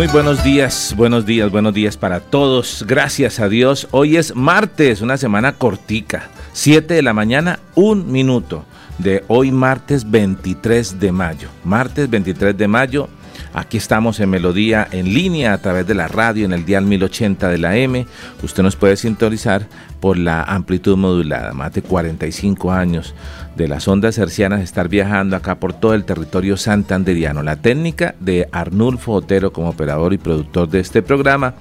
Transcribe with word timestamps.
Muy 0.00 0.06
buenos 0.06 0.42
días, 0.42 0.94
buenos 0.96 1.26
días, 1.26 1.50
buenos 1.50 1.74
días 1.74 1.98
para 1.98 2.20
todos. 2.20 2.86
Gracias 2.88 3.38
a 3.38 3.50
Dios. 3.50 3.86
Hoy 3.90 4.16
es 4.16 4.34
martes, 4.34 5.02
una 5.02 5.18
semana 5.18 5.52
cortica. 5.52 6.30
7 6.54 6.94
de 6.94 7.02
la 7.02 7.12
mañana, 7.12 7.58
un 7.74 8.10
minuto 8.10 8.64
de 8.96 9.22
hoy 9.28 9.50
martes 9.50 10.10
23 10.10 10.98
de 10.98 11.12
mayo. 11.12 11.50
Martes 11.64 12.08
23 12.08 12.56
de 12.56 12.66
mayo. 12.66 13.10
Aquí 13.52 13.76
estamos 13.76 14.20
en 14.20 14.30
Melodía 14.30 14.88
en 14.90 15.12
línea 15.12 15.52
a 15.52 15.58
través 15.58 15.86
de 15.86 15.94
la 15.94 16.08
radio 16.08 16.46
en 16.46 16.54
el 16.54 16.64
dial 16.64 16.86
1080 16.86 17.50
de 17.50 17.58
la 17.58 17.76
M. 17.76 18.06
Usted 18.42 18.62
nos 18.62 18.76
puede 18.76 18.96
sintonizar 18.96 19.66
por 20.00 20.16
la 20.16 20.44
amplitud 20.44 20.96
modulada. 20.96 21.52
Más 21.52 21.74
de 21.74 21.82
45 21.82 22.72
años 22.72 23.14
de 23.56 23.68
las 23.68 23.88
ondas 23.88 24.18
hercianas 24.18 24.60
estar 24.60 24.88
viajando 24.88 25.36
acá 25.36 25.56
por 25.56 25.72
todo 25.72 25.94
el 25.94 26.04
territorio 26.04 26.56
santanderiano. 26.56 27.42
La 27.42 27.56
técnica 27.56 28.14
de 28.20 28.48
Arnulfo 28.52 29.12
Otero 29.12 29.52
como 29.52 29.70
operador 29.70 30.12
y 30.12 30.18
productor 30.18 30.68
de 30.68 30.80
este 30.80 31.02
programa. 31.02 31.54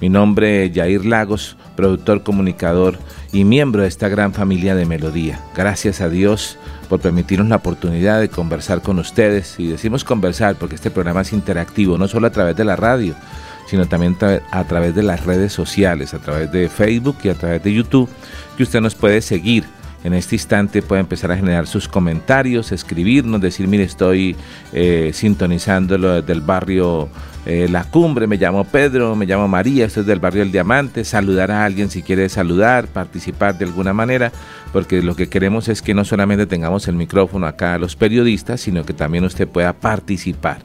Mi 0.00 0.08
nombre 0.08 0.64
es 0.64 0.74
Jair 0.74 1.04
Lagos, 1.04 1.56
productor, 1.76 2.22
comunicador 2.22 2.98
y 3.32 3.44
miembro 3.44 3.82
de 3.82 3.88
esta 3.88 4.08
gran 4.08 4.32
familia 4.32 4.74
de 4.74 4.86
Melodía. 4.86 5.40
Gracias 5.56 6.00
a 6.00 6.08
Dios 6.08 6.58
por 6.88 7.00
permitirnos 7.00 7.48
la 7.48 7.56
oportunidad 7.56 8.20
de 8.20 8.28
conversar 8.28 8.82
con 8.82 8.98
ustedes. 8.98 9.58
Y 9.58 9.68
decimos 9.68 10.04
conversar 10.04 10.56
porque 10.56 10.74
este 10.74 10.90
programa 10.90 11.22
es 11.22 11.32
interactivo, 11.32 11.98
no 11.98 12.08
solo 12.08 12.26
a 12.26 12.32
través 12.32 12.56
de 12.56 12.64
la 12.64 12.76
radio, 12.76 13.14
sino 13.66 13.86
también 13.86 14.16
a 14.50 14.64
través 14.64 14.94
de 14.94 15.02
las 15.02 15.24
redes 15.24 15.52
sociales, 15.52 16.14
a 16.14 16.18
través 16.18 16.50
de 16.52 16.68
Facebook 16.68 17.16
y 17.22 17.28
a 17.28 17.34
través 17.34 17.62
de 17.62 17.72
YouTube, 17.72 18.08
que 18.56 18.62
usted 18.62 18.80
nos 18.80 18.94
puede 18.94 19.20
seguir 19.20 19.64
en 20.04 20.12
este 20.12 20.36
instante 20.36 20.82
puede 20.82 21.00
empezar 21.00 21.32
a 21.32 21.36
generar 21.36 21.66
sus 21.66 21.88
comentarios, 21.88 22.72
escribirnos, 22.72 23.40
decir, 23.40 23.66
mire, 23.66 23.84
estoy 23.84 24.36
eh, 24.74 25.10
sintonizándolo 25.14 26.20
desde 26.20 26.34
el 26.34 26.42
barrio 26.42 27.08
eh, 27.46 27.68
La 27.70 27.84
Cumbre, 27.84 28.26
me 28.26 28.36
llamo 28.36 28.64
Pedro, 28.64 29.16
me 29.16 29.24
llamo 29.24 29.48
María, 29.48 29.86
estoy 29.86 30.04
del 30.04 30.20
barrio 30.20 30.42
El 30.42 30.52
Diamante, 30.52 31.04
saludar 31.04 31.50
a 31.50 31.64
alguien 31.64 31.88
si 31.88 32.02
quiere 32.02 32.28
saludar, 32.28 32.86
participar 32.86 33.56
de 33.56 33.64
alguna 33.64 33.94
manera, 33.94 34.30
porque 34.74 35.02
lo 35.02 35.16
que 35.16 35.30
queremos 35.30 35.68
es 35.68 35.80
que 35.80 35.94
no 35.94 36.04
solamente 36.04 36.46
tengamos 36.46 36.86
el 36.86 36.96
micrófono 36.96 37.46
acá 37.46 37.74
a 37.74 37.78
los 37.78 37.96
periodistas, 37.96 38.60
sino 38.60 38.84
que 38.84 38.92
también 38.92 39.24
usted 39.24 39.48
pueda 39.48 39.72
participar 39.72 40.58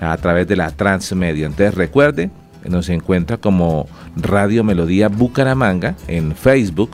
a 0.00 0.16
través 0.16 0.48
de 0.48 0.56
la 0.56 0.70
transmedia. 0.72 1.46
Entonces 1.46 1.74
recuerde, 1.74 2.30
nos 2.68 2.88
encuentra 2.88 3.36
como 3.36 3.86
Radio 4.16 4.64
Melodía 4.64 5.08
Bucaramanga 5.08 5.94
en 6.08 6.34
Facebook, 6.34 6.90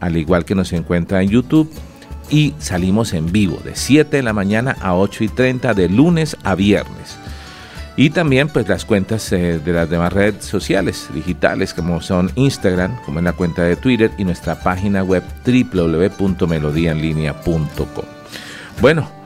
al 0.00 0.16
igual 0.16 0.44
que 0.44 0.54
nos 0.54 0.72
encuentra 0.72 1.20
en 1.22 1.30
YouTube. 1.30 1.68
Y 2.30 2.54
salimos 2.58 3.14
en 3.14 3.32
vivo 3.32 3.58
de 3.64 3.74
7 3.74 4.18
de 4.18 4.22
la 4.22 4.34
mañana 4.34 4.76
a 4.80 4.94
8 4.94 5.24
y 5.24 5.28
30 5.28 5.74
de 5.74 5.88
lunes 5.88 6.36
a 6.44 6.54
viernes. 6.54 7.16
Y 7.96 8.10
también 8.10 8.48
pues 8.48 8.68
las 8.68 8.84
cuentas 8.84 9.32
eh, 9.32 9.58
de 9.58 9.72
las 9.72 9.90
demás 9.90 10.12
redes 10.12 10.44
sociales 10.44 11.08
digitales 11.12 11.74
como 11.74 12.00
son 12.00 12.30
Instagram, 12.36 12.96
como 13.04 13.18
en 13.18 13.24
la 13.24 13.32
cuenta 13.32 13.64
de 13.64 13.74
Twitter 13.74 14.12
y 14.18 14.24
nuestra 14.24 14.62
página 14.62 15.02
web 15.02 15.24
www.melodiaenlinea.com. 15.44 18.04
Bueno, 18.80 19.17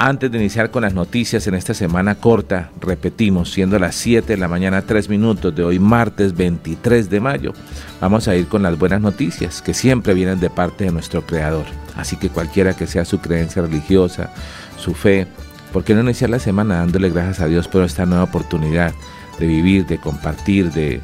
antes 0.00 0.32
de 0.32 0.38
iniciar 0.38 0.70
con 0.70 0.80
las 0.80 0.94
noticias 0.94 1.46
en 1.46 1.54
esta 1.54 1.74
semana 1.74 2.14
corta, 2.14 2.70
repetimos, 2.80 3.52
siendo 3.52 3.78
las 3.78 3.94
7 3.96 4.32
de 4.32 4.38
la 4.38 4.48
mañana 4.48 4.80
3 4.80 5.10
minutos 5.10 5.54
de 5.54 5.62
hoy 5.62 5.78
martes 5.78 6.34
23 6.34 7.10
de 7.10 7.20
mayo, 7.20 7.52
vamos 8.00 8.26
a 8.26 8.34
ir 8.34 8.48
con 8.48 8.62
las 8.62 8.78
buenas 8.78 9.02
noticias 9.02 9.60
que 9.60 9.74
siempre 9.74 10.14
vienen 10.14 10.40
de 10.40 10.48
parte 10.48 10.84
de 10.84 10.90
nuestro 10.90 11.26
Creador. 11.26 11.66
Así 11.96 12.16
que 12.16 12.30
cualquiera 12.30 12.74
que 12.74 12.86
sea 12.86 13.04
su 13.04 13.18
creencia 13.18 13.60
religiosa, 13.60 14.32
su 14.78 14.94
fe, 14.94 15.26
¿por 15.70 15.84
qué 15.84 15.94
no 15.94 16.00
iniciar 16.00 16.30
la 16.30 16.38
semana 16.38 16.78
dándole 16.78 17.10
gracias 17.10 17.40
a 17.40 17.46
Dios 17.46 17.68
por 17.68 17.84
esta 17.84 18.06
nueva 18.06 18.24
oportunidad 18.24 18.94
de 19.38 19.46
vivir, 19.46 19.84
de 19.84 19.98
compartir, 19.98 20.72
de, 20.72 21.02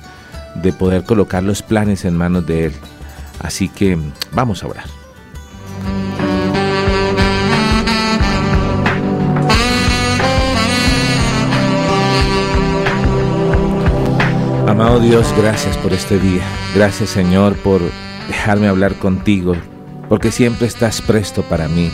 de 0.55 0.73
poder 0.73 1.05
colocar 1.05 1.43
los 1.43 1.61
planes 1.61 2.07
en 2.07 2.17
manos 2.17 2.47
de 2.47 2.65
Él? 2.65 2.73
Así 3.41 3.69
que 3.69 3.99
vamos 4.33 4.65
a 4.65 4.69
orar. 4.69 5.06
Amado 14.67 14.99
Dios, 14.99 15.33
gracias 15.39 15.77
por 15.77 15.93
este 15.93 16.19
día. 16.19 16.43
Gracias 16.75 17.11
Señor 17.11 17.55
por 17.59 17.81
dejarme 18.27 18.67
hablar 18.67 18.95
contigo, 18.97 19.55
porque 20.09 20.33
siempre 20.33 20.67
estás 20.67 21.01
presto 21.01 21.43
para 21.43 21.69
mí, 21.69 21.89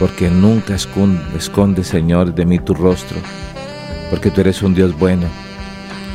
porque 0.00 0.30
nunca 0.30 0.74
esconde, 0.74 1.84
Señor 1.84 2.34
de 2.34 2.44
mí 2.44 2.58
tu 2.58 2.74
rostro, 2.74 3.18
porque 4.10 4.32
tú 4.32 4.40
eres 4.40 4.62
un 4.62 4.74
Dios 4.74 4.98
bueno, 4.98 5.28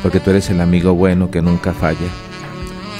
porque 0.02 0.20
tú 0.20 0.28
eres 0.28 0.50
el 0.50 0.60
amigo 0.60 0.92
bueno 0.92 1.30
que 1.30 1.40
nunca 1.40 1.72
falla. 1.72 2.10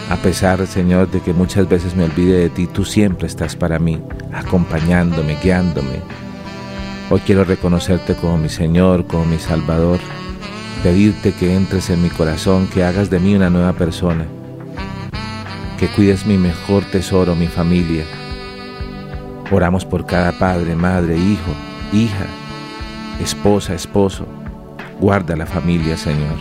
A 0.08 0.16
pesar, 0.16 0.66
Señor, 0.66 1.10
de 1.10 1.20
que 1.20 1.34
muchas 1.34 1.68
veces 1.68 1.94
me 1.94 2.04
olvide 2.04 2.38
de 2.38 2.48
ti, 2.48 2.66
tú 2.66 2.86
siempre 2.86 3.26
estás 3.26 3.54
para 3.54 3.78
mí, 3.78 4.00
acompañándome, 4.32 5.36
guiándome. 5.42 6.00
Hoy 7.10 7.20
quiero 7.20 7.44
reconocerte 7.44 8.14
como 8.14 8.38
mi 8.38 8.48
Señor, 8.48 9.06
como 9.06 9.26
mi 9.26 9.38
Salvador 9.38 10.00
pedirte 10.86 11.32
que 11.32 11.52
entres 11.52 11.90
en 11.90 12.00
mi 12.00 12.10
corazón, 12.10 12.68
que 12.68 12.84
hagas 12.84 13.10
de 13.10 13.18
mí 13.18 13.34
una 13.34 13.50
nueva 13.50 13.72
persona, 13.72 14.24
que 15.80 15.88
cuides 15.88 16.26
mi 16.26 16.38
mejor 16.38 16.84
tesoro, 16.84 17.34
mi 17.34 17.48
familia. 17.48 18.04
Oramos 19.50 19.84
por 19.84 20.06
cada 20.06 20.30
padre, 20.30 20.76
madre, 20.76 21.16
hijo, 21.16 21.50
hija, 21.92 22.26
esposa, 23.20 23.74
esposo. 23.74 24.28
Guarda 25.00 25.34
la 25.34 25.46
familia, 25.46 25.96
Señor. 25.96 26.36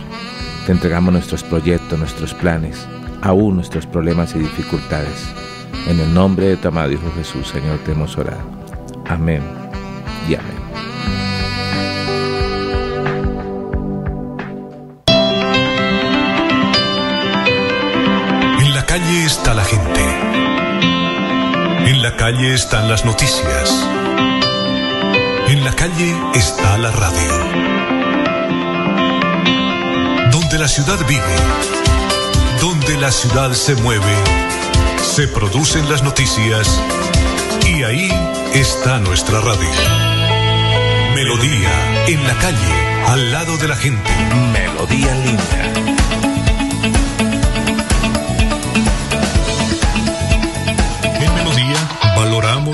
Te 0.64 0.70
entregamos 0.70 1.12
nuestros 1.12 1.42
proyectos, 1.42 1.98
nuestros 1.98 2.32
planes, 2.32 2.86
aún 3.22 3.56
nuestros 3.56 3.84
problemas 3.84 4.36
y 4.36 4.38
dificultades. 4.38 5.26
En 5.88 5.98
el 5.98 6.14
nombre 6.14 6.46
de 6.46 6.56
tu 6.56 6.68
amado 6.68 6.92
Hijo 6.92 7.10
Jesús, 7.16 7.48
Señor, 7.48 7.78
te 7.78 7.90
hemos 7.90 8.16
orado. 8.16 8.48
Amén 9.08 9.42
y 10.28 10.36
amén. 10.36 10.55
Calle 19.06 19.24
está 19.24 19.54
la 19.54 19.64
gente. 19.64 20.00
En 21.90 22.02
la 22.02 22.16
calle 22.16 22.54
están 22.54 22.88
las 22.88 23.04
noticias. 23.04 23.70
En 25.46 25.64
la 25.64 25.72
calle 25.72 26.12
está 26.34 26.76
la 26.76 26.90
radio. 26.90 27.32
Donde 30.32 30.58
la 30.58 30.66
ciudad 30.66 30.98
vive, 31.06 31.36
donde 32.60 32.96
la 32.98 33.12
ciudad 33.12 33.52
se 33.52 33.76
mueve, 33.76 34.16
se 35.00 35.28
producen 35.28 35.88
las 35.88 36.02
noticias 36.02 36.82
y 37.64 37.84
ahí 37.84 38.10
está 38.54 38.98
nuestra 38.98 39.40
radio. 39.40 39.70
Melodía 41.14 42.06
en 42.08 42.26
la 42.26 42.34
calle, 42.38 42.72
al 43.06 43.30
lado 43.30 43.56
de 43.58 43.68
la 43.68 43.76
gente. 43.76 44.10
Melodía 44.52 45.12
en 45.12 45.85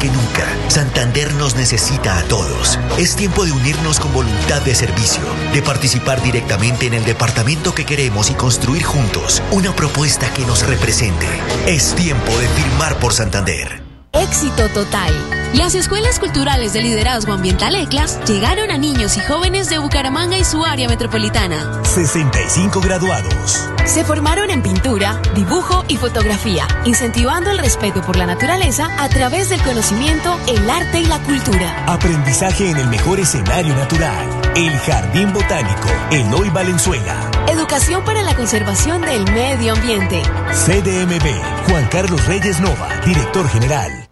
Que 0.00 0.06
nunca, 0.06 0.46
Santander 0.68 1.34
nos 1.34 1.56
necesita 1.56 2.18
a 2.18 2.22
todos. 2.24 2.78
Es 2.98 3.16
tiempo 3.16 3.44
de 3.44 3.50
unirnos 3.50 3.98
con 3.98 4.12
voluntad 4.12 4.62
de 4.62 4.74
servicio, 4.74 5.22
de 5.52 5.60
participar 5.60 6.22
directamente 6.22 6.86
en 6.86 6.94
el 6.94 7.04
departamento 7.04 7.74
que 7.74 7.84
queremos 7.84 8.30
y 8.30 8.34
construir 8.34 8.84
juntos 8.84 9.42
una 9.50 9.74
propuesta 9.74 10.32
que 10.34 10.46
nos 10.46 10.64
represente. 10.64 11.26
Es 11.66 11.94
tiempo 11.94 12.30
de 12.38 12.46
firmar 12.48 13.00
por 13.00 13.12
Santander. 13.12 13.87
Éxito 14.20 14.68
total. 14.70 15.12
Las 15.54 15.74
escuelas 15.74 16.18
culturales 16.18 16.72
de 16.72 16.82
liderazgo 16.82 17.32
ambiental 17.32 17.74
ECLAS 17.74 18.18
llegaron 18.28 18.70
a 18.70 18.76
niños 18.76 19.16
y 19.16 19.20
jóvenes 19.20 19.70
de 19.70 19.78
Bucaramanga 19.78 20.36
y 20.36 20.44
su 20.44 20.64
área 20.64 20.88
metropolitana. 20.88 21.82
65 21.84 22.80
graduados. 22.80 23.68
Se 23.86 24.04
formaron 24.04 24.50
en 24.50 24.62
pintura, 24.62 25.22
dibujo 25.34 25.84
y 25.88 25.96
fotografía, 25.96 26.66
incentivando 26.84 27.50
el 27.50 27.58
respeto 27.58 28.02
por 28.02 28.16
la 28.16 28.26
naturaleza 28.26 28.90
a 28.98 29.08
través 29.08 29.48
del 29.48 29.62
conocimiento, 29.62 30.38
el 30.48 30.68
arte 30.68 31.00
y 31.00 31.06
la 31.06 31.18
cultura. 31.20 31.84
Aprendizaje 31.86 32.70
en 32.70 32.76
el 32.76 32.88
mejor 32.88 33.20
escenario 33.20 33.74
natural. 33.74 34.26
El 34.54 34.76
Jardín 34.80 35.32
Botánico, 35.32 35.88
Eloy 36.10 36.50
Valenzuela. 36.50 37.30
Educación 37.48 38.04
para 38.04 38.22
la 38.22 38.34
conservación 38.34 39.00
del 39.00 39.24
medio 39.32 39.72
ambiente. 39.74 40.22
CDMB, 40.52 41.68
Juan 41.70 41.88
Carlos 41.90 42.26
Reyes 42.26 42.60
Nova, 42.60 42.88
director 43.06 43.48
general. 43.48 44.07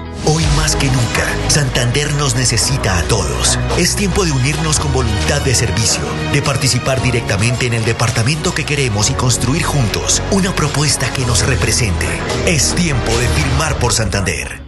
Que 0.77 0.87
nunca, 0.87 1.25
Santander 1.49 2.13
nos 2.15 2.35
necesita 2.35 2.99
a 2.99 3.03
todos. 3.05 3.59
Es 3.79 3.97
tiempo 3.97 4.25
de 4.25 4.33
unirnos 4.33 4.79
con 4.79 4.93
voluntad 4.93 5.41
de 5.41 5.55
servicio, 5.55 6.03
de 6.33 6.43
participar 6.43 7.01
directamente 7.01 7.67
en 7.67 7.73
el 7.73 7.85
departamento 7.85 8.55
que 8.55 8.65
queremos 8.65 9.09
y 9.09 9.15
construir 9.15 9.63
juntos 9.63 10.23
una 10.31 10.55
propuesta 10.55 11.11
que 11.13 11.25
nos 11.25 11.47
represente. 11.47 12.07
Es 12.47 12.75
tiempo 12.75 13.11
de 13.19 13.29
firmar 13.29 13.79
por 13.79 13.95
Santander. 13.95 14.61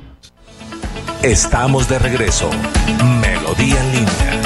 Estamos 1.23 1.87
de 1.89 1.99
regreso. 1.99 2.51
Melodía 3.21 3.79
en 3.81 3.93
línea. 3.93 4.40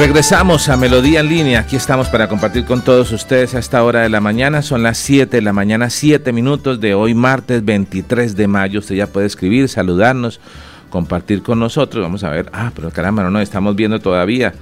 Regresamos 0.00 0.70
a 0.70 0.78
Melodía 0.78 1.20
en 1.20 1.28
línea. 1.28 1.60
Aquí 1.60 1.76
estamos 1.76 2.08
para 2.08 2.26
compartir 2.26 2.64
con 2.64 2.80
todos 2.80 3.12
ustedes 3.12 3.54
a 3.54 3.58
esta 3.58 3.84
hora 3.84 4.00
de 4.00 4.08
la 4.08 4.22
mañana. 4.22 4.62
Son 4.62 4.82
las 4.82 4.96
7 4.96 5.36
de 5.36 5.42
la 5.42 5.52
mañana, 5.52 5.90
7 5.90 6.32
minutos 6.32 6.80
de 6.80 6.94
hoy, 6.94 7.12
martes 7.12 7.62
23 7.62 8.34
de 8.34 8.48
mayo. 8.48 8.78
Usted 8.80 8.94
ya 8.94 9.08
puede 9.08 9.26
escribir, 9.26 9.68
saludarnos, 9.68 10.40
compartir 10.88 11.42
con 11.42 11.60
nosotros. 11.60 12.02
Vamos 12.02 12.24
a 12.24 12.30
ver. 12.30 12.48
Ah, 12.54 12.72
pero 12.74 12.90
caramba, 12.90 13.22
no 13.22 13.30
nos 13.30 13.42
estamos 13.42 13.76
viendo 13.76 14.00
todavía. 14.00 14.54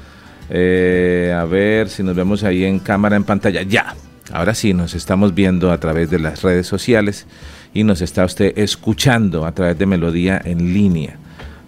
Eh, 0.50 1.32
a 1.38 1.44
ver 1.44 1.88
si 1.88 2.02
nos 2.02 2.16
vemos 2.16 2.42
ahí 2.42 2.64
en 2.64 2.80
cámara, 2.80 3.14
en 3.14 3.22
pantalla. 3.22 3.62
Ya. 3.62 3.94
Ahora 4.32 4.56
sí, 4.56 4.74
nos 4.74 4.96
estamos 4.96 5.36
viendo 5.36 5.70
a 5.70 5.78
través 5.78 6.10
de 6.10 6.18
las 6.18 6.42
redes 6.42 6.66
sociales 6.66 7.28
y 7.72 7.84
nos 7.84 8.00
está 8.00 8.24
usted 8.24 8.58
escuchando 8.58 9.46
a 9.46 9.52
través 9.52 9.78
de 9.78 9.86
Melodía 9.86 10.42
en 10.44 10.74
línea. 10.74 11.16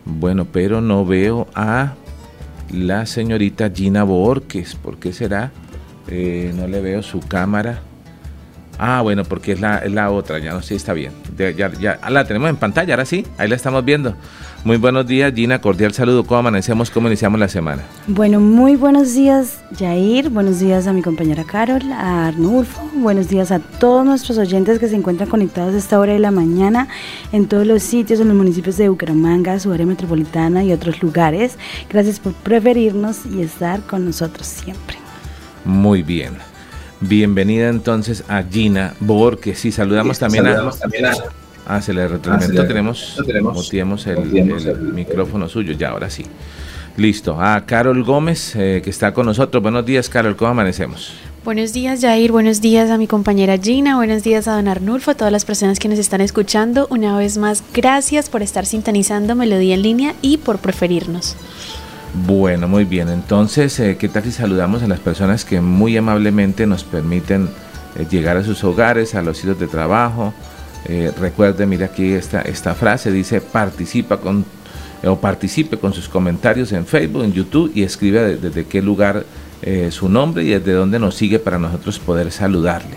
Bueno, 0.04 0.46
pero 0.46 0.80
no 0.80 1.06
veo 1.06 1.46
a 1.54 1.94
la 2.72 3.06
señorita 3.06 3.70
Gina 3.70 4.04
Borges. 4.04 4.74
¿Por 4.74 4.98
qué 4.98 5.12
será? 5.12 5.52
Eh, 6.08 6.52
no 6.56 6.66
le 6.66 6.80
veo 6.80 7.02
su 7.02 7.20
cámara. 7.20 7.80
Ah, 8.78 9.02
bueno, 9.02 9.24
porque 9.24 9.52
es 9.52 9.60
la, 9.60 9.84
la 9.88 10.10
otra, 10.10 10.38
ya 10.38 10.52
no 10.52 10.62
sé, 10.62 10.74
está 10.74 10.94
bien. 10.94 11.12
ya, 11.36 11.52
ya 11.72 11.98
ah, 12.00 12.08
la 12.08 12.24
tenemos 12.24 12.48
en 12.48 12.56
pantalla, 12.56 12.94
ahora 12.94 13.04
sí, 13.04 13.26
ahí 13.36 13.46
la 13.46 13.56
estamos 13.56 13.84
viendo. 13.84 14.14
Muy 14.62 14.76
buenos 14.76 15.06
días, 15.06 15.32
Gina, 15.34 15.58
cordial 15.58 15.94
saludo. 15.94 16.24
¿Cómo 16.24 16.40
amanecemos? 16.40 16.90
¿Cómo 16.90 17.08
iniciamos 17.08 17.40
la 17.40 17.48
semana? 17.48 17.82
Bueno, 18.06 18.40
muy 18.40 18.76
buenos 18.76 19.14
días, 19.14 19.58
Jair. 19.78 20.28
Buenos 20.28 20.60
días 20.60 20.86
a 20.86 20.92
mi 20.92 21.00
compañera 21.00 21.44
Carol, 21.44 21.90
a 21.92 22.26
Arnulfo. 22.26 22.82
Buenos 22.94 23.28
días 23.28 23.52
a 23.52 23.58
todos 23.58 24.04
nuestros 24.04 24.36
oyentes 24.36 24.78
que 24.78 24.86
se 24.88 24.96
encuentran 24.96 25.30
conectados 25.30 25.74
a 25.74 25.78
esta 25.78 25.98
hora 25.98 26.12
de 26.12 26.18
la 26.18 26.30
mañana 26.30 26.88
en 27.32 27.48
todos 27.48 27.66
los 27.66 27.82
sitios, 27.82 28.20
en 28.20 28.28
los 28.28 28.36
municipios 28.36 28.76
de 28.76 28.90
Bucaramanga, 28.90 29.58
su 29.58 29.72
área 29.72 29.86
metropolitana 29.86 30.62
y 30.62 30.74
otros 30.74 31.02
lugares. 31.02 31.56
Gracias 31.88 32.20
por 32.20 32.34
preferirnos 32.34 33.24
y 33.24 33.40
estar 33.40 33.80
con 33.80 34.04
nosotros 34.04 34.46
siempre. 34.46 34.98
Muy 35.64 36.02
bien. 36.02 36.34
Bienvenida 37.00 37.70
entonces 37.70 38.24
a 38.28 38.42
Gina 38.42 38.92
Borges. 39.00 39.58
Sí, 39.58 39.72
saludamos 39.72 40.18
también 40.18 40.46
a... 40.46 40.70
También 40.70 41.06
a 41.06 41.14
Ah, 41.66 41.80
se 41.80 41.92
le 41.92 42.06
retroalimentó. 42.08 42.66
tenemos, 42.66 43.16
tenemos 43.70 44.06
el, 44.06 44.18
micrófono 44.92 45.48
suyo, 45.48 45.72
ya, 45.72 45.90
ahora 45.90 46.10
sí. 46.10 46.24
Listo. 46.96 47.40
A 47.40 47.64
Carol 47.64 48.02
Gómez, 48.02 48.54
eh, 48.56 48.80
que 48.82 48.90
está 48.90 49.14
con 49.14 49.26
nosotros. 49.26 49.62
Buenos 49.62 49.86
días, 49.86 50.08
Carol, 50.08 50.36
¿cómo 50.36 50.50
amanecemos? 50.50 51.12
Buenos 51.44 51.72
días, 51.72 52.02
Jair. 52.02 52.32
Buenos 52.32 52.60
días 52.60 52.90
a 52.90 52.98
mi 52.98 53.06
compañera 53.06 53.56
Gina. 53.56 53.96
Buenos 53.96 54.22
días 54.22 54.46
a 54.46 54.56
don 54.56 54.68
Arnulfo, 54.68 55.12
a 55.12 55.14
todas 55.14 55.32
las 55.32 55.46
personas 55.46 55.78
que 55.78 55.88
nos 55.88 55.98
están 55.98 56.20
escuchando. 56.20 56.86
Una 56.90 57.16
vez 57.16 57.38
más, 57.38 57.64
gracias 57.72 58.28
por 58.28 58.42
estar 58.42 58.66
sintonizando 58.66 59.34
Melodía 59.34 59.74
en 59.74 59.82
línea 59.82 60.14
y 60.20 60.36
por 60.36 60.58
preferirnos. 60.58 61.36
Bueno, 62.26 62.68
muy 62.68 62.84
bien. 62.84 63.08
Entonces, 63.08 63.80
eh, 63.80 63.96
¿qué 63.98 64.10
tal 64.10 64.24
si 64.24 64.32
saludamos 64.32 64.82
a 64.82 64.86
las 64.86 65.00
personas 65.00 65.46
que 65.46 65.62
muy 65.62 65.96
amablemente 65.96 66.66
nos 66.66 66.84
permiten 66.84 67.48
eh, 67.96 68.06
llegar 68.10 68.36
a 68.36 68.44
sus 68.44 68.62
hogares, 68.64 69.14
a 69.14 69.22
los 69.22 69.38
sitios 69.38 69.58
de 69.58 69.66
trabajo? 69.66 70.34
Eh, 70.86 71.12
recuerde, 71.18 71.66
mire 71.66 71.84
aquí 71.84 72.12
esta, 72.12 72.42
esta 72.42 72.74
frase, 72.74 73.12
dice 73.12 73.40
participa 73.40 74.18
con 74.18 74.44
o 75.02 75.16
participe 75.16 75.78
con 75.78 75.94
sus 75.94 76.08
comentarios 76.08 76.72
en 76.72 76.84
Facebook, 76.86 77.24
en 77.24 77.32
YouTube 77.32 77.72
y 77.74 77.82
escribe 77.82 78.36
desde 78.36 78.66
qué 78.66 78.82
lugar 78.82 79.24
su 79.90 80.08
nombre 80.08 80.42
y 80.42 80.48
desde 80.48 80.72
dónde 80.72 80.98
nos 80.98 81.14
sigue 81.14 81.38
para 81.38 81.58
nosotros 81.58 81.98
poder 81.98 82.30
saludarle. 82.30 82.96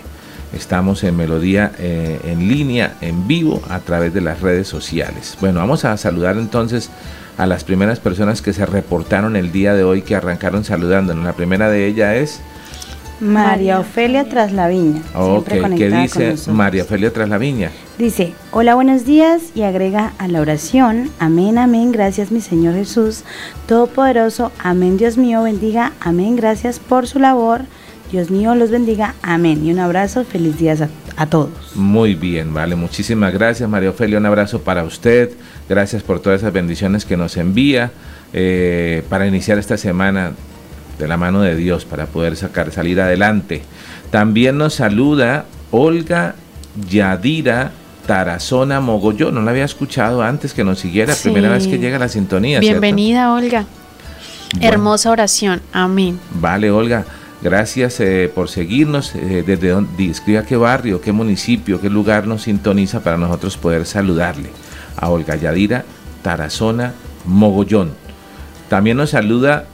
Estamos 0.54 1.04
en 1.04 1.16
Melodía 1.16 1.72
en 1.80 2.48
línea, 2.48 2.96
en 3.00 3.25
vivo, 3.25 3.62
a 3.70 3.80
través 3.80 4.13
de 4.13 4.20
las 4.20 4.42
redes 4.42 4.68
sociales. 4.68 5.38
Bueno, 5.40 5.60
vamos 5.60 5.86
a 5.86 5.96
saludar 5.96 6.38
entonces 6.38 6.90
a 7.38 7.46
las 7.46 7.63
primeras 7.63 8.00
personas 8.00 8.42
que 8.42 8.54
se 8.54 8.66
reportaron 8.66 9.36
el 9.36 9.52
día 9.52 9.74
de 9.74 9.84
hoy, 9.84 10.02
que 10.02 10.16
arrancaron 10.16 10.63
saludándonos. 10.63 11.24
La 11.24 11.34
primera 11.34 11.70
de 11.70 11.88
ellas 11.88 12.16
es... 12.16 12.42
María 13.24 13.80
Ofelia 13.80 14.27
Traslaviña. 14.27 15.01
Ok, 15.15 15.50
¿qué 15.77 15.89
dice 15.89 16.36
María 16.51 16.84
Ofelia 16.84 17.12
Traslaviña? 17.12 17.72
Dice, 17.98 18.34
hola, 18.51 18.75
buenos 18.75 19.06
días 19.06 19.42
y 19.56 19.63
agrega 19.63 20.13
a 20.18 20.27
la 20.27 20.42
oración, 20.42 21.10
amén, 21.20 21.58
amén, 21.58 21.92
gracias 21.92 22.32
mi 22.32 22.42
Señor 22.42 22.75
Jesús, 22.75 23.24
Todopoderoso, 23.68 24.51
amén, 24.60 24.98
Dios 24.98 25.18
mío, 25.18 25.44
bendiga, 25.44 25.94
amén, 26.00 26.36
gracias 26.36 26.80
por 26.80 27.08
su 27.08 27.20
labor, 27.20 27.62
Dios 28.12 28.30
mío 28.30 28.56
los 28.56 28.70
bendiga, 28.70 29.15
amén. 29.24 29.65
Y 29.65 29.72
un 29.72 29.80
abrazo, 29.80 30.24
feliz 30.25 30.58
días 30.58 30.82
a, 30.82 30.89
a 31.15 31.25
todos. 31.25 31.75
Muy 31.75 32.15
bien, 32.15 32.53
vale, 32.53 32.75
muchísimas 32.75 33.34
gracias 33.34 33.70
María 33.70 33.92
Ofelia, 33.92 34.18
un 34.18 34.25
abrazo 34.25 34.62
para 34.62 34.84
usted, 34.84 35.32
Gracias 35.70 36.03
por 36.03 36.20
todas 36.20 36.42
esas 36.42 36.51
bendiciones 36.51 37.06
que 37.06 37.15
nos 37.15 37.38
envía 37.38 37.92
eh, 38.34 39.03
para 39.10 39.27
iniciar 39.27 39.58
esta 39.58 39.77
semana 39.77 40.34
de 40.97 41.07
la 41.07 41.17
mano 41.17 41.41
de 41.41 41.55
Dios 41.55 41.85
para 41.85 42.05
poder 42.05 42.35
sacar, 42.35 42.71
salir 42.71 43.01
adelante. 43.01 43.62
También 44.12 44.57
nos 44.57 44.75
saluda 44.75 45.45
Olga 45.71 46.35
Yadira 46.89 47.71
Tarazona 48.05 48.79
Mogollón. 48.79 49.35
No 49.35 49.41
la 49.41 49.51
había 49.51 49.65
escuchado 49.65 50.21
antes 50.21 50.53
que 50.53 50.63
nos 50.63 50.79
siguiera. 50.79 51.15
Primera 51.21 51.50
vez 51.50 51.67
que 51.67 51.79
llega 51.79 51.97
la 52.00 52.09
sintonía. 52.09 52.59
Bienvenida, 52.59 53.33
Olga. 53.33 53.65
Hermosa 54.62 55.09
oración. 55.09 55.62
Amén. 55.71 56.19
Vale, 56.39 56.69
Olga. 56.71 57.05
Gracias 57.41 58.00
eh, 58.00 58.31
por 58.33 58.50
seguirnos. 58.50 59.15
Eh, 59.15 59.43
desde 59.45 59.69
donde, 59.69 60.09
escriba 60.09 60.43
qué 60.43 60.55
barrio, 60.55 61.01
qué 61.01 61.12
municipio, 61.12 61.81
qué 61.81 61.89
lugar 61.89 62.27
nos 62.27 62.43
sintoniza 62.43 63.01
para 63.01 63.17
nosotros 63.17 63.57
poder 63.57 63.85
saludarle 63.85 64.50
a 64.95 65.09
Olga 65.09 65.35
Yadira 65.35 65.83
Tarazona 66.21 66.93
Mogollón. 67.25 67.91
También 68.69 68.97
nos 68.97 69.09
saluda 69.09 69.65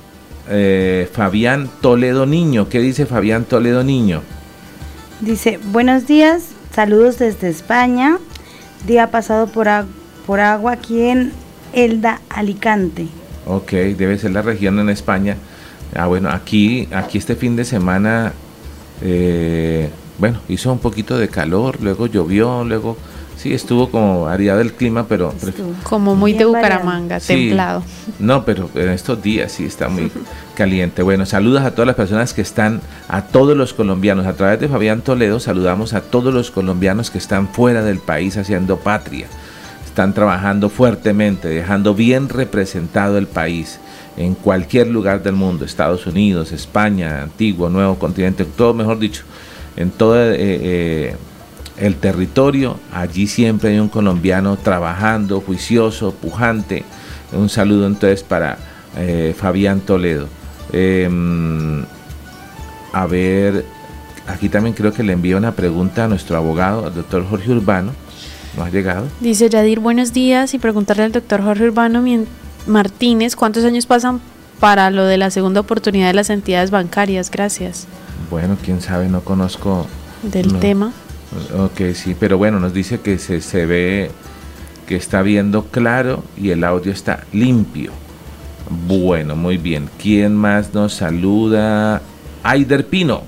eh, 0.49 1.09
Fabián 1.13 1.69
Toledo 1.81 2.25
Niño. 2.25 2.67
¿Qué 2.69 2.79
dice 2.79 3.05
Fabián 3.05 3.45
Toledo 3.45 3.83
Niño? 3.83 4.21
Dice, 5.21 5.59
buenos 5.71 6.07
días, 6.07 6.49
saludos 6.73 7.19
desde 7.19 7.49
España. 7.49 8.17
Día 8.87 9.11
pasado 9.11 9.47
por, 9.47 9.67
por 10.25 10.39
agua 10.39 10.73
aquí 10.73 11.01
en 11.01 11.31
Elda, 11.73 12.21
Alicante. 12.29 13.07
Ok, 13.45 13.71
debe 13.71 14.17
ser 14.17 14.31
la 14.31 14.41
región 14.41 14.79
en 14.79 14.89
España. 14.89 15.37
Ah, 15.95 16.07
bueno, 16.07 16.29
aquí, 16.29 16.87
aquí 16.91 17.17
este 17.17 17.35
fin 17.35 17.55
de 17.55 17.65
semana, 17.65 18.33
eh, 19.01 19.89
bueno, 20.17 20.39
hizo 20.47 20.71
un 20.71 20.79
poquito 20.79 21.17
de 21.17 21.29
calor, 21.29 21.79
luego 21.81 22.07
llovió, 22.07 22.63
luego 22.63 22.95
Sí, 23.39 23.53
estuvo 23.53 23.89
como 23.89 24.23
variado 24.25 24.59
el 24.59 24.73
clima, 24.73 25.05
pero... 25.07 25.33
Como 25.83 26.13
muy 26.13 26.33
de 26.33 26.43
Bucaramanga, 26.43 27.21
templado. 27.21 27.83
No, 28.19 28.43
pero 28.43 28.69
en 28.75 28.89
estos 28.89 29.23
días 29.23 29.53
sí 29.53 29.63
está 29.63 29.87
muy 29.87 30.11
caliente. 30.55 31.03
Bueno, 31.03 31.25
saludos 31.25 31.61
a 31.61 31.71
todas 31.71 31.87
las 31.87 31.95
personas 31.95 32.33
que 32.33 32.41
están, 32.41 32.81
a 33.07 33.21
todos 33.21 33.55
los 33.55 33.73
colombianos. 33.73 34.25
A 34.25 34.33
través 34.33 34.59
de 34.59 34.67
Fabián 34.67 34.99
Toledo 34.99 35.39
saludamos 35.39 35.93
a 35.93 36.01
todos 36.01 36.33
los 36.33 36.51
colombianos 36.51 37.11
que 37.11 37.17
están 37.17 37.47
fuera 37.47 37.81
del 37.81 37.99
país 37.99 38.35
haciendo 38.35 38.75
patria. 38.75 39.27
Están 39.85 40.13
trabajando 40.13 40.67
fuertemente, 40.67 41.47
dejando 41.47 41.95
bien 41.95 42.27
representado 42.27 43.17
el 43.17 43.27
país 43.27 43.79
en 44.17 44.35
cualquier 44.35 44.87
lugar 44.87 45.23
del 45.23 45.35
mundo, 45.35 45.63
Estados 45.63 46.05
Unidos, 46.05 46.51
España, 46.51 47.21
antiguo, 47.21 47.69
nuevo 47.69 47.95
continente, 47.97 48.43
todo 48.43 48.73
mejor 48.73 48.99
dicho, 48.99 49.23
en 49.77 49.91
todo... 49.91 50.21
Eh, 50.21 50.35
eh, 50.37 51.15
el 51.79 51.95
territorio, 51.95 52.77
allí 52.93 53.27
siempre 53.27 53.71
hay 53.71 53.79
un 53.79 53.89
colombiano 53.89 54.57
trabajando, 54.57 55.41
juicioso, 55.41 56.13
pujante. 56.13 56.83
Un 57.31 57.49
saludo 57.49 57.87
entonces 57.87 58.23
para 58.23 58.57
eh, 58.97 59.33
Fabián 59.37 59.79
Toledo. 59.81 60.27
Em, 60.73 61.83
a 62.91 63.05
ver, 63.07 63.65
aquí 64.27 64.49
también 64.49 64.75
creo 64.75 64.93
que 64.93 65.03
le 65.03 65.13
envío 65.13 65.37
una 65.37 65.53
pregunta 65.53 66.05
a 66.05 66.07
nuestro 66.07 66.37
abogado, 66.37 66.85
al 66.85 66.93
doctor 66.93 67.25
Jorge 67.27 67.51
Urbano. 67.51 67.93
¿No 68.57 68.63
ha 68.63 68.69
llegado? 68.69 69.07
Dice 69.19 69.49
Yadir, 69.49 69.79
buenos 69.79 70.11
días 70.11 70.53
y 70.53 70.59
preguntarle 70.59 71.03
al 71.03 71.11
doctor 71.11 71.43
Jorge 71.43 71.65
Urbano 71.65 72.03
Martínez 72.65 73.35
cuántos 73.35 73.63
años 73.63 73.85
pasan 73.85 74.21
para 74.59 74.89
lo 74.89 75.05
de 75.05 75.17
la 75.17 75.29
segunda 75.29 75.61
oportunidad 75.61 76.07
de 76.07 76.13
las 76.13 76.29
entidades 76.29 76.71
bancarias. 76.71 77.31
Gracias. 77.31 77.87
Bueno, 78.29 78.57
quién 78.63 78.81
sabe, 78.81 79.07
no 79.07 79.21
conozco 79.21 79.87
del 80.23 80.59
tema. 80.59 80.91
Ok, 81.57 81.93
sí, 81.93 82.15
pero 82.19 82.37
bueno, 82.37 82.59
nos 82.59 82.73
dice 82.73 82.99
que 83.01 83.17
se, 83.17 83.41
se 83.41 83.65
ve 83.65 84.11
que 84.87 84.95
está 84.95 85.21
viendo 85.21 85.65
claro 85.65 86.23
y 86.35 86.49
el 86.49 86.63
audio 86.63 86.91
está 86.91 87.25
limpio. 87.31 87.91
Bueno, 88.87 89.35
muy 89.35 89.57
bien. 89.57 89.89
¿Quién 90.01 90.35
más 90.35 90.73
nos 90.73 90.95
saluda? 90.95 92.01
Aider 92.43 92.85
Pino. 92.87 93.23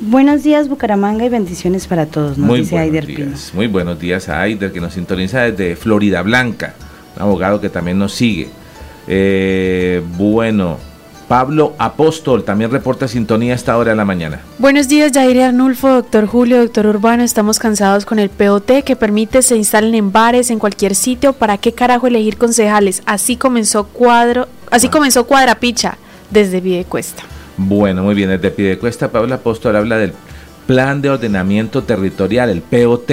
Buenos 0.00 0.42
días 0.42 0.68
Bucaramanga 0.68 1.26
y 1.26 1.28
bendiciones 1.28 1.86
para 1.86 2.06
todos, 2.06 2.38
nos 2.38 2.46
muy 2.46 2.60
dice 2.60 2.78
Aider 2.78 3.04
Pino. 3.04 3.32
Muy 3.52 3.66
buenos 3.66 4.00
días 4.00 4.30
a 4.30 4.40
Aider 4.40 4.72
que 4.72 4.80
nos 4.80 4.94
sintoniza 4.94 5.42
desde 5.42 5.76
Florida 5.76 6.22
Blanca, 6.22 6.74
un 7.16 7.22
abogado 7.22 7.60
que 7.60 7.68
también 7.68 7.98
nos 7.98 8.12
sigue. 8.12 8.48
Eh, 9.06 10.02
bueno, 10.16 10.78
Pablo 11.30 11.76
Apóstol 11.78 12.42
también 12.42 12.72
reporta 12.72 13.06
sintonía 13.06 13.52
a 13.52 13.54
esta 13.54 13.78
hora 13.78 13.90
de 13.90 13.96
la 13.96 14.04
mañana. 14.04 14.40
Buenos 14.58 14.88
días, 14.88 15.12
Jair 15.14 15.42
Arnulfo, 15.42 15.86
doctor 15.86 16.26
Julio, 16.26 16.58
doctor 16.58 16.86
Urbano. 16.86 17.22
Estamos 17.22 17.60
cansados 17.60 18.04
con 18.04 18.18
el 18.18 18.30
POT 18.30 18.82
que 18.84 18.96
permite 18.96 19.40
se 19.42 19.54
instalen 19.54 19.94
en 19.94 20.10
bares, 20.10 20.50
en 20.50 20.58
cualquier 20.58 20.96
sitio. 20.96 21.32
¿Para 21.32 21.56
qué 21.56 21.70
carajo 21.70 22.08
elegir 22.08 22.36
concejales? 22.36 23.04
Así 23.06 23.36
comenzó 23.36 23.84
cuadro, 23.84 24.48
así 24.72 24.88
ah. 24.88 24.90
comenzó 24.90 25.24
Cuadrapicha 25.24 25.98
desde 26.30 26.60
Videcuesta. 26.60 27.22
Bueno, 27.56 28.02
muy 28.02 28.16
bien, 28.16 28.30
desde 28.30 28.50
Videcuesta, 28.50 29.12
Pablo 29.12 29.32
Apóstol 29.32 29.76
habla 29.76 29.98
del 29.98 30.14
Plan 30.66 31.00
de 31.00 31.10
Ordenamiento 31.10 31.84
Territorial, 31.84 32.50
el 32.50 32.62
POT 32.62 33.12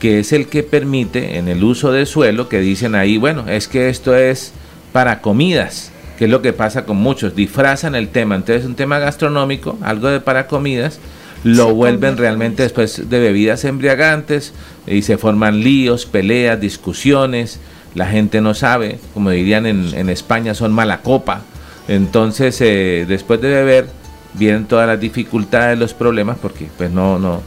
que 0.00 0.18
es 0.18 0.32
el 0.32 0.48
que 0.48 0.64
permite 0.64 1.38
en 1.38 1.46
el 1.46 1.62
uso 1.62 1.92
de 1.92 2.04
suelo, 2.04 2.48
que 2.48 2.58
dicen 2.58 2.96
ahí, 2.96 3.16
bueno, 3.16 3.48
es 3.48 3.68
que 3.68 3.90
esto 3.90 4.16
es 4.16 4.52
para 4.92 5.20
comidas 5.20 5.92
que 6.18 6.26
es 6.26 6.30
lo 6.30 6.42
que 6.42 6.52
pasa 6.52 6.84
con 6.84 6.96
muchos, 6.96 7.34
disfrazan 7.34 7.94
el 7.94 8.08
tema, 8.08 8.36
entonces 8.36 8.64
un 8.66 8.74
tema 8.74 8.98
gastronómico, 8.98 9.78
algo 9.82 10.08
de 10.08 10.20
para 10.20 10.46
comidas, 10.46 11.00
lo 11.42 11.74
vuelven 11.74 12.16
realmente 12.16 12.62
después 12.62 13.10
de 13.10 13.20
bebidas 13.20 13.64
embriagantes 13.64 14.54
y 14.86 15.02
se 15.02 15.18
forman 15.18 15.60
líos, 15.60 16.06
peleas, 16.06 16.58
discusiones, 16.60 17.60
la 17.94 18.06
gente 18.06 18.40
no 18.40 18.54
sabe, 18.54 18.98
como 19.12 19.30
dirían 19.30 19.66
en, 19.66 20.08
España, 20.08 20.54
son 20.54 20.72
mala 20.72 21.02
copa, 21.02 21.42
entonces 21.86 22.60
eh, 22.60 23.04
después 23.06 23.40
de 23.40 23.48
beber 23.48 23.86
vienen 24.34 24.64
todas 24.64 24.88
las 24.88 24.98
dificultades, 24.98 25.78
los 25.78 25.94
problemas, 25.94 26.38
porque 26.40 26.68
pues 26.76 26.90
no, 26.90 27.18
no, 27.18 27.42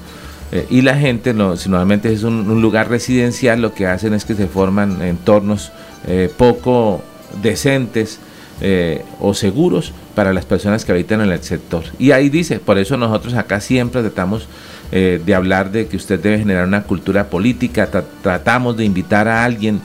eh, 0.51 0.65
y 0.69 0.81
la 0.81 0.95
gente, 0.95 1.33
no, 1.33 1.57
si 1.57 1.69
normalmente 1.69 2.11
es 2.11 2.23
un, 2.23 2.61
lugar 2.61 2.89
residencial, 2.89 3.61
lo 3.61 3.73
que 3.73 3.87
hacen 3.87 4.13
es 4.13 4.23
que 4.23 4.35
se 4.35 4.47
forman 4.47 5.01
entornos 5.01 5.71
eh, 6.07 6.31
poco 6.37 7.01
decentes, 7.41 8.19
eh, 8.61 9.05
o 9.19 9.33
seguros 9.33 9.93
para 10.15 10.33
las 10.33 10.45
personas 10.45 10.83
que 10.83 10.91
habitan 10.91 11.21
en 11.21 11.31
el 11.31 11.43
sector. 11.43 11.83
Y 11.99 12.11
ahí 12.11 12.29
dice, 12.29 12.59
por 12.59 12.77
eso 12.77 12.97
nosotros 12.97 13.35
acá 13.35 13.59
siempre 13.59 14.01
tratamos 14.01 14.47
eh, 14.91 15.21
de 15.23 15.35
hablar 15.35 15.71
de 15.71 15.87
que 15.87 15.97
usted 15.97 16.19
debe 16.19 16.39
generar 16.39 16.65
una 16.65 16.83
cultura 16.83 17.29
política, 17.29 17.89
tratamos 18.21 18.77
de 18.77 18.85
invitar 18.85 19.27
a 19.27 19.43
alguien 19.43 19.81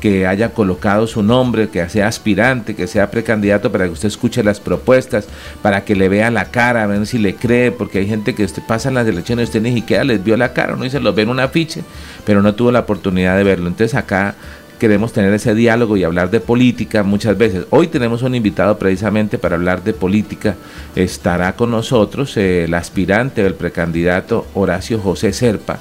que 0.00 0.26
haya 0.26 0.50
colocado 0.52 1.06
su 1.06 1.22
nombre, 1.22 1.68
que 1.68 1.88
sea 1.88 2.06
aspirante, 2.06 2.74
que 2.74 2.86
sea 2.86 3.10
precandidato 3.10 3.72
para 3.72 3.86
que 3.86 3.90
usted 3.90 4.08
escuche 4.08 4.42
las 4.44 4.60
propuestas, 4.60 5.26
para 5.62 5.84
que 5.84 5.96
le 5.96 6.08
vea 6.08 6.30
la 6.30 6.46
cara, 6.46 6.84
a 6.84 6.86
ver 6.86 7.06
si 7.06 7.18
le 7.18 7.34
cree, 7.34 7.72
porque 7.72 7.98
hay 7.98 8.06
gente 8.06 8.34
que 8.34 8.44
usted 8.44 8.62
pasa 8.62 8.88
en 8.88 8.94
las 8.94 9.06
elecciones 9.06 9.44
y 9.44 9.48
usted 9.48 9.62
ni 9.62 9.74
siquiera 9.74 10.04
les 10.04 10.22
vio 10.22 10.36
la 10.36 10.52
cara, 10.52 10.74
uno 10.74 10.84
dice, 10.84 11.00
lo 11.00 11.12
ve 11.12 11.22
en 11.22 11.30
un 11.30 11.40
afiche, 11.40 11.82
pero 12.24 12.42
no 12.42 12.54
tuvo 12.54 12.70
la 12.72 12.80
oportunidad 12.80 13.36
de 13.36 13.44
verlo. 13.44 13.68
Entonces 13.68 13.94
acá 13.94 14.34
queremos 14.78 15.12
tener 15.12 15.32
ese 15.32 15.54
diálogo 15.54 15.96
y 15.96 16.04
hablar 16.04 16.30
de 16.30 16.40
política 16.40 17.02
muchas 17.02 17.36
veces. 17.36 17.66
Hoy 17.70 17.88
tenemos 17.88 18.22
un 18.22 18.34
invitado 18.34 18.78
precisamente 18.78 19.38
para 19.38 19.56
hablar 19.56 19.82
de 19.82 19.92
política. 19.92 20.56
Estará 20.94 21.54
con 21.54 21.70
nosotros 21.70 22.36
eh, 22.36 22.64
el 22.64 22.74
aspirante, 22.74 23.44
el 23.44 23.54
precandidato 23.54 24.46
Horacio 24.54 24.98
José 24.98 25.32
Serpa, 25.32 25.78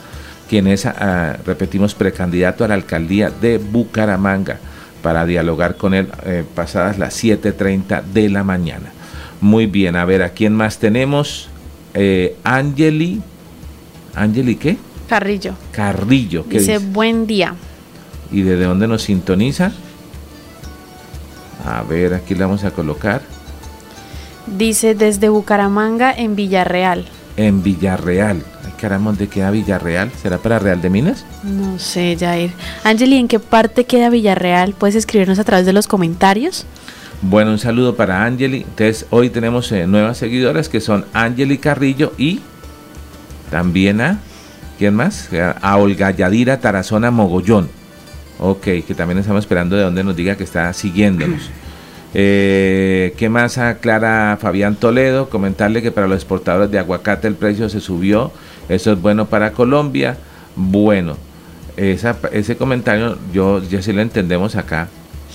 quien 0.49 0.67
es, 0.67 0.85
ah, 0.85 1.37
repetimos, 1.45 1.95
precandidato 1.95 2.63
a 2.63 2.67
la 2.67 2.75
alcaldía 2.75 3.29
de 3.29 3.57
Bucaramanga, 3.57 4.59
para 5.01 5.25
dialogar 5.25 5.75
con 5.75 5.93
él 5.93 6.07
eh, 6.25 6.43
pasadas 6.55 6.97
las 6.97 7.23
7.30 7.23 8.03
de 8.03 8.29
la 8.29 8.43
mañana. 8.43 8.91
Muy 9.39 9.67
bien, 9.67 9.95
a 9.95 10.05
ver, 10.05 10.23
¿a 10.23 10.29
quién 10.29 10.53
más 10.53 10.79
tenemos? 10.79 11.49
Eh, 11.93 12.35
Angeli. 12.43 13.21
¿Angeli 14.15 14.55
qué? 14.55 14.77
Carrillo. 15.07 15.53
Carrillo. 15.71 16.43
dice, 16.49 16.79
buen 16.79 17.27
día 17.27 17.53
y 18.36 18.42
desde 18.42 18.65
dónde 18.65 18.86
nos 18.86 19.04
sintoniza. 19.04 19.72
A 21.65 21.84
ver, 21.84 22.13
aquí 22.13 22.36
le 22.36 22.44
vamos 22.44 22.65
a 22.65 22.72
colocar. 22.72 23.22
Dice 24.46 24.94
desde 24.94 25.30
Bucaramanga 25.30 26.12
en 26.12 26.36
Villarreal. 26.36 27.06
En 27.38 27.63
Villarreal. 27.63 28.44
Ay, 28.65 28.74
caramba, 28.77 29.12
¿dónde 29.12 29.30
queda 29.30 29.51
Villarreal? 29.51 30.12
¿Será 30.22 30.38
para 30.38 30.60
Real 30.60 30.82
de 30.82 30.89
Minas? 30.89 31.25
No 31.44 31.80
sé, 31.80 32.18
Jair. 32.20 32.51
Angeli, 32.84 33.15
¿en 33.15 33.30
qué 33.30 33.39
parte 33.39 33.86
queda 33.86 34.10
Villarreal? 34.10 34.74
¿Puedes 34.74 34.96
escribirnos 34.96 35.39
a 35.39 35.46
través 35.46 35.65
de 35.65 35.72
los 35.72 35.88
comentarios? 35.88 36.65
Bueno, 37.22 37.51
un 37.51 37.60
saludo 37.60 37.96
para 37.96 38.25
Angeli. 38.25 38.65
Entonces, 38.68 39.06
hoy 39.12 39.30
tenemos 39.30 39.72
eh, 39.72 39.88
nuevas 39.88 40.18
seguidoras 40.18 40.68
que 40.68 40.82
son 40.82 41.06
Angeli 41.13 41.58
Carrillo 41.58 42.12
y 42.18 42.42
también 43.50 44.01
a, 44.01 44.20
¿quién 44.77 44.94
más? 44.94 45.30
A 45.62 45.77
Olga 45.77 46.12
Yadira 46.12 46.60
Tarazona 46.60 47.12
Mogollón. 47.12 47.85
Ok, 48.39 48.63
que 48.63 48.94
también 48.96 49.18
estamos 49.20 49.44
esperando 49.44 49.75
de 49.75 49.84
donde 49.84 50.04
nos 50.04 50.15
diga 50.15 50.36
que 50.36 50.44
está 50.44 50.72
siguiéndonos. 50.74 51.50
Eh, 52.18 53.13
¿Qué 53.18 53.27
más 53.27 53.58
aclara 53.58 54.38
Fabián 54.39 54.77
Toledo? 54.77 55.30
Comentarle 55.30 55.82
que 55.82 55.92
para 55.92 56.08
los 56.08 56.15
exportadores 56.15 56.72
de 56.72 56.80
aguacate 56.80 57.27
el 57.27 57.36
precio 57.36 57.68
se 57.68 57.82
subió. 57.82 58.32
Eso 58.70 58.94
es 58.94 59.01
bueno 59.01 59.25
para 59.25 59.51
Colombia. 59.51 60.18
Bueno, 60.56 61.18
esa, 61.75 62.18
ese 62.32 62.56
comentario 62.56 63.18
yo 63.34 63.62
ya 63.62 63.82
sí 63.82 63.92
lo 63.92 64.01
entendemos 64.01 64.56
acá. 64.56 64.88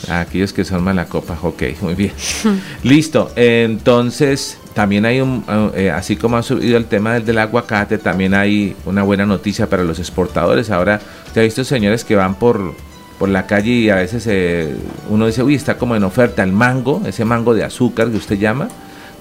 A 0.08 0.20
aquellos 0.20 0.54
que 0.54 0.64
son 0.64 0.82
mala 0.82 1.04
copa, 1.04 1.38
ok, 1.42 1.62
muy 1.82 1.94
bien. 1.94 2.12
Listo, 2.82 3.30
entonces 3.36 4.56
también 4.72 5.04
hay 5.04 5.20
un, 5.20 5.44
eh, 5.74 5.90
así 5.90 6.16
como 6.16 6.38
ha 6.38 6.42
subido 6.42 6.78
el 6.78 6.86
tema 6.86 7.12
del, 7.12 7.26
del 7.26 7.38
aguacate, 7.38 7.98
también 7.98 8.32
hay 8.32 8.74
una 8.86 9.02
buena 9.02 9.26
noticia 9.26 9.68
para 9.68 9.84
los 9.84 9.98
exportadores. 9.98 10.70
Ahora, 10.70 10.98
te 11.34 11.40
he 11.40 11.44
visto 11.44 11.62
señores 11.64 12.04
que 12.04 12.16
van 12.16 12.36
por, 12.36 12.72
por 13.20 13.28
la 13.28 13.46
calle 13.46 13.70
y 13.72 13.90
a 13.90 13.96
veces 13.96 14.26
eh, 14.26 14.74
uno 15.10 15.26
dice, 15.26 15.42
uy, 15.42 15.54
está 15.54 15.76
como 15.76 15.94
en 15.94 16.04
oferta 16.04 16.42
el 16.42 16.52
mango, 16.52 17.02
ese 17.06 17.26
mango 17.26 17.52
de 17.54 17.62
azúcar 17.64 18.08
que 18.10 18.16
usted 18.16 18.38
llama, 18.38 18.68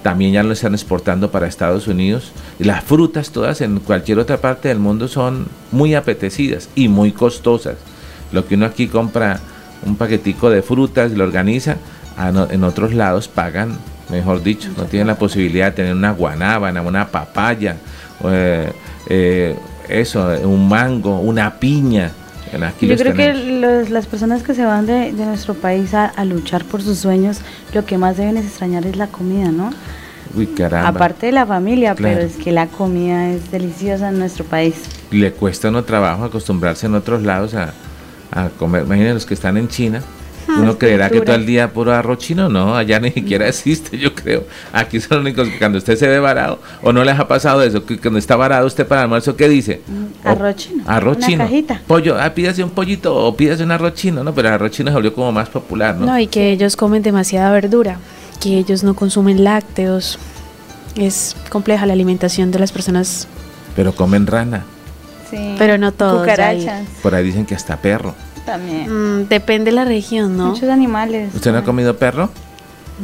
también 0.02 0.32
ya 0.32 0.42
lo 0.42 0.54
están 0.54 0.72
exportando 0.72 1.30
para 1.30 1.46
Estados 1.46 1.86
Unidos. 1.86 2.32
Y 2.58 2.64
las 2.64 2.82
frutas 2.82 3.30
todas 3.30 3.60
en 3.60 3.78
cualquier 3.80 4.18
otra 4.18 4.38
parte 4.38 4.68
del 4.68 4.78
mundo 4.78 5.06
son 5.06 5.48
muy 5.70 5.94
apetecidas 5.94 6.70
y 6.74 6.88
muy 6.88 7.12
costosas. 7.12 7.74
Lo 8.32 8.46
que 8.48 8.54
uno 8.54 8.64
aquí 8.64 8.88
compra 8.88 9.38
un 9.84 9.96
paquetico 9.96 10.48
de 10.48 10.62
frutas, 10.62 11.12
lo 11.12 11.24
organiza, 11.24 11.76
a 12.16 12.32
no- 12.32 12.48
en 12.50 12.64
otros 12.64 12.94
lados 12.94 13.28
pagan, 13.28 13.76
mejor 14.08 14.42
dicho, 14.42 14.70
no 14.78 14.84
tienen 14.84 15.08
la 15.08 15.16
posibilidad 15.16 15.66
de 15.66 15.72
tener 15.72 15.94
una 15.94 16.12
guanábana, 16.12 16.80
una 16.80 17.08
papaya, 17.08 17.76
eh, 18.24 18.72
eh, 19.10 19.56
eso, 19.90 20.26
un 20.44 20.68
mango, 20.70 21.20
una 21.20 21.58
piña. 21.60 22.12
Aquí 22.52 22.86
Yo 22.86 22.96
creo 22.96 23.14
que 23.14 23.32
los- 23.34 23.90
las 23.90 24.06
personas 24.06 24.42
que 24.42 24.54
se 24.54 24.64
van 24.64 24.86
de, 24.86 25.12
de 25.12 25.24
nuestro 25.26 25.54
país 25.54 25.94
a, 25.94 26.06
a 26.06 26.24
luchar 26.24 26.64
por 26.64 26.82
sus 26.82 26.98
sueños, 26.98 27.40
lo 27.72 27.84
que 27.84 27.96
más 27.98 28.16
deben 28.16 28.36
extrañar 28.36 28.86
es 28.86 28.96
la 28.96 29.06
comida, 29.06 29.50
¿no? 29.50 29.70
Uy, 30.34 30.46
caramba. 30.46 30.88
Aparte 30.88 31.26
de 31.26 31.32
la 31.32 31.46
familia, 31.46 31.94
Claro. 31.94 32.16
pero 32.16 32.26
es 32.28 32.36
que 32.36 32.52
la 32.52 32.66
comida 32.68 33.30
es 33.30 33.50
deliciosa 33.50 34.08
en 34.10 34.18
nuestro 34.18 34.44
país. 34.44 34.74
le 35.10 35.32
cuesta 35.32 35.68
uno 35.68 35.82
trabajo 35.84 36.24
acostumbrarse 36.24 36.86
en 36.86 36.94
otros 36.94 37.22
lados 37.22 37.54
a, 37.54 37.72
a 38.30 38.48
comer. 38.50 38.84
Imaginen 38.84 39.14
los 39.14 39.26
que 39.26 39.34
están 39.34 39.56
en 39.56 39.66
China. 39.68 40.02
Uno 40.48 40.78
creerá 40.78 41.08
que 41.10 41.20
todo 41.20 41.36
el 41.36 41.46
día 41.46 41.72
puro 41.72 41.92
arroz 41.94 42.18
chino, 42.18 42.48
no, 42.48 42.74
allá 42.76 42.98
ni 42.98 43.10
siquiera 43.12 43.46
existe, 43.48 43.96
yo 43.98 44.14
creo. 44.14 44.44
Aquí 44.72 45.00
son 45.00 45.18
los 45.18 45.26
únicos 45.26 45.48
que 45.48 45.58
cuando 45.58 45.78
usted 45.78 45.96
se 45.96 46.08
ve 46.08 46.18
varado, 46.18 46.58
o 46.82 46.92
no 46.92 47.04
les 47.04 47.18
ha 47.18 47.28
pasado 47.28 47.62
eso, 47.62 47.84
que 47.86 47.98
cuando 47.98 48.18
está 48.18 48.34
varado 48.36 48.66
usted 48.66 48.86
para 48.86 49.02
el 49.02 49.04
almuerzo, 49.04 49.36
¿qué 49.36 49.48
dice? 49.48 49.80
O- 50.24 50.28
Arroz 50.28 50.56
chino. 50.56 50.82
Arroz 50.86 51.16
una 51.18 51.26
chino. 51.26 51.44
cajita. 51.44 51.80
Pollo, 51.86 52.16
ah, 52.20 52.34
pídase 52.34 52.64
un 52.64 52.70
pollito 52.70 53.14
o 53.14 53.36
pídase 53.36 53.62
un 53.62 53.70
arroz 53.70 53.94
chino, 53.94 54.24
¿no? 54.24 54.34
Pero 54.34 54.48
el 54.48 54.54
arroz 54.54 54.72
chino 54.72 54.90
se 54.90 54.94
volvió 54.94 55.14
como 55.14 55.30
más 55.30 55.48
popular, 55.48 55.94
¿no? 55.96 56.06
No, 56.06 56.18
y 56.18 56.26
que 56.26 56.50
ellos 56.50 56.74
comen 56.76 57.02
demasiada 57.02 57.52
verdura, 57.52 57.98
que 58.40 58.58
ellos 58.58 58.82
no 58.82 58.94
consumen 58.94 59.44
lácteos. 59.44 60.18
Es 60.96 61.36
compleja 61.50 61.86
la 61.86 61.92
alimentación 61.92 62.50
de 62.50 62.58
las 62.58 62.72
personas, 62.72 63.28
Pero 63.76 63.94
comen 63.94 64.26
rana. 64.26 64.64
Sí. 65.30 65.54
pero 65.58 65.78
no 65.78 65.92
todos. 65.92 66.22
Cucarachas 66.22 66.88
Por 67.04 67.14
ahí 67.14 67.22
dicen 67.24 67.46
que 67.46 67.54
hasta 67.54 67.76
perro. 67.76 68.16
También. 68.44 69.20
Mm, 69.22 69.28
depende 69.28 69.70
de 69.70 69.76
la 69.76 69.84
región, 69.84 70.36
¿no? 70.36 70.48
Muchos 70.48 70.68
animales. 70.68 71.34
¿Usted 71.34 71.52
no 71.52 71.58
ha 71.58 71.64
comido 71.64 71.96
perro? 71.96 72.30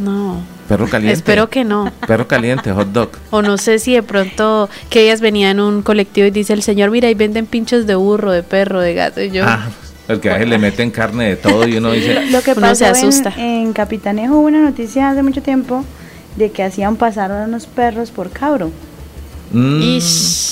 No. 0.02 0.40
Perro 0.68 0.86
caliente. 0.88 1.14
Espero 1.14 1.48
que 1.48 1.64
no. 1.64 1.90
Perro 2.06 2.26
caliente, 2.26 2.72
hot 2.72 2.88
dog. 2.88 3.10
O 3.30 3.40
no 3.40 3.56
sé 3.56 3.78
si 3.78 3.94
de 3.94 4.02
pronto 4.02 4.68
que 4.90 5.02
ellas 5.04 5.20
venían 5.20 5.52
en 5.58 5.60
un 5.60 5.82
colectivo 5.82 6.26
y 6.26 6.30
dice 6.30 6.52
el 6.52 6.62
señor, 6.62 6.90
mira, 6.90 7.08
ahí 7.08 7.14
venden 7.14 7.46
pinchos 7.46 7.86
de 7.86 7.94
burro, 7.94 8.30
de 8.32 8.42
perro, 8.42 8.80
de 8.80 8.94
gato. 8.94 9.22
Y 9.22 9.30
yo, 9.30 9.44
Ah, 9.46 9.68
a 10.08 10.12
veces 10.14 10.48
le 10.48 10.58
meten 10.58 10.90
carne 10.90 11.28
de 11.30 11.36
todo 11.36 11.66
y 11.66 11.76
uno 11.76 11.92
dice, 11.92 12.26
Lo 12.30 12.42
que 12.42 12.52
Uno 12.52 12.60
pasó 12.60 12.74
se 12.76 12.86
asusta. 12.86 13.32
En, 13.36 13.66
en 13.68 13.72
Capitanejo 13.72 14.34
hubo 14.38 14.46
una 14.46 14.60
noticia 14.62 15.10
hace 15.10 15.22
mucho 15.22 15.40
tiempo 15.42 15.84
de 16.36 16.50
que 16.50 16.62
hacían 16.62 16.96
pasar 16.96 17.32
a 17.32 17.44
unos 17.44 17.66
perros 17.66 18.10
por 18.10 18.30
cabro. 18.30 18.70
Mm. 19.52 19.98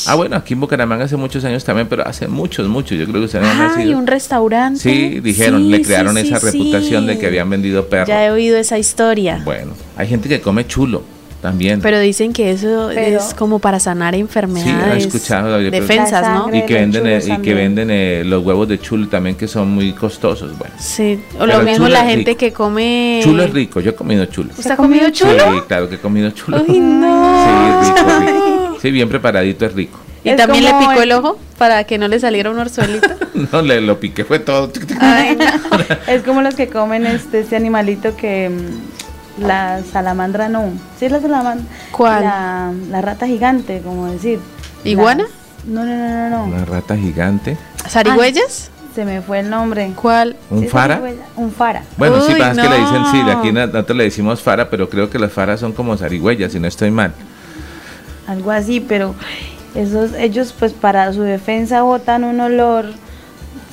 Ah, 0.06 0.14
bueno, 0.14 0.36
aquí 0.36 0.54
en 0.54 0.60
Bucaramanga 0.60 1.04
hace 1.04 1.16
muchos 1.16 1.44
años 1.44 1.64
también, 1.64 1.88
pero 1.88 2.06
hace 2.06 2.28
muchos, 2.28 2.68
muchos. 2.68 2.96
Yo 2.98 3.04
creo 3.06 3.20
que 3.20 3.26
ustedes 3.26 3.44
han 3.46 3.60
ah, 3.60 3.82
y 3.84 3.92
un 3.94 4.06
restaurante. 4.06 4.80
Sí, 4.80 5.20
dijeron, 5.20 5.62
Sí, 5.64 5.68
le 5.70 5.76
sí, 5.78 5.82
crearon 5.84 6.14
sí, 6.16 6.20
esa 6.28 6.40
sí. 6.40 6.46
reputación 6.46 7.06
de 7.06 7.18
que 7.18 7.26
habían 7.26 7.50
vendido 7.50 7.86
perros. 7.88 8.08
Ya 8.08 8.24
he 8.24 8.30
oído 8.30 8.56
esa 8.56 8.78
historia. 8.78 9.40
Bueno, 9.44 9.72
hay 9.96 10.06
gente 10.08 10.28
que 10.28 10.40
come 10.40 10.66
chulo 10.66 11.02
también. 11.42 11.80
Pero 11.82 11.98
dicen 11.98 12.32
que 12.32 12.52
eso 12.52 12.90
Pero- 12.94 13.18
es 13.18 13.34
como 13.34 13.58
para 13.58 13.78
sanar 13.78 14.14
sí, 14.14 14.20
enfermedades. 14.20 15.04
he 15.04 15.06
escuchado. 15.08 15.58
defensas, 15.58 16.22
¿no? 16.26 16.48
Y 16.56 16.62
que 16.64 16.72
venden, 16.74 17.02
chulos 17.02 17.26
eh, 17.28 17.36
y 17.38 17.42
que 17.42 17.52
venden 17.54 17.88
eh, 17.90 18.22
los 18.24 18.42
huevos 18.46 18.66
de 18.66 18.78
chulo 18.80 19.08
también 19.08 19.36
que 19.36 19.46
son 19.46 19.68
muy 19.68 19.92
costosos. 19.92 20.56
Bueno, 20.56 20.72
Sí. 20.78 21.20
O 21.34 21.40
Pero 21.40 21.46
lo 21.46 21.60
el 21.60 21.66
mismo 21.66 21.88
la 21.88 22.04
gente 22.06 22.30
rico. 22.30 22.38
que 22.38 22.52
come. 22.54 23.20
chulo 23.22 23.42
es 23.42 23.50
rico. 23.52 23.80
Yo 23.80 23.90
he 23.90 23.94
comido 23.94 24.24
chulo. 24.24 24.50
¿Usted 24.56 24.70
ha 24.70 24.76
comido 24.76 25.10
chulo? 25.10 25.32
Sí, 25.32 25.60
claro 25.68 25.88
que 25.88 25.96
he 25.96 25.98
comido 25.98 26.30
chulo. 26.30 26.64
Ay, 26.66 26.80
no. 26.80 27.82
Sí, 27.84 27.90
rico, 27.90 28.20
rico. 28.20 28.43
Sí, 28.84 28.90
bien 28.90 29.08
preparadito 29.08 29.64
es 29.64 29.72
rico. 29.72 29.98
¿Y 30.24 30.28
Es 30.28 30.36
también 30.36 30.62
le 30.64 30.74
picó 30.74 30.92
el- 30.92 31.04
el 31.04 31.12
ojo 31.12 31.38
para 31.56 31.84
que 31.84 31.96
no 31.96 32.06
le 32.06 32.20
saliera 32.20 32.50
un 32.50 32.58
orzuelito? 32.58 33.08
No, 33.50 33.62
le 33.62 33.80
lo 33.80 33.98
piqué, 33.98 34.26
fue 34.26 34.38
todo. 34.40 34.70
Ay, 35.00 35.36
no. 35.36 35.44
es 36.06 36.22
como 36.22 36.42
los 36.42 36.54
que 36.54 36.68
comen 36.68 37.06
este, 37.06 37.40
este 37.40 37.56
animalito 37.56 38.14
que 38.14 38.50
mm, 38.50 39.42
la 39.42 39.80
salamandra 39.90 40.50
no. 40.50 40.66
Sí, 40.99 41.06
es 41.06 41.12
la 41.12 41.23
salamandra. 41.23 41.64
¿Cuál? 41.92 42.25
La, 42.25 42.73
la 42.90 43.00
rata 43.00 43.26
gigante, 43.26 43.80
como 43.82 44.10
decir. 44.12 44.38
¿Iguana? 44.84 45.25
No, 45.66 45.82
no, 45.82 45.97
no, 45.97 46.08
no, 46.08 46.30
no. 46.30 46.44
Una 46.54 46.66
rata 46.66 46.94
gigante. 46.94 47.56
¿Zarigüeyas? 47.88 48.70
Se 48.94 49.06
me 49.06 49.23
fue 49.23 49.40
el 49.40 49.49
nombre. 49.49 49.92
¿Cuál? 49.97 50.36
¿Un 50.50 50.60
Sí, 50.60 50.68
fara? 50.68 51.00
Un 51.36 51.50
fara. 51.52 51.84
Bueno, 51.97 52.20
sí, 52.20 52.34
Uy, 52.34 52.38
pasa 52.38 52.50
es 52.62 52.68
que 52.68 52.75
le 52.75 52.80
dicen, 52.80 53.02
sí, 53.10 53.16
de 53.16 53.32
no. 53.32 53.38
aquí 53.40 53.50
nosotros 53.50 53.97
le 53.97 54.04
decimos 54.04 54.42
fara, 54.42 54.68
pero 54.68 54.90
creo 54.90 55.08
que 55.08 55.18
las 55.18 55.32
faras 55.32 55.58
son 55.58 55.73
como 55.73 55.97
zarigüeyas, 55.97 56.52
si 56.52 56.60
no 56.60 56.68
estoy 56.68 56.90
mal. 56.90 57.14
Algo 58.26 58.50
así, 58.50 58.80
pero 58.80 59.15
esos 59.75 60.13
ellos 60.15 60.54
pues 60.58 60.73
para 60.73 61.13
su 61.13 61.23
defensa 61.23 61.82
botan 61.82 62.25
un 62.25 62.41
olor 62.41 62.87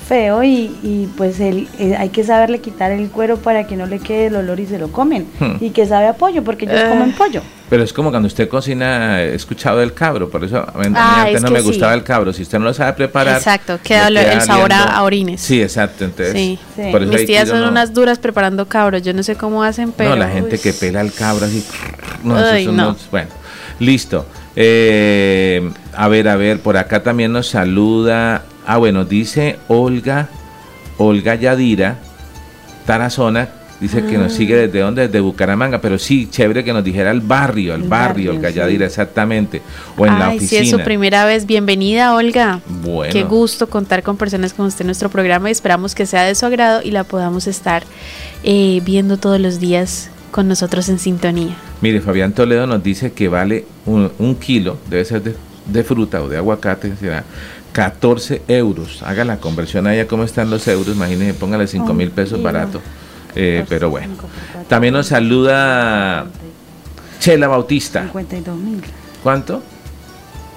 feo 0.08 0.44
y, 0.44 0.76
y, 0.84 1.10
pues 1.16 1.40
el, 1.40 1.70
eh, 1.80 1.96
hay 1.98 2.10
que 2.10 2.26
saberle 2.26 2.60
quitar 2.60 2.92
el 2.92 3.10
cuero 3.10 3.38
para 3.38 3.66
que 3.66 3.78
no 3.78 3.86
le 3.86 4.00
quede 4.00 4.26
el 4.28 4.36
olor 4.36 4.60
y 4.60 4.66
se 4.66 4.78
lo 4.78 4.92
comen 4.92 5.26
Hmm. 5.40 5.54
y 5.62 5.70
que 5.70 5.86
sabe 5.86 6.08
a 6.08 6.14
pollo 6.14 6.44
porque 6.44 6.66
ellos 6.66 6.82
Eh. 6.82 6.90
comen 6.90 7.14
pollo. 7.14 7.42
Pero 7.70 7.84
es 7.84 7.94
como 7.94 8.10
cuando 8.10 8.28
usted 8.28 8.50
cocina, 8.50 9.22
he 9.22 9.34
escuchado 9.34 9.78
del 9.80 9.94
cabro, 9.94 10.30
por 10.30 10.44
eso 10.44 10.58
a 10.58 10.78
mí 10.80 10.88
Ah, 10.94 11.22
antes 11.22 11.36
es 11.38 11.42
no 11.44 11.52
me 11.52 11.62
sí. 11.62 11.66
gustaba 11.68 11.94
el 11.94 12.04
cabro. 12.04 12.34
Si 12.34 12.42
usted 12.42 12.60
no 12.60 12.66
lo 12.66 12.74
sabe 12.74 12.92
preparar, 12.92 13.38
Exacto, 13.38 13.80
queda 13.82 14.10
lo- 14.10 14.20
el 14.20 14.42
sabor 14.42 14.74
a- 14.74 15.02
orines. 15.04 15.40
Sí, 15.40 15.62
exacto. 15.62 16.04
Entonces, 16.04 16.34
Sí. 16.34 16.60
Sí. 16.76 16.82
por 16.92 17.04
eso 17.04 17.14
Mis 17.14 17.26
tías 17.26 17.48
son 17.48 17.64
unas 17.64 17.94
duras 17.94 18.20
preparando 18.20 18.68
cabros. 18.68 19.04
Yo 19.04 19.14
no 19.14 19.24
sé 19.24 19.36
cómo 19.38 19.64
hacen, 19.64 19.94
pero. 19.94 20.10
no, 20.10 20.16
la 20.18 20.28
gente 20.28 20.60
que 20.60 20.74
pela 20.74 21.00
el 21.00 21.14
cabro 21.14 21.46
así. 21.46 21.66
No, 22.26 22.38
esos 22.38 22.52
Ay, 22.52 22.66
son 22.66 22.76
no. 22.76 22.90
unos- 22.90 23.08
bueno, 23.10 23.30
listo. 23.80 24.26
Eh, 24.56 25.70
a 25.96 26.08
ver, 26.08 26.28
a 26.28 26.36
ver, 26.36 26.60
por 26.60 26.78
acá 26.78 27.04
también 27.04 27.32
nos 27.32 27.48
saluda. 27.48 28.44
Ah, 28.66 28.78
bueno, 28.78 29.06
dice 29.06 29.58
Olga, 29.68 30.30
Olga 30.98 31.36
Yadira, 31.36 31.98
Tarazona, 32.86 33.50
dice 33.80 34.06
que 34.06 34.16
Ah. 34.18 34.20
nos 34.20 34.34
sigue 34.34 34.56
desde 34.56 34.80
dónde, 34.80 35.08
desde 35.08 35.20
Bucaramanga, 35.20 35.80
pero 35.82 35.98
sí, 35.98 36.28
chévere 36.30 36.64
que 36.64 36.74
nos 36.74 36.84
dijera 36.84 37.12
el 37.12 37.22
barrio, 37.22 37.74
el, 37.74 37.84
El 37.84 37.88
barrio, 37.90 38.32
Olga 38.32 38.50
sí. 38.50 38.56
Yadira, 38.56 38.86
exactamente, 38.86 39.62
o 39.98 40.06
en 40.06 40.20
la 40.20 40.28
Ay, 40.28 40.38
oficina. 40.38 40.62
si 40.62 40.68
es 40.68 40.70
su 40.72 40.80
primera 40.84 41.26
vez, 41.26 41.46
bienvenida, 41.46 42.14
Olga. 42.16 42.60
Bueno. 42.68 43.12
Qué 43.12 43.24
gusto 43.24 43.68
contar 43.68 44.04
con 44.04 44.18
personas 44.18 44.54
como 44.54 44.68
usted 44.68 44.82
en 44.82 44.88
nuestro 44.88 45.10
programa 45.10 45.50
y 45.50 45.54
esperamos 45.54 45.96
que 45.96 46.06
sea 46.06 46.24
de 46.24 46.36
su 46.36 46.46
agrado 46.46 46.82
y 46.84 46.92
la 46.92 47.04
podamos 47.04 47.48
estar 47.48 47.84
eh, 48.44 48.82
viendo 48.86 49.18
todos 49.18 49.40
los 49.40 49.60
días 49.60 50.10
con 50.32 50.48
nosotros 50.48 50.88
en 50.89 50.98
sintonía. 51.00 51.56
Mire, 51.82 52.02
Fabián 52.02 52.32
Toledo 52.34 52.65
nos 52.67 52.82
dice 52.82 53.12
que 53.12 53.28
vale 53.28 53.65
un, 53.86 54.12
un 54.17 54.36
kilo, 54.36 54.78
debe 54.89 55.06
ser 55.06 55.22
de, 55.24 55.36
de 55.67 55.84
fruta 55.84 56.22
o 56.24 56.30
de 56.30 56.38
aguacate, 56.38 56.96
será 56.96 57.24
14 57.74 58.41
euros. 58.48 59.04
Haga 59.04 59.24
la 59.26 59.38
conversión 59.38 59.88
allá, 59.88 60.08
¿cómo 60.08 60.24
están 60.24 60.50
los 60.50 60.67
euros? 60.67 60.96
Imagínese, 60.96 61.34
póngale 61.34 61.67
5 61.67 61.94
mil 61.94 62.12
pesos 62.12 62.38
kilo. 62.39 62.44
barato. 62.44 62.82
Eh, 63.36 63.65
pero 63.70 63.89
bueno. 63.89 64.13
También 64.67 64.94
nos 64.94 65.08
saluda 65.08 66.26
Chela 67.20 67.48
Bautista. 67.48 68.02
52 68.04 68.58
mil. 68.58 68.82
¿Cuánto? 69.24 69.62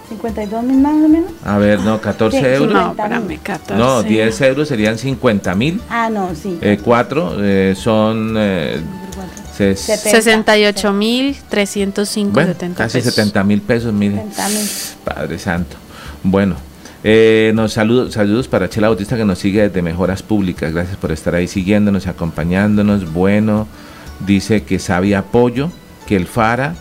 52 0.09 0.63
mil 0.65 0.79
más 0.79 0.93
o 0.95 1.09
menos. 1.09 1.31
A 1.45 1.59
ver, 1.59 1.81
no, 1.81 2.01
14 2.01 2.39
Sí, 2.39 2.45
euros. 2.45 2.73
No, 2.73 2.81
50 2.91 3.03
espérame, 3.03 3.27
mil. 3.29 3.41
14. 3.41 3.75
No, 3.77 4.03
10 4.03 4.41
euros 4.43 4.69
serían 4.69 4.99
50 4.99 5.55
mil. 5.55 5.81
Ah, 5.89 6.11
no, 6.11 6.31
sí. 6.35 6.59
Eh, 6.61 6.79
4 6.83 7.75
son 7.77 8.35
eh, 8.37 8.81
ses- 9.57 9.77
Setenta. 9.79 10.55
68.305.70 10.57 12.31
bueno, 12.33 12.55
casi 12.77 12.99
pesos. 12.99 13.15
70 13.15 13.45
mil 13.45 13.61
pesos, 13.63 13.93
mire. 13.93 14.17
70 14.17 14.49
mil. 14.49 14.69
Padre 15.05 15.39
Santo. 15.39 15.77
Bueno, 16.23 16.57
eh, 17.03 17.53
nos 17.55 17.73
saludos, 17.73 18.15
saludos 18.15 18.49
para 18.49 18.69
Chela 18.69 18.89
Bautista 18.89 19.17
que 19.17 19.25
nos 19.25 19.39
sigue 19.39 19.63
desde 19.63 19.83
Mejoras 19.83 20.23
Públicas. 20.23 20.73
Gracias 20.73 20.97
por 20.97 21.13
estar 21.13 21.35
ahí 21.35 21.47
siguiéndonos, 21.49 22.07
acompañándonos. 22.07 23.13
Bueno, 23.13 23.67
dice 24.27 24.63
que 24.63 24.79
sabe 24.79 25.15
apoyo, 25.17 25.71
que 26.07 26.17
el 26.17 26.27
Fara, 26.27 26.75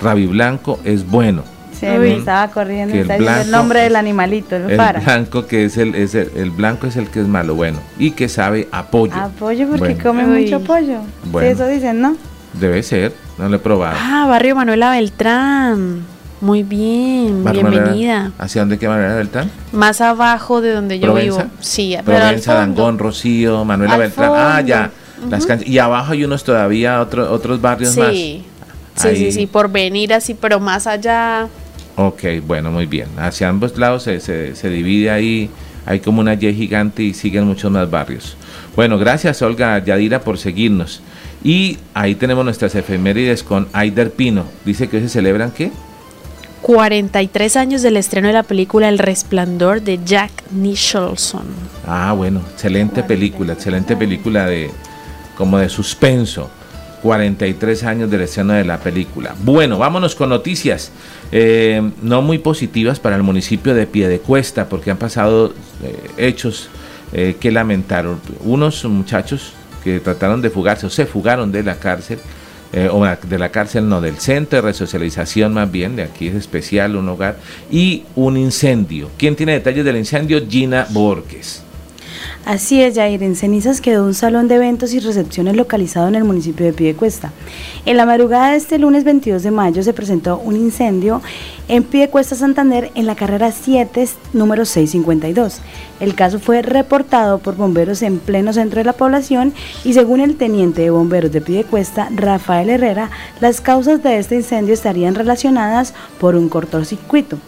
Rabi 0.00 0.26
Blanco, 0.26 0.78
es 0.84 1.06
bueno. 1.06 1.44
Sí, 1.78 1.86
estaba 1.86 2.46
corriendo. 2.52 2.94
El 2.94 3.00
Está 3.00 3.14
diciendo 3.18 3.40
el 3.42 3.50
nombre 3.50 3.80
del 3.80 3.96
animalito, 3.96 4.54
el, 4.54 4.70
El 4.70 4.76
fara. 4.76 5.00
blanco 5.00 5.48
que 5.48 5.64
es 5.64 5.76
el, 5.76 5.96
es 5.96 6.14
el, 6.14 6.30
el 6.36 6.50
blanco 6.52 6.86
es 6.86 6.94
el 6.94 7.08
que 7.08 7.18
es 7.20 7.26
malo, 7.26 7.56
bueno. 7.56 7.80
Y 7.98 8.12
que 8.12 8.28
sabe 8.28 8.68
apoyo. 8.70 9.12
Apoyo 9.16 9.66
porque 9.66 9.94
Bueno. 9.96 10.00
come 10.04 10.24
Uy. 10.26 10.42
mucho 10.44 10.60
pollo. 10.60 10.98
Bueno. 11.32 11.48
Sí, 11.48 11.54
eso 11.54 11.66
dicen, 11.66 12.00
¿no? 12.00 12.16
Debe 12.52 12.82
ser, 12.82 13.12
no 13.38 13.48
lo 13.48 13.56
he 13.56 13.58
probado. 13.58 13.96
Ah, 13.98 14.26
Barrio 14.28 14.54
Manuela 14.54 14.90
Beltrán. 14.90 16.02
Muy 16.42 16.62
bien, 16.64 17.42
Barrio 17.44 17.62
Manuela- 17.62 17.84
bienvenida. 17.84 18.32
¿Hacia 18.38 18.62
dónde 18.62 18.78
queda 18.78 18.90
Manuela 18.90 19.14
Beltrán? 19.14 19.50
Más 19.72 20.00
abajo 20.00 20.60
de 20.60 20.72
donde 20.72 20.98
yo 20.98 21.06
¿Provenza? 21.06 21.42
vivo. 21.44 21.50
Sí, 21.60 21.96
Provenza. 22.04 22.54
Dangón, 22.54 22.98
Rocío, 22.98 23.64
Manuela 23.64 23.94
Al 23.94 24.00
Beltrán. 24.00 24.32
Ah, 24.34 24.54
fondo. 24.56 24.68
ya. 24.68 24.90
Las 25.30 25.46
canchas. 25.46 25.68
Y 25.68 25.78
abajo 25.78 26.12
hay 26.12 26.24
unos 26.24 26.42
todavía, 26.44 27.00
otro- 27.00 27.32
otros 27.32 27.60
barrios 27.60 27.96
más. 27.96 28.10
Sí, 28.10 28.44
sí, 28.96 29.08
Ahí. 29.08 29.16
sí, 29.16 29.32
sí, 29.32 29.46
por 29.46 29.70
venir 29.70 30.12
así, 30.12 30.34
pero 30.34 30.58
más 30.58 30.86
allá. 30.88 31.46
Ok, 31.96 32.22
bueno, 32.44 32.72
muy 32.72 32.86
bien. 32.86 33.06
Hacia 33.16 33.48
ambos 33.48 33.78
lados 33.78 34.02
se, 34.02 34.18
se, 34.18 34.56
se 34.56 34.68
divide 34.68 35.10
ahí, 35.10 35.48
hay 35.86 36.00
como 36.00 36.20
una 36.20 36.34
Y 36.34 36.52
gigante 36.54 37.04
y 37.04 37.14
siguen 37.14 37.44
muchos 37.46 37.70
más 37.70 37.88
barrios. 37.88 38.36
Bueno, 38.74 38.98
gracias 38.98 39.40
Olga 39.42 39.78
Yadira 39.78 40.20
por 40.22 40.38
seguirnos. 40.38 41.02
Y 41.44 41.78
ahí 41.94 42.14
tenemos 42.14 42.44
nuestras 42.44 42.74
efemérides 42.74 43.42
con 43.42 43.68
Aider 43.72 44.12
Pino. 44.12 44.44
Dice 44.64 44.88
que 44.88 44.96
hoy 44.96 45.02
se 45.02 45.08
celebran 45.08 45.50
qué? 45.50 45.72
43 46.62 47.56
años 47.56 47.82
del 47.82 47.96
estreno 47.96 48.28
de 48.28 48.34
la 48.34 48.44
película 48.44 48.88
El 48.88 48.98
Resplandor 48.98 49.82
de 49.82 49.98
Jack 50.04 50.30
Nicholson. 50.52 51.44
Ah, 51.86 52.12
bueno, 52.16 52.40
excelente 52.52 53.02
película, 53.02 53.54
excelente 53.54 53.96
película 53.96 54.46
de 54.46 54.70
como 55.36 55.58
de 55.58 55.68
suspenso. 55.68 56.50
43 57.02 57.82
años 57.82 58.10
del 58.12 58.20
estreno 58.20 58.52
de 58.52 58.64
la 58.64 58.78
película. 58.78 59.34
Bueno, 59.42 59.76
vámonos 59.76 60.14
con 60.14 60.28
noticias 60.28 60.92
eh, 61.32 61.82
no 62.00 62.22
muy 62.22 62.38
positivas 62.38 63.00
para 63.00 63.16
el 63.16 63.24
municipio 63.24 63.74
de 63.74 63.88
Piedecuesta, 63.88 64.68
porque 64.68 64.92
han 64.92 64.98
pasado 64.98 65.52
eh, 65.82 65.96
hechos 66.16 66.68
eh, 67.12 67.36
que 67.40 67.50
lamentaron. 67.50 68.20
Unos 68.44 68.84
muchachos 68.84 69.52
que 69.82 70.00
trataron 70.00 70.42
de 70.42 70.50
fugarse 70.50 70.86
o 70.86 70.90
se 70.90 71.06
fugaron 71.06 71.52
de 71.52 71.62
la 71.62 71.76
cárcel, 71.76 72.18
o 72.90 73.04
de 73.04 73.38
la 73.38 73.50
cárcel 73.50 73.88
no, 73.88 74.00
del 74.00 74.16
centro 74.18 74.56
de 74.56 74.62
resocialización 74.62 75.52
más 75.52 75.70
bien, 75.70 75.94
de 75.94 76.04
aquí 76.04 76.28
es 76.28 76.34
especial, 76.34 76.96
un 76.96 77.08
hogar, 77.08 77.36
y 77.70 78.04
un 78.14 78.36
incendio. 78.38 79.10
¿Quién 79.18 79.36
tiene 79.36 79.52
detalles 79.52 79.84
del 79.84 79.96
incendio? 79.98 80.40
Gina 80.48 80.86
Borges. 80.90 81.62
Así 82.44 82.82
es, 82.82 82.96
Jair. 82.96 83.22
En 83.22 83.36
cenizas 83.36 83.80
quedó 83.80 84.04
un 84.04 84.14
salón 84.14 84.48
de 84.48 84.56
eventos 84.56 84.92
y 84.94 84.98
recepciones 84.98 85.54
localizado 85.54 86.08
en 86.08 86.16
el 86.16 86.24
municipio 86.24 86.66
de 86.66 86.72
Piedecuesta. 86.72 87.30
En 87.86 87.96
la 87.96 88.04
madrugada 88.04 88.50
de 88.50 88.56
este 88.56 88.80
lunes 88.80 89.04
22 89.04 89.44
de 89.44 89.52
mayo 89.52 89.80
se 89.84 89.92
presentó 89.92 90.38
un 90.38 90.56
incendio 90.56 91.22
en 91.68 91.84
Piedecuesta, 91.84 92.34
Santander, 92.34 92.90
en 92.96 93.06
la 93.06 93.14
carrera 93.14 93.52
7, 93.52 94.08
número 94.32 94.64
652. 94.64 95.60
El 96.00 96.16
caso 96.16 96.40
fue 96.40 96.62
reportado 96.62 97.38
por 97.38 97.54
bomberos 97.54 98.02
en 98.02 98.18
pleno 98.18 98.52
centro 98.52 98.80
de 98.80 98.86
la 98.86 98.92
población 98.92 99.52
y 99.84 99.92
según 99.92 100.20
el 100.20 100.34
teniente 100.34 100.82
de 100.82 100.90
bomberos 100.90 101.30
de 101.30 101.40
Piedecuesta, 101.40 102.08
Rafael 102.12 102.70
Herrera, 102.70 103.10
las 103.40 103.60
causas 103.60 104.02
de 104.02 104.18
este 104.18 104.34
incendio 104.34 104.74
estarían 104.74 105.14
relacionadas 105.14 105.94
por 106.18 106.34
un 106.34 106.48
cortocircuito 106.48 107.38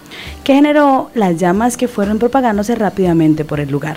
que 0.44 0.54
generó 0.54 1.10
las 1.14 1.36
llamas 1.36 1.76
que 1.76 1.88
fueron 1.88 2.20
propagándose 2.20 2.76
rápidamente 2.76 3.44
por 3.44 3.58
el 3.58 3.70
lugar. 3.70 3.96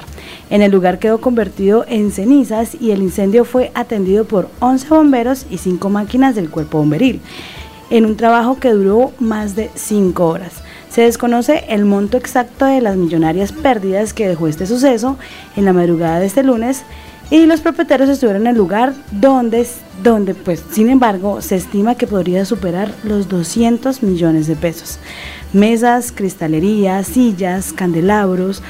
En 0.50 0.62
el 0.62 0.72
lugar 0.72 0.87
quedó 0.96 1.20
convertido 1.20 1.86
en 1.88 2.12
cenizas 2.12 2.76
y 2.80 2.92
el 2.92 3.02
incendio 3.02 3.46
fue 3.46 3.72
atendido 3.76 4.26
por 4.26 4.50
11 4.60 4.88
bomberos 4.90 5.46
y 5.50 5.58
5 5.58 5.90
máquinas 5.90 6.36
del 6.36 6.50
cuerpo 6.50 6.78
bomberil, 6.78 7.22
en 7.90 8.06
un 8.06 8.16
trabajo 8.16 8.60
que 8.60 8.72
duró 8.72 9.12
más 9.20 9.56
de 9.56 9.70
5 9.76 10.26
horas. 10.26 10.54
Se 10.90 11.02
desconoce 11.02 11.66
el 11.70 11.86
monto 11.86 12.18
exacto 12.18 12.66
de 12.66 12.82
las 12.82 12.96
millonarias 12.96 13.52
pérdidas 13.52 14.14
que 14.14 14.28
dejó 14.28 14.48
este 14.48 14.66
suceso 14.66 15.18
en 15.56 15.66
la 15.66 15.74
madrugada 15.74 16.20
de 16.20 16.26
este 16.26 16.44
lunes 16.44 16.84
y 17.30 17.46
los 17.46 17.60
propietarios 17.60 18.10
estuvieron 18.10 18.44
en 18.44 18.48
el 18.48 18.56
lugar 18.56 18.94
donde, 19.12 19.68
donde 20.02 20.34
pues, 20.34 20.64
sin 20.72 20.90
embargo, 20.90 21.42
se 21.42 21.58
estima 21.58 21.96
que 21.96 22.08
podría 22.08 22.46
superar 22.46 22.94
los 23.04 23.28
200 23.28 24.02
millones 24.02 24.48
de 24.48 24.56
pesos. 24.56 24.98
Mesas, 25.52 26.14
cristalería, 26.14 27.04
sillas, 27.04 27.74
candelabros, 27.74 28.64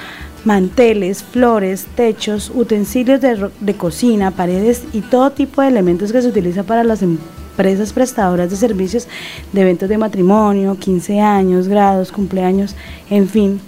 manteles, 0.48 1.24
flores, 1.24 1.88
techos, 1.96 2.50
utensilios 2.56 3.20
de, 3.20 3.50
de, 3.60 3.74
cocina, 3.76 4.32
paredes 4.32 4.84
y 4.94 5.02
todo 5.02 5.32
tipo 5.32 5.62
de 5.62 5.68
elementos 5.68 6.14
que 6.14 6.22
se 6.22 6.30
utiliza 6.30 6.64
para 6.64 6.86
las 6.86 7.02
empresas 7.02 7.92
prestadoras 7.92 8.50
de 8.50 8.56
servicios 8.56 9.10
de 9.52 9.62
eventos 9.62 9.90
de 9.90 9.98
matrimonio, 9.98 10.78
15 10.80 11.20
años, 11.20 11.68
grados, 11.68 12.14
cumpleaños, 12.14 12.76
en 13.10 13.28
fin, 13.28 13.60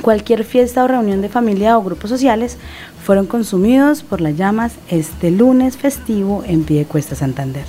cualquier 0.00 0.44
fiesta 0.44 0.84
o 0.84 0.86
reunión 0.86 1.22
de 1.22 1.28
familia 1.28 1.76
o 1.76 1.82
grupos 1.82 2.10
sociales 2.10 2.56
fueron 3.04 3.26
consumidos 3.26 4.04
por 4.04 4.20
las 4.20 4.36
llamas 4.36 4.74
este 4.88 5.32
lunes 5.32 5.76
festivo 5.76 6.44
en 6.46 6.62
Piedecuesta, 6.62 7.16
Santander. 7.16 7.66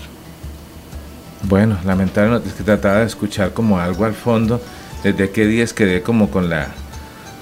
Bueno, 1.42 1.80
lamentable 1.84 2.40
es 2.46 2.54
que 2.54 2.64
trataba 2.64 3.00
de 3.00 3.08
escuchar 3.08 3.52
como 3.52 3.80
algo 3.80 4.06
al 4.06 4.14
fondo. 4.14 4.62
Desde 5.04 5.32
qué 5.32 5.48
días 5.48 5.74
quedé 5.74 6.04
como 6.04 6.30
con 6.30 6.52
la 6.52 6.68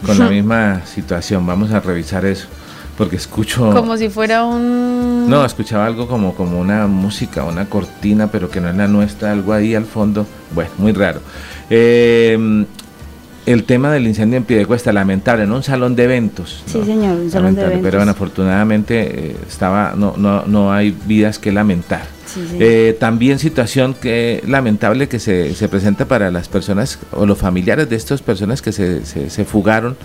con 0.06 0.18
la 0.18 0.30
misma 0.30 0.86
situación. 0.86 1.46
Vamos 1.46 1.72
a 1.72 1.80
revisar 1.80 2.26
eso. 2.26 2.48
Porque 2.98 3.16
escucho. 3.16 3.72
Como 3.74 3.98
si 3.98 4.10
fuera 4.10 4.44
un. 4.44 5.30
No, 5.30 5.46
escuchaba 5.46 5.86
algo 5.86 6.08
como, 6.08 6.36
como 6.36 6.60
una 6.60 6.88
música, 6.88 7.44
una 7.44 7.66
cortina, 7.66 8.28
pero 8.28 8.50
que 8.50 8.60
no 8.60 8.70
es 8.70 8.76
la 8.76 8.88
nuestra, 8.88 9.32
algo 9.32 9.54
ahí 9.54 9.74
al 9.74 9.86
fondo. 9.86 10.28
Bueno, 10.54 10.72
muy 10.78 10.92
raro. 10.92 11.22
Eh, 11.70 12.66
el 13.46 13.64
tema 13.64 13.92
del 13.92 14.08
incendio 14.08 14.38
en 14.38 14.44
Piedecuesta, 14.44 14.94
lamentable, 14.94 15.44
en 15.44 15.52
un 15.52 15.64
salón 15.64 15.96
de 15.96 16.04
eventos. 16.04 16.64
Sí, 16.66 16.84
señor, 16.86 17.18
un 17.18 17.32
salón 17.32 17.56
de 17.56 17.62
eventos. 17.62 17.84
Pero 17.84 17.98
bueno, 17.98 18.12
afortunadamente 18.12 19.30
eh, 19.32 19.36
estaba, 19.48 19.94
no, 19.96 20.16
no, 20.18 20.46
no 20.46 20.72
hay 20.72 20.96
vidas 21.06 21.40
que 21.40 21.52
lamentar. 21.52 22.04
Eh, 22.60 22.96
también 22.98 23.40
situación 23.40 23.94
que 23.94 24.42
lamentable 24.48 25.10
que 25.10 25.20
se, 25.20 25.54
se, 25.54 25.68
presenta 25.68 26.06
para 26.06 26.32
las 26.32 26.48
personas 26.48 26.98
o 27.12 27.26
los 27.26 27.38
familiares 27.38 27.90
de 27.90 27.98
estas 27.98 28.22
personas 28.22 28.62
que 28.62 28.72
se, 28.72 29.06
se, 29.06 29.44
fugaron, 29.44 29.98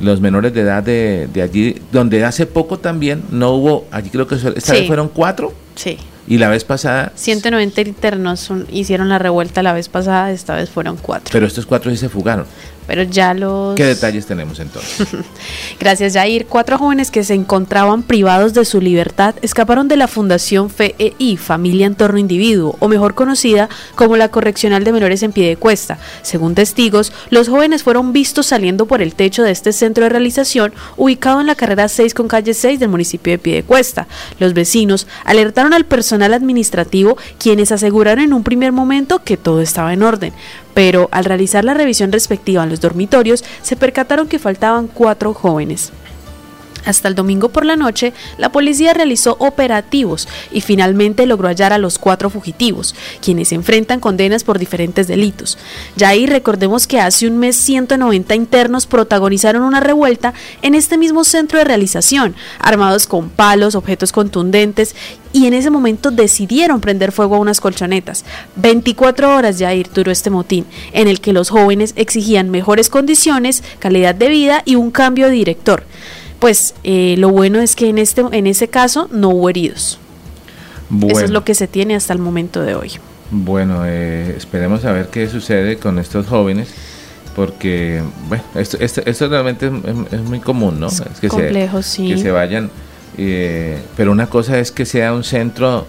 los 0.00 0.20
menores 0.20 0.52
de 0.54 0.62
edad 0.62 0.82
de, 0.82 1.28
de, 1.32 1.42
allí, 1.42 1.80
donde 1.92 2.24
hace 2.24 2.46
poco 2.46 2.80
también 2.80 3.22
no 3.30 3.52
hubo, 3.52 3.86
allí 3.92 4.10
creo 4.10 4.26
que 4.26 4.34
esta 4.34 4.72
vez 4.72 4.86
fueron 4.88 5.08
cuatro. 5.08 5.52
Sí. 5.76 5.98
Y 6.26 6.38
la 6.38 6.48
vez 6.48 6.64
pasada... 6.64 7.12
190 7.14 7.80
internos 7.82 8.50
hicieron 8.70 9.08
la 9.08 9.18
revuelta 9.18 9.62
la 9.62 9.72
vez 9.72 9.88
pasada, 9.88 10.30
esta 10.32 10.56
vez 10.56 10.68
fueron 10.68 10.96
cuatro. 10.96 11.30
Pero 11.32 11.46
estos 11.46 11.64
cuatro 11.64 11.90
sí 11.90 11.96
se 11.96 12.08
fugaron 12.08 12.44
pero 12.88 13.02
ya 13.02 13.34
los... 13.34 13.76
¿Qué 13.76 13.84
detalles 13.84 14.24
tenemos 14.24 14.58
entonces? 14.60 15.06
Gracias, 15.78 16.14
Jair. 16.14 16.46
Cuatro 16.46 16.78
jóvenes 16.78 17.10
que 17.10 17.22
se 17.22 17.34
encontraban 17.34 18.02
privados 18.02 18.54
de 18.54 18.64
su 18.64 18.80
libertad 18.80 19.34
escaparon 19.42 19.88
de 19.88 19.98
la 19.98 20.08
Fundación 20.08 20.70
FEI, 20.70 21.36
Familia 21.36 21.84
en 21.84 21.96
Torno 21.96 22.18
Individuo, 22.18 22.76
o 22.78 22.88
mejor 22.88 23.14
conocida 23.14 23.68
como 23.94 24.16
la 24.16 24.30
Correccional 24.30 24.84
de 24.84 24.92
Menores 24.92 25.22
en 25.22 25.32
Piedecuesta. 25.32 25.98
Según 26.22 26.54
testigos, 26.54 27.12
los 27.28 27.50
jóvenes 27.50 27.82
fueron 27.82 28.14
vistos 28.14 28.46
saliendo 28.46 28.86
por 28.86 29.02
el 29.02 29.14
techo 29.14 29.42
de 29.42 29.50
este 29.50 29.74
centro 29.74 30.04
de 30.04 30.08
realización, 30.08 30.72
ubicado 30.96 31.42
en 31.42 31.46
la 31.46 31.56
carrera 31.56 31.88
6 31.88 32.14
con 32.14 32.26
calle 32.26 32.54
6 32.54 32.80
del 32.80 32.88
municipio 32.88 33.34
de 33.34 33.38
Piedecuesta. 33.38 34.08
Los 34.38 34.54
vecinos 34.54 35.06
alertaron 35.26 35.74
al 35.74 35.84
personal 35.84 36.32
administrativo, 36.32 37.18
quienes 37.38 37.70
aseguraron 37.70 38.24
en 38.24 38.32
un 38.32 38.44
primer 38.44 38.72
momento 38.72 39.22
que 39.22 39.36
todo 39.36 39.60
estaba 39.60 39.92
en 39.92 40.02
orden 40.02 40.32
pero 40.78 41.08
al 41.10 41.24
realizar 41.24 41.64
la 41.64 41.74
revisión 41.74 42.12
respectiva 42.12 42.62
en 42.62 42.70
los 42.70 42.80
dormitorios 42.80 43.42
se 43.62 43.74
percataron 43.74 44.28
que 44.28 44.38
faltaban 44.38 44.86
cuatro 44.86 45.34
jóvenes. 45.34 45.90
Hasta 46.84 47.08
el 47.08 47.14
domingo 47.14 47.48
por 47.50 47.64
la 47.64 47.76
noche, 47.76 48.12
la 48.38 48.50
policía 48.50 48.94
realizó 48.94 49.36
operativos 49.40 50.28
y 50.52 50.60
finalmente 50.60 51.26
logró 51.26 51.48
hallar 51.48 51.72
a 51.72 51.78
los 51.78 51.98
cuatro 51.98 52.30
fugitivos, 52.30 52.94
quienes 53.20 53.52
enfrentan 53.52 54.00
condenas 54.00 54.44
por 54.44 54.58
diferentes 54.58 55.06
delitos. 55.06 55.58
Ya 55.96 56.08
ahí 56.08 56.26
recordemos 56.26 56.86
que 56.86 57.00
hace 57.00 57.26
un 57.26 57.38
mes 57.38 57.56
190 57.56 58.34
internos 58.34 58.86
protagonizaron 58.86 59.62
una 59.62 59.80
revuelta 59.80 60.34
en 60.62 60.74
este 60.74 60.98
mismo 60.98 61.24
centro 61.24 61.58
de 61.58 61.64
realización, 61.64 62.34
armados 62.58 63.06
con 63.06 63.28
palos, 63.28 63.74
objetos 63.74 64.12
contundentes 64.12 64.94
y 65.32 65.46
en 65.46 65.54
ese 65.54 65.70
momento 65.70 66.10
decidieron 66.10 66.80
prender 66.80 67.12
fuego 67.12 67.36
a 67.36 67.38
unas 67.38 67.60
colchonetas. 67.60 68.24
24 68.56 69.34
horas 69.34 69.58
ya 69.58 69.70
duró 69.94 70.10
este 70.10 70.30
motín, 70.30 70.64
en 70.92 71.08
el 71.08 71.20
que 71.20 71.32
los 71.32 71.50
jóvenes 71.50 71.92
exigían 71.96 72.50
mejores 72.50 72.88
condiciones, 72.88 73.62
calidad 73.78 74.14
de 74.14 74.28
vida 74.28 74.62
y 74.64 74.76
un 74.76 74.90
cambio 74.90 75.26
de 75.26 75.32
director 75.32 75.84
pues 76.38 76.74
eh, 76.84 77.16
lo 77.18 77.30
bueno 77.30 77.60
es 77.60 77.74
que 77.74 77.88
en, 77.88 77.98
este, 77.98 78.22
en 78.32 78.46
ese 78.46 78.68
caso 78.68 79.08
no 79.12 79.30
hubo 79.30 79.48
heridos. 79.48 79.98
Eso 81.06 81.20
es 81.20 81.30
lo 81.30 81.44
que 81.44 81.54
se 81.54 81.68
tiene 81.68 81.94
hasta 81.94 82.12
el 82.12 82.18
momento 82.18 82.62
de 82.62 82.74
hoy. 82.74 82.92
Bueno, 83.30 83.82
eh, 83.84 84.34
esperemos 84.36 84.84
a 84.84 84.92
ver 84.92 85.08
qué 85.08 85.28
sucede 85.28 85.76
con 85.76 85.98
estos 85.98 86.26
jóvenes, 86.26 86.68
porque, 87.36 88.02
bueno, 88.28 88.42
esto, 88.54 88.78
esto, 88.80 89.28
realmente 89.28 89.70
es, 90.10 90.20
muy 90.20 90.40
común, 90.40 90.80
¿no? 90.80 90.86
Es, 90.86 91.02
que 91.20 91.28
complejo, 91.28 91.82
se, 91.82 91.88
sí. 91.90 92.08
Que 92.08 92.18
se 92.18 92.30
vayan, 92.30 92.70
eh, 93.18 93.78
pero 93.96 94.12
una 94.12 94.28
cosa 94.28 94.58
es 94.58 94.72
que 94.72 94.86
sea 94.86 95.12
un 95.12 95.24
centro 95.24 95.86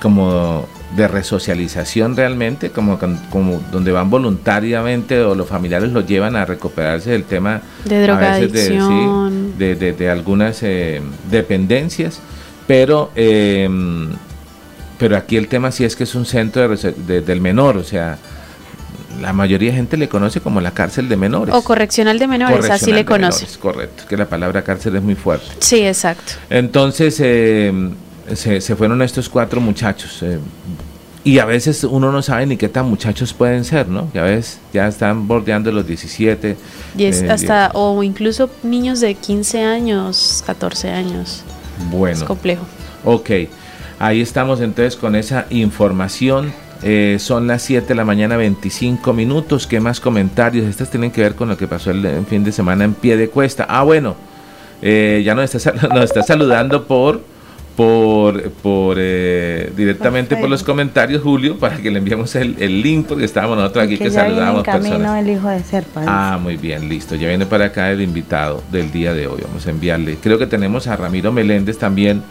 como 0.00 0.66
de 0.96 1.08
resocialización 1.08 2.16
realmente, 2.16 2.70
como, 2.70 2.98
como 3.30 3.62
donde 3.70 3.92
van 3.92 4.10
voluntariamente 4.10 5.20
o 5.20 5.34
los 5.34 5.48
familiares 5.48 5.90
los 5.90 6.06
llevan 6.06 6.36
a 6.36 6.44
recuperarse 6.44 7.10
del 7.10 7.24
tema 7.24 7.62
de 7.84 8.02
drogadicción, 8.02 9.58
de, 9.58 9.74
de, 9.74 9.92
de, 9.92 10.10
algunas 10.10 10.62
eh, 10.62 11.00
dependencias, 11.30 12.20
pero 12.66 13.10
eh, 13.16 13.68
pero 15.02 15.16
aquí 15.16 15.36
el 15.36 15.48
tema 15.48 15.72
sí 15.72 15.84
es 15.84 15.96
que 15.96 16.04
es 16.04 16.14
un 16.14 16.24
centro 16.24 16.76
del 16.76 17.40
menor, 17.40 17.76
o 17.76 17.82
sea, 17.82 18.18
la 19.20 19.32
mayoría 19.32 19.70
de 19.70 19.76
gente 19.76 19.96
le 19.96 20.08
conoce 20.08 20.40
como 20.40 20.60
la 20.60 20.70
cárcel 20.70 21.08
de 21.08 21.16
menores. 21.16 21.52
O 21.52 21.64
correccional 21.64 22.20
de 22.20 22.28
menores, 22.28 22.70
así 22.70 22.92
le 22.92 23.04
conoce. 23.04 23.46
correcto, 23.58 24.04
que 24.08 24.16
la 24.16 24.26
palabra 24.26 24.62
cárcel 24.62 24.94
es 24.94 25.02
muy 25.02 25.16
fuerte. 25.16 25.46
Sí, 25.58 25.80
exacto. 25.84 26.34
Entonces, 26.50 27.16
eh, 27.18 27.72
se, 28.36 28.76
fueron 28.76 29.02
estos 29.02 29.28
cuatro 29.28 29.60
muchachos. 29.60 30.22
Eh, 30.22 30.38
y 31.24 31.38
a 31.38 31.44
veces 31.44 31.84
uno 31.84 32.10
no 32.10 32.20
sabe 32.20 32.46
ni 32.46 32.56
qué 32.56 32.68
tan 32.68 32.86
muchachos 32.86 33.32
pueden 33.32 33.64
ser, 33.64 33.88
¿no? 33.88 34.10
Ya 34.12 34.22
ves, 34.22 34.58
ya 34.72 34.88
están 34.88 35.28
bordeando 35.28 35.70
los 35.70 35.86
17. 35.86 36.56
Eh, 36.98 37.28
hasta, 37.30 37.70
o 37.74 38.02
incluso 38.02 38.50
niños 38.62 39.00
de 39.00 39.14
15 39.14 39.62
años, 39.62 40.42
14 40.46 40.90
años. 40.90 41.44
Bueno. 41.90 42.16
Es 42.16 42.24
complejo. 42.24 42.64
Ok, 43.04 43.30
ahí 43.98 44.20
estamos 44.20 44.60
entonces 44.60 44.96
con 44.96 45.14
esa 45.14 45.46
información. 45.50 46.52
Eh, 46.82 47.18
son 47.20 47.46
las 47.46 47.62
7 47.62 47.86
de 47.86 47.94
la 47.94 48.04
mañana, 48.04 48.36
25 48.36 49.12
minutos. 49.12 49.68
¿Qué 49.68 49.78
más 49.78 50.00
comentarios? 50.00 50.66
Estas 50.66 50.90
tienen 50.90 51.12
que 51.12 51.20
ver 51.20 51.36
con 51.36 51.48
lo 51.48 51.56
que 51.56 51.68
pasó 51.68 51.92
el, 51.92 52.26
fin 52.26 52.42
de 52.42 52.50
semana 52.50 52.82
en 52.82 52.94
pie 52.94 53.16
de 53.16 53.28
cuesta. 53.28 53.64
Ah, 53.68 53.84
bueno, 53.84 54.16
ya 54.82 55.34
nos 55.36 55.54
está, 55.54 55.72
nos 55.94 56.04
está 56.04 56.24
saludando 56.24 56.84
por 56.88 57.31
por, 57.76 58.50
por 58.50 58.96
eh, 59.00 59.72
directamente 59.76 60.36
por, 60.36 60.50
los 60.50 60.62
comentarios, 60.62 61.22
Julio, 61.22 61.58
para 61.58 61.76
que 61.76 61.90
le 61.90 61.98
enviemos 61.98 62.34
el, 62.34 62.56
el 62.58 62.82
link, 62.82 63.06
porque 63.06 63.24
estábamos 63.24 63.56
nosotros 63.56 63.84
aquí 63.84 63.96
que, 63.98 64.10
saludamos 64.10 64.62
personas. 64.62 65.20
el 65.20 65.30
hijo 65.30 65.48
de 65.48 65.62
Ah, 66.06 66.38
muy 66.40 66.56
bien, 66.56 66.88
listo. 66.88 67.14
Ya 67.14 67.28
viene 67.28 67.46
para 67.46 67.66
acá 67.66 67.90
el 67.90 68.02
invitado 68.02 68.62
del 68.70 68.92
día 68.92 69.14
de 69.14 69.26
hoy. 69.26 69.40
Vamos 69.46 69.66
a 69.66 69.70
enviarle. 69.70 70.16
Creo 70.22 70.38
que 70.38 70.46
tenemos 70.46 70.86
a 70.86 70.96
Ramiro 70.96 71.32
Meléndez 71.32 71.78
también 71.78 72.22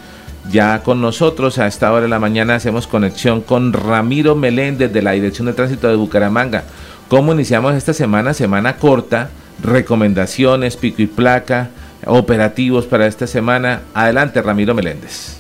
ya 0.52 0.84
con 0.84 1.02
nosotros. 1.02 1.58
A 1.58 1.68
esta 1.68 1.92
hora 1.92 2.04
de 2.04 2.10
la 2.10 2.20
mañana 2.20 2.56
hacemos 2.56 2.86
conexión 2.88 3.42
con 3.42 3.74
Ramiro 3.74 4.36
Meléndez 4.36 4.94
de 4.94 5.02
la 5.02 5.12
Dirección 5.12 5.48
de 5.48 5.54
Tránsito 5.54 5.88
de 5.88 5.96
Bucaramanga. 5.96 6.64
¿Cómo 7.08 7.34
iniciamos 7.34 7.74
esta 7.76 7.94
semana? 7.94 8.34
Semana 8.34 8.78
corta, 8.78 9.30
recomendaciones, 9.64 10.78
pico 10.78 11.02
y 11.02 11.08
placa 11.08 11.70
operativos 12.06 12.86
para 12.86 13.08
esta 13.08 13.28
semana. 13.28 13.82
Adelante, 13.94 14.42
Ramiro 14.42 14.74
Meléndez. 14.74 15.38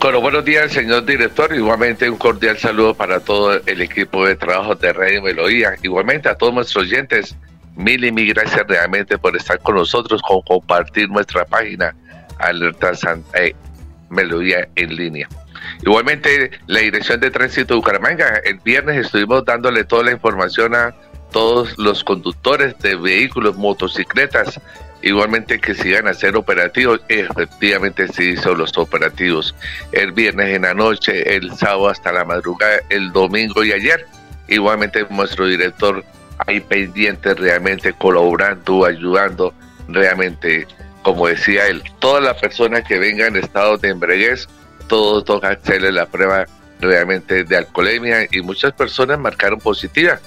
Bueno, 0.00 0.20
buenos 0.20 0.44
días, 0.44 0.70
señor 0.70 1.06
director. 1.06 1.54
Igualmente 1.54 2.10
un 2.10 2.18
cordial 2.18 2.58
saludo 2.58 2.94
para 2.94 3.20
todo 3.20 3.58
el 3.64 3.80
equipo 3.80 4.26
de 4.26 4.36
trabajo 4.36 4.74
de 4.74 4.92
Radio 4.92 5.22
Melodía. 5.22 5.76
Igualmente 5.82 6.28
a 6.28 6.34
todos 6.34 6.52
nuestros 6.52 6.84
oyentes, 6.84 7.34
mil 7.74 8.04
y 8.04 8.12
mil 8.12 8.34
gracias 8.34 8.66
realmente 8.68 9.16
por 9.16 9.34
estar 9.34 9.58
con 9.60 9.76
nosotros, 9.76 10.20
con 10.20 10.42
compartir 10.42 11.08
nuestra 11.08 11.46
página 11.46 11.94
Alerta 12.38 12.94
Santa 12.94 13.42
eh, 13.42 13.56
Melodía 14.10 14.68
en 14.76 14.94
línea. 14.94 15.26
Igualmente, 15.82 16.50
la 16.66 16.80
Dirección 16.80 17.20
de 17.20 17.30
Tránsito 17.30 17.74
de 17.74 17.78
Bucaramanga, 17.78 18.40
el 18.44 18.58
viernes 18.58 19.06
estuvimos 19.06 19.44
dándole 19.46 19.84
toda 19.84 20.04
la 20.04 20.12
información 20.12 20.74
a 20.74 20.94
todos 21.32 21.76
los 21.78 22.04
conductores 22.04 22.78
de 22.78 22.94
vehículos, 22.94 23.56
motocicletas, 23.56 24.60
Igualmente 25.04 25.60
que 25.60 25.74
sigan 25.74 26.08
a 26.08 26.14
ser 26.14 26.34
operativos, 26.34 26.98
efectivamente 27.08 28.08
se 28.08 28.24
hizo 28.24 28.54
los 28.54 28.74
operativos 28.78 29.54
el 29.92 30.12
viernes 30.12 30.56
en 30.56 30.62
la 30.62 30.72
noche, 30.72 31.36
el 31.36 31.54
sábado 31.54 31.90
hasta 31.90 32.10
la 32.10 32.24
madrugada, 32.24 32.78
el 32.88 33.12
domingo 33.12 33.62
y 33.62 33.72
ayer. 33.72 34.06
Igualmente 34.48 35.06
nuestro 35.10 35.46
director 35.46 36.02
ahí 36.46 36.58
pendiente 36.60 37.34
realmente 37.34 37.92
colaborando, 37.92 38.86
ayudando, 38.86 39.52
realmente, 39.88 40.66
como 41.02 41.26
decía 41.26 41.66
él, 41.66 41.82
todas 41.98 42.24
las 42.24 42.40
personas 42.40 42.82
que 42.84 42.98
vengan 42.98 43.36
en 43.36 43.44
estado 43.44 43.76
de 43.76 43.90
embriaguez, 43.90 44.48
todos 44.88 45.22
toca 45.26 45.50
hacerle 45.50 45.92
la 45.92 46.06
prueba 46.06 46.46
realmente 46.80 47.44
de 47.44 47.56
alcoholemia 47.58 48.26
y 48.30 48.40
muchas 48.40 48.72
personas 48.72 49.18
marcaron 49.18 49.58
positiva 49.60 50.18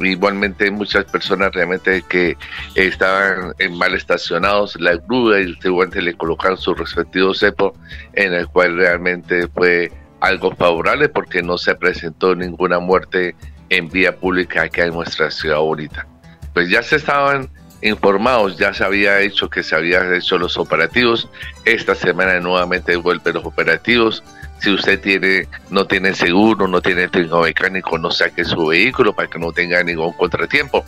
igualmente 0.00 0.70
muchas 0.70 1.04
personas 1.04 1.52
realmente 1.52 2.02
que 2.08 2.36
estaban 2.74 3.54
en 3.58 3.76
mal 3.76 3.94
estacionados, 3.94 4.78
la 4.80 4.96
grúa 4.96 5.40
y 5.40 5.56
igualmente 5.64 6.02
le 6.02 6.14
colocaron 6.14 6.58
su 6.58 6.74
respectivo 6.74 7.34
cepo, 7.34 7.74
en 8.12 8.34
el 8.34 8.48
cual 8.48 8.76
realmente 8.76 9.48
fue 9.48 9.92
algo 10.20 10.54
favorable 10.54 11.08
porque 11.08 11.42
no 11.42 11.58
se 11.58 11.74
presentó 11.74 12.34
ninguna 12.34 12.78
muerte 12.78 13.34
en 13.68 13.88
vía 13.88 14.16
pública 14.16 14.62
acá 14.62 14.84
en 14.84 14.94
nuestra 14.94 15.30
ciudad 15.30 15.58
ahorita. 15.58 16.06
Pues 16.52 16.68
ya 16.70 16.82
se 16.82 16.96
estaban 16.96 17.48
informados, 17.82 18.56
ya 18.56 18.72
se 18.72 18.84
había 18.84 19.20
hecho 19.20 19.50
que 19.50 19.62
se 19.62 19.74
habían 19.74 20.12
hecho 20.14 20.38
los 20.38 20.56
operativos, 20.56 21.28
esta 21.64 21.94
semana 21.94 22.40
nuevamente 22.40 22.96
vuelven 22.96 23.34
los 23.34 23.44
operativos, 23.44 24.22
si 24.60 24.70
usted 24.70 25.00
tiene, 25.00 25.46
no 25.70 25.86
tiene 25.86 26.14
seguro, 26.14 26.66
no 26.66 26.80
tiene 26.80 27.08
técnico 27.08 27.42
mecánico, 27.42 27.98
no 27.98 28.10
saque 28.10 28.44
su 28.44 28.66
vehículo 28.66 29.14
para 29.14 29.28
que 29.28 29.38
no 29.38 29.52
tenga 29.52 29.82
ningún 29.82 30.12
contratiempo. 30.12 30.84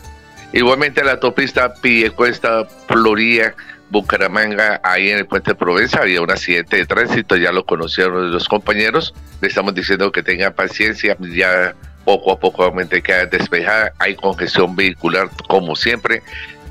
Igualmente 0.53 1.05
la 1.05 1.13
autopista 1.13 1.75
Piecuesta, 1.75 2.67
Florida, 2.87 3.55
Bucaramanga, 3.91 4.81
ahí 4.83 5.11
en 5.11 5.19
el 5.19 5.27
puente 5.27 5.53
de 5.53 5.55
Provenza 5.55 6.01
había 6.01 6.21
un 6.21 6.31
accidente 6.31 6.77
de 6.77 6.87
tránsito, 6.87 7.37
ya 7.37 7.53
lo 7.53 7.65
conocieron 7.65 8.31
los 8.31 8.49
compañeros, 8.49 9.15
le 9.41 9.49
estamos 9.49 9.75
diciendo 9.75 10.13
que 10.13 10.23
tenga 10.23 10.51
paciencia, 10.51 11.17
ya 11.21 11.75
poco 12.05 12.33
a 12.33 12.39
poco 12.39 12.73
queda 13.03 13.27
despejada, 13.27 13.93
hay 13.99 14.15
congestión 14.15 14.75
vehicular 14.75 15.29
como 15.47 15.77
siempre, 15.77 16.23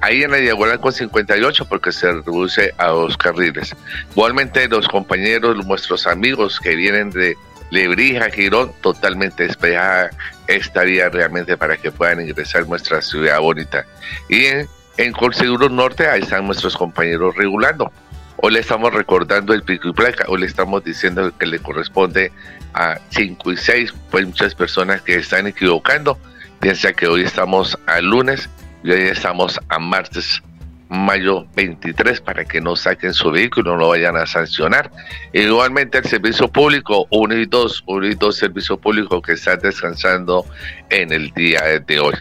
ahí 0.01 0.23
en 0.23 0.31
la 0.31 0.37
diagonal 0.37 0.79
con 0.79 0.93
58 0.93 1.65
porque 1.65 1.91
se 1.91 2.11
reduce 2.11 2.73
a 2.77 2.87
dos 2.87 3.17
carriles. 3.17 3.75
Igualmente 4.11 4.67
los 4.67 4.87
compañeros, 4.87 5.65
nuestros 5.65 6.07
amigos 6.07 6.59
que 6.59 6.75
vienen 6.75 7.09
de 7.09 7.35
Lebrija, 7.69 8.29
Girón, 8.29 8.71
totalmente 8.81 9.43
despejada 9.43 10.09
esta 10.47 10.83
vía 10.83 11.09
realmente 11.09 11.57
para 11.57 11.77
que 11.77 11.91
puedan 11.91 12.21
ingresar 12.21 12.67
nuestra 12.67 13.01
ciudad 13.01 13.39
bonita. 13.39 13.85
Y 14.29 14.45
en, 14.45 14.67
en 14.97 15.11
Colseguro 15.11 15.69
Norte, 15.69 16.07
ahí 16.07 16.21
están 16.21 16.45
nuestros 16.45 16.77
compañeros 16.77 17.35
regulando. 17.35 17.91
Hoy 18.37 18.53
le 18.53 18.59
estamos 18.59 18.93
recordando 18.93 19.53
el 19.53 19.63
pico 19.63 19.89
y 19.89 19.93
placa, 19.93 20.25
hoy 20.27 20.41
le 20.41 20.45
estamos 20.45 20.83
diciendo 20.83 21.33
que 21.37 21.47
le 21.47 21.59
corresponde 21.59 22.31
a 22.73 22.99
5 23.09 23.51
y 23.51 23.57
6, 23.57 23.93
pues 24.11 24.27
muchas 24.27 24.53
personas 24.53 25.01
que 25.01 25.15
están 25.15 25.47
equivocando. 25.47 26.19
Piensa 26.59 26.93
que 26.93 27.07
hoy 27.07 27.23
estamos 27.23 27.77
al 27.87 28.05
lunes 28.05 28.49
y 28.87 28.91
hoy 28.91 29.01
estamos 29.01 29.59
a 29.67 29.79
martes, 29.79 30.41
mayo 30.87 31.45
23, 31.57 32.21
para 32.21 32.45
que 32.45 32.61
no 32.61 32.77
saquen 32.77 33.13
su 33.13 33.29
vehículo, 33.31 33.71
no 33.71 33.77
lo 33.79 33.89
vayan 33.89 34.15
a 34.15 34.25
sancionar. 34.25 34.89
Igualmente 35.33 35.97
el 35.97 36.05
servicio 36.05 36.47
público, 36.47 37.05
uno 37.11 37.35
y 37.35 37.45
dos, 37.45 37.83
uno 37.85 38.07
y 38.07 38.15
dos 38.15 38.37
servicios 38.37 38.79
públicos 38.79 39.21
que 39.21 39.33
están 39.33 39.59
descansando 39.59 40.45
en 40.89 41.11
el 41.11 41.31
día 41.31 41.63
de 41.85 41.99
hoy. 41.99 42.13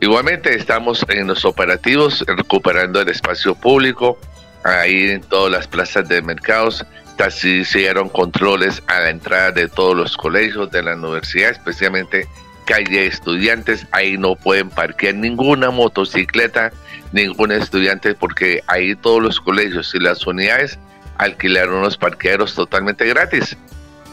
Igualmente 0.00 0.54
estamos 0.54 1.04
en 1.08 1.26
los 1.26 1.44
operativos 1.44 2.24
recuperando 2.28 3.00
el 3.00 3.08
espacio 3.08 3.56
público, 3.56 4.20
ahí 4.62 5.10
en 5.10 5.22
todas 5.22 5.50
las 5.50 5.66
plazas 5.66 6.08
de 6.08 6.22
mercados, 6.22 6.86
se 7.28 7.48
hicieron 7.48 8.08
controles 8.08 8.80
a 8.86 9.00
la 9.00 9.10
entrada 9.10 9.50
de 9.50 9.66
todos 9.68 9.96
los 9.96 10.16
colegios 10.16 10.70
de 10.70 10.84
la 10.84 10.94
universidad, 10.94 11.50
especialmente 11.50 12.28
calle 12.68 13.06
estudiantes, 13.06 13.86
ahí 13.92 14.18
no 14.18 14.36
pueden 14.36 14.68
parquear 14.68 15.14
ninguna 15.14 15.70
motocicleta, 15.70 16.70
ningún 17.12 17.50
estudiante, 17.50 18.14
porque 18.14 18.62
ahí 18.66 18.94
todos 18.94 19.22
los 19.22 19.40
colegios 19.40 19.94
y 19.94 19.98
las 19.98 20.26
unidades 20.26 20.78
alquilaron 21.16 21.76
unos 21.76 21.96
parqueaderos 21.96 22.54
totalmente 22.54 23.06
gratis. 23.06 23.56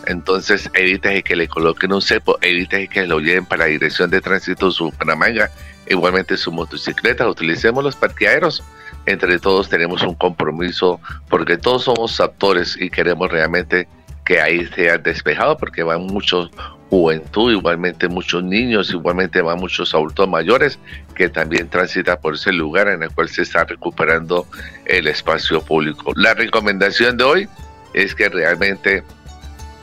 Entonces, 0.07 0.69
evite 0.73 1.21
que 1.21 1.35
le 1.35 1.49
coloquen 1.49 1.91
un 1.91 2.01
cepo, 2.01 2.37
evite 2.41 2.87
que 2.87 3.05
lo 3.05 3.19
lleven 3.19 3.45
para 3.45 3.65
la 3.65 3.71
dirección 3.71 4.09
de 4.09 4.21
tránsito 4.21 4.71
su 4.71 4.89
Panamanga, 4.91 5.51
igualmente 5.89 6.37
su 6.37 6.53
motocicleta, 6.53 7.27
utilicemos 7.27 7.83
los 7.83 7.97
parqueaderos. 7.97 8.63
Entre 9.05 9.37
todos 9.37 9.67
tenemos 9.67 10.01
un 10.01 10.15
compromiso 10.15 11.01
porque 11.27 11.57
todos 11.57 11.83
somos 11.83 12.21
actores 12.21 12.77
y 12.79 12.89
queremos 12.89 13.29
realmente 13.29 13.89
que 14.25 14.39
ahí 14.39 14.65
sea 14.67 14.97
despejado 14.97 15.57
porque 15.57 15.83
van 15.83 16.07
muchos 16.07 16.49
juventud, 16.95 17.51
igualmente 17.51 18.07
muchos 18.07 18.41
niños, 18.41 18.89
igualmente 18.91 19.41
van 19.41 19.59
muchos 19.59 19.93
adultos 19.93 20.29
mayores 20.29 20.79
que 21.13 21.27
también 21.27 21.67
transitan 21.67 22.17
por 22.21 22.35
ese 22.35 22.53
lugar 22.53 22.87
en 22.87 23.03
el 23.03 23.11
cual 23.11 23.27
se 23.27 23.41
está 23.41 23.65
recuperando 23.65 24.47
el 24.85 25.07
espacio 25.07 25.61
público. 25.61 26.13
La 26.15 26.33
recomendación 26.33 27.17
de 27.17 27.23
hoy 27.25 27.49
es 27.93 28.15
que 28.15 28.29
realmente 28.29 29.03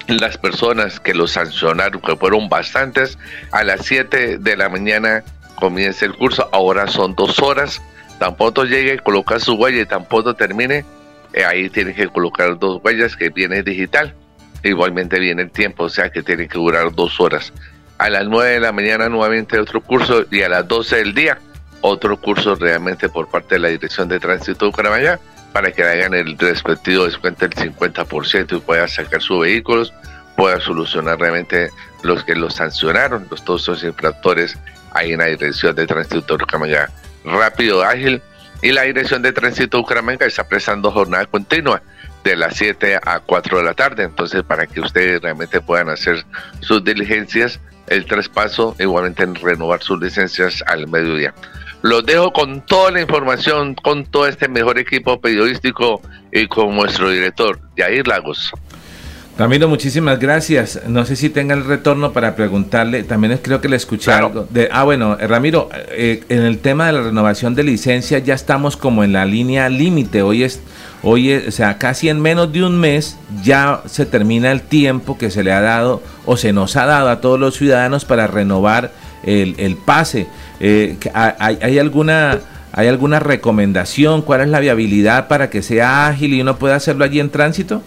las 0.07 0.39
personas 0.39 1.01
que 1.01 1.13
lo 1.13 1.27
sancionaron, 1.27 2.01
que 2.01 2.17
fueron 2.17 2.49
bastantes, 2.49 3.19
a 3.51 3.63
las 3.63 3.85
7 3.85 4.39
de 4.39 4.57
la 4.57 4.71
mañana 4.71 5.23
comienza 5.57 6.07
el 6.07 6.15
curso, 6.15 6.49
ahora 6.51 6.87
son 6.89 7.15
dos 7.15 7.39
horas, 7.41 7.83
tampoco 8.19 8.65
llegue, 8.65 8.99
colocar 9.01 9.39
su 9.39 9.53
huella 9.53 9.83
y 9.83 9.87
tampoco 9.87 10.33
termine, 10.33 10.87
eh, 11.35 11.45
ahí 11.45 11.69
tiene 11.69 11.95
que 11.95 12.09
colocar 12.09 12.59
dos 12.59 12.81
huellas 12.83 13.17
que 13.17 13.29
viene 13.29 13.63
digital 13.63 14.15
igualmente 14.69 15.19
viene 15.19 15.43
el 15.43 15.51
tiempo, 15.51 15.85
o 15.85 15.89
sea 15.89 16.11
que 16.11 16.23
tiene 16.23 16.49
que 16.49 16.59
durar 16.59 16.95
dos 16.95 17.21
horas. 17.21 17.53
A 17.99 18.11
las 18.11 18.27
9 18.27 18.53
de 18.53 18.61
la 18.61 18.73
mañana 18.73 19.09
nuevamente 19.09 19.59
otro 19.59 19.81
curso 19.81 20.25
y 20.31 20.43
a 20.43 20.49
las 20.49 20.67
12 20.67 20.97
del 20.97 21.15
día 21.15 21.39
otro 21.83 22.17
curso 22.17 22.55
realmente 22.55 23.09
por 23.09 23.29
parte 23.29 23.57
de 23.57 23.61
la 23.61 23.69
Dirección 23.69 24.09
de 24.09 24.19
Tránsito 24.19 24.65
de 24.65 24.71
Bucaramanga 24.71 25.21
para 25.53 25.71
que 25.71 25.83
hagan 25.83 26.15
el 26.15 26.39
respectivo 26.39 27.05
descuento 27.05 27.47
del 27.47 27.55
50% 27.55 28.57
y 28.57 28.61
pueda 28.61 28.89
sacar 28.89 29.21
sus 29.21 29.41
vehículos, 29.41 29.93
pueda 30.37 30.59
solucionar 30.61 31.19
realmente 31.19 31.71
los 32.03 32.25
que 32.25 32.35
los 32.35 32.55
sancionaron, 32.55 33.27
los 33.31 33.45
todos 33.45 33.63
esos 33.63 33.85
infractores 33.85 34.57
ahí 34.93 35.13
en 35.13 35.19
la 35.19 35.27
Dirección 35.27 35.75
de 35.75 35.87
Tránsito 35.87 36.37
de 36.37 36.45
Bucaramanga. 36.45 36.91
Rápido, 37.25 37.83
ágil. 37.85 38.23
Y 38.63 38.73
la 38.73 38.83
Dirección 38.83 39.23
de 39.23 39.33
Tránsito 39.33 39.77
de 39.77 39.83
Bucaramanga 39.83 40.25
está 40.25 40.47
prestando 40.49 40.91
jornada 40.91 41.27
continua 41.27 41.83
de 42.25 42.37
las 42.37 42.57
7 42.57 42.99
a 43.05 43.21
4 43.21 43.59
de 43.59 43.65
la 43.65 43.75
tarde. 43.75 44.05
Entonces, 44.05 44.43
para 44.43 44.67
que 44.67 44.81
ustedes 44.81 45.21
realmente 45.21 45.61
puedan 45.61 45.89
hacer 45.89 46.25
sus 46.61 46.83
diligencias, 46.85 47.61
el 47.89 48.07
traspaso, 48.07 48.77
igualmente 48.79 49.27
renovar 49.27 49.83
sus 49.83 50.01
licencias 50.01 50.63
al 50.67 50.89
mediodía. 50.89 51.35
Los 51.83 52.07
dejo 52.07 52.33
con 52.33 52.65
toda 52.65 52.93
la 52.93 53.01
información, 53.01 53.75
con 53.75 54.05
todo 54.07 54.29
este 54.29 54.49
mejor 54.49 54.79
equipo 54.79 55.21
periodístico 55.21 56.01
y 56.31 56.47
con 56.47 56.75
nuestro 56.77 57.11
director, 57.11 57.61
Jair 57.77 58.07
Lagos. 58.07 58.53
Ramiro, 59.39 59.67
muchísimas 59.67 60.19
gracias. 60.19 60.81
No 60.87 61.07
sé 61.07 61.17
si 61.17 61.31
tenga 61.31 61.55
el 61.55 61.65
retorno 61.65 62.13
para 62.13 62.37
preguntarle, 62.37 63.03
también 63.03 63.39
creo 63.43 63.63
que 63.63 63.69
le 63.69 63.77
escuché 63.77 64.13
algo. 64.13 64.47
De, 64.51 64.69
ah, 64.71 64.85
bueno, 64.85 65.17
eh, 65.19 65.27
Ramiro, 65.27 65.71
eh, 65.91 66.23
en 66.29 66.43
el 66.43 66.59
tema 66.59 66.87
de 66.87 66.93
la 66.93 67.03
renovación 67.03 67.55
de 67.55 67.63
licencia 67.63 68.19
ya 68.19 68.35
estamos 68.35 68.77
como 68.77 69.05
en 69.05 69.15
la 69.15 69.25
línea 69.25 69.71
límite. 69.71 70.21
Hoy 70.21 70.43
es, 70.43 70.61
hoy 71.03 71.33
o 71.33 71.51
sea, 71.51 71.79
casi 71.79 72.11
en 72.11 72.21
menos 72.21 72.53
de 72.53 72.63
un 72.63 72.79
mes 72.79 73.17
ya 73.43 73.81
se 73.87 74.05
termina 74.05 74.53
el 74.53 74.61
tiempo 74.61 75.17
que 75.17 75.31
se 75.31 75.43
le 75.43 75.53
ha 75.53 75.63
dado 75.63 76.03
o 76.27 76.37
se 76.37 76.53
nos 76.53 76.77
ha 76.77 76.85
dado 76.85 77.09
a 77.09 77.23
todos 77.23 77.41
los 77.41 77.57
ciudadanos 77.57 78.05
para 78.05 78.27
renovar 78.27 78.93
el, 79.25 79.79
pase. 79.83 80.27
Eh, 80.61 80.99
hay, 81.15 81.59
¿Hay 81.63 81.79
alguna... 81.79 82.39
¿Hay 82.75 82.89
alguna 82.89 83.21
recomendación? 83.21 84.23
¿Cuál 84.23 84.41
es 84.41 84.49
la 84.49 84.59
viabilidad 84.59 85.29
para 85.29 85.51
que 85.51 85.61
sea 85.61 86.07
ágil 86.07 86.33
y 86.33 86.41
uno 86.41 86.57
pueda 86.57 86.75
hacerlo 86.75 87.05
allí 87.05 87.21
en 87.21 87.29
tránsito? 87.29 87.83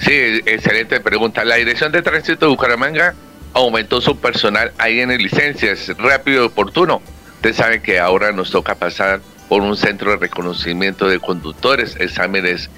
Sí, 0.00 0.12
excelente 0.46 1.00
pregunta. 1.00 1.44
La 1.44 1.56
Dirección 1.56 1.90
de 1.90 2.02
Tránsito 2.02 2.46
de 2.46 2.50
Bucaramanga 2.50 3.14
aumentó 3.54 4.00
su 4.00 4.18
personal 4.18 4.72
ahí 4.78 5.00
en 5.00 5.16
licencias, 5.16 5.90
rápido 5.98 6.42
y 6.42 6.46
oportuno. 6.46 7.00
Ustedes 7.36 7.56
saben 7.56 7.82
que 7.82 7.98
ahora 7.98 8.32
nos 8.32 8.50
toca 8.50 8.74
pasar 8.74 9.20
por 9.48 9.62
un 9.62 9.76
centro 9.76 10.10
de 10.10 10.16
reconocimiento 10.18 11.08
de 11.08 11.18
conductores, 11.18 11.96
exámenes 11.98 12.68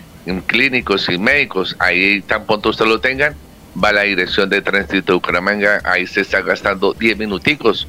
clínicos 0.46 1.08
y 1.08 1.18
médicos. 1.18 1.74
Ahí 1.78 2.20
tan 2.22 2.46
pronto 2.46 2.68
usted 2.70 2.86
lo 2.86 3.00
tengan, 3.00 3.34
va 3.82 3.92
la 3.92 4.02
Dirección 4.02 4.48
de 4.48 4.62
Tránsito 4.62 5.12
de 5.12 5.14
Bucaramanga, 5.14 5.80
ahí 5.84 6.06
se 6.06 6.20
está 6.20 6.42
gastando 6.42 6.92
10 6.92 7.18
minuticos, 7.18 7.88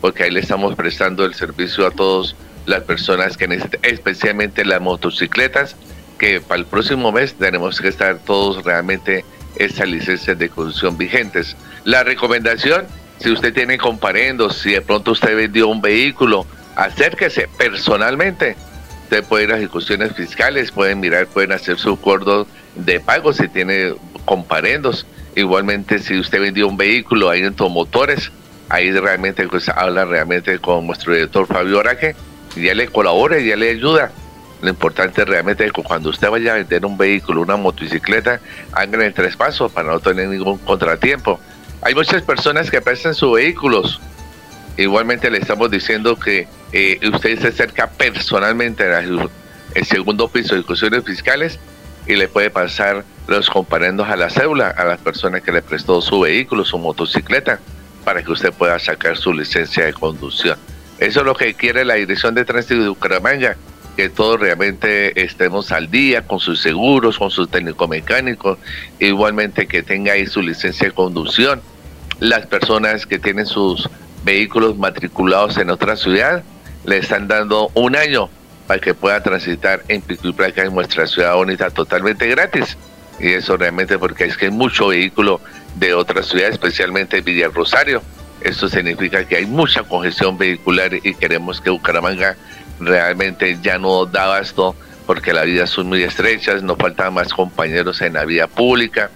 porque 0.00 0.24
ahí 0.24 0.30
le 0.30 0.40
estamos 0.40 0.76
prestando 0.76 1.24
el 1.24 1.34
servicio 1.34 1.86
a 1.86 1.90
todas 1.90 2.36
las 2.66 2.82
personas 2.82 3.36
que 3.36 3.48
necesitan, 3.48 3.80
especialmente 3.82 4.64
las 4.64 4.80
motocicletas 4.80 5.74
que 6.18 6.40
para 6.40 6.60
el 6.60 6.66
próximo 6.66 7.12
mes 7.12 7.34
tenemos 7.34 7.80
que 7.80 7.88
estar 7.88 8.18
todos 8.18 8.64
realmente 8.64 9.24
esas 9.56 9.88
licencias 9.88 10.38
de 10.38 10.48
conducción 10.48 10.98
vigentes. 10.98 11.56
La 11.84 12.02
recomendación, 12.02 12.86
si 13.18 13.30
usted 13.30 13.54
tiene 13.54 13.78
comparendos, 13.78 14.58
si 14.58 14.72
de 14.72 14.82
pronto 14.82 15.12
usted 15.12 15.36
vendió 15.36 15.68
un 15.68 15.80
vehículo, 15.80 16.46
acérquese 16.76 17.48
personalmente. 17.56 18.56
Usted 19.04 19.24
puede 19.24 19.44
ir 19.44 19.52
a 19.52 19.56
ejecuciones 19.56 20.14
fiscales, 20.14 20.70
pueden 20.70 21.00
mirar, 21.00 21.26
pueden 21.28 21.52
hacer 21.52 21.78
su 21.78 21.94
acuerdo 21.94 22.46
de 22.74 23.00
pago 23.00 23.32
si 23.32 23.48
tiene 23.48 23.94
comparendos. 24.24 25.06
Igualmente, 25.34 25.98
si 25.98 26.18
usted 26.18 26.40
vendió 26.40 26.68
un 26.68 26.76
vehículo 26.76 27.30
ahí 27.30 27.42
en 27.42 27.54
motores, 27.70 28.30
ahí 28.68 28.92
realmente 28.92 29.46
pues, 29.48 29.68
habla 29.68 30.04
realmente 30.04 30.58
con 30.58 30.86
nuestro 30.86 31.14
director 31.14 31.46
Fabio 31.46 31.80
Araque, 31.80 32.14
ya 32.54 32.74
le 32.74 32.88
colabora, 32.88 33.38
ya 33.38 33.56
le 33.56 33.70
ayuda 33.70 34.12
lo 34.60 34.68
importante 34.68 35.24
realmente 35.24 35.64
es 35.64 35.72
que 35.72 35.82
cuando 35.82 36.10
usted 36.10 36.28
vaya 36.30 36.52
a 36.52 36.56
vender 36.56 36.84
un 36.84 36.98
vehículo, 36.98 37.42
una 37.42 37.56
motocicleta, 37.56 38.40
hagan 38.72 39.02
el 39.02 39.14
tres 39.14 39.36
pasos 39.36 39.70
para 39.70 39.88
no 39.88 40.00
tener 40.00 40.28
ningún 40.28 40.58
contratiempo. 40.58 41.38
Hay 41.82 41.94
muchas 41.94 42.22
personas 42.22 42.70
que 42.70 42.80
prestan 42.80 43.14
sus 43.14 43.34
vehículos. 43.34 44.00
Igualmente 44.76 45.30
le 45.30 45.38
estamos 45.38 45.70
diciendo 45.70 46.18
que 46.18 46.48
eh, 46.72 46.98
usted 47.12 47.38
se 47.40 47.48
acerca 47.48 47.88
personalmente 47.88 48.84
al 48.92 49.30
segundo 49.84 50.28
piso 50.28 50.54
de 50.54 50.58
discusiones 50.58 51.04
fiscales 51.04 51.58
y 52.06 52.16
le 52.16 52.26
puede 52.26 52.50
pasar 52.50 53.04
los 53.28 53.50
comparendos 53.50 54.08
a 54.08 54.16
la 54.16 54.30
cédula 54.30 54.70
a 54.70 54.84
las 54.84 54.98
personas 54.98 55.42
que 55.42 55.52
le 55.52 55.62
prestó 55.62 56.00
su 56.00 56.20
vehículo, 56.20 56.64
su 56.64 56.78
motocicleta, 56.78 57.60
para 58.04 58.22
que 58.22 58.32
usted 58.32 58.52
pueda 58.52 58.78
sacar 58.78 59.16
su 59.16 59.32
licencia 59.32 59.84
de 59.84 59.92
conducción. 59.92 60.58
Eso 60.98 61.20
es 61.20 61.26
lo 61.26 61.34
que 61.34 61.54
quiere 61.54 61.84
la 61.84 61.94
Dirección 61.94 62.34
de 62.34 62.44
Tránsito 62.44 62.82
de 62.82 62.88
Bucaramanga 62.88 63.56
que 63.98 64.08
todos 64.08 64.38
realmente 64.38 65.20
estemos 65.20 65.72
al 65.72 65.90
día 65.90 66.24
con 66.24 66.38
sus 66.38 66.62
seguros, 66.62 67.18
con 67.18 67.32
sus 67.32 67.50
técnicos 67.50 67.88
mecánicos, 67.88 68.56
igualmente 69.00 69.66
que 69.66 69.82
tenga 69.82 70.12
ahí 70.12 70.24
su 70.24 70.40
licencia 70.40 70.86
de 70.86 70.94
conducción. 70.94 71.60
Las 72.20 72.46
personas 72.46 73.06
que 73.06 73.18
tienen 73.18 73.44
sus 73.44 73.90
vehículos 74.22 74.78
matriculados 74.78 75.58
en 75.58 75.68
otra 75.68 75.96
ciudad 75.96 76.44
le 76.84 76.98
están 76.98 77.26
dando 77.26 77.72
un 77.74 77.96
año 77.96 78.30
para 78.68 78.80
que 78.80 78.94
pueda 78.94 79.20
transitar 79.20 79.82
en 79.88 80.00
Pico 80.00 80.28
y 80.28 80.32
Placa 80.32 80.62
en 80.62 80.72
nuestra 80.72 81.08
ciudad 81.08 81.34
bonita 81.34 81.68
totalmente 81.68 82.28
gratis. 82.28 82.78
Y 83.18 83.32
eso 83.32 83.56
realmente 83.56 83.98
porque 83.98 84.26
es 84.26 84.36
que 84.36 84.44
hay 84.44 84.52
mucho 84.52 84.86
vehículo 84.86 85.40
de 85.74 85.94
otra 85.94 86.22
ciudad, 86.22 86.50
especialmente 86.50 87.20
Villa 87.20 87.48
Rosario. 87.48 88.00
Esto 88.42 88.68
significa 88.68 89.24
que 89.24 89.38
hay 89.38 89.46
mucha 89.46 89.82
congestión 89.82 90.38
vehicular 90.38 90.94
y 90.94 91.14
queremos 91.16 91.60
que 91.60 91.70
Bucaramanga 91.70 92.36
realmente 92.80 93.58
ya 93.62 93.78
no 93.78 94.06
daba 94.06 94.40
esto 94.40 94.74
porque 95.06 95.32
las 95.32 95.46
vidas 95.46 95.70
son 95.70 95.88
muy 95.88 96.02
estrechas, 96.02 96.62
nos 96.62 96.76
faltan 96.76 97.14
más 97.14 97.32
compañeros 97.32 98.02
en 98.02 98.12
la 98.12 98.26
vía 98.26 98.46
pública, 98.46 99.10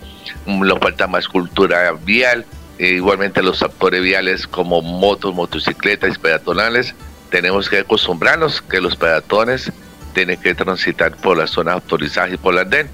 mm, 0.47 0.63
nos 0.63 0.79
falta 0.79 1.07
más 1.07 1.29
cultura 1.29 1.93
vial, 1.93 2.47
e 2.79 2.89
igualmente 2.89 3.43
los 3.43 3.63
actores 3.63 4.03
viales 4.03 4.47
como 4.47 4.81
motos, 4.81 5.35
motocicletas 5.35 6.17
y 6.17 6.19
peatonales, 6.19 6.95
tenemos 7.31 7.69
que 7.69 7.81
acostumbrarnos 7.81 8.63
que 8.63 8.81
los 8.81 8.97
peatones 8.97 9.71
tienen 10.15 10.41
que 10.41 10.55
transitar 10.55 11.17
por 11.17 11.37
las 11.37 11.51
zonas 11.51 11.75
autorizadas 11.75 12.33
y 12.33 12.37
por 12.37 12.55
la 12.55 12.63
andén. 12.63 12.89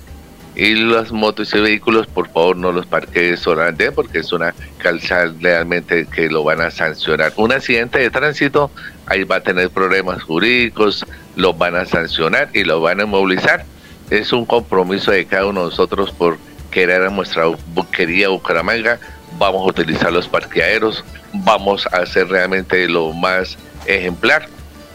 Y 0.59 0.75
las 0.75 1.13
motos 1.13 1.55
y 1.55 1.61
vehículos, 1.61 2.09
por 2.09 2.29
favor, 2.31 2.57
no 2.57 2.73
los 2.73 2.85
parques 2.85 3.47
la 3.47 3.69
andén 3.69 3.95
porque 3.95 4.19
es 4.19 4.33
una 4.33 4.53
calzada 4.79 5.33
realmente 5.41 6.05
que 6.13 6.29
lo 6.29 6.43
van 6.43 6.61
a 6.61 6.73
sancionar. 6.73 7.33
Un 7.37 7.53
accidente 7.53 8.01
de 8.01 8.11
tránsito 8.11 8.69
ahí 9.07 9.23
va 9.23 9.37
a 9.37 9.41
tener 9.41 9.71
problemas 9.71 10.21
jurídicos, 10.21 11.07
los 11.37 11.57
van 11.57 11.77
a 11.77 11.87
sancionar 11.87 12.49
y 12.55 12.65
los 12.65 12.83
van 12.83 13.01
a 13.01 13.07
movilizar. 13.07 13.65
Es 14.11 14.33
un 14.33 14.45
compromiso 14.45 15.13
de 15.13 15.27
cada 15.27 15.47
uno 15.47 15.61
de 15.61 15.67
nosotros 15.67 16.11
por 16.11 16.39
querer 16.73 17.03
a 17.03 17.11
nuestra 17.11 17.45
querida 17.93 18.27
Bucaramanga. 18.27 18.99
Vamos 19.39 19.63
a 19.63 19.71
utilizar 19.71 20.13
los 20.13 20.27
parqueaderos, 20.27 21.05
vamos 21.35 21.87
a 21.87 21.99
hacer 21.99 22.31
realmente 22.31 22.89
lo 22.89 23.13
más 23.13 23.57
ejemplar, 23.87 24.49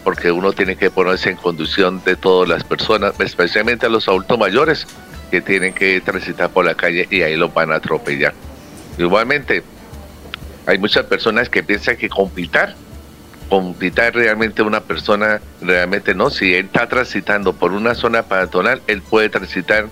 porque 0.04 0.30
uno 0.30 0.52
tiene 0.52 0.76
que 0.76 0.90
ponerse 0.90 1.30
en 1.30 1.36
condición 1.36 2.02
de 2.04 2.16
todas 2.16 2.50
las 2.50 2.64
personas, 2.64 3.18
especialmente 3.18 3.86
a 3.86 3.88
los 3.88 4.06
adultos 4.08 4.38
mayores 4.38 4.86
que 5.34 5.40
tienen 5.40 5.74
que 5.74 6.00
transitar 6.00 6.50
por 6.50 6.64
la 6.64 6.76
calle 6.76 7.08
y 7.10 7.22
ahí 7.22 7.34
los 7.34 7.52
van 7.52 7.72
a 7.72 7.76
atropellar. 7.76 8.34
Igualmente, 8.98 9.64
hay 10.64 10.78
muchas 10.78 11.06
personas 11.06 11.48
que 11.48 11.64
piensan 11.64 11.96
que 11.96 12.08
compitar 12.08 12.76
compitar 13.48 14.14
realmente 14.14 14.62
una 14.62 14.80
persona, 14.80 15.40
realmente 15.60 16.14
no, 16.14 16.30
si 16.30 16.54
él 16.54 16.66
está 16.66 16.88
transitando 16.88 17.52
por 17.52 17.72
una 17.72 17.94
zona 17.94 18.22
peatonal, 18.22 18.80
él 18.86 19.02
puede 19.02 19.28
transitar 19.28 19.88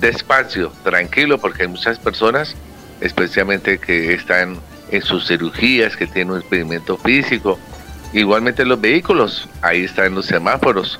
despacio, 0.00 0.72
tranquilo, 0.82 1.38
porque 1.38 1.62
hay 1.62 1.68
muchas 1.68 1.98
personas, 1.98 2.56
especialmente 3.00 3.78
que 3.78 4.12
están 4.12 4.58
en 4.90 5.02
sus 5.02 5.28
cirugías, 5.28 5.96
que 5.96 6.06
tienen 6.06 6.32
un 6.32 6.40
experimento 6.40 6.96
físico, 6.96 7.58
igualmente 8.12 8.64
los 8.64 8.80
vehículos, 8.80 9.48
ahí 9.62 9.84
están 9.84 10.14
los 10.14 10.26
semáforos, 10.26 10.98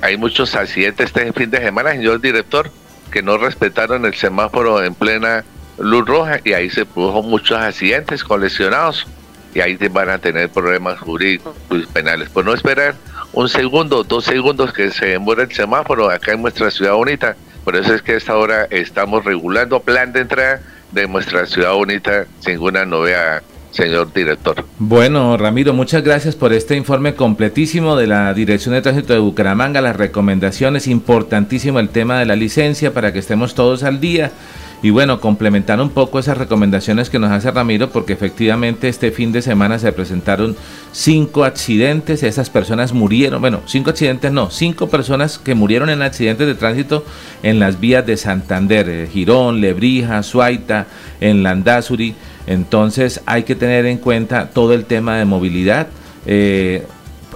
hay 0.00 0.16
muchos 0.16 0.54
accidentes 0.54 1.06
este 1.06 1.32
fin 1.32 1.50
de 1.50 1.58
semana, 1.58 1.90
señor 1.90 2.20
director, 2.20 2.70
que 3.10 3.22
no 3.22 3.38
respetaron 3.38 4.04
el 4.04 4.14
semáforo 4.14 4.82
en 4.82 4.94
plena 4.94 5.44
luz 5.78 6.06
roja 6.06 6.40
y 6.44 6.52
ahí 6.52 6.70
se 6.70 6.84
produjo 6.84 7.22
muchos 7.22 7.58
accidentes 7.58 8.24
con 8.24 8.40
lesionados 8.40 9.06
y 9.54 9.60
ahí 9.60 9.76
van 9.90 10.10
a 10.10 10.18
tener 10.18 10.50
problemas 10.50 10.98
jurídicos 10.98 11.56
y 11.70 11.86
penales. 11.86 12.28
Por 12.28 12.44
no 12.44 12.52
esperar 12.52 12.94
un 13.32 13.48
segundo, 13.48 14.04
dos 14.04 14.24
segundos 14.24 14.72
que 14.72 14.90
se 14.90 15.06
demora 15.06 15.44
el 15.44 15.52
semáforo 15.52 16.10
acá 16.10 16.32
en 16.32 16.42
nuestra 16.42 16.70
ciudad 16.70 16.94
bonita. 16.94 17.36
Por 17.64 17.76
eso 17.76 17.94
es 17.94 18.02
que 18.02 18.12
a 18.12 18.16
esta 18.16 18.36
hora 18.36 18.66
estamos 18.70 19.24
regulando 19.24 19.80
plan 19.80 20.12
de 20.12 20.20
entrada 20.20 20.60
de 20.92 21.06
nuestra 21.06 21.46
ciudad 21.46 21.72
bonita 21.72 22.26
sin 22.40 22.54
ninguna 22.54 22.84
novedad 22.84 23.42
señor 23.70 24.12
director. 24.12 24.64
Bueno, 24.78 25.36
Ramiro, 25.36 25.72
muchas 25.72 26.02
gracias 26.02 26.34
por 26.36 26.52
este 26.52 26.76
informe 26.76 27.14
completísimo 27.14 27.96
de 27.96 28.06
la 28.06 28.32
Dirección 28.34 28.74
de 28.74 28.82
Tránsito 28.82 29.12
de 29.12 29.18
Bucaramanga, 29.18 29.80
las 29.80 29.96
recomendaciones, 29.96 30.86
importantísimo 30.86 31.78
el 31.80 31.88
tema 31.88 32.18
de 32.18 32.26
la 32.26 32.36
licencia 32.36 32.92
para 32.92 33.12
que 33.12 33.18
estemos 33.18 33.54
todos 33.54 33.82
al 33.82 34.00
día. 34.00 34.32
Y 34.80 34.90
bueno, 34.90 35.20
complementar 35.20 35.80
un 35.80 35.90
poco 35.90 36.20
esas 36.20 36.38
recomendaciones 36.38 37.10
que 37.10 37.18
nos 37.18 37.32
hace 37.32 37.50
Ramiro, 37.50 37.90
porque 37.90 38.12
efectivamente 38.12 38.88
este 38.88 39.10
fin 39.10 39.32
de 39.32 39.42
semana 39.42 39.80
se 39.80 39.90
presentaron 39.90 40.56
cinco 40.92 41.42
accidentes, 41.42 42.22
esas 42.22 42.48
personas 42.48 42.92
murieron, 42.92 43.40
bueno, 43.40 43.60
cinco 43.66 43.90
accidentes 43.90 44.30
no, 44.30 44.50
cinco 44.50 44.88
personas 44.88 45.38
que 45.38 45.56
murieron 45.56 45.90
en 45.90 46.02
accidentes 46.02 46.46
de 46.46 46.54
tránsito 46.54 47.04
en 47.42 47.58
las 47.58 47.80
vías 47.80 48.06
de 48.06 48.16
Santander, 48.16 48.88
eh, 48.88 49.08
Girón, 49.12 49.60
Lebrija, 49.60 50.22
Suaita, 50.22 50.86
en 51.20 51.42
Landazuri. 51.42 52.14
Entonces 52.48 53.20
hay 53.26 53.42
que 53.42 53.54
tener 53.54 53.84
en 53.84 53.98
cuenta 53.98 54.48
todo 54.50 54.72
el 54.72 54.86
tema 54.86 55.18
de 55.18 55.26
movilidad. 55.26 55.88
Eh, 56.26 56.82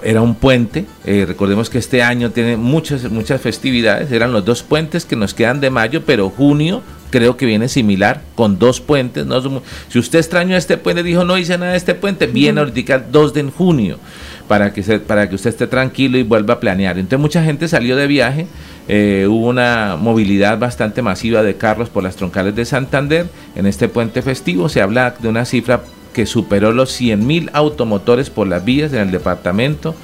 era 0.03 0.21
un 0.21 0.35
puente, 0.35 0.85
eh, 1.05 1.23
recordemos 1.25 1.69
que 1.69 1.77
este 1.77 2.03
año 2.03 2.31
tiene 2.31 2.57
muchas, 2.57 3.09
muchas 3.09 3.39
festividades, 3.39 4.11
eran 4.11 4.33
los 4.33 4.43
dos 4.43 4.61
puentes 4.61 5.05
que 5.05 5.15
nos 5.15 5.33
quedan 5.33 5.61
de 5.61 5.69
mayo, 5.69 6.03
pero 6.05 6.29
junio 6.29 6.81
creo 7.09 7.37
que 7.37 7.45
viene 7.45 7.69
similar, 7.69 8.23
con 8.33 8.57
dos 8.57 8.81
puentes. 8.81 9.25
¿no? 9.27 9.39
Si 9.87 9.99
usted 9.99 10.17
extrañó 10.17 10.57
este 10.57 10.77
puente, 10.77 11.03
dijo 11.03 11.23
no 11.23 11.37
hice 11.37 11.59
nada 11.59 11.73
de 11.73 11.77
este 11.77 11.93
puente, 11.93 12.25
viene 12.25 12.59
ahorita 12.59 12.95
el 12.95 13.11
2 13.11 13.33
de 13.35 13.43
junio, 13.43 13.99
para 14.47 14.73
que, 14.73 14.81
se, 14.81 14.99
para 14.99 15.29
que 15.29 15.35
usted 15.35 15.51
esté 15.51 15.67
tranquilo 15.67 16.17
y 16.17 16.23
vuelva 16.23 16.55
a 16.55 16.59
planear. 16.59 16.97
Entonces 16.97 17.19
mucha 17.19 17.43
gente 17.43 17.67
salió 17.67 17.95
de 17.95 18.07
viaje 18.07 18.47
eh, 18.87 19.27
hubo 19.29 19.47
una 19.47 19.97
movilidad 19.99 20.59
bastante 20.59 21.01
masiva 21.01 21.41
de 21.41 21.55
carros 21.55 21.89
por 21.89 22.03
las 22.03 22.15
troncales 22.15 22.55
de 22.55 22.65
Santander 22.65 23.27
en 23.55 23.65
este 23.65 23.87
puente 23.87 24.21
festivo. 24.21 24.69
Se 24.69 24.81
habla 24.81 25.15
de 25.17 25.29
una 25.29 25.45
cifra 25.45 25.81
que 26.13 26.25
superó 26.25 26.71
los 26.71 26.99
100.000 26.99 27.49
automotores 27.53 28.29
por 28.29 28.47
las 28.47 28.63
vías 28.63 28.93
en 28.93 28.99
el 28.99 29.11
departamento. 29.11 29.95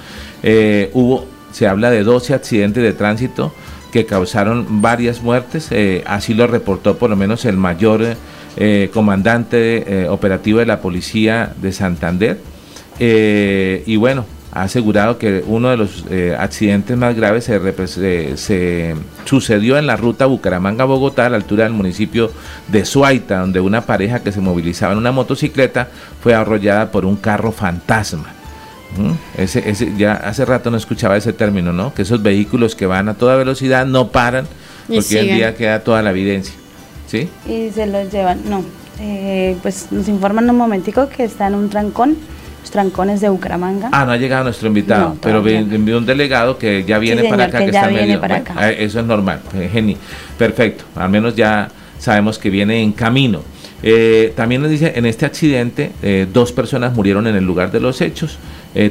Eh, 0.44 0.90
hubo, 0.94 1.26
se 1.52 1.68
habla 1.68 1.92
de 1.92 2.04
12 2.04 2.34
accidentes 2.34 2.82
de 2.82 2.94
tránsito 2.94 3.54
que 3.92 4.06
causaron 4.06 4.82
varias 4.82 5.22
muertes. 5.22 5.68
Eh, 5.72 6.04
así 6.08 6.34
lo 6.34 6.48
reportó 6.48 6.98
por 6.98 7.10
lo 7.10 7.16
menos 7.16 7.46
el 7.46 7.58
mayor 7.58 8.16
comandante 8.94 10.08
operativo 10.10 10.60
de 10.60 10.66
la 10.66 10.82
policía 10.82 11.54
de 11.62 11.72
Santander. 11.72 12.42
y 13.00 13.96
bueno, 13.96 14.26
ha 14.52 14.64
asegurado 14.64 15.18
que 15.18 15.43
uno 15.45 15.70
de 15.70 15.78
los 15.78 16.06
eh, 16.10 16.36
accidentes 16.38 16.97
más 16.97 17.16
graves 17.16 17.43
se, 17.45 18.38
se, 18.38 18.95
sucedió 19.26 19.78
en 19.78 19.86
la 19.86 19.95
ruta 19.95 20.26
Bucaramanga-Bogotá 20.26 21.28
a 21.28 21.30
la 21.30 21.38
altura 21.38 21.66
del 21.66 21.74
municipio 21.74 22.32
de 22.68 22.86
Suaita, 22.86 23.39
donde 23.39 23.60
una 23.60 23.82
pareja 23.82 24.22
que 24.22 24.32
se 24.32 24.41
movilizaba 24.41 24.93
en 24.93 24.97
una 24.97 25.12
motocicleta 25.12 25.88
fue 26.22 26.34
arrollada 26.34 26.91
por 26.91 27.06
un 27.06 27.16
carro 27.16 27.52
fantasma. 27.52 28.34
¿Mm? 28.97 29.41
Ese, 29.41 29.70
ese, 29.70 29.93
ya 29.97 30.14
hace 30.14 30.45
rato 30.45 30.72
no 30.72 30.78
escuchaba 30.78 31.16
ese 31.16 31.32
término, 31.32 31.72
¿no? 31.72 31.93
Que 31.93 32.02
esos 32.02 32.24
vehículos 32.24 32.76
que 32.76 32.88
van 32.88 33.08
a 33.08 33.14
toda 33.14 33.36
velocidad 33.36 33.86
no 33.86 34.08
paran 34.08 34.47
porque 34.88 35.20
hoy 35.20 35.30
en 35.30 35.36
día 35.36 35.56
queda 35.56 35.84
toda 35.84 36.02
la 36.02 36.10
evidencia. 36.10 36.56
¿Sí? 37.08 37.30
Y 37.47 37.70
se 37.72 37.86
los 37.86 38.12
llevan, 38.12 38.41
no. 38.50 38.64
Eh, 39.00 39.56
pues 39.62 39.91
nos 39.91 40.08
informan 40.08 40.50
un 40.50 40.58
momentico 40.58 41.08
que 41.08 41.24
está 41.24 41.47
en 41.47 41.56
un 41.56 41.70
trancón 41.70 42.18
trancones 42.70 43.22
de 43.22 43.30
Bucaramanga. 43.30 43.89
Ah, 43.91 44.05
no 44.05 44.12
ha 44.12 44.18
llegado 44.18 44.43
nuestro 44.45 44.68
invitado, 44.68 45.18
pero 45.22 45.45
envió 45.47 45.97
un 45.97 46.05
delegado 46.05 46.57
que 46.57 46.84
ya 46.86 46.99
viene 46.99 47.24
para 47.30 47.45
acá, 47.45 47.60
que, 47.60 47.66
está 47.66 47.89
medio. 47.89 48.22
Ah, 48.55 48.70
eso 48.70 48.99
es 48.99 49.05
normal, 49.05 49.41
eh, 49.55 49.70
Geni. 49.72 49.97
Perfecto, 50.38 50.86
al 50.95 51.10
menos 51.10 51.36
ya 51.36 51.70
sabemos 51.97 52.38
que 52.38 52.49
viene 52.49 52.82
en 52.82 52.91
camino. 52.91 53.41
Eh, 53.82 54.34
también 54.36 54.62
nos 54.62 54.70
dice, 54.70 54.93
en 54.95 55.05
este 55.05 55.26
accidente, 55.26 55.91
eh, 56.01 56.28
dos 56.32 56.51
personas 56.51 56.93
murieron 56.93 57.28
en 57.28 57.36
el 57.36 57.45
lugar 57.45 57.72
de 57.72 57.80
los 57.80 58.01
hechos. 58.01 58.38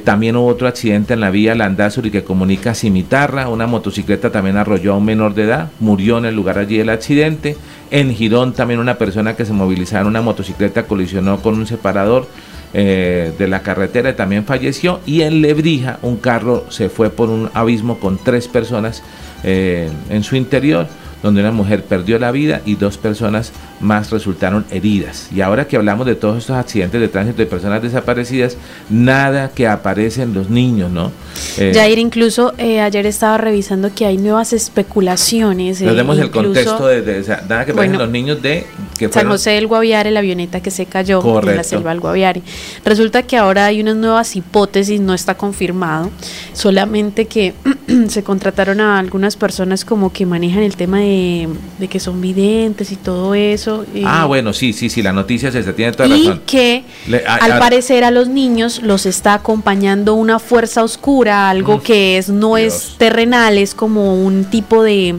también 0.04 0.34
hubo 0.34 0.48
otro 0.48 0.66
accidente 0.66 1.14
en 1.14 1.20
la 1.20 1.30
vía 1.30 1.54
Landazuri 1.54 2.10
que 2.10 2.24
comunica 2.24 2.74
Cimitarra. 2.74 3.48
Una 3.48 3.68
motocicleta 3.68 4.32
también 4.32 4.56
arrolló 4.56 4.94
a 4.94 4.96
un 4.96 5.04
menor 5.04 5.34
de 5.34 5.44
edad, 5.44 5.70
murió 5.78 6.18
en 6.18 6.24
el 6.24 6.34
lugar 6.34 6.58
allí 6.58 6.78
del 6.78 6.88
accidente. 6.88 7.56
En 7.90 8.12
Girón 8.12 8.54
también 8.54 8.80
una 8.80 8.98
persona 8.98 9.36
que 9.36 9.44
se 9.44 9.52
movilizaba 9.52 10.02
en 10.02 10.08
una 10.08 10.20
motocicleta 10.20 10.82
colisionó 10.82 11.40
con 11.40 11.54
un 11.54 11.66
separador 11.66 12.26
eh, 12.74 13.32
de 13.38 13.48
la 13.48 13.62
carretera 13.62 14.14
también 14.14 14.44
falleció 14.44 15.00
y 15.06 15.22
en 15.22 15.40
Lebrija 15.40 15.98
un 16.02 16.16
carro 16.18 16.66
se 16.70 16.88
fue 16.88 17.08
por 17.08 17.30
un 17.30 17.50
abismo 17.54 17.98
con 17.98 18.18
tres 18.22 18.46
personas 18.46 19.02
eh, 19.42 19.88
en 20.10 20.22
su 20.22 20.36
interior 20.36 20.86
donde 21.22 21.40
una 21.40 21.50
mujer 21.50 21.84
perdió 21.84 22.18
la 22.18 22.30
vida 22.30 22.60
y 22.66 22.74
dos 22.74 22.98
personas 22.98 23.52
más 23.80 24.10
resultaron 24.10 24.64
heridas. 24.70 25.28
Y 25.34 25.40
ahora 25.40 25.68
que 25.68 25.76
hablamos 25.76 26.06
de 26.06 26.14
todos 26.14 26.38
estos 26.38 26.56
accidentes 26.56 27.00
de 27.00 27.08
tránsito 27.08 27.38
de 27.38 27.46
personas 27.46 27.82
desaparecidas, 27.82 28.56
nada 28.90 29.50
que 29.50 29.66
aparecen 29.66 30.34
los 30.34 30.50
niños, 30.50 30.90
¿no? 30.90 31.12
Eh, 31.56 31.72
Jair, 31.74 31.98
incluso 31.98 32.54
eh, 32.58 32.80
ayer 32.80 33.06
estaba 33.06 33.38
revisando 33.38 33.90
que 33.94 34.06
hay 34.06 34.18
nuevas 34.18 34.52
especulaciones. 34.52 35.80
Nos 35.80 35.96
demos 35.96 36.18
el 36.18 36.30
contexto 36.30 36.86
de, 36.86 37.24
nada 37.48 37.64
que 37.64 37.72
aparecen 37.72 37.98
los 37.98 38.10
niños 38.10 38.42
de 38.42 38.66
que 38.98 39.08
San 39.08 39.28
José 39.28 39.50
del 39.50 39.68
Guaviare, 39.68 40.10
la 40.10 40.20
avioneta 40.20 40.60
que 40.60 40.70
se 40.70 40.86
cayó 40.86 41.22
en 41.40 41.56
la 41.56 41.62
selva 41.62 41.90
del 41.90 42.00
Guaviare. 42.00 42.42
Resulta 42.84 43.22
que 43.22 43.36
ahora 43.36 43.66
hay 43.66 43.80
unas 43.80 43.96
nuevas 43.96 44.34
hipótesis, 44.34 45.00
no 45.00 45.14
está 45.14 45.36
confirmado, 45.36 46.10
solamente 46.52 47.26
que 47.26 47.54
se 48.08 48.22
contrataron 48.24 48.80
a 48.80 48.98
algunas 48.98 49.36
personas 49.36 49.84
como 49.84 50.12
que 50.12 50.26
manejan 50.26 50.62
el 50.62 50.76
tema 50.76 50.98
de, 50.98 51.48
de 51.78 51.88
que 51.88 52.00
son 52.00 52.20
videntes 52.20 52.90
y 52.90 52.96
todo 52.96 53.34
eso 53.34 53.67
ah, 54.04 54.26
bueno, 54.26 54.52
sí, 54.52 54.72
sí, 54.72 54.88
sí, 54.88 55.02
la 55.02 55.12
noticia 55.12 55.50
se 55.50 55.62
tiene 55.72 55.92
toda 55.92 56.08
y 56.08 56.40
que 56.46 56.84
al 57.26 57.58
parecer 57.58 58.04
a 58.04 58.10
los 58.10 58.28
niños 58.28 58.82
los 58.82 59.06
está 59.06 59.34
acompañando 59.34 60.14
una 60.14 60.38
fuerza 60.38 60.82
oscura, 60.82 61.48
algo 61.50 61.82
que 61.82 62.18
es 62.18 62.28
no 62.28 62.56
es 62.56 62.94
terrenal, 62.98 63.58
es 63.58 63.74
como 63.74 64.22
un 64.22 64.44
tipo 64.44 64.82
de 64.82 65.16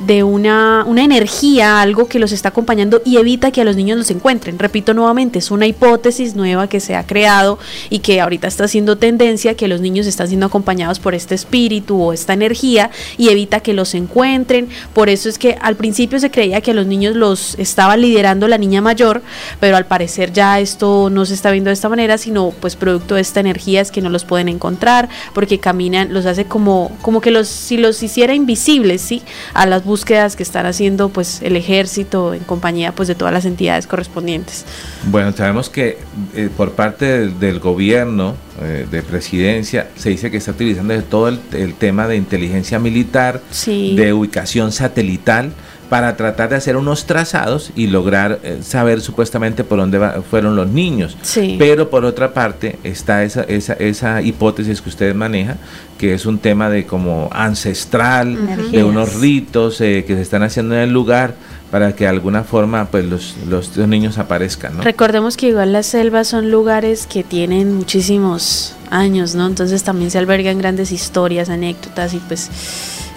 de 0.00 0.22
una, 0.22 0.84
una 0.86 1.04
energía, 1.04 1.80
algo 1.80 2.08
que 2.08 2.18
los 2.18 2.32
está 2.32 2.48
acompañando 2.50 3.00
y 3.04 3.16
evita 3.16 3.50
que 3.50 3.60
a 3.60 3.64
los 3.64 3.76
niños 3.76 3.96
los 3.98 4.10
encuentren. 4.10 4.58
Repito 4.58 4.92
nuevamente, 4.94 5.38
es 5.38 5.50
una 5.50 5.66
hipótesis 5.66 6.34
nueva 6.34 6.68
que 6.68 6.80
se 6.80 6.96
ha 6.96 7.06
creado 7.06 7.58
y 7.90 8.00
que 8.00 8.20
ahorita 8.20 8.48
está 8.48 8.64
haciendo 8.64 8.96
tendencia, 8.96 9.54
que 9.54 9.68
los 9.68 9.80
niños 9.80 10.06
están 10.06 10.28
siendo 10.28 10.46
acompañados 10.46 10.98
por 10.98 11.14
este 11.14 11.34
espíritu 11.34 12.00
o 12.00 12.12
esta 12.12 12.32
energía 12.32 12.90
y 13.16 13.28
evita 13.28 13.60
que 13.60 13.72
los 13.72 13.94
encuentren. 13.94 14.68
Por 14.92 15.08
eso 15.08 15.28
es 15.28 15.38
que 15.38 15.56
al 15.60 15.76
principio 15.76 16.18
se 16.18 16.30
creía 16.30 16.60
que 16.60 16.72
a 16.72 16.74
los 16.74 16.86
niños 16.86 17.14
los 17.14 17.56
estaba 17.58 17.96
liderando 17.96 18.48
la 18.48 18.58
niña 18.58 18.80
mayor, 18.80 19.22
pero 19.60 19.76
al 19.76 19.86
parecer 19.86 20.32
ya 20.32 20.60
esto 20.60 21.08
no 21.10 21.24
se 21.24 21.34
está 21.34 21.50
viendo 21.50 21.68
de 21.68 21.74
esta 21.74 21.88
manera, 21.88 22.18
sino 22.18 22.52
pues 22.60 22.76
producto 22.76 23.14
de 23.14 23.20
esta 23.20 23.40
energía 23.40 23.80
es 23.80 23.90
que 23.90 24.02
no 24.02 24.10
los 24.10 24.24
pueden 24.24 24.48
encontrar 24.48 25.08
porque 25.34 25.58
caminan, 25.58 26.12
los 26.12 26.26
hace 26.26 26.44
como, 26.44 26.90
como 27.00 27.20
que 27.20 27.30
los, 27.30 27.48
si 27.48 27.76
los 27.76 28.02
hiciera 28.02 28.34
invisibles, 28.34 29.00
¿sí? 29.00 29.22
A 29.54 29.66
las 29.66 29.84
búsquedas 29.94 30.34
que 30.34 30.42
están 30.42 30.66
haciendo 30.66 31.08
pues 31.08 31.40
el 31.40 31.54
ejército 31.54 32.34
en 32.34 32.42
compañía 32.42 32.92
pues 32.96 33.06
de 33.06 33.14
todas 33.14 33.32
las 33.32 33.44
entidades 33.44 33.86
correspondientes. 33.86 34.64
Bueno, 35.04 35.30
sabemos 35.30 35.70
que 35.70 35.98
eh, 36.34 36.48
por 36.56 36.72
parte 36.72 37.28
del, 37.28 37.60
gobierno 37.60 38.34
eh, 38.60 38.88
de 38.90 39.02
presidencia 39.04 39.86
se 39.94 40.10
dice 40.10 40.32
que 40.32 40.38
está 40.38 40.50
utilizando 40.50 41.00
todo 41.04 41.28
el, 41.28 41.74
tema 41.74 42.08
de 42.08 42.16
inteligencia 42.16 42.80
militar, 42.80 43.40
de 43.66 44.12
ubicación 44.12 44.72
satelital 44.72 45.52
para 45.88 46.16
tratar 46.16 46.48
de 46.48 46.56
hacer 46.56 46.76
unos 46.76 47.06
trazados 47.06 47.70
y 47.76 47.86
lograr 47.86 48.40
eh, 48.42 48.58
saber 48.62 49.00
supuestamente 49.00 49.64
por 49.64 49.78
dónde 49.78 50.00
fueron 50.30 50.56
los 50.56 50.68
niños. 50.68 51.16
Pero 51.58 51.90
por 51.90 52.04
otra 52.04 52.32
parte 52.32 52.78
está 52.84 53.24
esa, 53.24 53.42
esa, 53.42 53.74
esa 53.74 54.22
hipótesis 54.22 54.80
que 54.80 54.88
ustedes 54.88 55.14
manejan, 55.14 55.58
que 55.98 56.14
es 56.14 56.26
un 56.26 56.38
tema 56.38 56.70
de 56.70 56.86
como 56.86 57.28
ancestral, 57.32 58.70
de 58.70 58.84
unos 58.84 59.14
ritos 59.20 59.80
eh, 59.80 60.04
que 60.06 60.14
se 60.14 60.22
están 60.22 60.42
haciendo 60.42 60.74
en 60.74 60.82
el 60.82 60.90
lugar 60.90 61.34
para 61.70 61.94
que 61.94 62.04
de 62.04 62.10
alguna 62.10 62.44
forma 62.44 62.86
pues 62.86 63.04
los, 63.04 63.34
los, 63.48 63.76
niños 63.76 64.18
aparezcan. 64.18 64.80
Recordemos 64.82 65.36
que 65.36 65.48
igual 65.48 65.72
las 65.72 65.86
selvas 65.86 66.28
son 66.28 66.50
lugares 66.50 67.06
que 67.06 67.24
tienen 67.24 67.74
muchísimos 67.74 68.74
años, 68.90 69.34
¿no? 69.34 69.46
Entonces 69.46 69.82
también 69.82 70.10
se 70.10 70.18
albergan 70.18 70.58
grandes 70.58 70.92
historias, 70.92 71.48
anécdotas 71.48 72.14
y 72.14 72.18
pues 72.18 72.48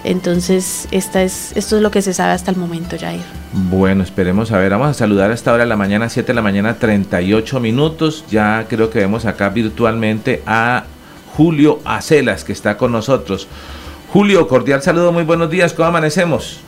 entonces, 0.08 0.88
esta 0.90 1.22
es, 1.22 1.52
esto 1.54 1.76
es 1.76 1.82
lo 1.82 1.90
que 1.90 2.00
se 2.00 2.14
sabe 2.14 2.32
hasta 2.32 2.50
el 2.50 2.56
momento, 2.56 2.96
Jair. 2.98 3.20
Bueno, 3.52 4.02
esperemos 4.02 4.50
a 4.52 4.58
ver. 4.58 4.70
Vamos 4.70 4.88
a 4.88 4.94
saludar 4.94 5.30
a 5.30 5.34
esta 5.34 5.52
hora 5.52 5.64
de 5.64 5.68
la 5.68 5.76
mañana, 5.76 6.08
7 6.08 6.28
de 6.28 6.34
la 6.34 6.40
mañana, 6.40 6.78
38 6.78 7.60
minutos. 7.60 8.24
Ya 8.30 8.64
creo 8.70 8.88
que 8.88 9.00
vemos 9.00 9.26
acá 9.26 9.50
virtualmente 9.50 10.42
a 10.46 10.84
Julio 11.36 11.80
Acelas, 11.84 12.42
que 12.42 12.52
está 12.52 12.78
con 12.78 12.90
nosotros. 12.90 13.48
Julio, 14.10 14.48
cordial 14.48 14.80
saludo, 14.80 15.12
muy 15.12 15.24
buenos 15.24 15.50
días. 15.50 15.74
¿Cómo 15.74 15.88
amanecemos? 15.88 16.60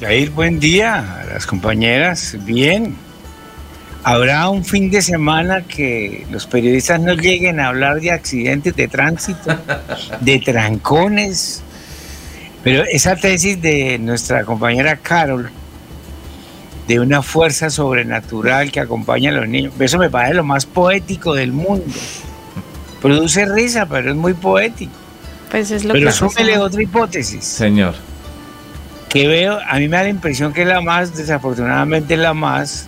Jair, 0.00 0.30
buen 0.30 0.58
día 0.58 1.20
a 1.20 1.24
las 1.26 1.46
compañeras. 1.46 2.34
Bien. 2.46 2.96
Habrá 4.04 4.48
un 4.48 4.64
fin 4.64 4.90
de 4.90 5.02
semana 5.02 5.64
que 5.64 6.26
los 6.30 6.46
periodistas 6.46 6.98
no 6.98 7.12
lleguen 7.12 7.60
a 7.60 7.68
hablar 7.68 8.00
de 8.00 8.10
accidentes 8.10 8.74
de 8.74 8.88
tránsito, 8.88 9.54
de 10.20 10.38
trancones, 10.38 11.62
pero 12.62 12.84
esa 12.84 13.16
tesis 13.16 13.60
de 13.60 13.98
nuestra 13.98 14.44
compañera 14.44 14.96
Carol, 14.96 15.50
de 16.86 17.00
una 17.00 17.22
fuerza 17.22 17.70
sobrenatural 17.70 18.72
que 18.72 18.80
acompaña 18.80 19.30
a 19.30 19.34
los 19.34 19.48
niños, 19.48 19.74
eso 19.78 19.98
me 19.98 20.10
parece 20.10 20.34
lo 20.34 20.44
más 20.44 20.66
poético 20.66 21.34
del 21.34 21.52
mundo. 21.52 21.84
Produce 23.00 23.46
risa, 23.46 23.86
pero 23.86 24.10
es 24.10 24.16
muy 24.16 24.34
poético. 24.34 24.92
Pues 25.50 25.70
es 25.70 25.84
lo 25.84 25.92
pero 25.92 26.10
súmele 26.10 26.58
otra 26.58 26.82
hipótesis. 26.82 27.44
Señor. 27.44 27.94
Que 29.08 29.26
veo, 29.26 29.58
a 29.66 29.78
mí 29.78 29.88
me 29.88 29.96
da 29.96 30.02
la 30.02 30.08
impresión 30.10 30.52
que 30.52 30.62
es 30.62 30.68
la 30.68 30.80
más, 30.80 31.16
desafortunadamente 31.16 32.16
la 32.16 32.34
más 32.34 32.86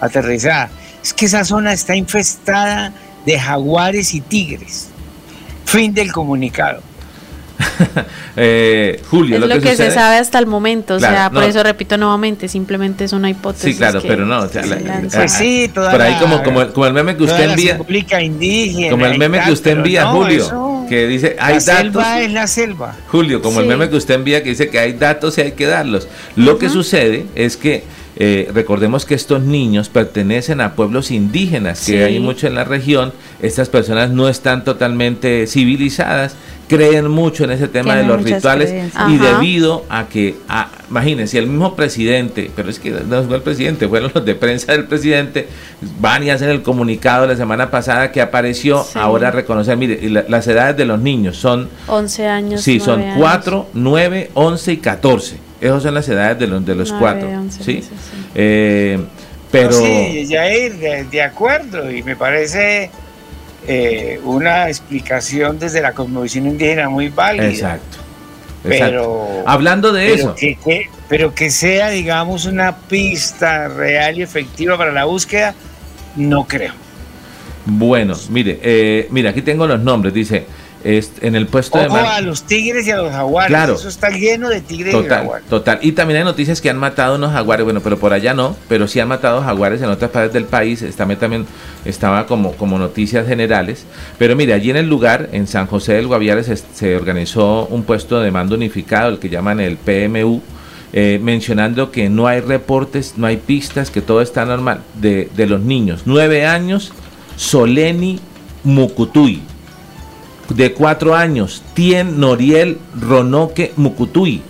aterrizada. 0.00 0.70
Es 1.02 1.12
que 1.12 1.26
esa 1.26 1.44
zona 1.44 1.72
está 1.72 1.94
infestada 1.94 2.92
de 3.26 3.38
jaguares 3.38 4.14
y 4.14 4.20
tigres. 4.20 4.88
Fin 5.64 5.94
del 5.94 6.12
comunicado. 6.12 6.82
eh, 8.36 9.00
Julio, 9.10 9.36
es 9.36 9.40
lo, 9.46 9.60
que, 9.60 9.76
se 9.76 9.90
sabe 9.90 10.16
hasta 10.16 10.38
el 10.38 10.46
momento, 10.46 10.94
o 10.94 11.00
sea, 11.00 11.30
por 11.30 11.44
eso 11.44 11.62
repito 11.62 11.96
nuevamente, 11.96 12.48
simplemente 12.48 13.04
es 13.04 13.12
una 13.12 13.30
hipótesis. 13.30 13.72
Sí, 13.72 13.78
claro, 13.78 14.00
pero 14.02 14.26
no, 14.26 14.46
pues 15.12 15.32
sí, 15.32 15.70
por 15.74 16.00
ahí 16.00 16.16
como, 16.20 16.42
como, 16.72 16.86
el 16.86 16.92
meme 16.92 17.16
que 17.16 17.24
usted 17.24 17.50
envía, 17.50 17.78
como 18.90 19.06
el 19.06 19.18
meme 19.18 19.40
que 19.44 19.52
usted 19.52 19.72
envía, 19.72 20.06
Julio, 20.06 20.84
que 20.88 21.06
dice 21.06 21.36
hay 21.38 21.54
la 21.54 21.60
datos. 21.60 21.64
Selva 21.64 22.20
es 22.20 22.32
la 22.32 22.46
selva. 22.46 22.96
Julio, 23.08 23.40
como 23.42 23.60
el 23.60 23.66
meme 23.66 23.88
que 23.88 23.96
usted 23.96 24.14
envía 24.14 24.42
que 24.42 24.50
dice 24.50 24.68
que 24.68 24.78
hay 24.78 24.92
datos 24.94 25.38
y 25.38 25.42
hay 25.42 25.52
que 25.52 25.66
darlos. 25.66 26.08
Lo 26.36 26.58
que 26.58 26.68
sucede 26.68 27.26
es 27.34 27.56
que 27.56 27.84
eh, 28.16 28.48
recordemos 28.54 29.04
que 29.04 29.14
estos 29.14 29.42
niños 29.42 29.88
pertenecen 29.88 30.60
a 30.60 30.74
pueblos 30.74 31.10
indígenas, 31.10 31.84
que 31.84 32.04
hay 32.04 32.20
mucho 32.20 32.46
en 32.46 32.54
la 32.54 32.64
región. 32.64 33.12
Estas 33.42 33.68
personas 33.68 34.10
no 34.10 34.28
están 34.28 34.62
totalmente 34.62 35.46
civilizadas, 35.48 36.36
creen 36.68 37.10
mucho 37.10 37.44
en 37.44 37.50
ese 37.50 37.68
tema 37.68 37.96
de 37.96 38.04
los 38.04 38.22
rituales 38.22 38.92
y 39.08 39.18
debido 39.18 39.84
a 39.88 40.06
que, 40.06 40.36
imagínense, 40.88 41.38
el 41.38 41.48
mismo 41.48 41.74
presidente, 41.74 42.50
pero 42.54 42.70
es 42.70 42.78
que 42.78 42.90
no 42.90 43.24
fue 43.24 43.36
el 43.36 43.42
presidente, 43.42 43.88
fueron 43.88 44.12
los 44.14 44.24
de 44.24 44.34
prensa 44.34 44.72
del 44.72 44.84
presidente, 44.84 45.48
van 46.00 46.22
y 46.22 46.30
hacen 46.30 46.50
el 46.50 46.62
comunicado 46.62 47.26
la 47.26 47.36
semana 47.36 47.70
pasada 47.70 48.12
que 48.12 48.20
apareció, 48.20 48.86
ahora 48.94 49.32
reconocer, 49.32 49.76
mire, 49.76 50.08
las 50.28 50.46
edades 50.46 50.76
de 50.76 50.84
los 50.84 51.00
niños 51.00 51.36
son... 51.36 51.68
11 51.88 52.26
años. 52.28 52.60
Sí, 52.60 52.78
son 52.78 53.02
4, 53.18 53.68
9, 53.74 54.30
11 54.34 54.72
y 54.72 54.76
14. 54.76 55.43
Esas 55.64 55.82
son 55.82 55.94
las 55.94 56.06
edades 56.08 56.38
de 56.38 56.46
los, 56.46 56.64
de 56.64 56.74
los 56.74 56.92
cuatro. 56.92 57.26
¿sí? 57.48 57.82
Eh, 58.34 58.98
pero... 59.50 59.72
sí, 59.72 60.26
Jair, 60.30 60.74
de, 60.74 61.04
de 61.04 61.22
acuerdo, 61.22 61.90
y 61.90 62.02
me 62.02 62.16
parece 62.16 62.90
eh, 63.66 64.20
una 64.24 64.68
explicación 64.68 65.58
desde 65.58 65.80
la 65.80 65.92
cosmovisión 65.92 66.46
indígena 66.46 66.90
muy 66.90 67.08
válida. 67.08 67.48
Exacto. 67.48 67.96
Pero, 68.62 69.42
Hablando 69.46 69.90
de 69.90 70.12
eso. 70.12 70.34
Que, 70.34 70.58
pero 71.08 71.34
que 71.34 71.50
sea, 71.50 71.88
digamos, 71.88 72.44
una 72.44 72.76
pista 72.76 73.68
real 73.68 74.18
y 74.18 74.22
efectiva 74.22 74.76
para 74.76 74.92
la 74.92 75.06
búsqueda, 75.06 75.54
no 76.16 76.44
creo. 76.44 76.72
Bueno, 77.64 78.14
mire, 78.28 78.58
eh, 78.62 79.06
mire, 79.10 79.30
aquí 79.30 79.40
tengo 79.40 79.66
los 79.66 79.80
nombres. 79.80 80.12
Dice 80.12 80.44
en 80.84 81.34
el 81.34 81.46
puesto 81.46 81.78
de 81.78 81.86
a 81.86 82.20
los 82.20 82.42
tigres 82.42 82.86
y 82.86 82.90
a 82.90 82.96
los 82.96 83.10
jaguares. 83.10 83.48
Claro. 83.48 83.74
Eso 83.74 83.88
está 83.88 84.10
lleno 84.10 84.50
de 84.50 84.60
tigres 84.60 84.92
total, 84.92 85.06
y 85.06 85.08
jaguares. 85.08 85.48
Total. 85.48 85.78
Y 85.80 85.92
también 85.92 86.18
hay 86.18 86.24
noticias 86.24 86.60
que 86.60 86.68
han 86.68 86.76
matado 86.76 87.16
unos 87.16 87.32
jaguares. 87.32 87.64
Bueno, 87.64 87.80
pero 87.80 87.98
por 87.98 88.12
allá 88.12 88.34
no. 88.34 88.54
Pero 88.68 88.86
sí 88.86 89.00
han 89.00 89.08
matado 89.08 89.40
jaguares 89.42 89.80
en 89.80 89.88
otras 89.88 90.10
partes 90.10 90.34
del 90.34 90.44
país. 90.44 90.84
También, 90.94 91.18
también 91.18 91.46
estaba 91.86 92.26
como, 92.26 92.52
como 92.52 92.78
noticias 92.78 93.26
generales. 93.26 93.86
Pero 94.18 94.36
mire, 94.36 94.52
allí 94.52 94.70
en 94.70 94.76
el 94.76 94.88
lugar, 94.88 95.30
en 95.32 95.46
San 95.46 95.66
José 95.66 95.94
del 95.94 96.06
Guaviare, 96.06 96.44
se, 96.44 96.96
organizó 96.96 97.66
un 97.70 97.84
puesto 97.84 98.20
de 98.20 98.30
mando 98.30 98.54
unificado, 98.54 99.08
el 99.08 99.18
que 99.18 99.30
llaman 99.30 99.60
el 99.60 99.78
PMU. 99.78 100.42
Eh, 100.96 101.18
mencionando 101.20 101.90
que 101.90 102.08
no 102.08 102.28
hay 102.28 102.40
reportes, 102.40 103.14
no 103.16 103.26
hay 103.26 103.38
pistas, 103.38 103.90
que 103.90 104.00
todo 104.00 104.20
está 104.20 104.44
normal, 104.44 104.82
de, 104.94 105.28
de 105.34 105.46
los 105.46 105.60
niños. 105.60 106.02
Nueve 106.04 106.46
años, 106.46 106.92
Soleni 107.36 108.20
Mucutuy, 108.62 109.42
de 110.48 110.72
cuatro 110.72 111.14
años, 111.14 111.62
Tien 111.74 112.20
Noriel 112.20 112.78
Ronoque 113.00 113.72
Mukutui, 113.76 114.42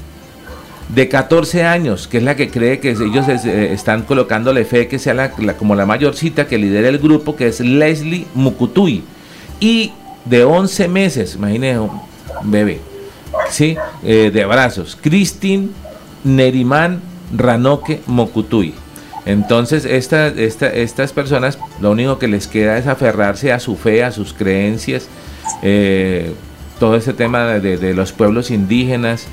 de 0.88 1.08
14 1.08 1.64
años, 1.64 2.08
que 2.08 2.18
es 2.18 2.22
la 2.22 2.36
que 2.36 2.50
cree 2.50 2.78
que 2.80 2.90
ellos 2.90 3.26
eh, 3.28 3.72
están 3.72 4.02
colocándole 4.02 4.64
fe 4.64 4.86
que 4.86 4.98
sea 4.98 5.30
como 5.56 5.74
la 5.74 5.86
mayorcita 5.86 6.46
que 6.46 6.58
lidera 6.58 6.88
el 6.88 6.98
grupo, 6.98 7.36
que 7.36 7.48
es 7.48 7.60
Leslie 7.60 8.26
Mukutui, 8.34 9.02
y 9.60 9.92
de 10.24 10.44
11 10.44 10.88
meses, 10.88 11.34
imagínense 11.36 11.80
un 11.80 11.90
bebé, 12.44 12.80
¿sí? 13.50 13.76
Eh, 14.02 14.30
de 14.32 14.44
brazos, 14.44 14.98
Christine 15.00 15.68
Neriman 16.24 17.00
Ranoque 17.36 18.00
Mukutui. 18.06 18.74
Entonces, 19.26 19.84
esta, 19.84 20.28
estas 20.28 21.12
personas 21.12 21.58
lo 21.80 21.90
único 21.90 22.18
que 22.18 22.28
les 22.28 22.46
queda 22.46 22.76
es 22.76 22.86
aferrarse 22.86 23.52
a 23.52 23.58
su 23.58 23.76
fe, 23.76 24.04
a 24.04 24.12
sus 24.12 24.34
creencias, 24.34 25.08
eh, 25.62 26.32
todo 26.78 26.96
ese 26.96 27.14
tema 27.14 27.44
de, 27.44 27.94
los 27.94 28.12
pueblos 28.12 28.50
indígenas, 28.50 29.26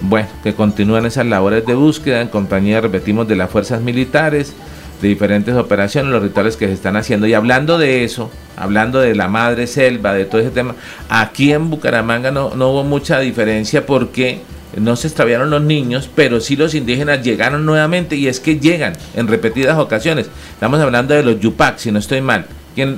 bueno, 0.00 0.28
que 0.42 0.54
continúan 0.54 1.06
esas 1.06 1.26
labores 1.26 1.64
de 1.64 1.74
búsqueda 1.74 2.20
en 2.20 2.28
compañía, 2.28 2.80
repetimos, 2.80 3.26
de 3.26 3.36
las 3.36 3.50
fuerzas 3.50 3.80
militares, 3.80 4.52
de 5.00 5.08
diferentes 5.08 5.54
operaciones, 5.54 6.12
los 6.12 6.22
rituales 6.22 6.56
que 6.56 6.66
se 6.66 6.72
están 6.72 6.96
haciendo. 6.96 7.26
Y 7.26 7.34
hablando 7.34 7.78
de 7.78 8.04
eso, 8.04 8.30
hablando 8.56 9.00
de 9.00 9.14
la 9.14 9.28
madre 9.28 9.66
selva, 9.66 10.12
de 10.12 10.24
todo 10.24 10.40
ese 10.40 10.50
tema, 10.50 10.74
aquí 11.08 11.52
en 11.52 11.70
Bucaramanga 11.70 12.30
no, 12.30 12.54
no 12.54 12.70
hubo 12.70 12.84
mucha 12.84 13.20
diferencia 13.20 13.86
porque 13.86 14.42
no 14.76 14.96
se 14.96 15.08
extraviaron 15.08 15.50
los 15.50 15.62
niños, 15.62 16.10
pero 16.14 16.40
sí 16.40 16.56
los 16.56 16.74
indígenas 16.74 17.22
llegaron 17.22 17.64
nuevamente 17.64 18.16
y 18.16 18.28
es 18.28 18.40
que 18.40 18.58
llegan 18.58 18.94
en 19.14 19.28
repetidas 19.28 19.78
ocasiones. 19.78 20.28
Estamos 20.52 20.80
hablando 20.80 21.14
de 21.14 21.22
los 21.22 21.40
Yupac, 21.40 21.78
si 21.78 21.90
no 21.90 21.98
estoy 21.98 22.20
mal. 22.20 22.46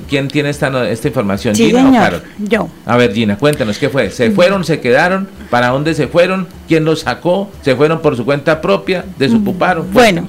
¿Quién, 0.07 0.27
tiene 0.27 0.51
esta, 0.51 0.87
esta 0.91 1.07
información? 1.07 1.55
Sí, 1.55 1.65
Gina 1.65 2.21
Yo. 2.37 2.69
A 2.85 2.97
ver, 2.97 3.13
Gina, 3.13 3.35
cuéntanos, 3.37 3.79
¿qué 3.79 3.89
fue? 3.89 4.11
¿Se 4.11 4.29
fueron, 4.29 4.63
se 4.63 4.79
quedaron? 4.79 5.27
¿Para 5.49 5.69
dónde 5.69 5.95
se 5.95 6.07
fueron? 6.07 6.47
¿Quién 6.67 6.85
los 6.85 6.99
sacó? 6.99 7.49
¿Se 7.63 7.75
fueron 7.75 7.99
por 7.99 8.15
su 8.15 8.23
cuenta 8.23 8.61
propia? 8.61 9.03
¿Desocuparon? 9.17 9.91
Bueno, 9.91 10.27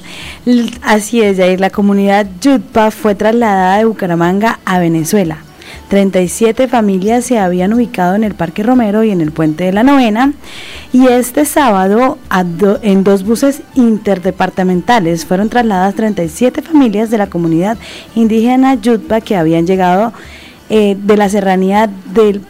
así 0.80 1.20
es, 1.20 1.36
Jair. 1.36 1.60
La 1.60 1.68
comunidad 1.68 2.26
Yutpa 2.40 2.90
fue 2.90 3.14
trasladada 3.14 3.76
de 3.76 3.84
Bucaramanga 3.84 4.58
a 4.64 4.78
Venezuela 4.78 5.44
37 5.92 6.68
familias 6.68 7.26
se 7.26 7.38
habían 7.38 7.74
ubicado 7.74 8.14
en 8.14 8.24
el 8.24 8.34
Parque 8.34 8.62
Romero 8.62 9.04
y 9.04 9.10
en 9.10 9.20
el 9.20 9.30
Puente 9.30 9.64
de 9.64 9.74
la 9.74 9.82
Novena. 9.82 10.32
Y 10.90 11.08
este 11.08 11.44
sábado, 11.44 12.16
en 12.80 13.04
dos 13.04 13.24
buses 13.24 13.60
interdepartamentales, 13.74 15.26
fueron 15.26 15.50
trasladadas 15.50 15.94
37 15.94 16.62
familias 16.62 17.10
de 17.10 17.18
la 17.18 17.26
comunidad 17.26 17.76
indígena 18.14 18.72
Yutpa 18.76 19.20
que 19.20 19.36
habían 19.36 19.66
llegado 19.66 20.14
eh, 20.70 20.96
de 20.98 21.16
la 21.18 21.28
serranía 21.28 21.90
del 22.14 22.40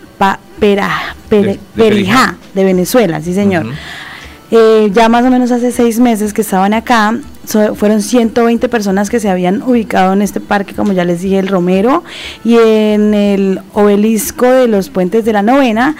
Perijá, 0.61 1.16
de 2.55 2.62
Venezuela, 2.62 3.20
sí 3.20 3.34
señor. 3.34 3.66
Eh, 4.55 4.90
ya 4.92 5.09
más 5.09 5.24
o 5.24 5.30
menos 5.30 5.50
hace 5.50 5.72
seis 5.72 5.98
meses 5.98 6.34
que 6.34 6.42
estaban 6.42 6.74
acá, 6.74 7.18
fueron 7.74 8.03
120 8.03 8.68
personas 8.68 9.09
que 9.09 9.18
se 9.18 9.30
habían 9.30 9.62
ubicado 9.62 10.12
en 10.12 10.20
este 10.20 10.40
parque, 10.40 10.74
como 10.74 10.92
ya 10.92 11.07
les 11.07 11.22
dije, 11.22 11.38
el 11.38 11.48
Romero, 11.48 12.05
y 12.44 12.59
en 12.59 13.14
el 13.14 13.61
obelisco 13.72 14.44
de 14.44 14.68
los 14.68 14.90
puentes 14.90 15.24
de 15.24 15.32
la 15.32 15.40
novena 15.40 15.96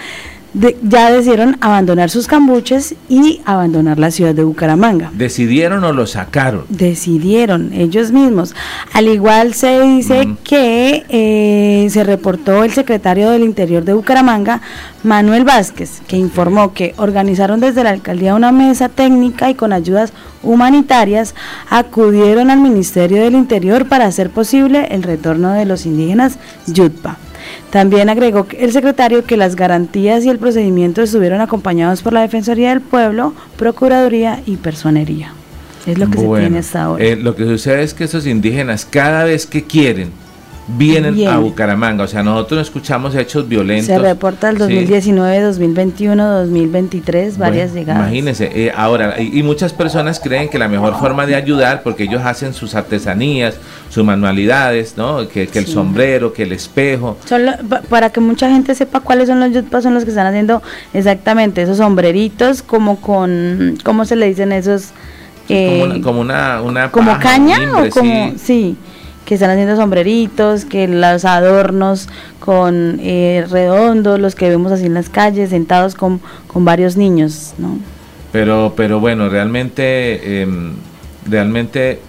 ya 0.53 1.11
decidieron 1.11 1.57
abandonar 1.61 2.09
sus 2.09 2.27
cambuches 2.27 2.95
y 3.09 3.41
abandonar 3.45 3.97
la 3.97 4.11
ciudad 4.11 4.35
de 4.35 4.43
Bucaramanga. 4.43 5.11
¿Decidieron 5.13 5.83
o 5.83 5.93
lo 5.93 6.05
sacaron? 6.05 6.65
Decidieron 6.69 7.73
ellos 7.73 8.11
mismos. 8.11 8.55
Al 8.93 9.07
igual 9.07 9.53
se 9.53 9.81
dice 9.81 10.35
que 10.43 11.05
eh, 11.09 11.87
se 11.89 12.03
reportó 12.03 12.63
el 12.63 12.71
secretario 12.71 13.31
del 13.31 13.43
Interior 13.43 13.83
de 13.83 13.93
Bucaramanga, 13.93 14.61
Manuel 15.03 15.43
Vázquez, 15.43 16.01
que 16.07 16.17
informó 16.17 16.73
que 16.73 16.93
organizaron 16.97 17.59
desde 17.59 17.83
la 17.83 17.89
alcaldía 17.89 18.35
una 18.35 18.51
mesa 18.51 18.89
técnica 18.89 19.49
y 19.49 19.55
con 19.55 19.73
ayudas 19.73 20.13
humanitarias 20.43 21.33
acudieron 21.69 22.51
al 22.51 22.59
Ministerio 22.59 23.23
del 23.23 23.33
Interior 23.33 23.87
para 23.87 24.05
hacer 24.05 24.29
posible 24.29 24.87
el 24.91 25.03
retorno 25.03 25.53
de 25.53 25.65
los 25.65 25.85
indígenas 25.85 26.37
Yutpa. 26.67 27.17
También 27.73 28.07
agregó 28.07 28.45
el 28.55 28.71
secretario 28.71 29.25
que 29.25 29.35
las 29.35 29.55
garantías 29.55 30.23
y 30.25 30.29
el 30.29 30.37
procedimiento 30.37 31.01
estuvieron 31.01 31.41
acompañados 31.41 32.03
por 32.03 32.13
la 32.13 32.21
Defensoría 32.21 32.69
del 32.69 32.81
Pueblo, 32.81 33.33
Procuraduría 33.57 34.43
y 34.45 34.57
Personería. 34.57 35.33
Es 35.87 35.97
lo 35.97 36.07
que 36.07 36.19
se 36.19 36.27
tiene 36.27 36.59
hasta 36.59 36.83
ahora. 36.83 37.03
Eh, 37.03 37.15
lo 37.15 37.35
que 37.35 37.45
sucede 37.45 37.81
es 37.81 37.95
que 37.95 38.03
esos 38.03 38.27
indígenas 38.27 38.85
cada 38.85 39.23
vez 39.23 39.47
que 39.47 39.63
quieren 39.63 40.11
vienen 40.67 41.27
a 41.27 41.37
Bucaramanga. 41.37 42.03
O 42.03 42.07
sea, 42.07 42.23
nosotros 42.23 42.61
escuchamos 42.61 43.15
hechos 43.15 43.47
violentos. 43.47 43.87
Se 43.87 43.99
reporta 43.99 44.49
el 44.49 44.57
2019, 44.57 45.41
2021, 45.41 46.39
2023, 46.39 47.37
varias 47.37 47.73
llegadas. 47.73 48.03
Imagínense, 48.03 48.49
eh, 48.53 48.71
ahora, 48.75 49.21
y, 49.21 49.43
muchas 49.43 49.73
personas 49.73 50.19
creen 50.19 50.49
que 50.49 50.57
la 50.57 50.67
mejor 50.67 50.97
forma 50.99 51.25
de 51.25 51.35
ayudar, 51.35 51.83
porque 51.83 52.03
ellos 52.03 52.21
hacen 52.23 52.53
sus 52.53 52.75
artesanías, 52.75 53.55
sus 53.89 54.03
manualidades, 54.03 54.95
¿no? 54.97 55.27
Que, 55.27 55.49
el 55.53 55.67
sombrero, 55.67 56.33
que 56.33 56.43
el 56.43 56.51
espejo. 56.51 57.17
para 57.89 58.09
que 58.09 58.19
mucha 58.19 58.49
gente 58.49 58.73
sepa 58.75 59.01
cuáles 59.01 59.27
son 59.27 59.39
los 59.39 59.51
yutpas, 59.51 59.83
son 59.83 59.93
los 59.93 60.03
que 60.03 60.11
están 60.11 60.27
haciendo 60.27 60.61
exactamente 60.93 61.61
esos 61.61 61.77
sombreritos, 61.77 62.61
como 62.61 62.99
con, 63.01 63.77
¿cómo 63.83 64.05
se 64.05 64.15
le 64.15 64.27
dicen 64.27 64.51
esos? 64.51 64.91
como 66.01 66.21
una, 66.21 66.61
una, 66.61 66.89
como 66.89 67.19
caña 67.19 67.59
o 67.75 67.89
como 67.89 68.33
sí 68.37 68.77
que 69.25 69.35
están 69.35 69.49
haciendo 69.49 69.75
sombreritos, 69.75 70.65
que 70.65 70.87
los 70.87 71.25
adornos 71.25 72.09
con 72.39 72.99
eh, 73.01 73.45
redondos, 73.49 74.19
los 74.19 74.35
que 74.35 74.49
vemos 74.49 74.71
así 74.71 74.85
en 74.85 74.93
las 74.93 75.09
calles, 75.09 75.49
sentados 75.51 75.95
con, 75.95 76.21
varios 76.53 76.97
niños, 76.97 77.53
¿no? 77.57 77.79
Pero, 78.31 78.73
pero 78.75 78.99
bueno, 78.99 79.29
realmente, 79.29 80.41
em, 80.41 80.73
realmente, 81.25 81.99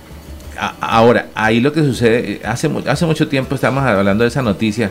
ahora, 0.81 1.27
ahí 1.35 1.61
lo 1.61 1.73
que 1.73 1.83
sucede, 1.83 2.41
hace, 2.45 2.71
hace 2.87 3.07
mucho 3.07 3.29
tiempo 3.29 3.55
estamos 3.55 3.85
hablando 3.85 4.25
de 4.25 4.29
esa 4.29 4.43
noticia, 4.43 4.91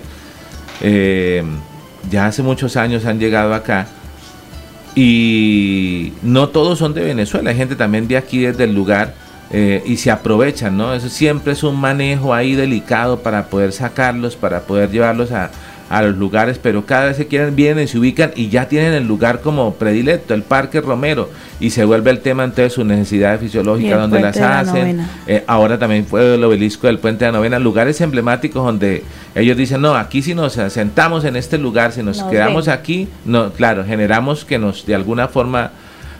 em, 0.82 1.57
ya 2.09 2.28
hace 2.28 2.41
muchos 2.41 2.78
años 2.78 3.05
han 3.05 3.19
llegado 3.19 3.53
acá, 3.53 3.88
y 4.95 6.13
no 6.21 6.49
todos 6.49 6.80
son 6.80 6.93
de 6.93 7.01
Venezuela, 7.01 7.49
hay 7.49 7.57
gente 7.57 7.76
también 7.76 8.07
de 8.07 8.17
aquí 8.17 8.39
desde 8.39 8.63
el 8.65 8.74
lugar, 8.74 9.15
eh, 9.53 9.83
y 9.85 9.97
se 9.97 10.11
aprovechan, 10.11 10.75
¿no? 10.75 10.93
Eso 10.93 11.09
siempre 11.09 11.53
es 11.53 11.63
un 11.63 11.79
manejo 11.79 12.33
ahí 12.33 12.55
delicado 12.55 13.19
para 13.19 13.45
poder 13.45 13.71
sacarlos, 13.71 14.35
para 14.35 14.61
poder 14.61 14.89
llevarlos 14.89 15.31
a, 15.31 15.51
a 15.93 16.01
los 16.01 16.17
lugares, 16.17 16.59
pero 16.61 16.87
cada 16.87 17.05
vez 17.05 17.17
se 17.17 17.27
quieren, 17.27 17.55
vienen, 17.55 17.87
se 17.87 17.99
ubican 17.99 18.31
y 18.35 18.49
ya 18.49 18.67
tienen 18.67 18.93
el 18.93 19.07
lugar 19.07 19.41
como 19.41 19.75
predilecto, 19.75 20.33
el 20.33 20.41
Parque 20.41 20.81
Romero, 20.81 21.29
y 21.59 21.69
se 21.69 21.85
vuelve 21.85 22.09
el 22.09 22.19
tema 22.19 22.43
entonces 22.43 22.73
sus 22.73 22.83
necesidades 22.83 23.39
fisiológicas, 23.41 23.99
donde 23.99 24.19
las 24.19 24.37
hacen. 24.37 25.05
Eh, 25.27 25.43
ahora 25.45 25.77
también 25.77 26.07
fue 26.07 26.33
el 26.33 26.43
obelisco 26.43 26.87
del 26.87 26.97
Puente 26.97 27.25
de 27.25 27.31
la 27.31 27.37
Novena, 27.37 27.59
lugares 27.59 28.01
emblemáticos 28.01 28.65
donde 28.65 29.03
ellos 29.35 29.55
dicen, 29.55 29.81
no, 29.81 29.95
aquí 29.95 30.23
si 30.23 30.33
nos 30.33 30.53
sentamos 30.53 31.25
en 31.25 31.35
este 31.35 31.59
lugar, 31.59 31.91
si 31.91 32.01
nos, 32.01 32.23
quedamos 32.23 32.69
aquí, 32.69 33.07
no, 33.23 33.51
claro, 33.51 33.85
generamos 33.85 34.45
que 34.45 34.57
nos 34.57 34.87
de 34.87 34.95
alguna 34.95 35.27
forma 35.27 35.73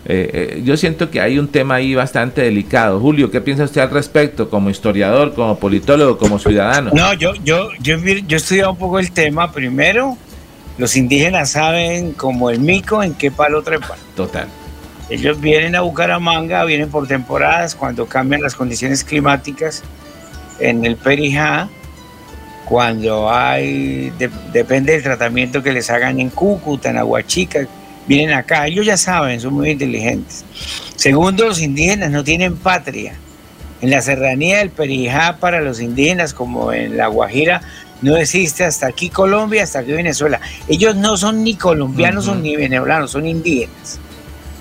eh, 0.06 0.30
eh, 0.34 0.62
yo 0.66 0.76
siento 0.76 1.10
que 1.10 1.22
hay 1.22 1.40
un 1.40 1.48
tema 1.48 1.76
ahí 1.76 1.96
bastante 1.96 2.42
delicado. 2.42 3.00
Julio, 3.00 3.32
¿qué 3.32 3.40
piensa 3.40 3.64
usted 3.64 3.82
al 3.82 3.90
respecto 3.90 4.50
como 4.50 4.70
historiador, 4.70 5.34
como 5.34 5.58
politólogo, 5.58 6.18
como 6.18 6.40
ciudadano? 6.40 6.92
No, 6.94 7.14
yo, 7.14 7.34
yo, 7.44 7.70
yo, 7.80 7.98
yo 7.98 8.36
he 8.36 8.36
estudiado 8.36 8.72
un 8.72 8.78
poco 8.78 9.00
el 9.00 9.12
tema. 9.12 9.52
Primero, 9.52 10.18
los 10.78 10.98
indígenas 10.98 11.52
saben 11.52 12.12
como 12.14 12.50
el 12.50 12.60
mico 12.60 13.02
en 13.02 13.14
qué 13.14 13.32
palo 13.32 13.62
trepan. 13.62 13.98
Total. 14.16 14.48
Ellos 15.10 15.40
vienen 15.40 15.76
a 15.76 15.82
Bucaramanga, 15.82 16.66
vienen 16.66 16.90
por 16.90 17.08
temporadas, 17.08 17.76
cuando 17.76 18.06
cambian 18.06 18.42
las 18.42 18.56
condiciones 18.56 19.04
climáticas 19.04 19.84
en 20.60 20.86
el 20.86 20.96
Perijá, 20.96 21.70
cuando 22.66 23.32
hay, 23.32 24.12
depende 24.52 24.94
del 24.94 25.04
tratamiento 25.04 25.62
que 25.62 25.72
les 25.72 25.90
hagan 25.90 26.20
en 26.20 26.30
Cúcuta, 26.30 26.90
en 26.90 26.98
Aguachica, 26.98 27.68
vienen 28.08 28.36
acá, 28.36 28.68
ellos 28.68 28.86
ya 28.86 28.98
saben, 28.98 29.40
son 29.40 29.54
muy 29.54 29.72
inteligentes. 29.72 30.46
Segundo, 30.96 31.46
los 31.46 31.62
indígenas 31.62 32.12
no 32.12 32.24
tienen 32.24 32.56
patria. 32.56 33.16
En 33.82 33.90
la 33.90 34.02
serranía 34.02 34.60
del 34.60 34.70
Perijá 34.70 35.38
para 35.38 35.60
los 35.60 35.82
indígenas, 35.82 36.34
como 36.34 36.72
en 36.72 36.96
la 36.96 37.08
Guajira, 37.08 37.62
no 38.02 38.16
existe 38.18 38.64
hasta 38.64 38.88
aquí 38.88 39.10
Colombia, 39.10 39.64
hasta 39.64 39.80
aquí 39.80 39.92
Venezuela. 39.92 40.40
Ellos 40.68 40.96
no 40.96 41.18
son 41.18 41.44
ni 41.44 41.56
colombianos 41.56 42.34
ni 42.38 42.56
venezolanos, 42.56 43.12
son 43.12 43.26
indígenas, 43.26 44.00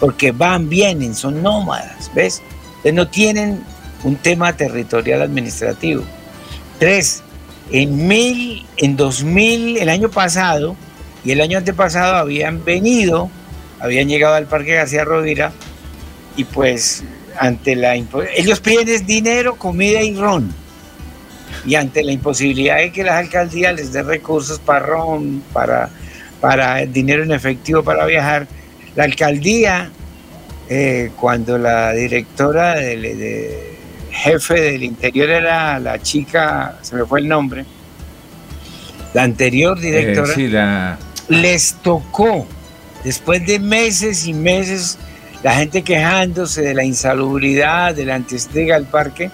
porque 0.01 0.33
van, 0.33 0.69
vienen, 0.69 1.15
son 1.15 1.43
nómadas, 1.43 2.11
¿ves? 2.15 2.43
Entonces 2.69 2.95
no 2.95 3.09
tienen 3.09 3.63
un 4.05 4.17
tema 4.17 4.57
territorial 4.57 5.23
administrativo. 5.23 6.03
Tres, 6.79 7.23
en 7.71 8.07
mil, 8.07 8.67
en 8.77 8.97
2000, 8.97 9.79
el 9.79 9.89
año 9.89 10.09
pasado, 10.09 10.77
y 11.25 11.31
el 11.31 11.41
año 11.41 11.59
antepasado 11.59 12.17
habían 12.17 12.65
venido, 12.65 13.31
habían 13.81 14.09
llegado 14.09 14.35
al 14.35 14.47
Parque 14.47 14.75
García 14.75 15.05
Rovira 15.05 15.53
y 16.37 16.45
pues 16.45 17.05
ante 17.39 17.77
la 17.77 17.95
ellos 17.95 18.61
piden 18.61 19.07
dinero, 19.07 19.57
comida 19.57 20.03
y 20.03 20.15
ron. 20.15 20.53
Y 21.65 21.77
ante 21.77 22.03
la 22.03 22.13
imposibilidad 22.13 22.79
de 22.79 22.91
que 22.91 23.05
las 23.05 23.15
alcaldías 23.15 23.75
les 23.75 23.93
den 23.93 24.07
recursos 24.07 24.59
para 24.59 24.81
ron, 24.81 25.43
para, 25.53 25.91
para 26.41 26.85
dinero 26.87 27.23
en 27.23 27.31
efectivo 27.31 27.85
para 27.85 28.05
viajar, 28.05 28.49
la 28.97 29.05
alcaldía, 29.05 29.91
eh, 30.69 31.11
cuando 31.21 31.59
la 31.59 31.93
directora 31.93 32.75
del 32.75 33.47
jefe 34.11 34.61
del 34.61 34.83
interior 34.83 35.31
era 35.31 35.79
la 35.79 36.01
chica, 36.03 36.79
se 36.83 36.97
me 36.97 37.05
fue 37.05 37.21
el 37.21 37.29
nombre, 37.29 37.65
la 39.15 39.23
anterior 39.23 39.79
eh, 39.79 39.83
directora. 39.83 40.35
sí, 40.35 40.49
la 40.49 40.99
les 41.33 41.75
tocó, 41.75 42.47
después 43.05 43.45
de 43.47 43.59
meses 43.59 44.27
y 44.27 44.35
meses, 44.35 44.99
la 45.43 45.55
gente 45.55 45.83
quejándose 45.83 46.63
de 46.63 46.75
la 46.75 46.85
insalubridad, 46.85 47.95
de 47.95 48.05
la 48.05 48.17
antestrega 48.17 48.77
al 48.77 48.87
parque, 48.87 49.31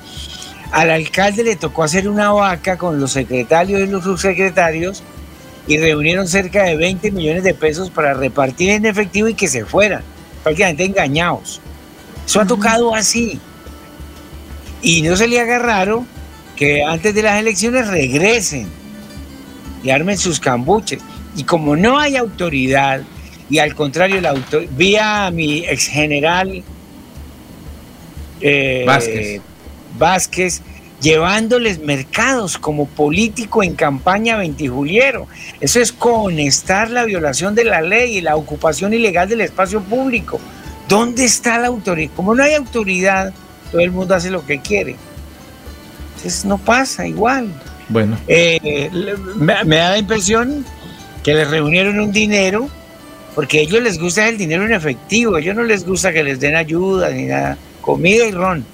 al 0.71 0.91
alcalde 0.91 1.45
le 1.45 1.57
tocó 1.57 1.83
hacer 1.83 2.09
una 2.09 2.31
vaca 2.31 2.77
con 2.77 3.01
los 3.01 3.13
secretarios 3.13 3.81
y 3.81 3.87
los 3.87 4.05
subsecretarios 4.05 5.03
y 5.67 5.79
reunieron 5.79 6.29
cerca 6.29 6.63
de 6.65 6.77
20 6.77 7.11
millones 7.11 7.43
de 7.43 7.55
pesos 7.55 7.91
para 7.91 8.15
repartir 8.15 8.71
en 8.71 8.87
efectivo 8.87 9.29
y 9.29 9.35
que 9.35 9.49
se 9.49 9.65
fueran, 9.65 10.03
prácticamente 10.43 10.85
engañados. 10.85 11.61
Eso 12.27 12.41
ha 12.41 12.47
tocado 12.47 12.95
así. 12.95 13.41
Y 14.83 15.03
no 15.03 15.17
se 15.17 15.27
le 15.27 15.41
agarraron 15.41 16.07
que 16.57 16.85
antes 16.85 17.15
de 17.15 17.23
las 17.23 17.39
elecciones 17.39 17.89
regresen 17.89 18.69
y 19.83 19.91
armen 19.91 20.17
sus 20.17 20.39
cambuches. 20.39 21.01
Y 21.39 21.45
como 21.45 21.77
no 21.77 22.01
hay 22.01 22.17
autoridad, 22.17 23.03
y 23.49 23.61
al 23.61 23.73
contrario, 23.77 24.21
la 24.21 24.31
autor 24.31 24.67
vía 24.71 25.27
a 25.27 25.31
mi 25.31 25.61
ex 25.61 25.87
general 25.87 26.65
eh, 28.41 28.83
Vázquez. 28.85 29.41
Vázquez, 29.97 30.63
llevándoles 31.01 31.79
mercados 31.79 32.59
como 32.59 32.87
político 32.87 33.63
en 33.63 33.77
campaña 33.77 34.37
ventijuliero. 34.37 35.29
Eso 35.61 35.79
es 35.79 35.93
conestar 35.93 36.91
la 36.91 37.05
violación 37.05 37.55
de 37.55 37.65
la 37.65 37.83
ley 37.83 38.17
y 38.17 38.21
la 38.21 38.35
ocupación 38.35 38.93
ilegal 38.93 39.29
del 39.29 39.43
espacio 39.43 39.81
público. 39.81 40.41
¿Dónde 40.89 41.25
está 41.25 41.57
la 41.61 41.69
autoridad? 41.69 42.11
Como 42.17 42.35
no 42.35 42.43
hay 42.43 42.55
autoridad, 42.55 43.33
todo 43.71 43.81
el 43.81 43.93
mundo 43.93 44.17
hace 44.17 44.31
lo 44.31 44.45
que 44.45 44.61
quiere. 44.61 44.97
Entonces 46.17 46.45
no 46.45 46.59
pasa 46.59 47.07
igual. 47.07 47.49
Bueno. 47.89 48.19
Eh, 48.27 48.91
me, 49.37 49.63
me 49.65 49.77
da 49.77 49.91
la 49.91 49.99
impresión 49.99 50.67
que 51.29 51.35
les 51.35 51.51
reunieron 51.51 52.01
un 52.01 52.11
dinero, 52.11 52.71
porque 53.35 53.59
a 53.59 53.61
ellos 53.61 53.83
les 53.83 53.99
gusta 53.99 54.27
el 54.27 54.39
dinero 54.39 54.65
en 54.65 54.73
efectivo, 54.73 55.37
ellos 55.37 55.55
no 55.55 55.63
les 55.63 55.85
gusta 55.85 56.11
que 56.11 56.25
les 56.25 56.41
den 56.41 56.57
ayuda 56.57 57.11
ni 57.11 57.25
nada, 57.25 57.59
comida 57.83 58.25
y 58.25 58.31
ron. 58.31 58.65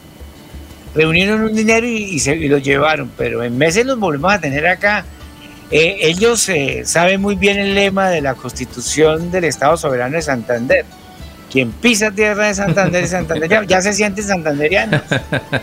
Reunieron 0.94 1.40
un 1.40 1.52
dinero 1.52 1.84
y, 1.84 2.16
se, 2.20 2.36
lo 2.36 2.58
llevaron, 2.58 3.10
pero 3.18 3.42
en 3.42 3.58
meses 3.58 3.84
los 3.84 3.98
volvemos 3.98 4.32
a 4.32 4.40
tener 4.40 4.68
acá. 4.68 5.04
Eh, 5.72 5.96
ellos 6.02 6.48
eh, 6.48 6.82
saben 6.84 7.20
muy 7.20 7.34
bien 7.34 7.58
el 7.58 7.74
lema 7.74 8.08
de 8.10 8.20
la 8.20 8.34
constitución 8.34 9.32
del 9.32 9.44
Estado 9.44 9.76
Soberano 9.76 10.14
de 10.14 10.22
Santander 10.22 10.84
quien 11.54 11.70
pisa 11.70 12.10
tierra 12.10 12.48
de 12.48 12.54
Santander, 12.54 13.06
Santander 13.06 13.48
ya, 13.48 13.62
ya 13.62 13.80
se 13.80 13.92
sienten 13.92 14.24
santanderianos. 14.24 15.02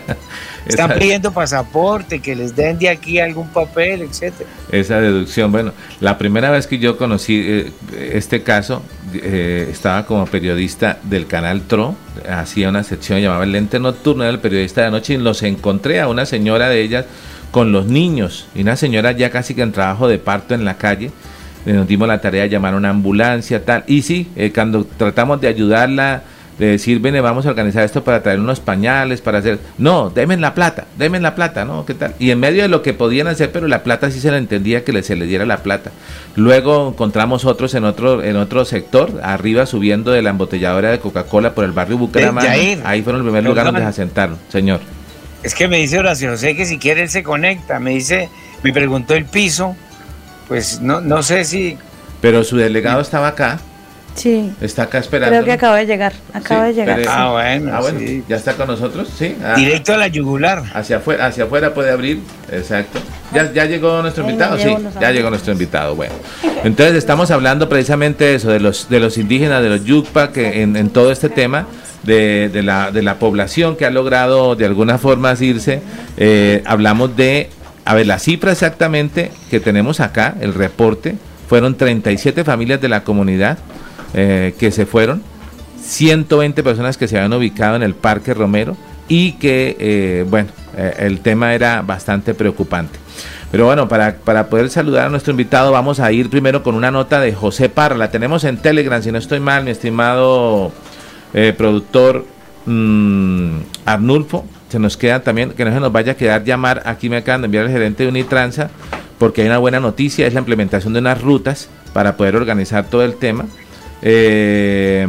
Están 0.66 0.94
pidiendo 0.98 1.32
pasaporte, 1.32 2.20
que 2.20 2.34
les 2.34 2.56
den 2.56 2.78
de 2.78 2.88
aquí 2.88 3.20
algún 3.20 3.48
papel, 3.48 4.00
etcétera. 4.00 4.48
Esa 4.70 5.02
deducción, 5.02 5.52
bueno, 5.52 5.74
la 6.00 6.16
primera 6.16 6.50
vez 6.50 6.66
que 6.66 6.78
yo 6.78 6.96
conocí 6.96 7.42
eh, 7.44 7.70
este 8.10 8.42
caso, 8.42 8.82
eh, 9.12 9.68
estaba 9.70 10.06
como 10.06 10.24
periodista 10.24 10.98
del 11.02 11.26
canal 11.26 11.60
TRO, 11.60 11.94
hacía 12.26 12.70
una 12.70 12.84
sección 12.84 13.20
llamada 13.20 13.44
El 13.44 13.52
Lente 13.52 13.78
Nocturno, 13.78 14.22
era 14.24 14.32
el 14.32 14.38
periodista 14.38 14.80
de 14.80 14.86
anoche, 14.86 15.12
y 15.12 15.18
los 15.18 15.42
encontré 15.42 16.00
a 16.00 16.08
una 16.08 16.24
señora 16.24 16.70
de 16.70 16.80
ellas 16.80 17.04
con 17.50 17.70
los 17.70 17.84
niños, 17.84 18.46
y 18.54 18.62
una 18.62 18.76
señora 18.76 19.12
ya 19.12 19.28
casi 19.28 19.54
que 19.54 19.60
en 19.60 19.72
trabajo 19.72 20.08
de 20.08 20.18
parto 20.18 20.54
en 20.54 20.64
la 20.64 20.78
calle, 20.78 21.10
nos 21.64 21.86
dimos 21.86 22.08
la 22.08 22.20
tarea 22.20 22.42
de 22.42 22.48
llamar 22.48 22.74
a 22.74 22.76
una 22.76 22.90
ambulancia, 22.90 23.64
tal. 23.64 23.84
Y 23.86 24.02
sí, 24.02 24.28
eh, 24.36 24.52
cuando 24.52 24.84
tratamos 24.84 25.40
de 25.40 25.48
ayudarla, 25.48 26.22
de 26.58 26.66
decir, 26.66 27.00
ven, 27.00 27.20
vamos 27.22 27.46
a 27.46 27.48
organizar 27.48 27.82
esto 27.82 28.04
para 28.04 28.22
traer 28.22 28.38
unos 28.38 28.60
pañales, 28.60 29.20
para 29.20 29.38
hacer, 29.38 29.58
no, 29.78 30.10
denme 30.10 30.36
la 30.36 30.54
plata, 30.54 30.86
denme 30.96 31.18
la 31.18 31.34
plata, 31.34 31.64
¿no? 31.64 31.86
¿Qué 31.86 31.94
tal? 31.94 32.14
Y 32.18 32.30
en 32.30 32.40
medio 32.40 32.62
de 32.62 32.68
lo 32.68 32.82
que 32.82 32.92
podían 32.92 33.26
hacer, 33.26 33.50
pero 33.52 33.68
la 33.68 33.82
plata 33.82 34.10
sí 34.10 34.20
se 34.20 34.30
le 34.30 34.36
entendía 34.36 34.84
que 34.84 35.02
se 35.02 35.16
les 35.16 35.28
diera 35.28 35.46
la 35.46 35.58
plata. 35.58 35.90
Luego 36.36 36.90
encontramos 36.90 37.44
otros 37.44 37.74
en 37.74 37.84
otro, 37.84 38.22
en 38.22 38.36
otro 38.36 38.64
sector, 38.64 39.20
arriba 39.22 39.66
subiendo 39.66 40.12
de 40.12 40.22
la 40.22 40.30
embotelladora 40.30 40.90
de 40.90 40.98
Coca-Cola 40.98 41.54
por 41.54 41.64
el 41.64 41.72
barrio 41.72 41.98
Bucaramanga. 41.98 42.52
ahí 42.52 43.02
fueron 43.02 43.22
el 43.22 43.26
primer 43.26 43.44
lugar 43.44 43.66
donde 43.66 43.80
se 43.80 43.86
asentaron, 43.86 44.36
señor. 44.48 44.80
Es 45.42 45.54
que 45.54 45.66
me 45.66 45.78
dice 45.78 45.98
Horacio 45.98 46.36
sé 46.36 46.54
que 46.54 46.66
si 46.66 46.78
quiere 46.78 47.02
él 47.02 47.08
se 47.08 47.24
conecta, 47.24 47.80
me 47.80 47.90
dice, 47.90 48.28
me 48.62 48.72
preguntó 48.72 49.14
el 49.14 49.24
piso, 49.24 49.74
pues 50.52 50.82
no, 50.82 51.00
no 51.00 51.22
sé 51.22 51.46
si... 51.46 51.78
Pero 52.20 52.44
su 52.44 52.58
delegado 52.58 53.00
estaba 53.00 53.28
acá. 53.28 53.58
Sí. 54.14 54.52
Está 54.60 54.82
acá 54.82 54.98
esperando. 54.98 55.32
Creo 55.32 55.44
que 55.46 55.52
acaba 55.52 55.78
de 55.78 55.86
llegar. 55.86 56.12
Acaba 56.34 56.64
de 56.64 56.74
llegar. 56.74 57.00
Ah, 57.08 57.30
bueno. 57.32 57.70
Ah, 57.74 57.80
bueno. 57.80 57.98
¿Ya 58.28 58.36
está 58.36 58.52
con 58.52 58.66
nosotros? 58.66 59.08
Sí. 59.18 59.34
Ah. 59.42 59.54
Directo 59.56 59.94
a 59.94 59.96
la 59.96 60.08
yugular. 60.08 60.62
Hacia 60.74 60.98
afuera, 60.98 61.24
hacia 61.24 61.44
afuera 61.44 61.72
puede 61.72 61.90
abrir. 61.90 62.20
Exacto. 62.52 63.00
¿Ya, 63.32 63.50
ya 63.50 63.64
llegó 63.64 64.02
nuestro 64.02 64.28
invitado? 64.28 64.58
Sí, 64.58 64.76
ya 65.00 65.10
llegó 65.10 65.30
nuestro 65.30 65.54
invitado. 65.54 65.96
Bueno. 65.96 66.12
Entonces 66.64 66.96
estamos 66.96 67.30
hablando 67.30 67.70
precisamente 67.70 68.24
de 68.24 68.34
eso, 68.34 68.50
de 68.50 68.60
los, 68.60 68.90
de 68.90 69.00
los 69.00 69.16
indígenas, 69.16 69.62
de 69.62 69.70
los 69.70 69.84
yucpa, 69.84 70.32
que 70.32 70.60
en, 70.60 70.76
en 70.76 70.90
todo 70.90 71.10
este 71.10 71.30
tema. 71.30 71.66
De, 72.02 72.50
de, 72.52 72.64
la, 72.64 72.90
de 72.90 73.00
la 73.00 73.20
población 73.20 73.76
que 73.76 73.86
ha 73.86 73.90
logrado 73.90 74.56
de 74.56 74.66
alguna 74.66 74.98
forma 74.98 75.34
irse, 75.38 75.80
eh, 76.16 76.60
hablamos 76.66 77.16
de 77.16 77.48
a 77.84 77.94
ver, 77.94 78.06
la 78.06 78.18
cifra 78.18 78.52
exactamente 78.52 79.32
que 79.50 79.60
tenemos 79.60 80.00
acá, 80.00 80.36
el 80.40 80.54
reporte, 80.54 81.16
fueron 81.48 81.76
37 81.76 82.44
familias 82.44 82.80
de 82.80 82.88
la 82.88 83.04
comunidad 83.04 83.58
eh, 84.14 84.54
que 84.58 84.70
se 84.70 84.86
fueron, 84.86 85.22
120 85.82 86.62
personas 86.62 86.96
que 86.96 87.08
se 87.08 87.16
habían 87.16 87.32
ubicado 87.32 87.76
en 87.76 87.82
el 87.82 87.94
Parque 87.94 88.34
Romero 88.34 88.76
y 89.08 89.32
que, 89.32 89.76
eh, 89.78 90.24
bueno, 90.28 90.50
eh, 90.76 90.94
el 91.00 91.20
tema 91.20 91.54
era 91.54 91.82
bastante 91.82 92.34
preocupante. 92.34 92.98
Pero 93.50 93.66
bueno, 93.66 93.88
para, 93.88 94.14
para, 94.14 94.46
poder 94.46 94.70
saludar 94.70 95.06
a 95.06 95.10
nuestro 95.10 95.32
invitado 95.32 95.72
vamos 95.72 96.00
a 96.00 96.10
ir 96.12 96.30
primero 96.30 96.62
con 96.62 96.74
una 96.74 96.90
nota 96.90 97.20
de 97.20 97.34
José 97.34 97.68
Parra. 97.68 97.96
La 97.96 98.10
tenemos 98.10 98.44
en 98.44 98.58
Telegram, 98.58 99.02
si 99.02 99.12
no 99.12 99.18
estoy 99.18 99.40
mal, 99.40 99.64
mi 99.64 99.72
estimado 99.72 100.72
productor 101.56 102.26
mmm, 102.66 103.58
Arnulfo 103.84 104.46
se 104.72 104.78
nos 104.78 104.96
queda 104.96 105.22
también, 105.22 105.50
que 105.50 105.66
no 105.66 105.72
se 105.72 105.80
nos 105.80 105.92
vaya 105.92 106.12
a 106.12 106.16
quedar 106.16 106.44
llamar, 106.44 106.82
aquí 106.86 107.10
me 107.10 107.18
acaban 107.18 107.42
de 107.42 107.44
enviar 107.44 107.66
el 107.66 107.70
gerente 107.70 108.04
de 108.04 108.08
Unitransa, 108.08 108.70
porque 109.18 109.42
hay 109.42 109.48
una 109.48 109.58
buena 109.58 109.80
noticia, 109.80 110.26
es 110.26 110.32
la 110.32 110.40
implementación 110.40 110.94
de 110.94 111.00
unas 111.00 111.20
rutas 111.20 111.68
para 111.92 112.16
poder 112.16 112.36
organizar 112.36 112.86
todo 112.86 113.04
el 113.04 113.16
tema. 113.16 113.44
Eh, 114.00 115.06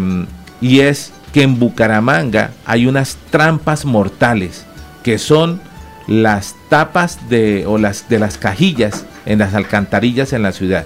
y 0.60 0.82
es 0.82 1.14
que 1.32 1.44
en 1.44 1.58
Bucaramanga 1.60 2.52
hay 2.66 2.88
unas 2.88 3.18
trampas 3.32 3.86
mortales, 3.86 4.66
que 5.02 5.18
son 5.18 5.62
las 6.08 6.56
tapas 6.70 7.30
de, 7.30 7.66
o 7.66 7.78
las, 7.78 8.10
de 8.10 8.20
las 8.20 8.38
cajillas 8.38 9.06
en 9.26 9.40
las 9.40 9.54
alcantarillas 9.54 10.34
en 10.34 10.44
la 10.44 10.52
ciudad. 10.52 10.86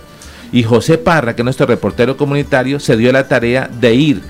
Y 0.51 0.61
José 0.61 0.99
Parra, 0.99 1.35
que 1.35 1.41
es 1.41 1.45
nuestro 1.45 1.65
reportero 1.65 2.15
comunitario, 2.15 2.79
se 2.79 2.95
dio 2.95 3.11
la 3.11 3.27
tarea 3.27 3.67
de 3.81 3.95
ir 3.95 4.21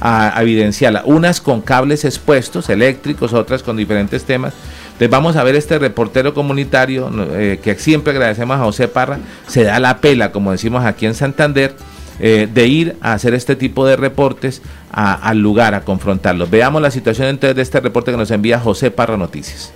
a, 0.00 0.40
evidenciarla, 0.40 1.02
unas 1.04 1.40
con 1.40 1.60
cables 1.60 2.04
expuestos, 2.04 2.68
eléctricos, 2.68 3.32
otras 3.32 3.62
con 3.62 3.76
diferentes 3.76 4.24
temas. 4.24 4.54
Entonces 4.84 5.10
vamos 5.10 5.36
a 5.36 5.44
ver 5.44 5.56
este 5.56 5.78
reportero 5.78 6.34
comunitario, 6.34 7.10
eh, 7.32 7.60
que 7.62 7.74
siempre 7.76 8.12
agradecemos 8.12 8.56
a 8.56 8.64
José 8.64 8.88
Parra, 8.88 9.18
se 9.46 9.64
da 9.64 9.80
la 9.80 9.98
pela, 9.98 10.32
como 10.32 10.52
decimos 10.52 10.84
aquí 10.84 11.06
en 11.06 11.14
Santander, 11.14 11.74
eh, 12.18 12.48
de 12.52 12.66
ir 12.66 12.96
a 13.00 13.14
hacer 13.14 13.32
este 13.32 13.56
tipo 13.56 13.86
de 13.86 13.96
reportes 13.96 14.60
al 14.92 15.38
lugar, 15.38 15.74
a 15.74 15.82
confrontarlos. 15.82 16.50
Veamos 16.50 16.82
la 16.82 16.90
situación 16.90 17.28
entonces 17.28 17.56
de 17.56 17.62
este 17.62 17.80
reporte 17.80 18.10
que 18.10 18.16
nos 18.18 18.30
envía 18.30 18.60
José 18.60 18.90
Parra 18.90 19.16
Noticias. 19.16 19.72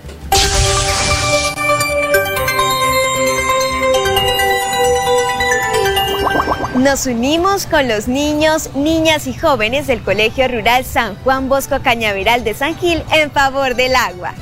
Nos 6.85 7.07
unimos 7.07 7.65
con 7.65 7.89
los 7.89 8.09
niños, 8.09 8.69
niñas 8.75 9.27
y 9.27 9.33
jóvenes 9.33 9.87
del 9.87 10.03
Colegio 10.03 10.47
Rural 10.49 10.85
San 10.85 11.17
Juan 11.25 11.49
Bosco 11.49 11.81
Cañaveral 11.83 12.45
de 12.45 12.53
San 12.53 12.77
Gil 12.77 13.03
en 13.11 13.31
favor 13.31 13.75
del 13.75 13.97
agua. 13.97 14.35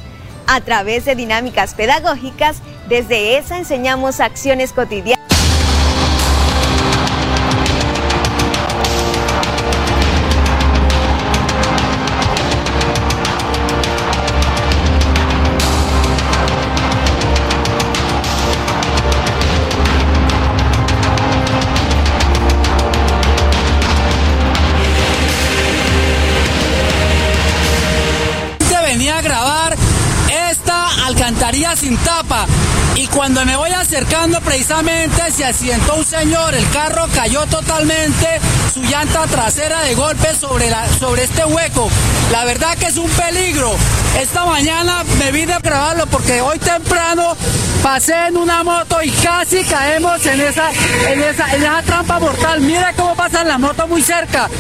A 0.49 0.61
través 0.61 1.05
de 1.05 1.15
dinámicas 1.15 1.75
pedagógicas, 1.75 2.57
desde 2.89 3.39
esa 3.39 3.59
enseñamos 3.59 4.19
acciones 4.19 4.73
cotidianas 4.73 5.22
cuando 33.23 33.45
me 33.45 33.55
voy 33.55 33.71
acercando 33.71 34.41
precisamente 34.41 35.31
se 35.31 35.45
asientó 35.45 35.95
un 35.95 36.05
señor, 36.05 36.57
el 36.57 36.69
carro 36.71 37.07
cayó 37.15 37.47
totalmente, 37.47 38.41
su 38.75 38.83
llanta 38.83 39.29
trasera 39.29 39.81
de 39.83 39.95
golpe 39.95 40.35
sobre, 40.35 40.69
la, 40.69 40.89
sobre 40.99 41.23
este 41.23 41.45
hueco. 41.45 41.89
La 42.33 42.45
verdad 42.45 42.77
que 42.77 42.87
es 42.87 42.97
un 42.97 43.09
peligro. 43.11 43.77
Esta 44.21 44.45
mañana 44.45 45.05
me 45.21 45.31
vine 45.31 45.53
a 45.53 45.61
grabarlo 45.61 46.07
porque 46.09 46.41
hoy 46.41 46.59
temprano 46.59 47.37
pasé 47.81 48.27
en 48.27 48.39
una 48.39 48.65
moto 48.65 49.01
y 49.01 49.11
casi 49.11 49.63
caemos 49.63 50.27
en 50.27 50.41
esa, 50.41 50.73
en 51.09 51.23
esa, 51.23 51.55
en 51.55 51.63
esa 51.63 51.83
trampa 51.83 52.19
mortal. 52.19 52.61
Mira 52.61 52.93
cómo 52.97 53.15
pasan 53.15 53.47
las 53.47 53.61
motos 53.61 53.89
muy 53.89 54.03
cerca. 54.03 54.51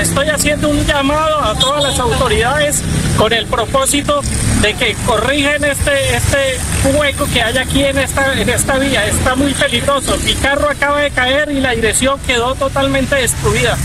estoy 0.00 0.28
haciendo 0.28 0.70
un 0.70 0.84
llamado 0.84 1.40
a 1.40 1.54
todas 1.56 1.84
las 1.84 2.00
autoridades 2.00 2.82
con 3.16 3.32
el 3.32 3.46
propósito 3.46 4.20
de 4.60 4.74
que 4.74 4.94
corrigen 5.06 5.64
este, 5.64 6.16
este 6.16 6.58
hueco 6.94 7.26
que 7.32 7.42
hay 7.42 7.58
aquí 7.58 7.84
en 7.84 7.98
esta, 7.98 8.40
en 8.40 8.48
esta 8.48 8.78
vía. 8.78 9.06
Está 9.06 9.34
muy 9.34 9.54
peligroso. 9.54 10.16
Mi 10.24 10.34
carro 10.34 10.70
acaba 10.70 11.00
de 11.00 11.10
caer 11.10 11.50
y 11.50 11.60
la 11.60 11.72
dirección 11.72 12.18
quedó 12.26 12.54
totalmente 12.54 13.16
destruida. 13.16 13.76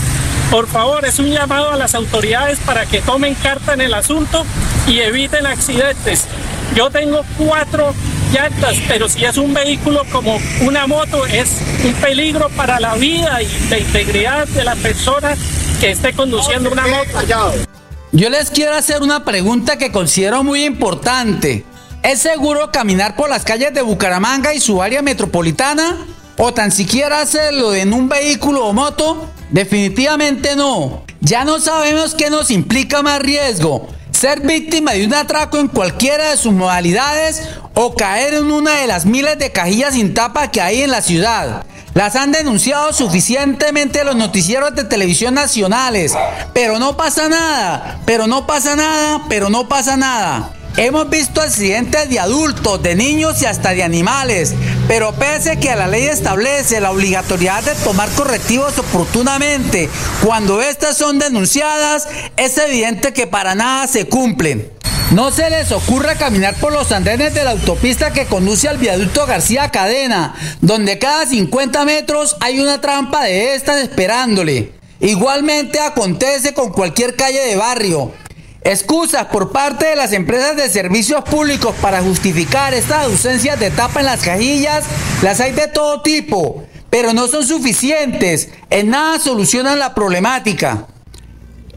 Por 0.50 0.66
favor, 0.66 1.04
es 1.04 1.18
un 1.18 1.30
llamado 1.30 1.70
a 1.70 1.76
las 1.76 1.94
autoridades 1.94 2.58
para 2.60 2.86
que 2.86 3.00
tomen 3.00 3.34
carta 3.34 3.74
en 3.74 3.82
el 3.82 3.92
asunto 3.92 4.46
y 4.86 5.00
eviten 5.00 5.46
accidentes. 5.46 6.26
Yo 6.74 6.90
tengo 6.90 7.22
cuatro 7.36 7.94
llantas, 8.32 8.76
pero 8.88 9.08
si 9.08 9.24
es 9.24 9.36
un 9.36 9.52
vehículo 9.52 10.04
como 10.10 10.40
una 10.62 10.86
moto, 10.86 11.26
es 11.26 11.50
un 11.84 11.92
peligro 11.94 12.48
para 12.50 12.80
la 12.80 12.94
vida 12.94 13.42
y 13.42 13.68
la 13.68 13.78
integridad 13.78 14.46
de 14.48 14.64
la 14.64 14.74
persona 14.76 15.36
que 15.80 15.90
esté 15.90 16.12
conduciendo 16.12 16.70
una 16.70 16.86
moto. 16.86 17.77
Yo 18.10 18.30
les 18.30 18.50
quiero 18.50 18.74
hacer 18.74 19.02
una 19.02 19.22
pregunta 19.22 19.76
que 19.76 19.92
considero 19.92 20.42
muy 20.42 20.64
importante. 20.64 21.66
¿Es 22.02 22.20
seguro 22.20 22.72
caminar 22.72 23.16
por 23.16 23.28
las 23.28 23.44
calles 23.44 23.74
de 23.74 23.82
Bucaramanga 23.82 24.54
y 24.54 24.60
su 24.60 24.82
área 24.82 25.02
metropolitana? 25.02 26.06
¿O 26.38 26.54
tan 26.54 26.72
siquiera 26.72 27.20
hacerlo 27.20 27.74
en 27.74 27.92
un 27.92 28.08
vehículo 28.08 28.64
o 28.64 28.72
moto? 28.72 29.28
Definitivamente 29.50 30.56
no. 30.56 31.04
Ya 31.20 31.44
no 31.44 31.60
sabemos 31.60 32.14
qué 32.14 32.30
nos 32.30 32.50
implica 32.50 33.02
más 33.02 33.20
riesgo. 33.20 33.88
Ser 34.10 34.40
víctima 34.40 34.92
de 34.92 35.04
un 35.04 35.12
atraco 35.12 35.58
en 35.58 35.68
cualquiera 35.68 36.30
de 36.30 36.38
sus 36.38 36.54
modalidades 36.54 37.42
o 37.74 37.94
caer 37.94 38.32
en 38.32 38.50
una 38.50 38.76
de 38.76 38.86
las 38.86 39.04
miles 39.04 39.38
de 39.38 39.52
cajillas 39.52 39.94
sin 39.94 40.14
tapa 40.14 40.50
que 40.50 40.62
hay 40.62 40.80
en 40.80 40.92
la 40.92 41.02
ciudad. 41.02 41.66
Las 41.98 42.14
han 42.14 42.30
denunciado 42.30 42.92
suficientemente 42.92 44.04
los 44.04 44.14
noticieros 44.14 44.72
de 44.72 44.84
televisión 44.84 45.34
nacionales. 45.34 46.14
Pero 46.54 46.78
no 46.78 46.96
pasa 46.96 47.28
nada, 47.28 47.98
pero 48.06 48.28
no 48.28 48.46
pasa 48.46 48.76
nada, 48.76 49.24
pero 49.28 49.50
no 49.50 49.68
pasa 49.68 49.96
nada. 49.96 50.52
Hemos 50.76 51.10
visto 51.10 51.40
accidentes 51.40 52.08
de 52.08 52.20
adultos, 52.20 52.80
de 52.84 52.94
niños 52.94 53.42
y 53.42 53.46
hasta 53.46 53.70
de 53.70 53.82
animales, 53.82 54.54
pero 54.86 55.12
pese 55.12 55.58
que 55.58 55.74
la 55.74 55.88
ley 55.88 56.04
establece 56.04 56.80
la 56.80 56.92
obligatoriedad 56.92 57.64
de 57.64 57.74
tomar 57.74 58.08
correctivos 58.10 58.78
oportunamente 58.78 59.90
cuando 60.24 60.62
estas 60.62 60.96
son 60.96 61.18
denunciadas, 61.18 62.06
es 62.36 62.58
evidente 62.58 63.12
que 63.12 63.26
para 63.26 63.56
nada 63.56 63.88
se 63.88 64.06
cumplen. 64.06 64.70
No 65.10 65.30
se 65.30 65.48
les 65.48 65.72
ocurra 65.72 66.16
caminar 66.16 66.54
por 66.56 66.70
los 66.70 66.92
andenes 66.92 67.32
de 67.32 67.42
la 67.42 67.52
autopista 67.52 68.12
que 68.12 68.26
conduce 68.26 68.68
al 68.68 68.76
viaducto 68.76 69.24
García 69.24 69.70
Cadena, 69.70 70.34
donde 70.60 70.98
cada 70.98 71.24
50 71.24 71.86
metros 71.86 72.36
hay 72.40 72.60
una 72.60 72.82
trampa 72.82 73.24
de 73.24 73.54
estas 73.54 73.78
esperándole. 73.78 74.72
Igualmente 75.00 75.80
acontece 75.80 76.52
con 76.52 76.72
cualquier 76.72 77.16
calle 77.16 77.40
de 77.40 77.56
barrio. 77.56 78.12
Excusas 78.60 79.24
por 79.28 79.50
parte 79.50 79.86
de 79.86 79.96
las 79.96 80.12
empresas 80.12 80.56
de 80.56 80.68
servicios 80.68 81.24
públicos 81.24 81.74
para 81.80 82.02
justificar 82.02 82.74
estas 82.74 83.04
ausencias 83.04 83.58
de 83.58 83.70
tapa 83.70 84.00
en 84.00 84.06
las 84.06 84.20
cajillas 84.20 84.84
las 85.22 85.40
hay 85.40 85.52
de 85.52 85.68
todo 85.68 86.02
tipo, 86.02 86.64
pero 86.90 87.14
no 87.14 87.28
son 87.28 87.46
suficientes. 87.46 88.50
En 88.68 88.90
nada 88.90 89.18
solucionan 89.18 89.78
la 89.78 89.94
problemática. 89.94 90.86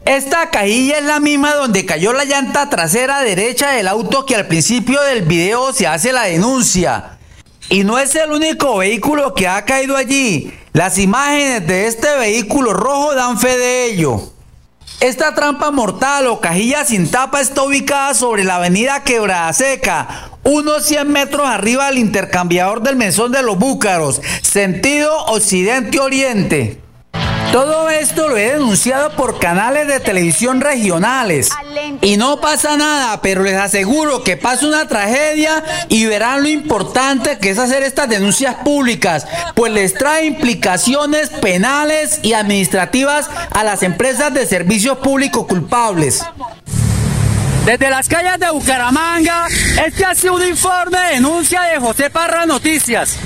Esta 0.04 0.50
cajilla 0.50 0.98
es 0.98 1.04
la 1.04 1.20
misma 1.20 1.54
donde 1.54 1.86
cayó 1.86 2.12
la 2.12 2.24
llanta 2.24 2.68
trasera 2.68 3.22
derecha 3.22 3.70
del 3.70 3.86
auto 3.86 4.26
que 4.26 4.34
al 4.34 4.48
principio 4.48 5.00
del 5.02 5.22
video 5.22 5.72
se 5.72 5.86
hace 5.86 6.12
la 6.12 6.24
denuncia. 6.24 7.18
Y 7.68 7.84
no 7.84 7.98
es 7.98 8.14
el 8.16 8.32
único 8.32 8.78
vehículo 8.78 9.32
que 9.32 9.46
ha 9.46 9.64
caído 9.64 9.96
allí. 9.96 10.52
Las 10.72 10.98
imágenes 10.98 11.66
de 11.68 11.86
este 11.86 12.16
vehículo 12.16 12.72
rojo 12.72 13.14
dan 13.14 13.38
fe 13.38 13.56
de 13.56 13.84
ello. 13.92 14.32
Esta 14.98 15.34
trampa 15.34 15.70
mortal 15.70 16.26
o 16.26 16.40
cajilla 16.40 16.84
sin 16.84 17.08
tapa 17.08 17.40
está 17.40 17.62
ubicada 17.62 18.14
sobre 18.14 18.42
la 18.42 18.56
avenida 18.56 19.04
Quebrada 19.04 19.52
Seca, 19.52 20.30
unos 20.42 20.84
100 20.84 21.10
metros 21.10 21.48
arriba 21.48 21.86
del 21.86 21.98
intercambiador 21.98 22.82
del 22.82 22.96
Mesón 22.96 23.30
de 23.30 23.42
los 23.42 23.56
Búcaros, 23.56 24.20
sentido 24.42 25.16
occidente-oriente. 25.26 26.80
Todo 27.52 27.90
esto 27.90 28.28
lo 28.28 28.38
he 28.38 28.52
denunciado 28.52 29.10
por 29.10 29.38
canales 29.38 29.86
de 29.86 30.00
televisión 30.00 30.62
regionales. 30.62 31.50
Y 32.00 32.16
no 32.16 32.40
pasa 32.40 32.78
nada, 32.78 33.20
pero 33.20 33.42
les 33.42 33.58
aseguro 33.58 34.24
que 34.24 34.38
pasa 34.38 34.66
una 34.66 34.88
tragedia 34.88 35.62
y 35.90 36.06
verán 36.06 36.42
lo 36.42 36.48
importante 36.48 37.36
que 37.36 37.50
es 37.50 37.58
hacer 37.58 37.82
estas 37.82 38.08
denuncias 38.08 38.54
públicas, 38.64 39.26
pues 39.54 39.70
les 39.70 39.92
trae 39.92 40.24
implicaciones 40.24 41.28
penales 41.28 42.20
y 42.22 42.32
administrativas 42.32 43.28
a 43.50 43.62
las 43.64 43.82
empresas 43.82 44.32
de 44.32 44.46
servicios 44.46 44.96
públicos 44.98 45.46
culpables. 45.46 46.24
Desde 47.66 47.90
las 47.90 48.08
calles 48.08 48.40
de 48.40 48.50
Bucaramanga, 48.50 49.46
este 49.86 50.06
ha 50.06 50.14
sido 50.14 50.36
un 50.36 50.46
informe 50.46 50.98
de 50.98 51.14
denuncia 51.16 51.60
de 51.62 51.78
José 51.78 52.08
Parra 52.08 52.46
Noticias. 52.46 53.18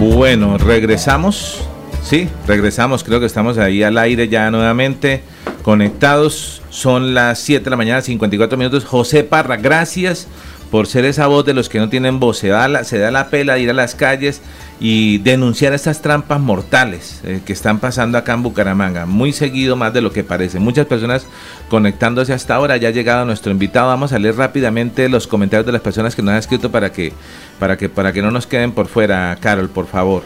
Bueno, 0.00 0.56
regresamos. 0.56 1.60
Sí, 2.02 2.26
regresamos. 2.46 3.04
Creo 3.04 3.20
que 3.20 3.26
estamos 3.26 3.58
ahí 3.58 3.82
al 3.82 3.98
aire 3.98 4.30
ya 4.30 4.50
nuevamente 4.50 5.22
conectados. 5.62 6.62
Son 6.70 7.12
las 7.12 7.38
7 7.40 7.64
de 7.64 7.70
la 7.70 7.76
mañana, 7.76 8.00
54 8.00 8.56
minutos. 8.56 8.86
José 8.86 9.24
Parra, 9.24 9.58
gracias 9.58 10.26
por 10.70 10.86
ser 10.86 11.04
esa 11.04 11.26
voz 11.26 11.44
de 11.44 11.52
los 11.52 11.68
que 11.68 11.78
no 11.78 11.90
tienen 11.90 12.18
voz. 12.18 12.38
Se 12.38 12.48
da 12.48 12.66
la, 12.66 13.28
pela 13.28 13.54
de 13.56 13.60
ir 13.60 13.68
a 13.68 13.74
las 13.74 13.94
calles 13.94 14.40
y 14.80 15.18
denunciar 15.18 15.74
estas 15.74 16.00
trampas 16.00 16.40
mortales 16.40 17.20
eh, 17.22 17.42
que 17.44 17.52
están 17.52 17.78
pasando 17.78 18.16
acá 18.16 18.32
en 18.32 18.42
Bucaramanga. 18.42 19.04
Muy 19.04 19.32
seguido 19.32 19.76
más 19.76 19.92
de 19.92 20.00
lo 20.00 20.10
que 20.10 20.24
parece. 20.24 20.58
Muchas 20.58 20.86
personas 20.86 21.26
conectándose 21.68 22.32
hasta 22.32 22.54
ahora. 22.54 22.78
Ya 22.78 22.88
ha 22.88 22.92
llegado 22.92 23.26
nuestro 23.26 23.52
invitado. 23.52 23.88
Vamos 23.88 24.14
a 24.14 24.18
leer 24.18 24.36
rápidamente 24.36 25.10
los 25.10 25.26
comentarios 25.26 25.66
de 25.66 25.72
las 25.72 25.82
personas 25.82 26.16
que 26.16 26.22
nos 26.22 26.32
han 26.32 26.38
escrito 26.38 26.70
para 26.70 26.90
que, 26.90 27.12
para 27.58 27.76
que, 27.76 27.90
para 27.90 28.14
que 28.14 28.22
no 28.22 28.30
nos 28.30 28.46
queden 28.46 28.72
por 28.72 28.88
fuera. 28.88 29.36
Carol, 29.38 29.68
por 29.68 29.86
favor. 29.86 30.22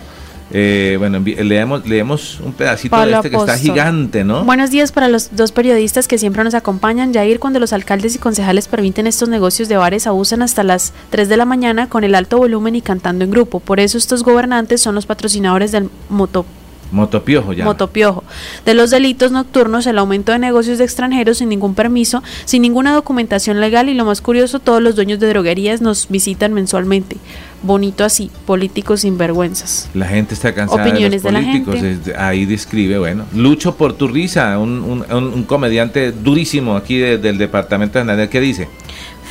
Eh, 0.50 0.96
bueno, 0.98 1.20
leemos, 1.20 1.86
leemos 1.86 2.40
un 2.40 2.52
pedacito 2.52 2.96
de 3.04 3.12
este 3.12 3.30
que 3.30 3.36
está 3.36 3.56
gigante, 3.56 4.24
¿no? 4.24 4.44
Buenos 4.44 4.70
días 4.70 4.92
para 4.92 5.08
los 5.08 5.34
dos 5.34 5.52
periodistas 5.52 6.06
que 6.06 6.18
siempre 6.18 6.44
nos 6.44 6.54
acompañan. 6.54 7.12
Yair, 7.12 7.40
cuando 7.40 7.60
los 7.60 7.72
alcaldes 7.72 8.14
y 8.14 8.18
concejales 8.18 8.68
permiten 8.68 9.06
estos 9.06 9.28
negocios 9.28 9.68
de 9.68 9.76
bares, 9.76 10.06
abusan 10.06 10.42
hasta 10.42 10.62
las 10.62 10.92
3 11.10 11.28
de 11.28 11.36
la 11.36 11.44
mañana 11.44 11.88
con 11.88 12.04
el 12.04 12.14
alto 12.14 12.38
volumen 12.38 12.76
y 12.76 12.82
cantando 12.82 13.24
en 13.24 13.30
grupo. 13.30 13.60
Por 13.60 13.80
eso 13.80 13.98
estos 13.98 14.22
gobernantes 14.22 14.80
son 14.80 14.94
los 14.94 15.06
patrocinadores 15.06 15.72
del 15.72 15.88
moto 16.08 16.44
Motopiojo 16.92 17.52
ya. 17.52 17.64
Motopiojo. 17.64 18.24
De 18.64 18.74
los 18.74 18.90
delitos 18.90 19.32
nocturnos, 19.32 19.86
el 19.86 19.98
aumento 19.98 20.32
de 20.32 20.38
negocios 20.38 20.78
de 20.78 20.84
extranjeros 20.84 21.38
sin 21.38 21.48
ningún 21.48 21.74
permiso, 21.74 22.22
sin 22.44 22.62
ninguna 22.62 22.92
documentación 22.92 23.60
legal 23.60 23.88
y 23.88 23.94
lo 23.94 24.04
más 24.04 24.20
curioso, 24.20 24.58
todos 24.58 24.82
los 24.82 24.96
dueños 24.96 25.20
de 25.20 25.28
droguerías 25.28 25.80
nos 25.80 26.08
visitan 26.08 26.52
mensualmente. 26.52 27.16
Bonito 27.62 28.04
así, 28.04 28.30
políticos 28.46 29.00
sin 29.00 29.16
vergüenzas. 29.16 29.88
La 29.94 30.06
gente 30.06 30.34
está 30.34 30.54
cansada 30.54 30.82
Opiniones 30.82 31.22
de 31.22 31.32
los 31.32 31.42
políticos. 31.42 31.80
ahí 32.18 32.44
describe, 32.44 32.98
bueno, 32.98 33.24
Lucho 33.34 33.74
por 33.76 33.94
tu 33.94 34.06
risa, 34.06 34.58
un, 34.58 35.04
un, 35.10 35.44
comediante 35.44 36.12
durísimo 36.12 36.76
aquí 36.76 36.98
del 36.98 37.38
departamento 37.38 37.98
de 37.98 38.04
Nadia, 38.04 38.28
¿qué 38.28 38.40
dice? 38.40 38.68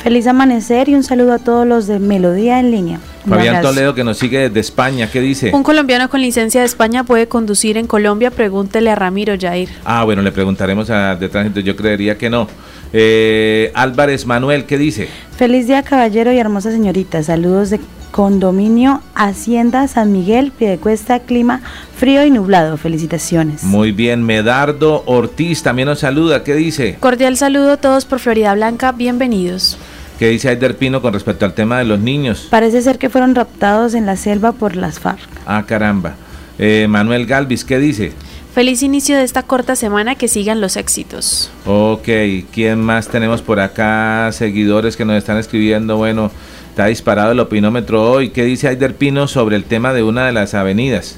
Feliz 0.04 0.26
amanecer 0.26 0.90
y 0.90 0.94
un 0.94 1.02
saludo 1.02 1.32
a 1.32 1.38
todos 1.38 1.66
los 1.66 1.86
de 1.86 1.98
Melodía 1.98 2.60
en 2.60 2.70
línea. 2.70 3.00
Fabián 3.26 3.62
Toledo 3.62 3.94
que 3.94 4.04
nos 4.04 4.18
sigue 4.18 4.38
desde 4.38 4.60
España, 4.60 5.10
¿qué 5.10 5.18
dice? 5.18 5.50
Un 5.54 5.62
colombiano 5.62 6.10
con 6.10 6.20
licencia 6.20 6.60
de 6.60 6.66
España 6.66 7.04
puede 7.04 7.26
conducir 7.26 7.78
en 7.78 7.86
Colombia, 7.86 8.30
pregúntele 8.30 8.90
a 8.90 8.96
Ramiro 8.96 9.32
Jair. 9.40 9.70
Ah, 9.82 10.04
bueno, 10.04 10.20
le 10.20 10.30
preguntaremos 10.30 10.90
a 10.90 11.16
de 11.16 11.30
tránsito, 11.30 11.60
yo 11.60 11.74
creería 11.74 12.18
que 12.18 12.28
no. 12.28 12.48
Eh, 12.92 13.72
Álvarez 13.74 14.26
Manuel, 14.26 14.66
¿qué 14.66 14.76
dice? 14.76 15.08
Feliz 15.38 15.68
día 15.68 15.82
caballero 15.82 16.30
y 16.32 16.38
hermosa 16.38 16.70
señorita, 16.70 17.22
saludos 17.22 17.70
de 17.70 17.80
condominio 18.10 19.00
Hacienda 19.14 19.88
San 19.88 20.12
Miguel, 20.12 20.52
Piedecuesta, 20.52 21.20
clima 21.20 21.62
frío 21.96 22.26
y 22.26 22.30
nublado. 22.30 22.76
Felicitaciones. 22.76 23.64
Muy 23.64 23.90
bien, 23.90 24.22
Medardo 24.22 25.02
Ortiz 25.06 25.62
también 25.62 25.88
nos 25.88 26.00
saluda. 26.00 26.44
¿Qué 26.44 26.54
dice? 26.54 26.98
Cordial 27.00 27.38
saludo 27.38 27.72
a 27.72 27.76
todos 27.78 28.04
por 28.04 28.18
Florida 28.18 28.54
Blanca. 28.54 28.92
Bienvenidos. 28.92 29.78
¿Qué 30.18 30.28
dice 30.28 30.48
Aider 30.48 30.76
Pino 30.76 31.02
con 31.02 31.12
respecto 31.12 31.44
al 31.44 31.54
tema 31.54 31.78
de 31.78 31.84
los 31.84 31.98
niños? 31.98 32.46
Parece 32.50 32.80
ser 32.82 32.98
que 32.98 33.10
fueron 33.10 33.34
raptados 33.34 33.94
en 33.94 34.06
la 34.06 34.16
selva 34.16 34.52
por 34.52 34.76
las 34.76 35.00
FARC. 35.00 35.28
Ah, 35.44 35.64
caramba. 35.66 36.14
Eh, 36.58 36.86
Manuel 36.88 37.26
Galvis, 37.26 37.64
¿qué 37.64 37.80
dice? 37.80 38.12
Feliz 38.54 38.84
inicio 38.84 39.16
de 39.16 39.24
esta 39.24 39.42
corta 39.42 39.74
semana, 39.74 40.14
que 40.14 40.28
sigan 40.28 40.60
los 40.60 40.76
éxitos. 40.76 41.50
Ok, 41.66 42.08
¿quién 42.52 42.80
más 42.80 43.08
tenemos 43.08 43.42
por 43.42 43.58
acá? 43.58 44.30
Seguidores 44.30 44.96
que 44.96 45.04
nos 45.04 45.16
están 45.16 45.38
escribiendo. 45.38 45.96
Bueno, 45.96 46.30
está 46.70 46.86
disparado 46.86 47.32
el 47.32 47.40
opinómetro 47.40 48.08
hoy. 48.08 48.30
¿Qué 48.30 48.44
dice 48.44 48.68
Aider 48.68 48.94
Pino 48.94 49.26
sobre 49.26 49.56
el 49.56 49.64
tema 49.64 49.92
de 49.92 50.04
una 50.04 50.26
de 50.26 50.32
las 50.32 50.54
avenidas? 50.54 51.16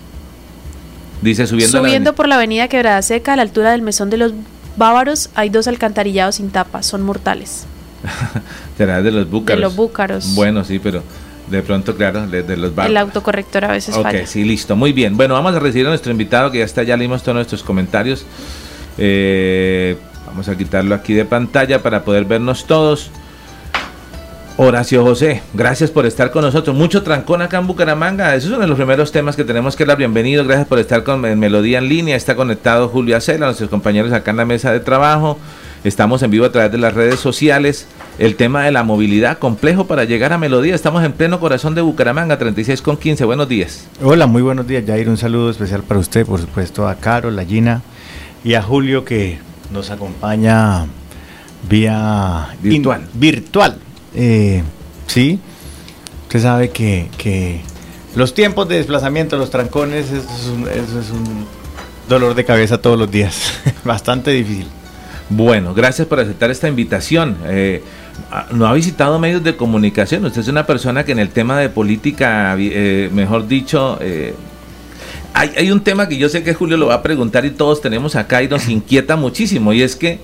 Dice 1.20 1.46
subiendo. 1.46 1.78
Subiendo 1.78 2.14
por 2.14 2.28
la 2.28 2.36
avenida 2.36 2.68
Quebrada 2.68 3.02
Seca 3.02 3.34
a 3.34 3.36
la 3.36 3.42
altura 3.42 3.72
del 3.72 3.82
mesón 3.82 4.08
de 4.08 4.16
los 4.16 4.32
bávaros 4.78 5.30
hay 5.34 5.50
dos 5.50 5.68
alcantarillados 5.68 6.36
sin 6.36 6.50
tapa, 6.50 6.82
son 6.82 7.02
mortales. 7.02 7.66
Será 8.78 9.02
de 9.02 9.10
los 9.10 9.28
búcaros. 9.28 9.58
De 9.58 9.62
los 9.62 9.76
búcaros. 9.76 10.34
Bueno, 10.34 10.64
sí, 10.64 10.78
pero 10.78 11.02
de 11.48 11.62
pronto, 11.62 11.94
claro, 11.94 12.26
de, 12.26 12.56
los 12.56 12.72
El 12.76 12.96
autocorrector 12.96 13.64
a 13.64 13.68
veces 13.68 13.96
Ok, 13.96 14.24
sí, 14.26 14.44
listo. 14.44 14.74
Muy 14.74 14.92
bien. 14.92 15.16
Bueno, 15.16 15.34
vamos 15.34 15.54
a 15.54 15.60
recibir 15.60 15.86
a 15.86 15.90
nuestro 15.90 16.10
invitado 16.10 16.50
que 16.50 16.58
ya 16.58 16.64
está, 16.64 16.82
ya 16.82 16.96
leímos 16.96 17.22
todos 17.22 17.36
nuestros 17.36 17.62
comentarios. 17.62 18.26
Eh, 18.98 19.96
vamos 20.26 20.48
a 20.48 20.56
quitarlo 20.56 20.94
aquí 20.94 21.14
de 21.14 21.24
pantalla 21.24 21.82
para 21.82 22.02
poder 22.04 22.24
vernos 22.24 22.66
todos. 22.66 23.10
Horacio 24.58 25.04
José, 25.04 25.42
gracias 25.52 25.90
por 25.90 26.06
estar 26.06 26.30
con 26.30 26.42
nosotros. 26.42 26.74
Mucho 26.74 27.02
trancón 27.02 27.42
acá 27.42 27.58
en 27.58 27.66
Bucaramanga. 27.66 28.34
Esos 28.34 28.50
son 28.50 28.66
los 28.66 28.76
primeros 28.76 29.12
temas 29.12 29.36
que 29.36 29.44
tenemos 29.44 29.76
que 29.76 29.84
dar. 29.84 29.98
Bienvenido, 29.98 30.44
gracias 30.44 30.66
por 30.66 30.78
estar 30.78 31.04
con 31.04 31.20
Melodía 31.20 31.78
en 31.78 31.88
línea. 31.88 32.16
Está 32.16 32.34
conectado 32.34 32.88
Julio 32.88 33.18
Acela, 33.18 33.46
nuestros 33.46 33.68
compañeros 33.68 34.12
acá 34.12 34.30
en 34.30 34.38
la 34.38 34.46
mesa 34.46 34.72
de 34.72 34.80
trabajo. 34.80 35.38
Estamos 35.86 36.20
en 36.24 36.32
vivo 36.32 36.44
a 36.44 36.50
través 36.50 36.72
de 36.72 36.78
las 36.78 36.94
redes 36.94 37.20
sociales. 37.20 37.86
El 38.18 38.34
tema 38.34 38.64
de 38.64 38.72
la 38.72 38.82
movilidad 38.82 39.38
complejo 39.38 39.86
para 39.86 40.02
llegar 40.02 40.32
a 40.32 40.38
Melodía. 40.38 40.74
Estamos 40.74 41.04
en 41.04 41.12
pleno 41.12 41.38
corazón 41.38 41.76
de 41.76 41.80
Bucaramanga, 41.80 42.38
36 42.38 42.82
con 42.82 42.96
15. 42.96 43.24
Buenos 43.24 43.48
días. 43.48 43.86
Hola, 44.02 44.26
muy 44.26 44.42
buenos 44.42 44.66
días, 44.66 44.82
Jair. 44.84 45.08
Un 45.08 45.16
saludo 45.16 45.48
especial 45.48 45.84
para 45.84 46.00
usted, 46.00 46.26
por 46.26 46.40
supuesto, 46.40 46.88
a 46.88 46.96
Caro, 46.96 47.28
a 47.28 47.44
Gina 47.44 47.82
y 48.42 48.54
a 48.54 48.62
Julio 48.62 49.04
que 49.04 49.38
nos 49.72 49.90
acompaña 49.92 50.86
vía 51.68 52.48
virtual. 52.60 53.06
virtual. 53.14 53.78
Eh, 54.12 54.64
sí, 55.06 55.38
usted 56.22 56.42
sabe 56.42 56.70
que, 56.70 57.60
los 58.16 58.34
tiempos 58.34 58.68
de 58.68 58.78
desplazamiento, 58.78 59.36
los 59.36 59.50
trancones, 59.50 60.10
eso 60.10 61.00
es 61.00 61.10
un 61.10 61.46
dolor 62.08 62.34
de 62.34 62.44
cabeza 62.44 62.78
todos 62.78 62.98
los 62.98 63.08
días. 63.08 63.52
Bastante 63.84 64.32
difícil. 64.32 64.66
Bueno, 65.28 65.74
gracias 65.74 66.06
por 66.06 66.20
aceptar 66.20 66.50
esta 66.50 66.68
invitación. 66.68 67.36
Eh, 67.46 67.82
no 68.52 68.66
ha 68.66 68.72
visitado 68.72 69.18
medios 69.18 69.42
de 69.42 69.56
comunicación. 69.56 70.24
Usted 70.24 70.40
es 70.40 70.48
una 70.48 70.66
persona 70.66 71.04
que 71.04 71.12
en 71.12 71.18
el 71.18 71.30
tema 71.30 71.58
de 71.58 71.68
política, 71.68 72.54
eh, 72.58 73.10
mejor 73.12 73.48
dicho, 73.48 73.98
eh, 74.00 74.34
hay, 75.34 75.52
hay, 75.56 75.70
un 75.70 75.80
tema 75.80 76.08
que 76.08 76.16
yo 76.16 76.28
sé 76.28 76.44
que 76.44 76.54
Julio 76.54 76.76
lo 76.76 76.86
va 76.86 76.94
a 76.94 77.02
preguntar 77.02 77.44
y 77.44 77.50
todos 77.50 77.82
tenemos 77.82 78.14
acá 78.14 78.42
y 78.42 78.48
nos 78.48 78.68
inquieta 78.68 79.16
muchísimo 79.16 79.72
y 79.72 79.82
es 79.82 79.96
que 79.96 80.20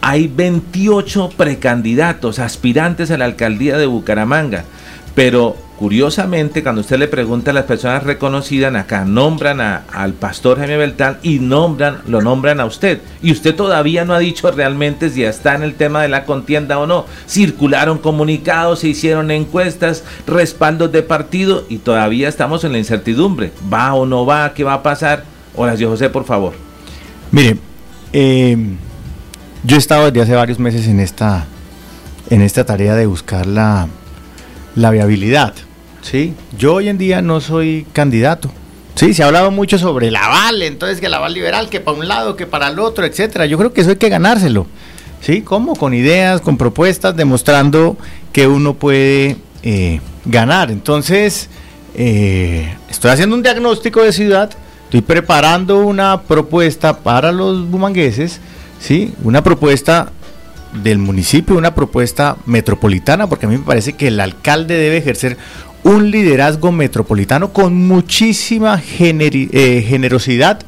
hay 0.00 0.26
28 0.28 1.30
precandidatos, 1.36 2.38
aspirantes 2.38 3.10
a 3.10 3.18
la 3.18 3.26
alcaldía 3.26 3.76
de 3.76 3.84
Bucaramanga, 3.84 4.64
pero 5.14 5.56
Curiosamente, 5.80 6.62
cuando 6.62 6.82
usted 6.82 6.98
le 6.98 7.08
pregunta 7.08 7.52
a 7.52 7.54
las 7.54 7.64
personas 7.64 8.02
reconocidas 8.02 8.74
acá, 8.74 9.06
nombran 9.06 9.62
al 9.62 10.12
pastor 10.12 10.58
Jaime 10.58 10.76
Beltrán 10.76 11.16
y 11.22 11.38
nombran, 11.38 12.02
lo 12.06 12.20
nombran 12.20 12.60
a 12.60 12.66
usted. 12.66 13.00
Y 13.22 13.32
usted 13.32 13.54
todavía 13.54 14.04
no 14.04 14.12
ha 14.12 14.18
dicho 14.18 14.50
realmente 14.50 15.08
si 15.08 15.24
está 15.24 15.54
en 15.54 15.62
el 15.62 15.72
tema 15.76 16.02
de 16.02 16.08
la 16.08 16.26
contienda 16.26 16.78
o 16.78 16.86
no. 16.86 17.06
Circularon 17.26 17.96
comunicados, 17.96 18.80
se 18.80 18.88
hicieron 18.88 19.30
encuestas, 19.30 20.04
respaldos 20.26 20.92
de 20.92 21.02
partido 21.02 21.64
y 21.70 21.78
todavía 21.78 22.28
estamos 22.28 22.62
en 22.64 22.72
la 22.72 22.78
incertidumbre. 22.78 23.50
¿Va 23.72 23.94
o 23.94 24.04
no 24.04 24.26
va? 24.26 24.52
¿Qué 24.52 24.64
va 24.64 24.74
a 24.74 24.82
pasar? 24.82 25.24
Horacio 25.56 25.88
José, 25.88 26.10
por 26.10 26.26
favor. 26.26 26.52
Mire, 27.32 27.56
eh, 28.12 28.54
yo 29.64 29.76
he 29.76 29.78
estado 29.78 30.10
desde 30.10 30.20
hace 30.20 30.34
varios 30.34 30.58
meses 30.58 30.86
en 30.88 31.00
esta, 31.00 31.46
en 32.28 32.42
esta 32.42 32.66
tarea 32.66 32.94
de 32.96 33.06
buscar 33.06 33.46
la, 33.46 33.88
la 34.74 34.90
viabilidad 34.90 35.54
Sí, 36.02 36.34
yo 36.56 36.74
hoy 36.74 36.88
en 36.88 36.98
día 36.98 37.22
no 37.22 37.40
soy 37.40 37.86
candidato. 37.92 38.50
Sí, 38.94 39.14
se 39.14 39.22
ha 39.22 39.26
hablado 39.26 39.50
mucho 39.50 39.78
sobre 39.78 40.08
el 40.08 40.16
aval, 40.16 40.62
entonces 40.62 41.00
que 41.00 41.06
el 41.06 41.14
aval 41.14 41.32
liberal, 41.32 41.68
que 41.68 41.80
para 41.80 41.96
un 41.96 42.08
lado, 42.08 42.36
que 42.36 42.46
para 42.46 42.68
el 42.68 42.78
otro, 42.78 43.04
etcétera. 43.04 43.46
Yo 43.46 43.56
creo 43.56 43.72
que 43.72 43.80
eso 43.80 43.90
hay 43.90 43.96
que 43.96 44.08
ganárselo. 44.08 44.66
¿Sí? 45.20 45.42
¿Cómo? 45.42 45.76
Con 45.76 45.92
ideas, 45.92 46.40
con 46.40 46.56
propuestas, 46.56 47.14
demostrando 47.14 47.96
que 48.32 48.46
uno 48.46 48.74
puede 48.74 49.36
eh, 49.62 50.00
ganar. 50.24 50.70
Entonces, 50.70 51.48
eh, 51.94 52.74
estoy 52.88 53.10
haciendo 53.10 53.36
un 53.36 53.42
diagnóstico 53.42 54.02
de 54.02 54.12
ciudad, 54.12 54.50
estoy 54.84 55.02
preparando 55.02 55.80
una 55.80 56.22
propuesta 56.22 56.98
para 56.98 57.32
los 57.32 57.68
bumangueses, 57.68 58.40
¿sí? 58.80 59.12
Una 59.22 59.42
propuesta 59.42 60.10
del 60.72 60.98
municipio, 60.98 61.56
una 61.56 61.74
propuesta 61.74 62.36
metropolitana, 62.46 63.28
porque 63.28 63.46
a 63.46 63.48
mí 63.48 63.58
me 63.58 63.64
parece 63.64 63.94
que 63.94 64.08
el 64.08 64.20
alcalde 64.20 64.74
debe 64.74 64.98
ejercer 64.98 65.36
un 65.82 66.10
liderazgo 66.10 66.72
metropolitano 66.72 67.52
con 67.52 67.74
muchísima 67.74 68.80
eh, 68.98 69.84
generosidad, 69.86 70.60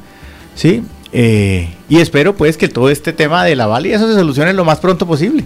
¿sí? 0.55 0.83
Eh, 1.11 1.69
y 1.89 1.99
espero 1.99 2.35
pues 2.35 2.57
que 2.57 2.67
todo 2.67 2.89
este 2.89 3.13
tema 3.13 3.45
de 3.45 3.55
la 3.55 3.67
Val 3.67 3.85
y 3.85 3.93
eso 3.93 4.07
se 4.07 4.15
solucione 4.15 4.53
lo 4.53 4.65
más 4.65 4.79
pronto 4.79 5.05
posible. 5.05 5.45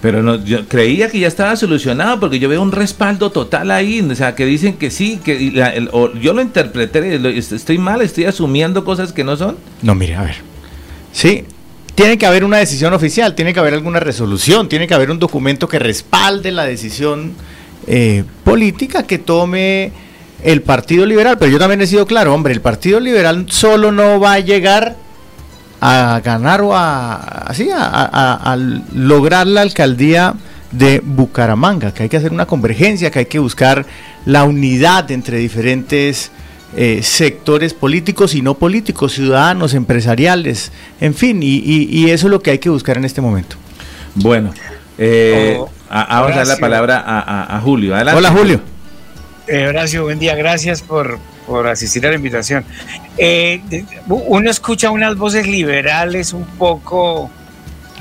Pero 0.00 0.20
no, 0.22 0.44
yo 0.44 0.66
creía 0.66 1.08
que 1.08 1.20
ya 1.20 1.28
estaba 1.28 1.54
solucionado 1.54 2.18
porque 2.18 2.40
yo 2.40 2.48
veo 2.48 2.60
un 2.60 2.72
respaldo 2.72 3.30
total 3.30 3.70
ahí, 3.70 4.00
o 4.00 4.14
sea, 4.16 4.34
que 4.34 4.44
dicen 4.44 4.74
que 4.74 4.90
sí, 4.90 5.20
que 5.22 5.52
yo 6.20 6.32
lo 6.32 6.42
interpreté, 6.42 7.20
estoy 7.38 7.78
mal, 7.78 8.02
estoy 8.02 8.24
asumiendo 8.24 8.84
cosas 8.84 9.12
que 9.12 9.22
no 9.22 9.36
son. 9.36 9.58
No, 9.80 9.94
mire, 9.94 10.16
a 10.16 10.22
ver. 10.22 10.36
Sí, 11.12 11.44
tiene 11.94 12.18
que 12.18 12.26
haber 12.26 12.42
una 12.42 12.56
decisión 12.56 12.92
oficial, 12.94 13.36
tiene 13.36 13.54
que 13.54 13.60
haber 13.60 13.74
alguna 13.74 14.00
resolución, 14.00 14.68
tiene 14.68 14.88
que 14.88 14.94
haber 14.94 15.10
un 15.10 15.20
documento 15.20 15.68
que 15.68 15.78
respalde 15.78 16.50
la 16.50 16.64
decisión 16.64 17.34
eh, 17.86 18.24
política 18.44 19.04
que 19.04 19.18
tome 19.18 19.92
el 20.42 20.62
Partido 20.62 21.06
Liberal. 21.06 21.38
Pero 21.38 21.50
yo 21.50 21.58
también 21.58 21.80
he 21.80 21.86
sido 21.86 22.06
claro, 22.06 22.34
hombre, 22.34 22.52
el 22.52 22.60
Partido 22.60 23.00
Liberal 23.00 23.46
solo 23.48 23.92
no 23.92 24.20
va 24.20 24.34
a 24.34 24.40
llegar 24.40 24.96
a 25.80 26.20
ganar 26.24 26.62
o 26.62 26.76
a, 26.76 27.14
así, 27.16 27.68
a, 27.74 28.56
lograr 28.94 29.48
la 29.48 29.62
alcaldía 29.62 30.34
de 30.70 31.00
Bucaramanga, 31.04 31.92
que 31.92 32.04
hay 32.04 32.08
que 32.08 32.16
hacer 32.16 32.32
una 32.32 32.46
convergencia, 32.46 33.10
que 33.10 33.18
hay 33.18 33.26
que 33.26 33.40
buscar 33.40 33.84
la 34.24 34.44
unidad 34.44 35.10
entre 35.10 35.38
diferentes 35.38 36.30
eh, 36.76 37.00
sectores 37.02 37.74
políticos 37.74 38.36
y 38.36 38.42
no 38.42 38.54
políticos, 38.54 39.14
ciudadanos, 39.14 39.74
empresariales, 39.74 40.70
en 41.00 41.14
fin, 41.14 41.42
y, 41.42 41.56
y, 41.58 42.10
eso 42.10 42.28
es 42.28 42.30
lo 42.30 42.40
que 42.40 42.52
hay 42.52 42.58
que 42.58 42.70
buscar 42.70 42.96
en 42.96 43.04
este 43.04 43.20
momento. 43.20 43.56
Bueno, 44.14 44.54
eh, 44.98 45.56
oh, 45.58 45.68
vamos 45.92 46.32
a 46.32 46.36
dar 46.36 46.46
la 46.46 46.56
palabra 46.56 47.02
a, 47.06 47.60
Julio. 47.60 47.94
Hola 47.94 48.30
Julio. 48.30 48.60
Eh, 49.46 49.66
Horacio, 49.66 50.04
buen 50.04 50.18
día, 50.18 50.34
gracias 50.34 50.82
por, 50.82 51.18
por 51.46 51.66
asistir 51.66 52.06
a 52.06 52.10
la 52.10 52.16
invitación. 52.16 52.64
Eh, 53.18 53.60
uno 54.08 54.50
escucha 54.50 54.90
unas 54.90 55.16
voces 55.16 55.46
liberales 55.46 56.32
un 56.32 56.46
poco 56.46 57.30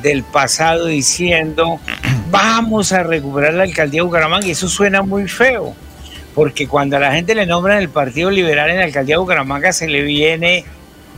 del 0.02 0.24
pasado 0.24 0.86
diciendo 0.86 1.80
vamos 2.32 2.92
a 2.92 3.04
recuperar 3.04 3.56
la 3.56 3.64
alcaldía 3.64 4.02
de 4.02 4.06
Bucaramanga 4.06 4.48
y 4.48 4.52
eso 4.52 4.70
suena 4.70 5.02
muy 5.02 5.28
feo 5.28 5.76
porque 6.34 6.68
cuando 6.68 6.98
a 6.98 7.00
la 7.00 7.12
gente 7.12 7.36
le 7.36 7.46
nombran 7.46 7.78
el 7.80 7.90
Partido 7.90 8.32
Liberal 8.32 8.70
en 8.70 8.78
la 8.78 8.86
alcaldía 8.86 9.16
de 9.16 9.20
Bucaramanga 9.20 9.74
se 9.74 9.88
le 9.88 10.02
viene, 10.02 10.66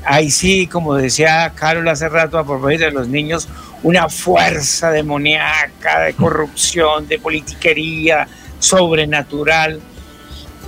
ahí 0.05 0.31
sí, 0.31 0.67
como 0.67 0.95
decía 0.95 1.51
Carol 1.55 1.87
hace 1.87 2.09
rato 2.09 2.37
a 2.37 2.45
propósito 2.45 2.85
de 2.85 2.91
los 2.91 3.07
niños, 3.07 3.47
una 3.83 4.09
fuerza 4.09 4.91
demoníaca 4.91 6.01
de 6.01 6.13
corrupción, 6.13 7.07
de 7.07 7.19
politiquería 7.19 8.27
sobrenatural. 8.59 9.81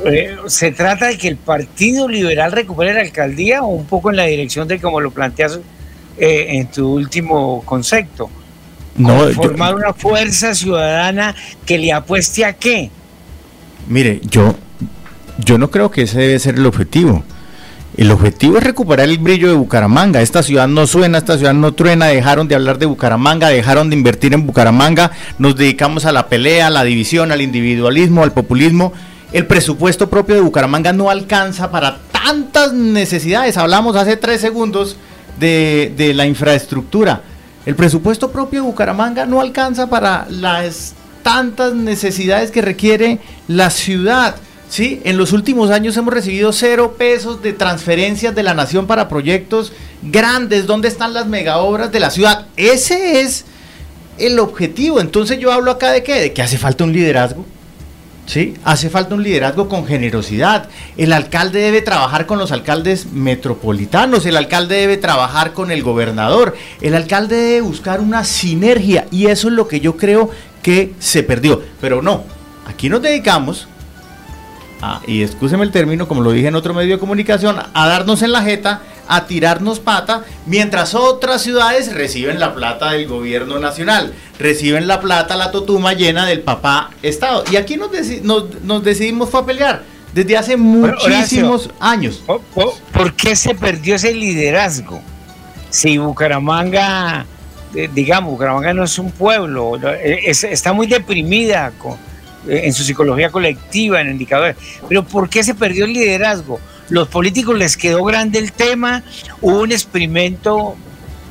Eh, 0.05 0.36
¿Se 0.47 0.72
trata 0.72 1.07
de 1.07 1.18
que 1.18 1.30
el 1.30 1.38
Partido 1.38 2.07
Liberal 2.09 2.51
recupere 2.51 2.93
la 2.93 3.01
alcaldía 3.01 3.63
o 3.63 3.68
un 3.68 3.86
poco 3.86 4.09
en 4.09 4.18
la 4.18 4.26
dirección 4.26 4.68
de 4.68 4.80
como 4.80 4.99
lo 4.99 5.11
planteas 5.11 5.59
eh, 6.18 6.47
en 6.49 6.68
tu 6.68 6.93
último 6.93 7.63
concepto? 7.66 8.30
No, 8.97 9.28
formar 9.32 9.76
una 9.76 9.93
fuerza 9.93 10.53
ciudadana 10.53 11.36
que 11.66 11.78
le 11.78 11.91
apueste 11.91 12.45
a 12.45 12.53
qué? 12.53 12.89
Mire, 13.88 14.22
yo, 14.24 14.55
yo 15.38 15.57
no 15.57 15.70
creo 15.70 15.91
que 15.91 16.03
ese 16.03 16.20
debe 16.20 16.39
ser 16.39 16.55
el 16.55 16.66
objetivo. 16.66 17.24
El 17.97 18.11
objetivo 18.11 18.57
es 18.57 18.63
recuperar 18.63 19.07
el 19.07 19.19
brillo 19.19 19.47
de 19.47 19.53
Bucaramanga. 19.53 20.21
Esta 20.21 20.43
ciudad 20.43 20.67
no 20.67 20.85
suena, 20.85 21.17
esta 21.17 21.37
ciudad 21.37 21.53
no 21.53 21.73
truena, 21.73 22.07
dejaron 22.07 22.49
de 22.49 22.55
hablar 22.55 22.77
de 22.77 22.85
Bucaramanga, 22.85 23.47
dejaron 23.47 23.89
de 23.89 23.95
invertir 23.95 24.33
en 24.33 24.45
Bucaramanga, 24.45 25.11
nos 25.39 25.55
dedicamos 25.55 26.05
a 26.05 26.11
la 26.11 26.27
pelea, 26.27 26.67
a 26.67 26.69
la 26.69 26.83
división, 26.83 27.31
al 27.31 27.41
individualismo, 27.41 28.23
al 28.23 28.33
populismo. 28.33 28.91
El 29.31 29.47
presupuesto 29.47 30.09
propio 30.09 30.35
de 30.35 30.41
Bucaramanga 30.41 30.91
no 30.91 31.09
alcanza 31.09 31.71
para 31.71 31.99
tantas 32.11 32.73
necesidades. 32.73 33.55
Hablamos 33.55 33.95
hace 33.95 34.17
tres 34.17 34.41
segundos 34.41 34.97
de, 35.39 36.11
la 36.15 36.25
infraestructura. 36.25 37.21
El 37.65 37.75
presupuesto 37.75 38.29
propio 38.29 38.61
de 38.61 38.67
Bucaramanga 38.67 39.25
no 39.25 39.39
alcanza 39.39 39.89
para 39.89 40.27
las 40.29 40.95
tantas 41.23 41.73
necesidades 41.73 42.51
que 42.51 42.61
requiere 42.61 43.19
la 43.47 43.69
ciudad. 43.69 44.35
¿Sí? 44.76 44.99
En 45.05 45.17
los 45.17 45.32
últimos 45.32 45.71
años 45.71 45.95
hemos 45.95 46.13
recibido 46.13 46.51
cero 46.51 46.95
pesos 46.97 47.41
de 47.41 47.53
transferencias 47.53 48.36
de 48.36 48.43
la 48.43 48.53
nación 48.53 48.88
para 48.88 49.07
proyectos 49.07 49.71
grandes. 50.03 50.67
¿Dónde 50.67 50.89
están 50.89 51.13
las 51.13 51.28
megaobras 51.28 51.93
de 51.93 52.01
la 52.01 52.09
ciudad? 52.09 52.47
Ese 52.57 53.21
es 53.21 53.45
el 54.17 54.38
objetivo. 54.38 54.99
Entonces 54.99 55.39
yo 55.39 55.53
hablo 55.53 55.71
acá 55.71 55.93
de 55.93 56.03
qué? 56.03 56.15
De 56.15 56.34
que 56.34 56.41
hace 56.41 56.57
falta 56.57 56.84
un 56.84 56.91
liderazgo. 56.91 57.45
¿Sí? 58.26 58.55
Hace 58.65 58.89
falta 58.89 59.15
un 59.15 59.23
liderazgo 59.23 59.69
con 59.69 59.86
generosidad. 59.88 60.67
El 60.97 61.13
alcalde 61.13 61.59
debe 61.61 61.82
trabajar 61.82 62.26
con 62.26 62.38
los 62.38 62.51
alcaldes 62.51 63.13
metropolitanos, 63.13 64.26
el 64.26 64.36
alcalde 64.36 64.76
debe 64.76 64.97
trabajar 64.97 65.53
con 65.53 65.71
el 65.71 65.84
gobernador, 65.84 66.57
el 66.82 66.95
alcalde 66.95 67.38
debe 67.38 67.61
buscar 67.61 68.01
una 68.01 68.26
sinergia 68.26 69.05
y 69.09 69.28
eso 69.28 69.47
es 69.47 69.53
lo 69.53 69.69
que 69.69 69.80
yo 69.80 69.95
creo 69.95 70.32
que 70.63 70.93
se 70.99 71.23
perdió. 71.23 71.61
Pero 71.80 72.01
no, 72.01 72.23
aquí 72.67 72.89
nos 72.89 73.03
dedicamos, 73.03 73.67
a, 74.82 75.01
y 75.07 75.23
escúcheme 75.23 75.63
el 75.63 75.71
término, 75.71 76.07
como 76.07 76.21
lo 76.21 76.32
dije 76.32 76.47
en 76.47 76.55
otro 76.55 76.73
medio 76.73 76.95
de 76.95 76.99
comunicación, 76.99 77.57
a 77.73 77.88
darnos 77.88 78.21
en 78.21 78.32
la 78.32 78.41
jeta, 78.41 78.82
a 79.07 79.26
tirarnos 79.26 79.80
pata, 79.80 80.23
mientras 80.45 80.95
otras 80.95 81.41
ciudades 81.41 81.93
reciben 81.93 82.39
la 82.39 82.53
plata 82.53 82.91
del 82.91 83.07
gobierno 83.07 83.59
nacional, 83.59 84.13
reciben 84.39 84.88
la 84.88 84.99
plata, 84.99 85.36
la 85.36 85.51
totuma 85.51 85.93
llena 85.93 86.26
del 86.26 86.41
papá 86.41 86.89
Estado. 87.01 87.43
Y 87.51 87.55
aquí 87.55 87.78
nos, 87.78 87.89
nos, 88.63 88.84
decidimos 88.84 89.30
fue 89.30 89.41
a 89.41 89.45
pelear 89.45 89.84
desde 90.13 90.38
hace 90.38 90.57
muchísimos 90.57 91.69
años. 91.80 92.23
¿Por 92.93 93.13
qué 93.15 93.36
se 93.36 93.53
perdió 93.53 93.95
ese 93.95 94.13
liderazgo? 94.13 95.01
Si 95.69 95.97
Bucaramanga 95.97 97.26
digamos, 97.93 98.32
Bucaramanga 98.32 98.73
no 98.73 98.84
es 98.84 98.97
un 98.97 99.11
pueblo, 99.11 99.73
está 100.01 100.73
muy 100.73 100.88
deprimida 100.88 101.71
en 102.47 102.73
su 102.73 102.83
psicología 102.83 103.29
colectiva, 103.31 104.01
en 104.01 104.11
indicadores. 104.11 104.55
Pero 104.87 105.03
¿por 105.03 105.29
qué 105.29 105.43
se 105.43 105.55
perdió 105.55 105.85
el 105.85 105.93
liderazgo? 105.93 106.59
Los 106.89 107.07
políticos 107.07 107.57
les 107.57 107.77
quedó 107.77 108.03
grande 108.03 108.39
el 108.39 108.51
tema, 108.51 109.03
hubo 109.41 109.61
un 109.61 109.71
experimento 109.71 110.75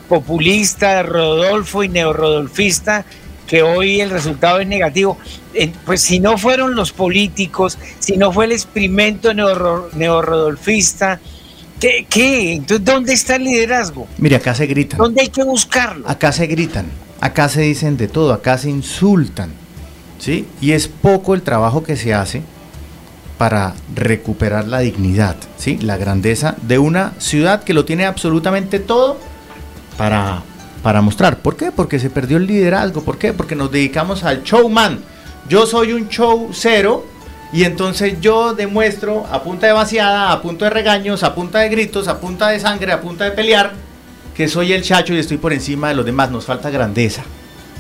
populista, 0.09 1.03
rodolfo 1.03 1.85
y 1.85 1.89
neorrodolfista, 1.89 3.05
que 3.47 3.63
hoy 3.63 4.01
el 4.01 4.11
resultado 4.11 4.61
es 4.61 4.67
negativo. 4.67 5.19
Pues 5.85 6.01
si 6.01 6.19
no 6.19 6.37
fueron 6.39 6.75
los 6.75 6.93
políticos, 6.93 7.79
si 8.01 8.17
no 8.17 8.33
fue 8.33 8.47
el 8.47 8.53
experimento 8.53 9.33
neorrodolfista, 9.33 11.21
¿Qué? 12.09 12.55
Entonces, 12.55 12.85
¿dónde 12.85 13.13
está 13.13 13.37
el 13.37 13.45
liderazgo? 13.45 14.09
Mire, 14.17 14.37
acá 14.37 14.55
se 14.55 14.67
gritan. 14.67 14.99
¿Dónde 14.99 15.21
hay 15.21 15.29
que 15.29 15.45
buscarlo? 15.45 16.09
Acá 16.09 16.33
se 16.33 16.47
gritan, 16.47 16.87
acá 17.21 17.49
se 17.49 17.61
dicen 17.61 17.99
de 17.99 18.09
todo, 18.09 18.33
acá 18.33 18.57
se 18.57 18.71
insultan, 18.71 19.53
¿sí? 20.19 20.47
Y 20.61 20.73
es 20.73 20.89
poco 20.89 21.35
el 21.35 21.43
trabajo 21.43 21.83
que 21.83 21.97
se 21.97 22.15
hace 22.15 22.43
para 23.39 23.75
recuperar 23.95 24.67
la 24.69 24.81
dignidad, 24.81 25.37
¿sí? 25.57 25.79
La 25.79 25.97
grandeza 25.97 26.55
de 26.63 26.79
una 26.79 27.13
ciudad 27.19 27.65
que 27.65 27.75
lo 27.75 27.85
tiene 27.85 28.07
absolutamente 28.07 28.79
todo 28.79 29.19
para, 29.97 30.43
para 30.83 31.01
mostrar. 31.03 31.39
¿Por 31.39 31.57
qué? 31.57 31.73
Porque 31.73 31.99
se 31.99 32.11
perdió 32.11 32.37
el 32.37 32.47
liderazgo. 32.47 33.03
¿Por 33.03 33.19
qué? 33.19 33.33
Porque 33.33 33.57
nos 33.57 33.73
dedicamos 33.73 34.25
al 34.25 34.43
showman. 34.45 35.01
Yo 35.49 35.67
soy 35.67 35.93
un 35.93 36.09
show 36.09 36.51
cero 36.53 37.05
y 37.53 37.65
entonces 37.65 38.21
yo 38.21 38.55
demuestro 38.55 39.27
a 39.31 39.43
punta 39.43 39.67
de 39.67 39.73
vaciada, 39.73 40.33
a 40.33 40.41
punta 40.41 40.67
de 40.67 40.71
regaños, 40.71 41.23
a 41.23 41.35
punta 41.35 41.61
de 41.61 41.69
gritos, 41.69 42.09
a 42.09 42.19
punta 42.19 42.49
de 42.49 42.61
sangre, 42.61 42.93
a 42.93 43.01
punta 43.01 43.25
de 43.25 43.33
pelear, 43.33 43.73
que 44.35 44.49
soy 44.49 44.73
el 44.73 44.83
chacho 44.83 45.13
y 45.13 45.19
estoy 45.19 45.37
por 45.37 45.53
encima 45.53 45.89
de 45.89 45.95
los 45.95 46.05
demás. 46.05 46.31
Nos 46.31 46.47
falta 46.47 46.71
grandeza. 46.71 47.23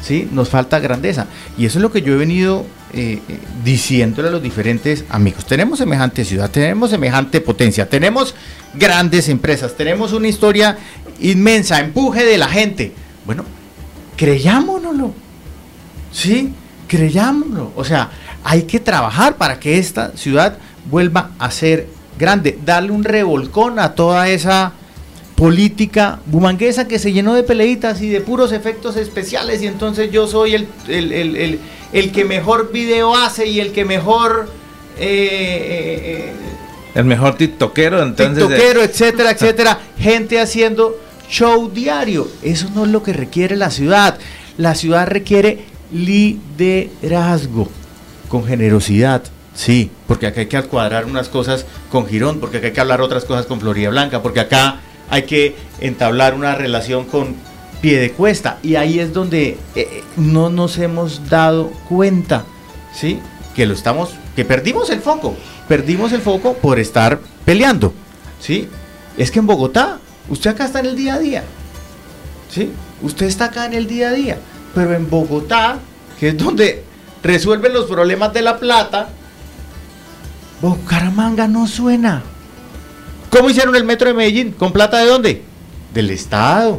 ¿Sí? 0.05 0.29
Nos 0.31 0.51
falta 0.51 0.81
grandeza. 0.81 1.27
Y 1.57 1.65
eso 1.65 1.79
es 1.79 1.83
lo 1.83 1.91
que 1.91 2.03
yo 2.03 2.13
he 2.13 2.17
venido 2.17 2.67
eh, 2.93 3.23
eh, 3.27 3.39
diciéndole 3.65 4.29
a 4.29 4.31
los 4.31 4.43
diferentes 4.43 5.07
amigos. 5.09 5.47
Tenemos 5.47 5.79
semejante 5.79 6.27
ciudad, 6.27 6.51
tenemos 6.51 6.91
semejante 6.91 7.41
potencia, 7.41 7.89
tenemos 7.89 8.35
grandes 8.75 9.31
empresas, 9.31 9.75
tenemos 9.75 10.13
una 10.13 10.29
historia 10.29 10.77
inmensa, 11.21 11.81
empuje 11.81 12.23
de 12.23 12.37
la 12.37 12.49
gente. 12.49 12.93
Bueno, 13.25 13.47
creyámonoslo. 14.19 15.15
¿Sí? 16.13 16.53
Creyámonoslo. 16.87 17.73
O 17.75 17.85
sea, 17.85 18.11
hay 18.45 18.65
que 18.65 18.81
trabajar 18.81 19.37
para 19.37 19.59
que 19.59 19.79
esta 19.79 20.15
ciudad 20.19 20.59
vuelva 20.91 21.31
a 21.39 21.51
ser 21.51 21.89
grande, 22.19 22.59
darle 22.63 22.93
un 22.93 23.05
revolcón 23.05 23.79
a 23.79 23.95
toda 23.95 24.29
esa 24.29 24.75
política 25.37 26.21
bumanguesa 26.27 26.87
que 26.87 26.99
se 26.99 27.13
llenó 27.13 27.35
de 27.35 27.43
peleitas 27.43 28.01
y 28.01 28.09
de 28.09 28.21
puros 28.21 28.53
efectos 28.53 28.97
especiales 28.97 29.63
y 29.63 29.67
entonces 29.67 30.11
yo 30.11 30.27
soy 30.27 30.55
el, 30.55 30.69
el, 31.93 32.13
que 32.13 32.25
mejor 32.25 32.71
video 32.73 33.17
hace 33.17 33.47
y 33.47 33.61
el 33.61 33.73
que 33.73 33.85
mejor... 33.85 34.49
Eh, 34.99 36.31
eh, 36.31 36.33
el 36.95 37.05
mejor 37.05 37.37
tiktokero, 37.37 38.01
entonces... 38.03 38.47
Tiktokero, 38.47 38.83
etcétera, 38.83 39.33
etcétera. 39.33 39.81
Gente 39.99 40.41
haciendo 40.41 40.97
show 41.29 41.69
diario. 41.69 42.29
Eso 42.43 42.71
no 42.73 42.85
es 42.85 42.93
lo 42.93 43.03
que 43.03 43.13
requiere 43.13 43.57
la 43.57 43.71
ciudad. 43.71 44.19
La 44.57 44.77
ciudad 44.77 45.09
requiere 45.09 45.65
liderazgo 45.93 47.69
con 48.29 48.45
generosidad, 48.45 49.23
sí, 49.55 49.91
porque 50.09 50.27
acá 50.27 50.41
hay 50.41 50.47
que 50.47 50.63
cuadrar 50.63 51.05
unas 51.05 51.29
cosas 51.29 51.67
con 51.91 52.07
Girón, 52.07 52.41
porque 52.41 52.57
acá 52.57 52.67
hay 52.67 52.73
que 52.73 52.81
hablar 52.81 53.01
otras 53.01 53.25
cosas 53.25 53.47
con 53.47 53.61
Florida 53.61 53.91
Blanca, 53.91 54.23
porque 54.23 54.41
acá 54.41 54.81
hay 55.11 55.25
que 55.25 55.57
entablar 55.81 56.35
una 56.35 56.55
relación 56.55 57.05
con 57.05 57.37
pie 57.81 57.99
de 57.99 58.13
cuesta. 58.13 58.59
Y 58.63 58.77
ahí 58.77 58.99
es 58.99 59.13
donde 59.13 59.49
eh, 59.49 59.59
eh, 59.75 60.05
no 60.17 60.51
nos 60.51 60.79
hemos 60.79 61.29
dado 61.29 61.71
cuenta, 61.89 62.45
sí, 62.95 63.21
que 63.55 63.67
lo 63.67 63.75
estamos, 63.75 64.11
que 64.35 64.45
perdimos 64.45 64.91
el 64.91 65.01
foco, 65.01 65.37
perdimos 65.69 66.13
el 66.13 66.21
foco 66.21 66.55
por 66.55 66.79
estar 66.79 67.21
peleando, 67.45 67.93
sí. 68.41 68.69
Es 69.17 69.31
que 69.31 69.39
en 69.39 69.47
Bogotá, 69.47 69.99
usted 70.29 70.51
acá 70.51 70.65
está 70.65 70.81
en 70.81 70.87
el 70.87 70.97
día 70.97 71.15
a 71.15 71.19
día, 71.19 71.45
sí, 72.51 72.73
usted 73.03 73.27
está 73.27 73.47
acá 73.47 73.67
en 73.67 73.75
el 73.75 73.87
día 73.87 74.09
a 74.09 74.13
día, 74.13 74.39
pero 74.75 74.95
en 74.95 75.09
Bogotá, 75.09 75.79
que 76.19 76.29
es 76.29 76.39
donde 76.39 76.85
resuelven 77.23 77.73
los 77.73 77.85
problemas 77.85 78.33
de 78.33 78.43
la 78.43 78.59
plata, 78.59 79.11
Bucaramanga 80.61 81.47
no 81.49 81.67
suena. 81.67 82.23
¿Cómo 83.35 83.51
hicieron 83.51 83.75
el 83.75 83.83
metro 83.83 84.07
de 84.07 84.15
Medellín? 84.15 84.53
¿Con 84.53 84.71
plata 84.71 85.01
de 85.01 85.07
dónde? 85.07 85.43
Del 85.93 86.11
Estado. 86.11 86.79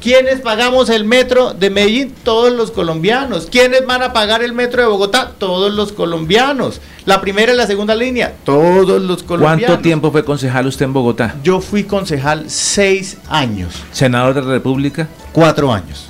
¿Quiénes 0.00 0.40
pagamos 0.40 0.88
el 0.88 1.04
metro 1.04 1.52
de 1.52 1.68
Medellín? 1.68 2.14
Todos 2.24 2.54
los 2.54 2.70
colombianos. 2.70 3.48
¿Quiénes 3.52 3.84
van 3.84 4.02
a 4.02 4.14
pagar 4.14 4.42
el 4.42 4.54
metro 4.54 4.80
de 4.80 4.88
Bogotá? 4.88 5.32
Todos 5.36 5.74
los 5.74 5.92
colombianos. 5.92 6.80
La 7.04 7.20
primera 7.20 7.52
y 7.52 7.56
la 7.56 7.66
segunda 7.66 7.94
línea, 7.94 8.32
todos 8.44 9.02
los 9.02 9.22
colombianos. 9.22 9.66
¿Cuánto 9.66 9.82
tiempo 9.82 10.10
fue 10.10 10.24
concejal 10.24 10.66
usted 10.66 10.86
en 10.86 10.94
Bogotá? 10.94 11.34
Yo 11.42 11.60
fui 11.60 11.84
concejal 11.84 12.48
seis 12.48 13.18
años. 13.28 13.74
¿Senador 13.92 14.32
de 14.32 14.40
la 14.40 14.52
República? 14.52 15.06
Cuatro 15.32 15.70
años. 15.70 16.06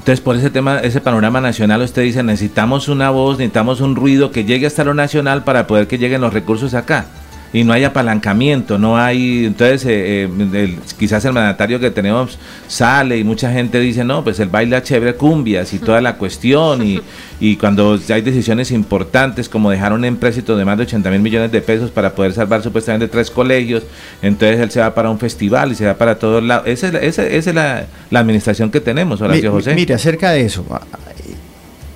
Entonces, 0.00 0.20
por 0.20 0.36
ese 0.36 0.50
tema, 0.50 0.80
ese 0.80 1.00
panorama 1.00 1.40
nacional, 1.40 1.80
usted 1.80 2.02
dice, 2.02 2.22
necesitamos 2.22 2.88
una 2.88 3.08
voz, 3.08 3.38
necesitamos 3.38 3.80
un 3.80 3.96
ruido 3.96 4.32
que 4.32 4.44
llegue 4.44 4.66
hasta 4.66 4.84
lo 4.84 4.92
nacional 4.92 5.44
para 5.44 5.66
poder 5.66 5.88
que 5.88 5.96
lleguen 5.96 6.20
los 6.20 6.34
recursos 6.34 6.74
acá 6.74 7.06
y 7.52 7.64
no 7.64 7.72
hay 7.72 7.84
apalancamiento, 7.84 8.78
no 8.78 8.96
hay, 8.96 9.44
entonces 9.44 9.84
eh, 9.84 10.28
eh, 10.54 10.78
quizás 10.98 11.24
el 11.24 11.32
mandatario 11.32 11.78
que 11.78 11.90
tenemos 11.90 12.38
sale 12.66 13.18
y 13.18 13.24
mucha 13.24 13.52
gente 13.52 13.78
dice, 13.78 14.04
no, 14.04 14.24
pues 14.24 14.40
el 14.40 14.48
baile 14.48 14.76
a 14.76 14.82
chévere 14.82 15.14
cumbias 15.16 15.74
y 15.74 15.78
toda 15.78 16.00
la 16.00 16.16
cuestión 16.16 16.86
y, 16.86 17.00
y 17.40 17.56
cuando 17.56 17.98
hay 18.08 18.22
decisiones 18.22 18.70
importantes 18.70 19.48
como 19.48 19.70
dejar 19.70 19.92
un 19.92 20.04
empréstito 20.04 20.56
de 20.56 20.64
más 20.64 20.78
de 20.78 20.84
80 20.84 21.10
mil 21.10 21.20
millones 21.20 21.52
de 21.52 21.60
pesos 21.60 21.90
para 21.90 22.14
poder 22.14 22.32
salvar 22.32 22.62
supuestamente 22.62 23.08
tres 23.08 23.30
colegios, 23.30 23.82
entonces 24.22 24.60
él 24.60 24.70
se 24.70 24.80
va 24.80 24.94
para 24.94 25.10
un 25.10 25.18
festival 25.18 25.72
y 25.72 25.74
se 25.74 25.84
va 25.84 25.94
para 25.94 26.18
todos 26.18 26.42
lados. 26.42 26.66
Esa 26.66 26.88
es, 26.88 27.18
es 27.18 27.54
la, 27.54 27.86
administración 28.12 28.70
que 28.70 28.80
tenemos, 28.80 29.20
Horacio 29.20 29.52
José. 29.52 29.74
Mire, 29.74 29.94
acerca 29.94 30.30
de 30.30 30.46
eso, 30.46 30.64
ah, 30.70 30.80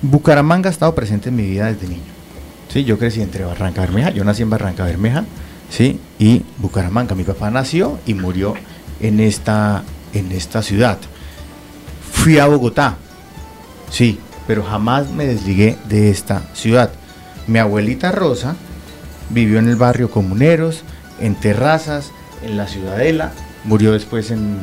Bucaramanga 0.01 0.69
ha 0.69 0.71
estado 0.71 0.93
presente 0.93 1.29
en 1.29 1.35
mi 1.35 1.43
vida 1.43 1.71
desde 1.71 1.87
niño. 1.87 2.17
Sí, 2.69 2.83
yo 2.83 2.99
crecí 2.99 3.21
entre 3.21 3.45
Barranca 3.45 3.81
Bermeja, 3.81 4.11
yo 4.11 4.23
nací 4.23 4.43
en 4.43 4.49
Barranca 4.49 4.83
Bermeja, 4.83 5.25
¿sí? 5.69 5.99
Y 6.19 6.43
Bucaramanga, 6.57 7.15
mi 7.15 7.23
papá 7.23 7.51
nació 7.51 7.99
y 8.05 8.13
murió 8.13 8.53
en 8.99 9.19
esta, 9.19 9.83
en 10.13 10.31
esta 10.31 10.61
ciudad. 10.61 10.97
Fui 12.11 12.39
a 12.39 12.47
Bogotá, 12.47 12.97
sí, 13.89 14.19
pero 14.47 14.63
jamás 14.63 15.09
me 15.11 15.25
desligué 15.25 15.77
de 15.87 16.09
esta 16.09 16.41
ciudad. 16.53 16.91
Mi 17.47 17.59
abuelita 17.59 18.11
Rosa 18.11 18.55
vivió 19.29 19.59
en 19.59 19.67
el 19.67 19.75
barrio 19.75 20.09
Comuneros, 20.09 20.83
en 21.19 21.35
Terrazas, 21.35 22.11
en 22.43 22.57
la 22.57 22.67
Ciudadela, 22.67 23.31
murió 23.63 23.93
después 23.93 24.31
en, 24.31 24.57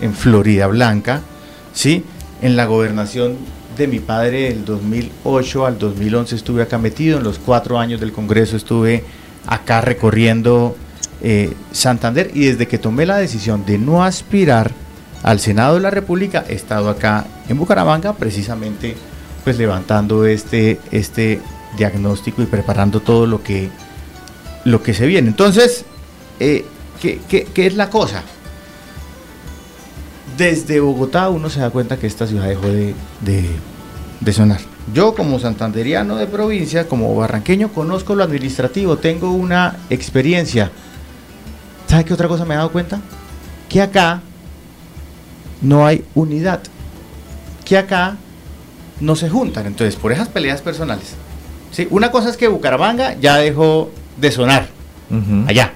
en 0.00 0.14
Florida 0.14 0.66
Blanca, 0.66 1.20
¿sí? 1.72 2.04
En 2.40 2.56
la 2.56 2.66
gobernación 2.66 3.36
de 3.76 3.86
mi 3.86 4.00
padre 4.00 4.48
del 4.48 4.64
2008 4.64 5.66
al 5.66 5.78
2011 5.78 6.34
estuve 6.36 6.62
acá 6.62 6.78
metido, 6.78 7.18
en 7.18 7.24
los 7.24 7.38
cuatro 7.38 7.78
años 7.78 8.00
del 8.00 8.12
Congreso 8.12 8.56
estuve 8.56 9.04
acá 9.48 9.80
recorriendo 9.80 10.76
eh, 11.22 11.54
Santander 11.72 12.30
y 12.34 12.44
desde 12.44 12.68
que 12.68 12.78
tomé 12.78 13.06
la 13.06 13.16
decisión 13.16 13.64
de 13.66 13.78
no 13.78 14.04
aspirar 14.04 14.70
al 15.22 15.40
Senado 15.40 15.74
de 15.74 15.80
la 15.80 15.90
República 15.90 16.44
he 16.48 16.54
estado 16.54 16.88
acá 16.88 17.26
en 17.48 17.58
Bucaramanga 17.58 18.12
precisamente 18.12 18.94
pues 19.42 19.58
levantando 19.58 20.26
este, 20.26 20.78
este 20.92 21.40
diagnóstico 21.76 22.42
y 22.42 22.46
preparando 22.46 23.00
todo 23.00 23.26
lo 23.26 23.42
que, 23.42 23.70
lo 24.64 24.82
que 24.82 24.92
se 24.92 25.06
viene. 25.06 25.28
Entonces, 25.28 25.84
eh, 26.38 26.66
¿qué, 27.00 27.48
es 27.54 27.74
la 27.74 27.88
cosa? 27.88 28.22
Desde 30.36 30.80
Bogotá 30.80 31.30
uno 31.30 31.48
se 31.48 31.60
da 31.60 31.70
cuenta 31.70 31.96
que 31.98 32.06
esta 32.06 32.26
ciudad 32.26 32.46
dejó 32.46 32.66
de, 32.66 32.94
de 34.20 34.32
sonar. 34.32 34.60
Yo 34.94 35.14
como 35.14 35.38
santanderiano 35.38 36.16
de 36.16 36.26
provincia, 36.26 36.88
como 36.88 37.14
barranqueño, 37.14 37.68
conozco 37.72 38.14
lo 38.14 38.24
administrativo, 38.24 38.96
tengo 38.96 39.32
una 39.32 39.76
experiencia. 39.90 40.70
¿Sabe 41.86 42.04
qué 42.04 42.14
otra 42.14 42.28
cosa 42.28 42.44
me 42.44 42.54
he 42.54 42.56
dado 42.56 42.70
cuenta? 42.70 43.00
Que 43.68 43.82
acá 43.82 44.22
no 45.60 45.86
hay 45.86 46.04
unidad. 46.14 46.60
Que 47.64 47.76
acá 47.76 48.16
no 49.00 49.16
se 49.16 49.28
juntan. 49.28 49.66
Entonces, 49.66 49.96
por 49.96 50.12
esas 50.12 50.28
peleas 50.28 50.62
personales. 50.62 51.14
¿sí? 51.70 51.86
Una 51.90 52.10
cosa 52.10 52.30
es 52.30 52.36
que 52.36 52.48
Bucaramanga 52.48 53.14
ya 53.18 53.36
dejó 53.36 53.90
de 54.16 54.30
sonar 54.30 54.68
allá. 55.46 55.72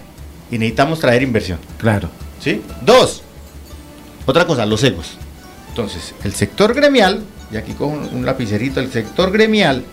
Y 0.51 0.59
necesitamos 0.59 1.01
traer 1.01 1.23
inversión. 1.23 1.59
Claro. 1.79 2.09
¿Sí? 2.41 2.63
Dos. 2.85 3.23
Otra 4.27 4.47
cosa, 4.47 4.67
los 4.67 4.83
egos. 4.85 5.17
Entonces, 5.71 6.15
el 6.23 6.35
sector 6.35 6.75
gremial 6.75 7.23
y 7.53 7.57
aquí 7.57 7.75
con 7.75 8.09
un 8.15 8.25
lapicerito, 8.25 8.81
el 8.81 8.91
sector 8.91 9.31
gremial, 9.31 9.85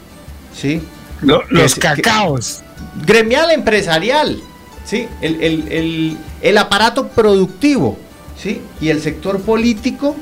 ¿sí? 0.55 0.81
los 1.21 1.75
cacaos. 1.75 2.63
gremial 3.05 3.51
empresarial, 3.51 4.39
¿sí? 4.85 5.07
El, 5.21 6.57
aparato 6.57 7.09
productivo, 7.09 7.97
¿sí? 8.41 8.61
Y 8.79 8.89
el 8.89 9.01
sector 9.01 9.41
político 9.41 10.15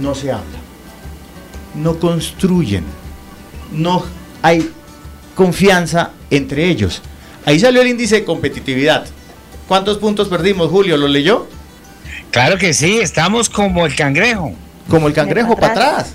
no 0.00 0.14
se 0.14 0.30
habla, 0.30 0.58
no 1.74 1.98
construyen, 1.98 2.84
no 3.72 4.04
hay 4.42 4.70
confianza 5.34 6.10
entre 6.30 6.68
ellos. 6.68 7.00
Ahí 7.46 7.58
salió 7.58 7.80
el 7.80 7.88
índice 7.88 8.16
de 8.16 8.24
competitividad. 8.24 9.06
¿Cuántos 9.68 9.98
puntos 9.98 10.28
perdimos, 10.28 10.68
Julio? 10.68 10.96
¿Lo 10.96 11.08
leyó? 11.08 11.46
Claro 12.30 12.58
que 12.58 12.74
sí, 12.74 12.98
estamos 12.98 13.48
como 13.48 13.86
el 13.86 13.94
cangrejo. 13.96 14.52
Como 14.90 15.08
el 15.08 15.14
cangrejo 15.14 15.56
para 15.56 15.72
atrás 15.72 16.14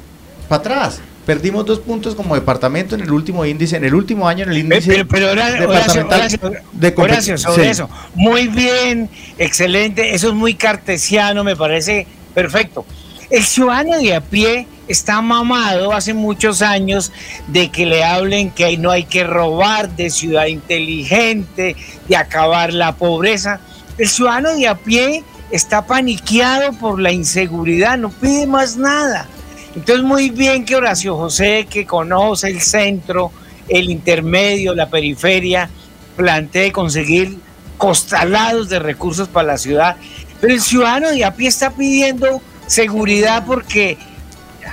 para 0.52 0.60
atrás. 0.60 1.00
Perdimos 1.26 1.66
dos 1.66 1.80
puntos 1.80 2.14
como 2.14 2.36
departamento 2.36 2.96
en 2.96 3.02
el 3.02 3.12
último 3.12 3.46
índice, 3.46 3.78
en 3.78 3.86
el 3.86 3.96
último 3.96 4.28
año 4.28 4.44
en 4.44 4.52
el 4.52 4.58
índice 4.58 5.06
pero, 5.06 5.28
departamental 5.30 6.30
de 6.74 7.38
sobre 7.38 7.70
eso. 7.70 7.90
Muy 8.16 8.48
bien, 8.50 9.10
excelente, 9.38 10.14
eso 10.14 10.28
es 10.28 10.34
muy 10.34 10.56
cartesiano, 10.56 11.46
me 11.46 11.56
parece 11.56 12.06
perfecto. 12.34 12.86
El 13.30 13.46
ciudadano 13.46 13.98
de 13.98 14.14
a 14.14 14.20
pie 14.20 14.68
está 14.90 15.22
mamado 15.22 15.94
hace 15.94 16.14
muchos 16.14 16.62
años 16.62 17.14
de 17.48 17.70
que 17.70 17.86
le 17.86 18.04
hablen 18.04 18.52
que 18.52 18.78
no 18.78 18.92
hay 18.92 19.06
que 19.06 19.24
robar, 19.24 19.96
de 19.96 20.10
ciudad 20.10 20.48
inteligente, 20.48 21.78
de 22.10 22.16
acabar 22.18 22.74
la 22.74 22.94
pobreza. 22.98 23.62
El 23.98 24.10
ciudadano 24.10 24.54
de 24.54 24.68
a 24.68 24.76
pie 24.76 25.24
está 25.50 25.86
paniqueado 25.86 26.74
por 26.74 27.00
la 27.00 27.14
inseguridad, 27.14 27.98
no 27.98 28.10
pide 28.10 28.48
más 28.48 28.76
nada. 28.76 29.30
Entonces, 29.76 30.04
muy 30.04 30.30
bien 30.30 30.66
que 30.66 30.76
Horacio 30.76 31.16
José, 31.16 31.68
que 31.70 31.86
conoce 31.86 32.50
el 32.50 32.62
centro, 32.62 33.32
el 33.70 33.90
intermedio, 33.90 34.76
la 34.76 34.90
periferia, 34.90 35.70
plantee 36.16 36.72
conseguir 36.72 37.38
costalados 37.78 38.70
de 38.70 38.80
recursos 38.80 39.28
para 39.28 39.48
la 39.48 39.58
ciudad. 39.58 39.96
Pero 40.40 40.54
el 40.54 40.62
ciudadano 40.62 41.10
de 41.10 41.24
a 41.24 41.34
pie 41.34 41.48
está 41.48 41.72
pidiendo 41.72 42.42
seguridad 42.68 43.46
porque 43.46 43.98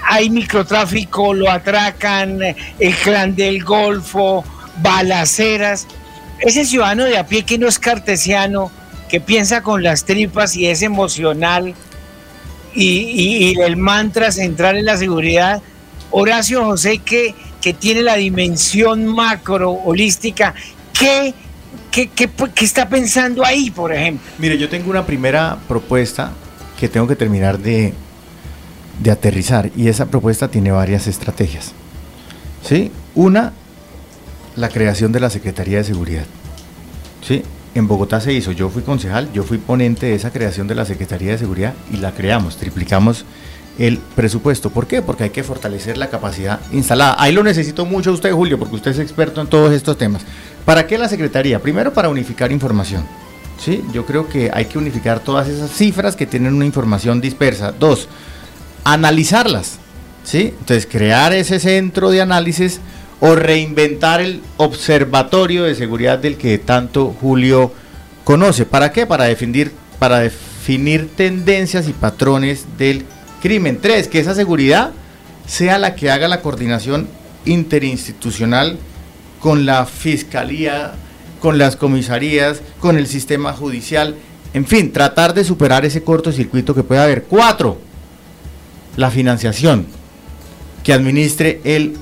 hay 0.07 0.31
microtráfico, 0.31 1.33
lo 1.33 1.51
atracan, 1.51 2.41
el 2.79 2.95
clan 2.97 3.35
del 3.35 3.63
Golfo, 3.63 4.45
balaceras. 4.83 5.87
Ese 6.41 6.65
ciudadano 6.65 7.05
de 7.05 7.19
a 7.19 7.27
pie 7.27 7.45
que 7.45 7.59
no 7.59 7.69
es 7.69 7.79
cartesiano, 7.79 8.71
que 9.09 9.21
piensa 9.21 9.63
con 9.63 9.83
las 9.83 10.05
tripas 10.05 10.57
y 10.57 10.67
es 10.67 10.83
emocional, 10.83 11.75
y, 12.75 13.59
el 13.61 13.77
mantra 13.77 14.33
central 14.33 14.77
en 14.77 14.85
la 14.85 14.97
seguridad, 14.97 15.63
Horacio 16.11 16.65
José, 16.65 16.99
que, 16.99 17.35
que 17.61 17.73
tiene 17.75 18.03
la 18.03 18.17
dimensión 18.17 19.07
macro, 19.07 19.73
holística, 19.73 20.55
¿qué, 20.93 21.35
qué, 21.91 22.09
qué, 22.09 22.31
qué 22.55 22.65
está 22.65 22.89
pensando 22.89 23.45
ahí, 23.45 23.71
por 23.71 23.93
ejemplo? 23.93 24.27
Mire, 24.39 24.59
yo 24.59 24.69
tengo 24.69 24.91
una 24.91 25.05
primera 25.05 25.59
propuesta 25.67 26.33
que 26.79 26.89
tengo 26.89 27.07
que 27.07 27.17
terminar 27.17 27.59
de, 27.59 27.93
de 29.01 29.11
aterrizar 29.11 29.71
y 29.77 29.89
esa 29.89 30.07
propuesta 30.07 30.49
tiene 30.49 30.71
varias 30.71 31.07
estrategias. 31.07 31.73
¿Sí? 32.63 32.91
Una, 33.15 33.53
la 34.57 34.69
creación 34.69 35.13
de 35.13 35.21
la 35.21 35.31
Secretaría 35.31 35.79
de 35.79 35.85
Seguridad. 35.85 36.25
¿Sí? 37.27 37.43
En 37.75 37.89
Bogotá 37.89 38.21
se 38.21 38.33
hizo, 38.33 38.53
yo 38.53 38.71
fui 38.71 38.83
concejal, 38.83 39.33
yo 39.33 39.43
fui 39.43 39.59
ponente 39.59 40.07
de 40.07 40.15
esa 40.15 40.31
creación 40.31 40.67
de 40.67 40.75
la 40.75 40.85
Secretaría 40.85 41.33
de 41.33 41.39
Seguridad 41.39 41.75
y 41.93 41.99
la 41.99 42.13
creamos, 42.13 42.57
triplicamos 42.57 43.25
el 43.79 43.99
presupuesto. 43.99 44.71
¿Por 44.71 44.87
qué? 44.87 45.03
Porque 45.03 45.25
hay 45.25 45.31
que 45.31 45.45
fortalecer 45.45 45.97
la 45.97 46.09
capacidad 46.09 46.61
instalada. 46.73 47.17
Ahí 47.19 47.33
lo 47.33 47.43
necesito 47.43 47.85
mucho 47.87 48.13
usted, 48.13 48.33
Julio, 48.33 48.59
porque 48.59 48.77
usted 48.77 48.91
es 48.91 48.99
experto 48.99 49.41
en 49.41 49.47
todos 49.47 49.73
estos 49.73 49.97
temas. 49.97 50.23
¿Para 50.65 50.87
qué 50.87 50.99
la 50.99 51.09
Secretaría? 51.09 51.61
Primero, 51.61 51.93
para 51.93 52.09
unificar 52.09 52.51
información. 52.51 53.07
¿sí? 53.59 53.85
Yo 53.93 54.05
creo 54.05 54.29
que 54.29 54.51
hay 54.53 54.67
que 54.67 54.79
unificar 54.79 55.21
todas 55.21 55.49
esas 55.49 55.71
cifras 55.71 56.17
que 56.17 56.27
tienen 56.27 56.55
una 56.55 56.67
información 56.67 57.21
dispersa. 57.21 57.73
Dos, 57.73 58.09
analizarlas. 58.85 59.79
¿sí? 60.25 60.55
Entonces, 60.59 60.87
crear 60.87 61.33
ese 61.33 61.61
centro 61.61 62.11
de 62.11 62.21
análisis 62.21 62.81
o 63.21 63.35
reinventar 63.35 64.21
el 64.21 64.43
observatorio 64.57 65.65
de 65.65 65.75
seguridad 65.75 66.19
del 66.19 66.37
que 66.37 66.59
tanto 66.59 67.15
Julio 67.21 67.73
conoce. 68.25 68.65
¿Para 68.65 68.93
qué? 68.93 69.07
Para 69.07 69.25
definir, 69.25 69.73
para 69.99 70.21
definir 70.21 71.09
tendencias 71.17 71.89
y 71.89 71.93
patrones 71.93 72.67
del 72.79 73.05
crimen. 73.41 73.79
Tres, 73.81 74.09
que 74.09 74.21
esa 74.21 74.35
seguridad 74.35 74.93
sea 75.47 75.79
la 75.79 75.95
que 75.95 76.11
haga 76.11 76.29
la 76.29 76.41
coordinación 76.41 77.09
interinstitucional 77.45 78.79
con 79.41 79.67
la 79.67 79.87
fiscalía, 79.87 80.93
con 81.41 81.59
las 81.59 81.77
comisarías, 81.77 82.61
con 82.81 82.99
el 82.99 83.07
sistema 83.07 83.53
judicial, 83.53 84.17
en 84.55 84.67
fin, 84.67 84.93
tratar 84.93 85.35
de 85.35 85.45
superar 85.45 85.85
ese 85.85 86.03
cortocircuito 86.03 86.75
que 86.75 86.83
puede 86.83 87.01
haber. 87.01 87.25
Cuatro, 87.25 87.79
la 88.97 89.11
financiación, 89.11 89.87
que 90.83 90.93
administre 90.93 91.61
el 91.65 91.97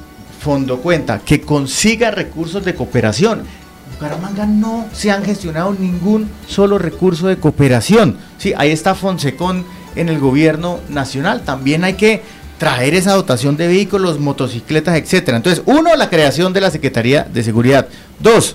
fondo 0.47 0.79
cuenta, 0.79 1.19
que 1.19 1.41
consiga 1.41 2.13
recursos 2.13 2.65
de 2.65 2.77
cooperación. 2.77 3.43
Bucaramanga 3.91 4.47
no 4.47 4.87
se 4.93 5.11
han 5.11 5.25
gestionado 5.25 5.75
ningún 5.77 6.31
solo 6.47 6.79
recurso 6.79 7.27
de 7.27 7.37
cooperación. 7.37 8.17
Sí, 8.39 8.55
ahí 8.57 8.71
está 8.71 8.95
Fonsecon 8.95 9.65
en 9.97 10.09
el 10.09 10.21
gobierno 10.21 10.79
nacional. 10.89 11.43
También 11.43 11.83
hay 11.83 11.95
que 11.95 12.23
traer 12.59 12.95
esa 12.95 13.15
dotación 13.15 13.57
de 13.57 13.67
vehículos, 13.67 14.21
motocicletas, 14.21 14.97
etcétera. 14.97 15.39
Entonces, 15.39 15.65
uno, 15.67 15.97
la 15.97 16.09
creación 16.09 16.53
de 16.53 16.61
la 16.61 16.71
Secretaría 16.71 17.25
de 17.25 17.43
Seguridad. 17.43 17.89
Dos, 18.21 18.55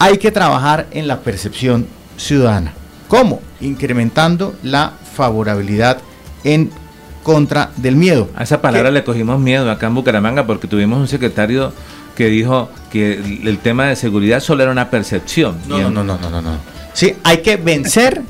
hay 0.00 0.18
que 0.18 0.32
trabajar 0.32 0.88
en 0.90 1.06
la 1.06 1.20
percepción 1.20 1.86
ciudadana. 2.16 2.74
¿Cómo? 3.06 3.40
Incrementando 3.60 4.56
la 4.64 4.94
favorabilidad 5.14 5.98
en 6.42 6.72
contra 7.22 7.70
del 7.76 7.96
miedo. 7.96 8.28
A 8.36 8.42
esa 8.42 8.60
palabra 8.60 8.90
le 8.90 9.04
cogimos 9.04 9.40
miedo 9.40 9.70
acá 9.70 9.86
en 9.86 9.94
Bucaramanga 9.94 10.46
porque 10.46 10.66
tuvimos 10.66 10.98
un 10.98 11.08
secretario 11.08 11.72
que 12.16 12.26
dijo 12.26 12.68
que 12.90 13.14
el, 13.14 13.58
tema 13.58 13.86
de 13.86 13.96
seguridad 13.96 14.40
solo 14.40 14.62
era 14.62 14.72
una 14.72 14.90
percepción. 14.90 15.56
No, 15.66 15.78
no, 15.90 16.04
no, 16.04 16.18
no, 16.18 16.30
no, 16.30 16.42
no. 16.42 16.58
Sí, 16.92 17.14
hay 17.24 17.38
que 17.38 17.56
vencer 17.56 18.22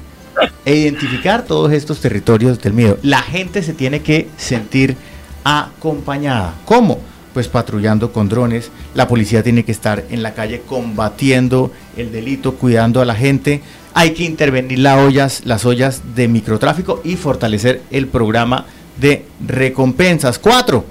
e 0.65 0.77
identificar 0.77 1.45
todos 1.45 1.73
estos 1.73 2.01
territorios 2.01 2.61
del 2.61 2.73
miedo. 2.73 2.99
La 3.03 3.23
gente 3.23 3.63
se 3.63 3.75
tiene 3.75 4.03
que 4.03 4.29
sentir 4.37 4.97
acompañada. 5.45 6.55
¿Cómo? 6.65 7.01
Pues 7.35 7.49
patrullando 7.49 8.13
con 8.13 8.29
drones. 8.29 8.71
La 8.95 9.09
policía 9.09 9.43
tiene 9.43 9.65
que 9.65 9.73
estar 9.73 10.05
en 10.11 10.23
la 10.23 10.35
calle 10.35 10.63
combatiendo 10.67 11.73
el 11.97 12.13
delito, 12.13 12.55
cuidando 12.55 13.01
a 13.01 13.05
la 13.05 13.15
gente. 13.15 13.63
Hay 13.95 14.13
que 14.13 14.25
intervenir 14.25 14.79
las 14.79 14.99
ollas, 14.99 15.43
las 15.45 15.65
ollas 15.65 16.03
de 16.15 16.29
microtráfico 16.29 17.01
y 17.05 17.17
fortalecer 17.17 17.83
el 17.91 18.07
programa 18.07 18.67
de 19.01 19.25
recompensas. 19.47 20.39
Cuatro, 20.39 20.85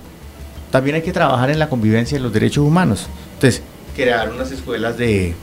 también 0.72 0.96
hay 0.96 1.02
que 1.02 1.12
trabajar 1.12 1.50
en 1.50 1.60
la 1.60 1.70
convivencia 1.70 2.18
de 2.18 2.24
los 2.24 2.34
derechos 2.34 2.66
humanos. 2.66 3.08
Entonces, 3.36 3.62
crear 3.96 4.32
unas 4.32 4.52
escuelas 4.52 4.98
de, 4.98 5.34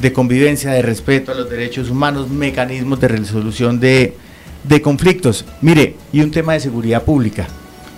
de 0.00 0.12
convivencia, 0.12 0.70
de 0.72 0.82
respeto 0.82 1.32
a 1.32 1.34
los 1.34 1.50
derechos 1.50 1.90
humanos, 1.90 2.28
mecanismos 2.30 3.00
de 3.00 3.08
resolución 3.08 3.78
de, 3.80 4.16
de 4.64 4.82
conflictos. 4.82 5.44
Mire, 5.60 5.96
y 6.12 6.20
un 6.20 6.30
tema 6.30 6.54
de 6.54 6.60
seguridad 6.60 7.02
pública. 7.02 7.46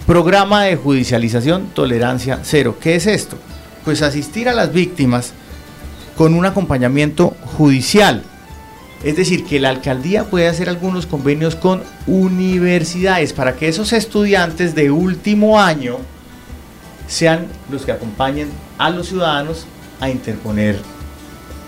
Programa 0.06 0.64
de 0.64 0.76
judicialización, 0.76 1.68
tolerancia 1.74 2.40
cero. 2.42 2.76
¿Qué 2.80 2.94
es 2.96 3.06
esto? 3.06 3.36
Pues 3.84 4.02
asistir 4.02 4.48
a 4.48 4.54
las 4.54 4.72
víctimas 4.72 5.32
con 6.16 6.34
un 6.34 6.46
acompañamiento 6.46 7.36
judicial 7.56 8.22
es 9.04 9.16
decir, 9.16 9.44
que 9.44 9.60
la 9.60 9.70
alcaldía 9.70 10.24
puede 10.24 10.48
hacer 10.48 10.68
algunos 10.68 11.06
convenios 11.06 11.54
con 11.54 11.82
universidades 12.06 13.32
para 13.32 13.56
que 13.56 13.68
esos 13.68 13.92
estudiantes 13.92 14.74
de 14.74 14.90
último 14.90 15.60
año 15.60 15.98
sean 17.06 17.46
los 17.70 17.84
que 17.84 17.92
acompañen 17.92 18.48
a 18.78 18.90
los 18.90 19.08
ciudadanos 19.08 19.66
a 20.00 20.10
interponer 20.10 20.78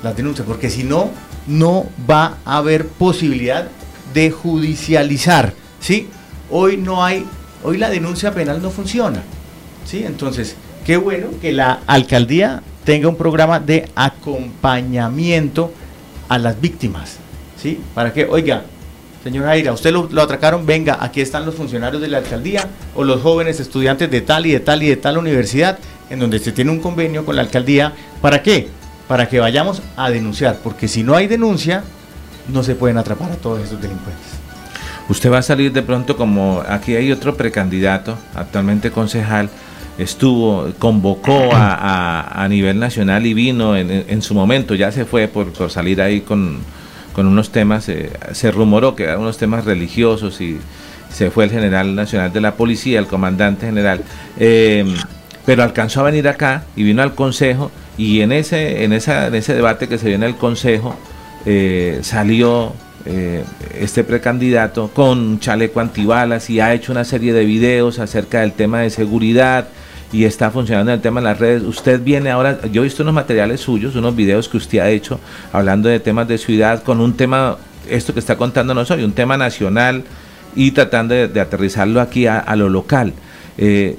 las 0.02 0.16
denuncias, 0.16 0.46
porque 0.46 0.70
si 0.70 0.84
no, 0.84 1.10
no 1.46 1.86
va 2.08 2.38
a 2.44 2.58
haber 2.58 2.86
posibilidad 2.86 3.68
de 4.14 4.30
judicializar, 4.30 5.52
¿sí? 5.80 6.08
Hoy 6.50 6.76
no 6.76 7.04
hay, 7.04 7.26
hoy 7.62 7.78
la 7.78 7.90
denuncia 7.90 8.32
penal 8.32 8.62
no 8.62 8.70
funciona, 8.70 9.22
¿sí? 9.84 10.04
Entonces, 10.04 10.56
qué 10.84 10.96
bueno 10.96 11.28
que 11.40 11.52
la 11.52 11.80
alcaldía 11.86 12.62
tenga 12.84 13.08
un 13.08 13.16
programa 13.16 13.60
de 13.60 13.88
acompañamiento 13.94 15.72
a 16.28 16.38
las 16.38 16.60
víctimas. 16.60 17.16
¿Sí? 17.60 17.80
Para 17.94 18.12
que, 18.12 18.26
oiga, 18.26 18.62
señor 19.24 19.46
Aira, 19.46 19.72
usted 19.72 19.92
lo, 19.92 20.22
atracaron, 20.22 20.64
venga, 20.64 20.98
aquí 21.00 21.20
están 21.20 21.44
los 21.44 21.54
funcionarios 21.54 22.00
de 22.00 22.08
la 22.08 22.18
alcaldía 22.18 22.68
o 22.94 23.04
los 23.04 23.20
jóvenes 23.20 23.58
estudiantes 23.60 24.10
de 24.10 24.20
tal 24.20 24.46
y 24.46 24.52
de 24.52 24.60
tal 24.60 24.82
y 24.82 24.88
de 24.88 24.96
tal 24.96 25.18
universidad, 25.18 25.78
en 26.08 26.20
donde 26.20 26.38
se 26.38 26.52
tiene 26.52 26.70
un 26.70 26.80
convenio 26.80 27.24
con 27.24 27.36
la 27.36 27.42
alcaldía. 27.42 27.92
¿Para 28.20 28.42
qué? 28.42 28.68
Para 29.08 29.28
que 29.28 29.40
vayamos 29.40 29.82
a 29.96 30.10
denunciar, 30.10 30.58
porque 30.62 30.86
si 30.86 31.02
no 31.02 31.16
hay 31.16 31.26
denuncia, 31.26 31.82
no 32.48 32.62
se 32.62 32.74
pueden 32.74 32.98
atrapar 32.98 33.32
a 33.32 33.36
todos 33.36 33.60
esos 33.60 33.80
delincuentes. 33.80 34.38
Usted 35.08 35.32
va 35.32 35.38
a 35.38 35.42
salir 35.42 35.72
de 35.72 35.82
pronto 35.82 36.16
como 36.16 36.62
aquí 36.68 36.94
hay 36.94 37.10
otro 37.10 37.34
precandidato, 37.34 38.18
actualmente 38.34 38.90
concejal, 38.90 39.48
estuvo, 39.98 40.72
convocó 40.78 41.50
a, 41.52 42.42
a, 42.42 42.48
nivel 42.48 42.78
nacional 42.78 43.26
y 43.26 43.34
vino 43.34 43.76
en, 43.76 44.22
su 44.22 44.32
momento, 44.32 44.74
ya 44.74 44.92
se 44.92 45.04
fue 45.04 45.26
por, 45.26 45.70
salir 45.70 46.00
ahí 46.00 46.20
con, 46.20 46.60
unos 47.16 47.50
temas, 47.50 47.88
eh, 47.88 48.12
se 48.30 48.52
rumoró 48.52 48.94
que 48.94 49.02
eran 49.02 49.18
unos 49.18 49.38
temas 49.38 49.64
religiosos 49.64 50.40
y 50.40 50.58
se 51.12 51.32
fue 51.32 51.44
el 51.44 51.50
general 51.50 51.96
nacional 51.96 52.32
de 52.32 52.40
la 52.40 52.54
policía, 52.54 53.00
el 53.00 53.08
comandante 53.08 53.66
general, 53.66 54.04
eh, 54.38 54.84
pero 55.44 55.64
alcanzó 55.64 56.02
a 56.02 56.04
venir 56.04 56.28
acá 56.28 56.62
y 56.76 56.84
vino 56.84 57.02
al 57.02 57.16
consejo 57.16 57.72
y 57.96 58.20
en 58.20 58.30
ese, 58.30 58.84
en 58.84 58.92
esa, 58.92 59.26
en 59.26 59.34
ese 59.34 59.52
debate 59.52 59.88
que 59.88 59.98
se 59.98 60.06
dio 60.06 60.14
en 60.14 60.22
el 60.22 60.36
consejo 60.36 60.94
eh, 61.44 61.98
salió 62.02 62.72
este 63.74 64.04
precandidato 64.04 64.90
con 64.92 65.40
chaleco 65.40 65.80
antibalas 65.80 66.50
y 66.50 66.60
ha 66.60 66.74
hecho 66.74 66.92
una 66.92 67.04
serie 67.04 67.32
de 67.32 67.46
videos 67.46 68.00
acerca 68.00 68.40
del 68.40 68.52
tema 68.52 68.80
de 68.80 68.90
seguridad, 68.90 69.68
y 70.12 70.24
está 70.24 70.50
funcionando 70.50 70.92
el 70.92 71.00
tema 71.00 71.20
de 71.20 71.24
las 71.24 71.38
redes. 71.38 71.62
Usted 71.62 72.02
viene 72.02 72.30
ahora, 72.30 72.60
yo 72.72 72.82
he 72.82 72.84
visto 72.84 73.02
unos 73.02 73.14
materiales 73.14 73.60
suyos, 73.60 73.94
unos 73.96 74.16
videos 74.16 74.48
que 74.48 74.56
usted 74.56 74.78
ha 74.78 74.88
hecho 74.88 75.20
hablando 75.52 75.88
de 75.88 76.00
temas 76.00 76.26
de 76.28 76.38
ciudad 76.38 76.82
con 76.82 77.00
un 77.00 77.14
tema, 77.14 77.56
esto 77.88 78.14
que 78.14 78.20
está 78.20 78.36
contándonos 78.36 78.90
hoy, 78.90 79.04
un 79.04 79.12
tema 79.12 79.36
nacional 79.36 80.04
y 80.56 80.70
tratando 80.70 81.14
de, 81.14 81.40
aterrizarlo 81.40 82.00
aquí 82.00 82.26
a, 82.26 82.56
lo 82.56 82.68
local. 82.68 83.12
Eh, 83.58 83.98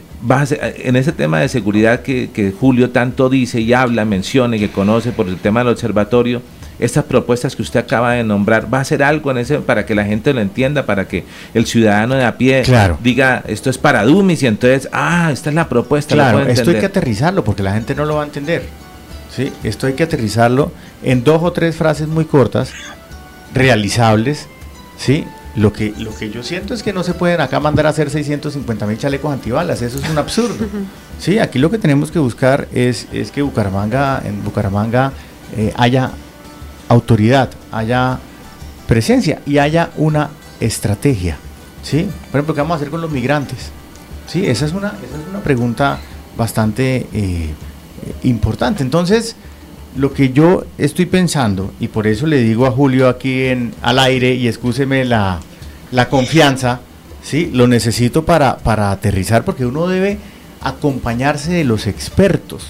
en 0.83 0.95
ese 0.95 1.13
tema 1.13 1.39
de 1.39 1.47
seguridad 1.47 2.01
que, 2.01 2.29
que 2.33 2.51
Julio 2.51 2.89
tanto 2.89 3.29
dice 3.29 3.61
y 3.61 3.71
habla, 3.71 4.03
menciona 4.03 4.57
y 4.57 4.59
que 4.59 4.69
conoce 4.69 5.11
por 5.11 5.27
el 5.27 5.37
tema 5.37 5.61
del 5.61 5.69
observatorio, 5.69 6.41
estas 6.79 7.03
propuestas 7.03 7.55
que 7.55 7.61
usted 7.61 7.79
acaba 7.79 8.13
de 8.13 8.23
nombrar, 8.23 8.73
¿va 8.73 8.79
a 8.79 8.81
hacer 8.81 9.03
algo 9.03 9.31
en 9.31 9.39
ese 9.39 9.59
para 9.59 9.85
que 9.85 9.95
la 9.95 10.05
gente 10.05 10.33
lo 10.33 10.41
entienda, 10.41 10.85
para 10.85 11.07
que 11.07 11.25
el 11.53 11.65
ciudadano 11.65 12.15
de 12.15 12.25
a 12.25 12.37
pie 12.37 12.63
diga 13.01 13.43
esto 13.47 13.69
es 13.69 13.77
para 13.77 14.03
Dumis 14.03 14.43
y 14.43 14.47
entonces, 14.47 14.89
ah, 14.91 15.29
esta 15.31 15.49
es 15.49 15.55
la 15.55 15.67
propuesta? 15.69 16.15
Claro, 16.15 16.41
esto 16.41 16.71
hay 16.71 16.79
que 16.79 16.85
aterrizarlo 16.85 17.43
porque 17.43 17.63
la 17.63 17.73
gente 17.73 17.95
no 17.95 18.05
lo 18.05 18.15
va 18.15 18.23
a 18.23 18.25
entender. 18.25 18.63
¿sí? 19.35 19.51
Esto 19.63 19.87
hay 19.87 19.93
que 19.93 20.03
aterrizarlo 20.03 20.71
en 21.03 21.23
dos 21.23 21.43
o 21.43 21.51
tres 21.51 21.75
frases 21.75 22.07
muy 22.07 22.25
cortas, 22.25 22.71
realizables, 23.53 24.47
¿sí? 24.97 25.25
Lo 25.55 25.73
que, 25.73 25.93
lo 25.97 26.15
que 26.15 26.29
yo 26.29 26.43
siento 26.43 26.73
es 26.73 26.83
que 26.83 26.93
no 26.93 27.03
se 27.03 27.13
pueden 27.15 27.41
acá 27.41 27.59
mandar 27.59 27.87
a 27.87 27.89
hacer 27.89 28.09
650 28.09 28.85
mil 28.85 28.97
chalecos 28.97 29.33
antibalas, 29.33 29.81
eso 29.81 29.99
es 29.99 30.09
un 30.09 30.17
absurdo. 30.17 30.65
Sí, 31.19 31.39
aquí 31.39 31.59
lo 31.59 31.71
que 31.71 31.79
tenemos 31.79 32.11
que 32.11 32.19
buscar 32.19 32.67
es, 32.71 33.07
es 33.11 33.31
que 33.31 33.41
Bucaramanga, 33.41 34.21
en 34.23 34.43
Bucaramanga 34.43 35.11
eh, 35.57 35.73
haya 35.75 36.11
autoridad, 36.89 37.51
haya 37.71 38.19
presencia 38.87 39.41
y 39.45 39.59
haya 39.59 39.91
una 39.95 40.31
estrategia. 40.59 41.37
¿sí? 41.83 42.09
Por 42.31 42.39
ejemplo, 42.39 42.53
¿qué 42.53 42.61
vamos 42.61 42.75
a 42.75 42.77
hacer 42.77 42.89
con 42.89 43.01
los 43.01 43.11
migrantes? 43.11 43.71
¿Sí? 44.27 44.45
Esa, 44.45 44.65
es 44.65 44.73
una, 44.73 44.89
esa 44.89 45.21
es 45.21 45.29
una 45.29 45.41
pregunta 45.41 45.99
bastante 46.35 47.07
eh, 47.13 47.53
importante. 48.23 48.83
Entonces, 48.83 49.35
lo 49.95 50.13
que 50.13 50.31
yo 50.31 50.65
estoy 50.77 51.05
pensando, 51.05 51.73
y 51.79 51.87
por 51.87 52.07
eso 52.07 52.27
le 52.27 52.41
digo 52.41 52.65
a 52.65 52.71
Julio 52.71 53.07
aquí 53.07 53.45
en, 53.45 53.73
al 53.81 53.99
aire, 53.99 54.33
y 54.33 54.47
excúseme 54.47 55.05
la, 55.05 55.39
la 55.91 56.09
confianza, 56.09 56.81
¿sí? 57.23 57.49
lo 57.53 57.67
necesito 57.67 58.25
para, 58.25 58.57
para 58.57 58.91
aterrizar, 58.91 59.43
porque 59.45 59.65
uno 59.65 59.87
debe 59.87 60.17
acompañarse 60.61 61.51
de 61.53 61.63
los 61.63 61.87
expertos, 61.87 62.67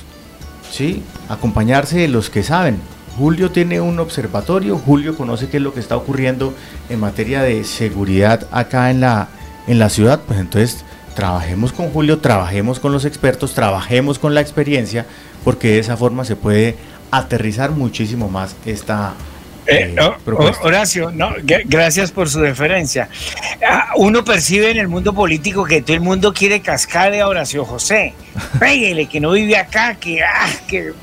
¿sí? 0.72 1.02
acompañarse 1.28 2.00
de 2.00 2.08
los 2.08 2.30
que 2.30 2.44
saben. 2.44 2.80
Julio 3.20 3.52
tiene 3.52 3.82
un 3.82 4.00
observatorio, 4.00 4.78
Julio 4.78 5.18
conoce 5.18 5.50
qué 5.50 5.58
es 5.58 5.64
lo 5.64 5.74
que 5.74 5.82
está 5.82 5.98
ocurriendo 5.98 6.54
en 6.90 7.02
materia 7.02 7.42
de 7.42 7.66
seguridad 7.66 8.48
acá 8.50 8.92
en 8.92 9.02
la, 9.02 9.28
en 9.68 9.78
la 9.78 9.90
ciudad, 9.90 10.22
pues 10.26 10.40
entonces 10.40 10.86
trabajemos 11.16 11.74
con 11.74 11.90
Julio, 11.90 12.20
trabajemos 12.20 12.80
con 12.80 12.94
los 12.94 13.04
expertos, 13.04 13.54
trabajemos 13.54 14.20
con 14.20 14.34
la 14.34 14.40
experiencia, 14.40 15.06
porque 15.44 15.68
de 15.68 15.80
esa 15.80 15.98
forma 15.98 16.24
se 16.24 16.38
puede 16.38 16.78
aterrizar 17.12 17.72
muchísimo 17.72 18.30
más 18.30 18.56
esta, 18.66 19.16
eh, 19.68 19.94
eh, 19.98 20.52
Horacio, 20.62 21.12
no, 21.12 21.34
gracias 21.66 22.12
por 22.12 22.30
su 22.30 22.40
deferencia. 22.40 23.10
Ah, 23.68 23.90
uno 23.98 24.24
percibe 24.24 24.72
en 24.72 24.78
el 24.78 24.88
mundo 24.88 25.14
político 25.14 25.66
que 25.66 25.82
todo 25.82 25.94
el 25.94 26.02
mundo 26.02 26.34
quiere 26.34 26.62
cascar 26.62 27.14
a 27.14 27.28
Horacio 27.28 27.66
José. 27.66 28.14
Pégale, 28.60 29.08
que 29.08 29.20
no 29.20 29.32
vive 29.32 29.58
acá, 29.58 29.96
que, 29.96 30.24
ah, 30.24 30.48
que 30.70 30.94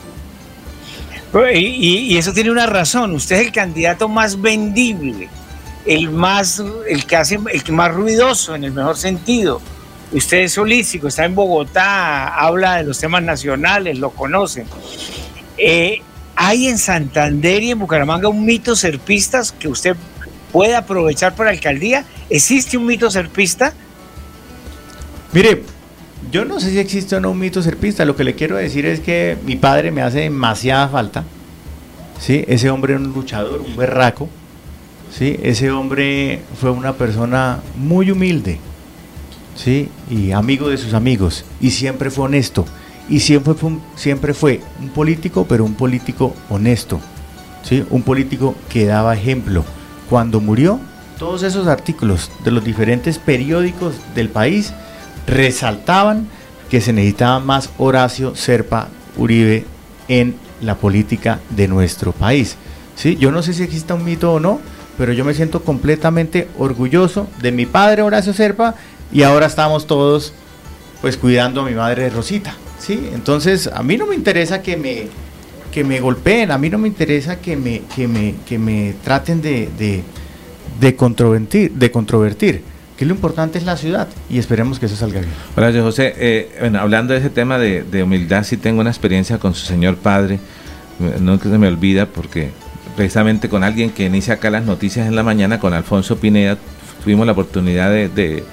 y, 1.54 2.16
eso 2.16 2.32
tiene 2.32 2.50
una 2.50 2.66
razón. 2.66 3.12
Usted 3.12 3.36
es 3.36 3.46
el 3.46 3.52
candidato 3.52 4.08
más 4.08 4.40
vendible, 4.40 5.28
el 5.84 6.10
más, 6.10 6.62
el 6.88 7.04
que 7.04 7.16
hace, 7.16 7.38
el 7.52 7.62
que 7.62 7.72
más 7.72 7.92
ruidoso 7.92 8.54
en 8.54 8.64
el 8.64 8.72
mejor 8.72 8.96
sentido. 8.96 9.60
Usted 10.12 10.38
es 10.38 10.56
holístico, 10.56 11.08
está 11.08 11.24
en 11.24 11.34
Bogotá, 11.34 12.28
habla 12.28 12.76
de 12.76 12.84
los 12.84 12.98
temas 12.98 13.22
nacionales, 13.22 13.98
lo 13.98 14.10
conocen. 14.10 14.66
Eh, 15.58 16.00
hay 16.36 16.68
en 16.68 16.78
Santander 16.78 17.62
y 17.62 17.70
en 17.72 17.78
Bucaramanga 17.78 18.28
un 18.28 18.44
mito 18.44 18.76
serpistas 18.76 19.52
que 19.52 19.68
usted 19.68 19.96
puede 20.56 20.74
aprovechar 20.74 21.34
para 21.34 21.50
alcaldía? 21.50 22.06
¿Existe 22.30 22.78
un 22.78 22.86
mito 22.86 23.10
serpista? 23.10 23.74
Mire, 25.32 25.62
yo 26.30 26.44
no 26.44 26.60
sé 26.60 26.70
si 26.70 26.78
existe 26.78 27.16
o 27.16 27.20
no 27.20 27.30
un 27.30 27.38
mito 27.38 27.62
serpista. 27.62 28.04
Lo 28.04 28.16
que 28.16 28.24
le 28.24 28.34
quiero 28.34 28.56
decir 28.56 28.86
es 28.86 29.00
que 29.00 29.36
mi 29.44 29.56
padre 29.56 29.90
me 29.90 30.02
hace 30.02 30.20
demasiada 30.20 30.88
falta. 30.88 31.24
¿sí? 32.18 32.44
Ese 32.48 32.70
hombre 32.70 32.94
era 32.94 33.02
un 33.02 33.12
luchador, 33.12 33.60
un 33.60 33.76
berraco. 33.76 34.28
¿sí? 35.12 35.38
Ese 35.42 35.70
hombre 35.70 36.40
fue 36.60 36.70
una 36.70 36.94
persona 36.94 37.60
muy 37.76 38.10
humilde. 38.10 38.58
¿sí? 39.54 39.88
Y 40.10 40.32
amigo 40.32 40.68
de 40.68 40.78
sus 40.78 40.94
amigos. 40.94 41.44
Y 41.60 41.70
siempre 41.70 42.10
fue 42.10 42.24
honesto. 42.24 42.64
Y 43.08 43.20
siempre 43.20 43.54
fue 43.54 43.70
un, 43.70 43.82
siempre 43.94 44.34
fue 44.34 44.60
un 44.80 44.88
político, 44.88 45.46
pero 45.48 45.64
un 45.64 45.74
político 45.74 46.34
honesto. 46.48 47.00
¿sí? 47.62 47.84
Un 47.90 48.02
político 48.02 48.56
que 48.68 48.86
daba 48.86 49.14
ejemplo. 49.14 49.64
Cuando 50.10 50.40
murió, 50.40 50.80
todos 51.18 51.42
esos 51.42 51.66
artículos 51.66 52.30
de 52.44 52.50
los 52.50 52.64
diferentes 52.64 53.18
periódicos 53.18 53.94
del 54.14 54.28
país 54.28 54.72
resaltaban 55.26 56.28
que 56.70 56.80
se 56.80 56.92
necesitaba 56.92 57.40
más 57.40 57.70
Horacio 57.78 58.34
Serpa 58.34 58.88
Uribe 59.16 59.64
en 60.08 60.36
la 60.60 60.76
política 60.76 61.40
de 61.50 61.68
nuestro 61.68 62.12
país. 62.12 62.56
¿Sí? 62.94 63.16
Yo 63.16 63.30
no 63.30 63.42
sé 63.42 63.52
si 63.52 63.62
exista 63.62 63.94
un 63.94 64.04
mito 64.04 64.32
o 64.32 64.40
no, 64.40 64.60
pero 64.96 65.12
yo 65.12 65.24
me 65.24 65.34
siento 65.34 65.62
completamente 65.62 66.48
orgulloso 66.58 67.28
de 67.42 67.52
mi 67.52 67.66
padre 67.66 68.02
Horacio 68.02 68.32
Serpa 68.32 68.74
y 69.12 69.22
ahora 69.22 69.46
estamos 69.46 69.86
todos 69.86 70.32
pues 71.02 71.16
cuidando 71.16 71.60
a 71.60 71.64
mi 71.64 71.74
madre 71.74 72.08
Rosita. 72.08 72.54
¿sí? 72.78 73.10
Entonces 73.12 73.68
a 73.72 73.82
mí 73.82 73.96
no 73.96 74.06
me 74.06 74.14
interesa 74.14 74.62
que 74.62 74.76
me, 74.76 75.08
que 75.70 75.84
me 75.84 76.00
golpeen, 76.00 76.50
a 76.50 76.58
mí 76.58 76.70
no 76.70 76.78
me 76.78 76.88
interesa 76.88 77.38
que 77.38 77.56
me, 77.56 77.82
que 77.94 78.08
me, 78.08 78.34
que 78.46 78.58
me 78.58 78.94
traten 79.04 79.42
de, 79.42 79.68
de, 79.78 80.02
de 80.80 80.96
controvertir, 80.96 81.72
de 81.72 81.90
controvertir 81.90 82.75
que 82.96 83.04
lo 83.04 83.14
importante 83.14 83.58
es 83.58 83.64
la 83.64 83.76
ciudad 83.76 84.08
y 84.30 84.38
esperemos 84.38 84.78
que 84.78 84.86
eso 84.86 84.96
salga 84.96 85.20
bien. 85.20 85.32
Gracias, 85.54 85.82
José. 85.82 86.14
Eh, 86.16 86.56
bueno, 86.60 86.80
hablando 86.80 87.12
de 87.12 87.20
ese 87.20 87.30
tema 87.30 87.58
de, 87.58 87.82
de, 87.82 88.02
humildad, 88.02 88.42
sí 88.44 88.56
tengo 88.56 88.80
una 88.80 88.90
experiencia 88.90 89.38
con 89.38 89.54
su 89.54 89.66
señor 89.66 89.96
padre, 89.96 90.38
no 91.20 91.38
que 91.38 91.48
se 91.48 91.58
me 91.58 91.68
olvida, 91.68 92.06
porque 92.06 92.50
precisamente 92.96 93.48
con 93.48 93.62
alguien 93.64 93.90
que 93.90 94.06
inicia 94.06 94.34
acá 94.34 94.48
las 94.50 94.64
noticias 94.64 95.06
en 95.06 95.14
la 95.14 95.22
mañana, 95.22 95.60
con 95.60 95.74
Alfonso 95.74 96.16
Pineda, 96.16 96.56
tuvimos 97.04 97.26
la 97.26 97.32
oportunidad 97.32 97.90
de, 97.90 98.08
de, 98.08 98.44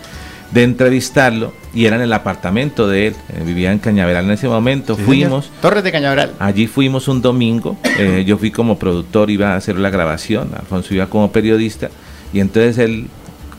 de 0.52 0.64
entrevistarlo 0.64 1.54
y 1.74 1.86
era 1.86 1.96
en 1.96 2.02
el 2.02 2.12
apartamento 2.14 2.88
de 2.88 3.08
él, 3.08 3.16
eh, 3.30 3.42
vivía 3.46 3.72
en 3.72 3.80
Cañaveral 3.80 4.26
en 4.26 4.32
ese 4.32 4.48
momento, 4.50 4.96
Sí, 4.96 5.04
fuimos... 5.04 5.46
señor. 5.46 5.62
Torres 5.62 5.84
de 5.86 5.92
Cañaveral. 5.92 6.34
Allí 6.40 6.68
fuimos 6.68 7.08
un 7.08 7.22
domingo, 7.22 7.78
eh, 7.98 8.24
yo 8.28 8.38
fui 8.38 8.52
como 8.52 8.78
productor, 8.78 9.30
iba 9.32 9.54
a 9.54 9.56
hacer 9.56 9.80
la 9.80 9.90
grabación, 9.90 10.52
Alfonso 10.54 10.94
iba 10.94 11.08
como 11.08 11.32
periodista, 11.32 11.90
y 12.34 12.42
entonces 12.42 12.78
él, 12.78 13.08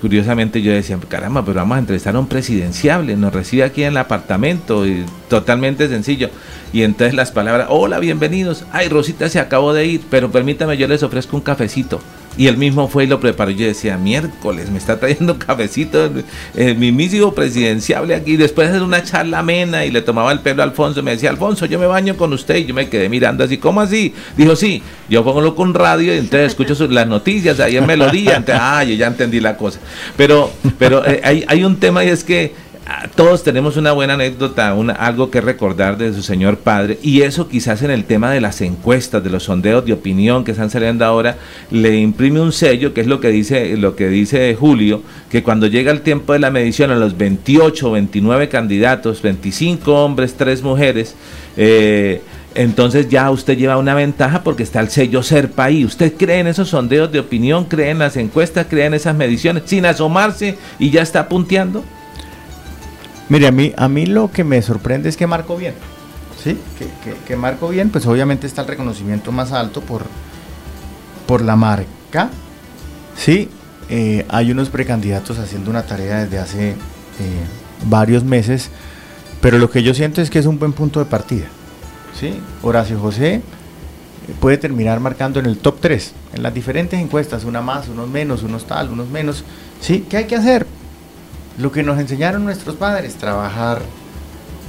curiosamente 0.05 0.61
yo 0.61 0.71
decía, 0.71 0.99
caramba, 1.09 1.43
pero 1.47 1.61
vamos 1.61 1.77
a 1.77 1.79
entrevistar 1.79 2.15
a 2.15 2.19
un 2.19 2.27
presidenciable, 2.27 3.17
nos 3.17 3.33
recibe 3.33 3.63
aquí 3.63 3.85
en 3.85 3.93
el 3.93 3.97
apartamento, 3.97 4.87
y 4.87 5.03
totalmente 5.31 5.89
sencillo. 5.89 6.29
Y 6.75 6.83
entonces 6.83 7.15
las 7.15 7.33
palabras, 7.33 7.69
hola, 7.71 8.01
bienvenidos, 8.01 8.67
ay, 8.71 8.91
Rosita 8.91 9.31
se 9.31 9.41
acabó 9.41 9.73
de 9.73 9.87
ir, 9.87 10.03
pero 10.11 10.31
permítame, 10.31 10.77
yo 10.77 10.87
les 10.89 11.03
ofrezco 11.03 11.39
un 11.39 11.43
cafecito. 11.43 12.03
Y 12.37 12.49
él 12.49 12.57
mismo 12.57 12.89
fue 12.89 13.05
y 13.05 13.07
lo 13.07 13.21
preparó. 13.21 13.51
y 13.51 13.57
Yo 13.57 13.67
decía, 13.67 13.97
miércoles, 13.97 14.71
me 14.71 14.79
está 14.79 14.99
trayendo 14.99 15.39
cafecito 15.39 16.05
el, 16.05 16.25
el 16.57 16.77
mismísimo 16.77 17.33
presidenciable 17.33 18.15
aquí. 18.15 18.37
Después 18.37 18.69
de 18.69 18.75
hacer 18.75 18.83
una 18.83 19.03
charla 19.05 19.41
amena 19.41 19.85
y 19.85 19.91
le 19.91 20.03
tomaba 20.03 20.33
el 20.33 20.41
pelo 20.41 20.63
a 20.63 20.65
Alfonso, 20.65 21.03
me 21.03 21.13
decía, 21.13 21.31
Alfonso, 21.31 21.67
yo 21.67 21.79
me 21.79 21.87
baño 21.87 22.17
con 22.17 22.33
usted. 22.33 22.57
Y 22.57 22.67
yo 22.67 22.75
me 22.75 22.89
quedé 22.89 23.09
mirando 23.09 23.45
así, 23.45 23.59
¿cómo 23.59 23.81
así? 23.81 24.15
Dijo, 24.37 24.57
sí, 24.57 24.83
yo 25.09 25.23
pongo 25.23 25.55
con 25.55 25.75
radio 25.75 26.15
y 26.15 26.19
entonces 26.19 26.49
escucho 26.49 26.75
las 26.89 27.07
noticias 27.07 27.61
ahí 27.61 27.77
en 27.77 27.87
melodía. 27.87 28.37
Entonces, 28.37 28.61
ah, 28.61 28.85
ya 28.85 29.07
entendí 29.07 29.41
la 29.41 29.57
cosa. 29.57 29.79
Pero, 30.17 30.51
pero 30.79 31.07
eh, 31.07 31.21
hay, 31.23 31.45
hay 31.47 31.65
un 31.65 31.77
tema 31.77 32.05
y 32.05 32.09
es 32.09 32.25
que 32.25 32.64
todos 33.15 33.43
tenemos 33.43 33.77
una 33.77 33.93
buena 33.93 34.15
anécdota, 34.15 34.77
algo 34.99 35.31
que 35.31 35.41
recordar 35.41 35.97
de 35.97 36.13
su 36.13 36.23
señor 36.23 36.59
padre, 36.59 36.99
y 37.03 37.23
eso 37.23 37.49
quizás 37.49 37.83
en 37.83 37.91
el 37.91 38.05
tema 38.05 38.31
de 38.31 38.41
las 38.41 38.61
encuestas, 38.61 39.25
de 39.25 39.31
los 39.31 39.45
sondeos 39.45 39.85
de 39.87 39.93
opinión 39.93 40.45
que 40.45 40.51
están 40.51 40.71
saliendo 40.71 41.05
ahora, 41.05 41.37
le 41.71 41.97
imprime 41.97 42.41
un 42.41 42.53
sello, 42.53 42.93
que 42.93 43.01
es 43.01 43.07
lo 43.07 43.21
que 43.21 43.29
dice, 43.29 43.77
lo 43.77 43.97
que 43.97 44.09
dice 44.09 44.55
Julio, 44.55 45.03
que 45.31 45.43
cuando 45.43 45.67
llega 45.67 45.93
el 45.93 46.03
tiempo 46.03 46.33
de 46.35 46.41
la 46.41 46.51
medición 46.51 46.91
a 46.91 46.97
los 46.97 47.17
28 47.17 47.89
o 47.89 47.93
29 47.93 48.49
candidatos, 48.49 49.23
25 49.23 50.05
hombres, 50.05 50.35
3 50.35 50.63
mujeres, 50.63 51.15
eh, 51.57 52.21
entonces 52.55 53.09
ya 53.09 53.31
usted 53.31 53.57
lleva 53.57 53.79
una 53.79 53.95
ventaja 53.95 54.43
porque 54.45 54.63
está 54.63 54.81
el 54.81 54.89
sello 54.89 55.23
SERPA 55.23 55.65
ahí. 55.65 55.85
¿Usted 55.85 56.13
cree 56.17 56.39
en 56.39 56.47
esos 56.47 56.69
sondeos 56.69 57.11
de 57.11 57.19
opinión, 57.19 57.65
cree 57.65 57.91
en 57.91 57.99
las 57.99 58.17
encuestas, 58.17 58.67
cree 58.69 58.87
en 58.87 58.95
esas 58.95 59.17
mediciones, 59.17 59.65
sin 59.67 59.87
asomarse 59.87 60.57
y 60.79 60.91
ya 60.91 61.03
está 61.03 61.29
punteando? 61.29 61.85
Mire, 63.29 63.47
a 63.47 63.53
mí, 63.53 63.73
a 63.77 63.89
mí 63.89 64.07
lo 64.07 64.31
que 64.31 64.45
me 64.45 64.61
sorprende 64.63 65.09
es 65.09 65.17
que 65.17 65.27
marco 65.27 65.57
bien. 65.57 65.75
¿Sí? 66.43 66.59
Que, 66.79 67.15
que, 67.27 67.37
bien, 67.71 67.89
pues 67.89 68.07
obviamente 68.07 68.47
está 68.47 68.63
el 68.63 68.69
reconocimiento 68.69 69.33
más 69.33 69.53
alto 69.53 69.81
por, 69.81 70.05
por 71.27 71.43
la 71.43 71.57
marca. 71.57 72.29
Sí, 73.17 73.49
eh, 73.89 74.27
hay 74.29 74.51
unos 74.51 74.69
precandidatos 74.69 75.39
haciendo 75.39 75.71
una 75.71 75.85
tarea 75.85 76.25
desde 76.25 76.39
hace 76.39 76.71
eh, 76.71 76.75
varios 77.87 78.25
meses, 78.25 78.71
pero 79.41 79.59
lo 79.59 79.71
que 79.71 79.83
yo 79.83 79.95
siento 79.95 80.21
es 80.21 80.31
que 80.31 80.39
es 80.39 80.47
un 80.47 80.59
buen 80.59 80.73
punto 80.73 81.01
de 81.01 81.07
partida. 81.07 81.47
¿sí? 82.19 82.41
Horacio 82.63 82.99
José 82.99 83.35
eh, 83.35 83.43
puede 84.41 84.59
terminar 84.59 85.01
marcando 85.01 85.41
en 85.41 85.47
el 85.47 85.59
top 85.59 85.79
3, 85.81 86.13
en 86.35 86.43
las 86.43 86.53
diferentes 86.53 87.01
encuestas, 87.01 87.45
una 87.45 87.61
más, 87.61 87.89
unos 87.89 88.09
menos, 88.09 88.43
unos 88.43 88.67
tal, 88.67 88.91
unos 88.91 89.09
menos. 89.09 89.45
¿Sí? 89.81 90.07
¿Qué 90.09 90.19
hay 90.19 90.25
que 90.27 90.37
hacer? 90.37 90.67
Lo 91.59 91.71
que 91.71 91.83
nos 91.83 91.99
enseñaron 91.99 92.45
nuestros 92.45 92.77
padres, 92.77 93.15
trabajar, 93.15 93.81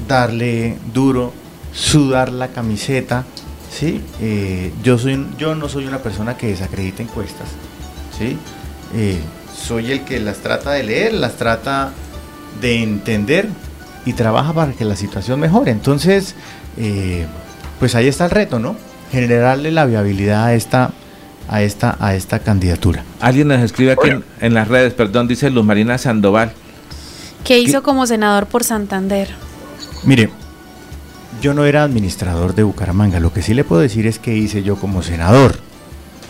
darle 0.07 0.77
duro, 0.93 1.33
sudar 1.73 2.31
la 2.31 2.49
camiseta, 2.49 3.25
¿sí? 3.71 4.01
Eh, 4.21 4.71
yo, 4.83 4.97
soy, 4.97 5.25
yo 5.37 5.55
no 5.55 5.67
soy 5.67 5.87
una 5.87 5.99
persona 5.99 6.37
que 6.37 6.47
desacredita 6.47 7.01
encuestas, 7.03 7.49
¿sí? 8.17 8.37
Eh, 8.93 9.19
soy 9.53 9.91
el 9.91 10.01
que 10.01 10.19
las 10.19 10.37
trata 10.37 10.71
de 10.71 10.83
leer, 10.83 11.13
las 11.13 11.37
trata 11.37 11.91
de 12.61 12.83
entender 12.83 13.47
y 14.05 14.13
trabaja 14.13 14.53
para 14.53 14.73
que 14.73 14.85
la 14.85 14.95
situación 14.95 15.39
mejore. 15.39 15.71
Entonces, 15.71 16.35
eh, 16.77 17.25
pues 17.79 17.95
ahí 17.95 18.07
está 18.07 18.25
el 18.25 18.31
reto, 18.31 18.59
¿no? 18.59 18.75
Generarle 19.11 19.71
la 19.71 19.85
viabilidad 19.85 20.45
a 20.45 20.53
esta, 20.53 20.91
a 21.47 21.63
esta, 21.63 21.97
a 21.99 22.15
esta 22.15 22.39
candidatura. 22.39 23.03
Alguien 23.19 23.47
nos 23.47 23.61
escribe 23.61 23.93
aquí 23.93 24.09
en, 24.09 24.23
en 24.39 24.53
las 24.53 24.67
redes, 24.67 24.93
perdón, 24.93 25.27
dice 25.27 25.49
Luz 25.49 25.65
Marina 25.65 25.97
Sandoval. 25.97 26.53
Que 27.45 27.59
hizo 27.59 27.83
como 27.83 28.07
senador 28.07 28.47
por 28.47 28.63
Santander. 28.63 29.29
Mire, 30.03 30.31
yo 31.41 31.53
no 31.53 31.65
era 31.65 31.83
administrador 31.83 32.55
de 32.55 32.63
Bucaramanga. 32.63 33.19
Lo 33.19 33.31
que 33.31 33.43
sí 33.43 33.53
le 33.53 33.63
puedo 33.63 33.81
decir 33.81 34.07
es 34.07 34.19
que 34.19 34.35
hice 34.35 34.63
yo 34.63 34.75
como 34.77 35.03
senador. 35.03 35.55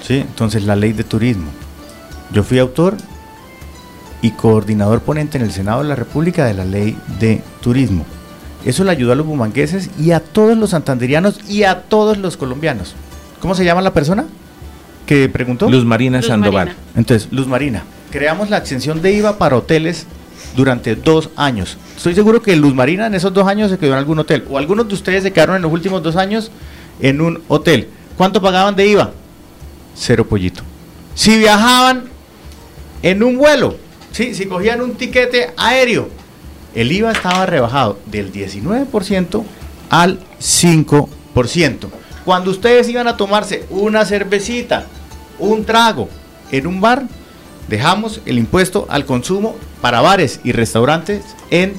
¿sí? 0.05 0.17
Entonces, 0.17 0.63
la 0.63 0.75
ley 0.75 0.91
de 0.91 1.05
turismo. 1.05 1.49
Yo 2.31 2.43
fui 2.43 2.59
autor 2.59 2.97
y 4.21 4.31
coordinador 4.31 5.01
ponente 5.01 5.37
en 5.37 5.45
el 5.45 5.51
Senado 5.51 5.83
de 5.83 5.87
la 5.87 5.95
República 5.95 6.45
de 6.45 6.53
la 6.53 6.65
ley 6.65 6.97
de 7.19 7.41
turismo. 7.61 8.05
Eso 8.65 8.83
le 8.83 8.91
ayudó 8.91 9.13
a 9.13 9.15
los 9.15 9.25
bumangueses 9.25 9.91
y 9.97 10.11
a 10.11 10.19
todos 10.19 10.57
los 10.57 10.71
santanderianos 10.71 11.39
y 11.47 11.63
a 11.63 11.83
todos 11.83 12.17
los 12.17 12.35
colombianos. 12.35 12.93
¿Cómo 13.39 13.55
se 13.55 13.63
llama 13.63 13.81
la 13.81 13.93
persona 13.93 14.25
que 15.05 15.29
preguntó? 15.29 15.69
Luz 15.69 15.85
Marina 15.85 16.17
Luz 16.17 16.27
Sandoval. 16.27 16.67
Marina. 16.67 16.83
Entonces, 16.95 17.31
Luz 17.31 17.47
Marina, 17.47 17.83
creamos 18.11 18.49
la 18.49 18.57
exención 18.57 19.01
de 19.01 19.13
IVA 19.13 19.37
para 19.37 19.55
hoteles 19.55 20.07
durante 20.55 20.95
dos 20.95 21.29
años. 21.35 21.77
Estoy 21.95 22.15
seguro 22.15 22.41
que 22.41 22.55
Luz 22.55 22.73
Marina 22.73 23.07
en 23.07 23.15
esos 23.15 23.33
dos 23.33 23.47
años 23.47 23.71
se 23.71 23.77
quedó 23.77 23.93
en 23.93 23.99
algún 23.99 24.19
hotel. 24.19 24.45
O 24.49 24.57
algunos 24.57 24.87
de 24.87 24.93
ustedes 24.93 25.23
se 25.23 25.31
quedaron 25.31 25.55
en 25.57 25.61
los 25.61 25.71
últimos 25.71 26.01
dos 26.03 26.15
años 26.15 26.51
en 26.99 27.21
un 27.21 27.41
hotel. 27.47 27.89
¿Cuánto 28.17 28.41
pagaban 28.41 28.75
de 28.75 28.87
IVA? 28.87 29.11
Cero 29.95 30.25
pollito. 30.27 30.63
Si 31.13 31.37
viajaban 31.37 32.05
en 33.01 33.23
un 33.23 33.37
vuelo, 33.37 33.77
¿sí? 34.11 34.33
si 34.33 34.45
cogían 34.45 34.81
un 34.81 34.95
tiquete 34.95 35.51
aéreo, 35.57 36.09
el 36.73 36.91
IVA 36.91 37.11
estaba 37.11 37.45
rebajado 37.45 37.99
del 38.05 38.31
19% 38.31 39.43
al 39.89 40.19
5%. 40.39 41.87
Cuando 42.25 42.51
ustedes 42.51 42.89
iban 42.89 43.07
a 43.07 43.17
tomarse 43.17 43.65
una 43.69 44.03
cervecita, 44.05 44.87
un 45.39 45.63
trago 45.63 46.09
en 46.51 46.67
un 46.67 46.81
bar, 46.81 47.03
dejamos 47.67 48.21
el 48.25 48.37
impuesto 48.37 48.85
al 48.89 49.05
consumo 49.05 49.55
para 49.85 50.01
bares 50.01 50.39
y 50.43 50.51
restaurantes 50.51 51.23
en 51.51 51.75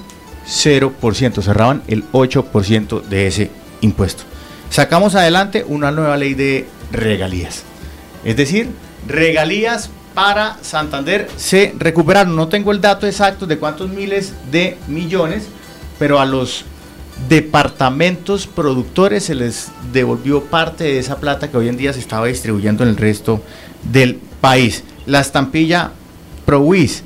0%. 0.47 1.43
Cerraban 1.43 1.83
el 1.89 2.05
8% 2.13 3.03
de 3.03 3.27
ese 3.27 3.51
impuesto. 3.81 4.23
Sacamos 4.71 5.17
adelante 5.17 5.65
una 5.67 5.91
nueva 5.91 6.17
ley 6.17 6.35
de 6.35 6.69
regalías. 6.93 7.65
Es 8.25 8.37
decir, 8.37 8.71
regalías 9.09 9.91
para 10.15 10.57
Santander 10.63 11.29
se 11.37 11.75
recuperaron. 11.77 12.37
No 12.37 12.47
tengo 12.47 12.71
el 12.71 12.81
dato 12.81 13.09
exacto 13.09 13.45
de 13.45 13.59
cuántos 13.59 13.91
miles 13.91 14.35
de 14.53 14.79
millones, 14.87 15.49
pero 15.99 16.21
a 16.21 16.27
los 16.27 16.65
departamentos 17.29 18.47
productores 18.47 19.25
se 19.25 19.35
les 19.35 19.73
devolvió 19.93 20.45
parte 20.45 20.85
de 20.85 21.01
esa 21.01 21.17
plata 21.17 21.51
que 21.51 21.57
hoy 21.57 21.69
en 21.69 21.77
día 21.77 21.93
se 21.93 21.99
estaba 21.99 22.27
distribuyendo 22.27 22.85
en 22.85 22.91
el 22.91 22.99
resto 22.99 23.43
del 23.83 24.21
país. 24.41 24.85
La 25.07 25.19
estampilla 25.19 25.91
ProWis. 26.45 27.03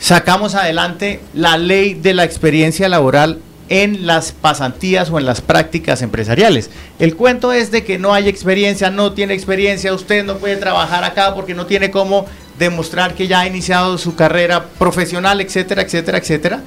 Sacamos 0.00 0.54
adelante 0.54 1.20
la 1.34 1.58
ley 1.58 1.92
de 1.92 2.14
la 2.14 2.24
experiencia 2.24 2.88
laboral 2.88 3.38
en 3.68 4.06
las 4.06 4.32
pasantías 4.32 5.10
o 5.10 5.18
en 5.18 5.26
las 5.26 5.42
prácticas 5.42 6.00
empresariales. 6.00 6.70
El 6.98 7.14
cuento 7.14 7.52
es 7.52 7.70
de 7.70 7.84
que 7.84 7.98
no 7.98 8.14
hay 8.14 8.26
experiencia, 8.26 8.90
no 8.90 9.12
tiene 9.12 9.34
experiencia, 9.34 9.92
usted 9.92 10.24
no 10.24 10.38
puede 10.38 10.56
trabajar 10.56 11.04
acá 11.04 11.34
porque 11.34 11.54
no 11.54 11.66
tiene 11.66 11.90
cómo 11.90 12.26
demostrar 12.58 13.14
que 13.14 13.28
ya 13.28 13.40
ha 13.40 13.46
iniciado 13.46 13.98
su 13.98 14.16
carrera 14.16 14.64
profesional, 14.78 15.40
etcétera, 15.42 15.82
etcétera, 15.82 16.18
etcétera. 16.18 16.62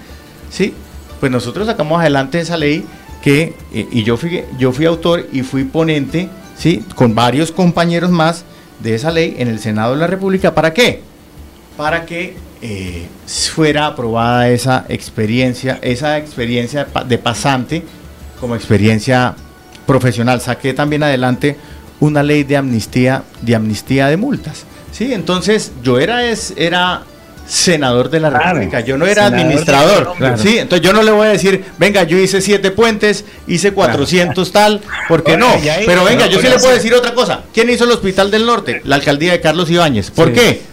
Sí, 0.51 0.73
pues 1.19 1.31
nosotros 1.31 1.65
sacamos 1.65 1.99
adelante 1.99 2.39
esa 2.39 2.55
ley 2.55 2.85
que, 3.23 3.55
eh, 3.73 3.87
y 3.91 4.03
yo 4.03 4.15
fui, 4.15 4.43
yo 4.59 4.71
fui 4.71 4.85
autor 4.85 5.27
y 5.33 5.41
fui 5.41 5.63
ponente, 5.63 6.29
sí, 6.55 6.85
con 6.95 7.15
varios 7.15 7.51
compañeros 7.51 8.11
más 8.11 8.45
de 8.79 8.93
esa 8.93 9.09
ley 9.09 9.35
en 9.39 9.47
el 9.47 9.59
Senado 9.59 9.93
de 9.95 9.99
la 9.99 10.07
República. 10.07 10.53
¿Para 10.53 10.73
qué? 10.73 11.01
Para 11.75 12.05
que 12.05 12.37
eh, 12.65 13.07
fuera 13.27 13.87
aprobada 13.87 14.47
esa 14.47 14.85
experiencia, 14.87 15.79
esa 15.81 16.17
experiencia 16.17 16.87
de 17.05 17.17
pasante 17.17 17.83
como 18.39 18.55
experiencia 18.55 19.35
profesional. 19.85 20.39
Saqué 20.39 20.73
también 20.73 21.03
adelante 21.03 21.57
una 21.99 22.23
ley 22.23 22.45
de 22.45 22.55
amnistía, 22.55 23.23
de 23.41 23.55
amnistía 23.55 24.07
de 24.07 24.15
multas. 24.15 24.63
Sí, 24.93 25.11
entonces 25.11 25.73
yo 25.83 25.99
era, 25.99 26.25
es, 26.25 26.53
era 26.55 27.03
senador 27.45 28.09
de 28.09 28.21
la 28.21 28.29
República, 28.29 28.79
yo 28.79 28.97
no 28.97 29.07
era 29.07 29.25
administrador. 29.25 30.13
Sí, 30.37 30.57
entonces 30.57 30.85
yo 30.87 30.93
no 30.93 31.03
le 31.03 31.11
voy 31.11 31.27
a 31.27 31.31
decir, 31.31 31.65
venga, 31.77 32.03
yo 32.03 32.17
hice 32.17 32.39
siete 32.39 32.71
puentes, 32.71 33.25
hice 33.45 33.73
400 33.73 34.51
tal, 34.53 34.79
porque 35.09 35.35
no. 35.35 35.53
Pero 35.85 36.05
venga, 36.05 36.27
yo 36.27 36.39
sí 36.39 36.47
le 36.47 36.59
puedo 36.59 36.73
decir 36.73 36.93
otra 36.93 37.13
cosa. 37.13 37.41
¿Quién 37.53 37.69
hizo 37.69 37.83
el 37.83 37.91
Hospital 37.91 38.31
del 38.31 38.45
Norte? 38.45 38.79
La 38.85 38.95
alcaldía 38.95 39.33
de 39.33 39.41
Carlos 39.41 39.69
Ibáñez. 39.69 40.11
¿Por 40.11 40.31
qué? 40.31 40.71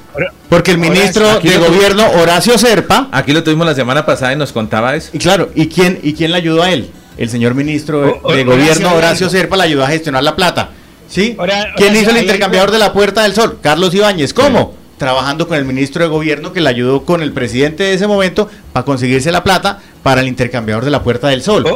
Porque 0.49 0.73
el 0.73 0.78
ministro 0.78 1.39
de 1.39 1.59
gobierno 1.59 2.11
Horacio 2.11 2.59
Serpa. 2.59 3.09
Aquí 3.12 3.32
lo 3.32 3.45
tuvimos 3.45 3.66
la 3.66 3.74
semana 3.74 4.05
pasada 4.05 4.32
y 4.32 4.37
nos 4.37 4.53
contaba 4.53 4.95
eso. 4.97 5.11
Y 5.12 5.19
claro, 5.19 5.51
¿y 5.55 5.69
quién, 5.69 6.01
y 6.03 6.15
quién 6.15 6.32
le 6.32 6.39
ayudó 6.39 6.62
a 6.62 6.73
él? 6.73 6.91
El 7.16 7.28
señor 7.28 7.55
ministro 7.55 8.20
de, 8.28 8.45
gobierno 8.45 8.95
Horacio 8.95 9.28
Serpa 9.28 9.57
le 9.57 9.65
ayudó 9.65 9.85
a 9.85 9.89
gestionar 9.89 10.23
la 10.23 10.35
plata. 10.35 10.70
¿Sí? 11.09 11.37
¿Quién 11.77 11.97
hizo 11.97 12.11
el 12.11 12.19
intercambiador 12.19 12.70
de 12.70 12.78
la 12.78 12.93
Puerta 12.93 13.23
del 13.23 13.35
Sol? 13.35 13.59
Carlos 13.61 13.95
Ibáñez. 13.95 14.32
¿Cómo? 14.32 14.74
Trabajando 14.97 15.49
con 15.49 15.57
el 15.57 15.65
ministro 15.65 16.05
de 16.05 16.11
gobierno 16.11 16.53
que 16.53 16.61
le 16.61 16.69
ayudó 16.69 17.05
con 17.05 17.23
el 17.23 17.32
presidente 17.32 17.85
de 17.85 17.95
ese 17.95 18.07
momento 18.07 18.51
para 18.73 18.85
conseguirse 18.85 19.32
la 19.32 19.43
plata 19.43 19.81
para 20.03 20.20
el 20.20 20.28
intercambiador 20.28 20.85
de 20.85 20.91
la 20.91 21.03
Puerta 21.03 21.28
del 21.28 21.43
Sol. 21.43 21.66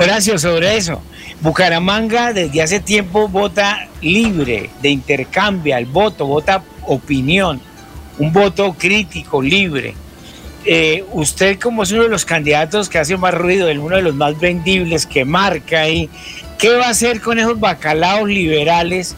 Horacio, 0.00 0.38
sobre 0.38 0.76
eso. 0.76 1.00
Bucaramanga 1.40 2.32
desde 2.32 2.62
hace 2.62 2.80
tiempo 2.80 3.28
vota 3.28 3.88
libre 4.02 4.70
de 4.82 4.90
intercambio, 4.90 5.76
el 5.76 5.86
voto, 5.86 6.26
vota 6.26 6.62
opinión 6.86 7.60
un 8.20 8.34
voto 8.34 8.74
crítico, 8.74 9.40
libre. 9.40 9.94
Eh, 10.66 11.04
usted 11.12 11.58
como 11.58 11.84
es 11.84 11.90
uno 11.90 12.02
de 12.02 12.10
los 12.10 12.26
candidatos 12.26 12.90
que 12.90 12.98
hace 12.98 13.16
más 13.16 13.32
ruido, 13.32 13.66
uno 13.80 13.96
de 13.96 14.02
los 14.02 14.14
más 14.14 14.38
vendibles 14.38 15.06
que 15.06 15.24
marca 15.24 15.80
ahí, 15.80 16.10
¿qué 16.58 16.68
va 16.76 16.88
a 16.88 16.90
hacer 16.90 17.22
con 17.22 17.38
esos 17.38 17.58
bacalaos 17.58 18.28
liberales 18.28 19.16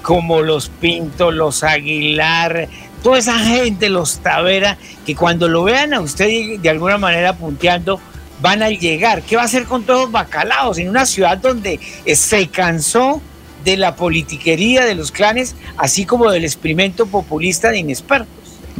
como 0.00 0.40
los 0.40 0.70
Pinto, 0.70 1.30
los 1.30 1.62
Aguilar, 1.62 2.66
toda 3.02 3.18
esa 3.18 3.38
gente, 3.38 3.90
los 3.90 4.20
Tavera, 4.20 4.78
que 5.04 5.14
cuando 5.14 5.46
lo 5.46 5.64
vean 5.64 5.92
a 5.92 6.00
usted 6.00 6.58
de 6.58 6.70
alguna 6.70 6.96
manera 6.96 7.34
punteando, 7.34 8.00
van 8.40 8.62
a 8.62 8.70
llegar? 8.70 9.20
¿Qué 9.20 9.36
va 9.36 9.42
a 9.42 9.44
hacer 9.44 9.66
con 9.66 9.82
todos 9.82 10.04
los 10.04 10.12
bacalaos 10.12 10.78
en 10.78 10.88
una 10.88 11.04
ciudad 11.04 11.36
donde 11.36 11.78
se 12.14 12.48
cansó 12.48 13.20
de 13.64 13.76
la 13.76 13.96
politiquería 13.96 14.84
de 14.84 14.94
los 14.94 15.12
clanes, 15.12 15.54
así 15.76 16.06
como 16.06 16.30
del 16.30 16.44
experimento 16.44 17.06
populista 17.06 17.70
de 17.70 17.78
inexpertos. 17.78 18.28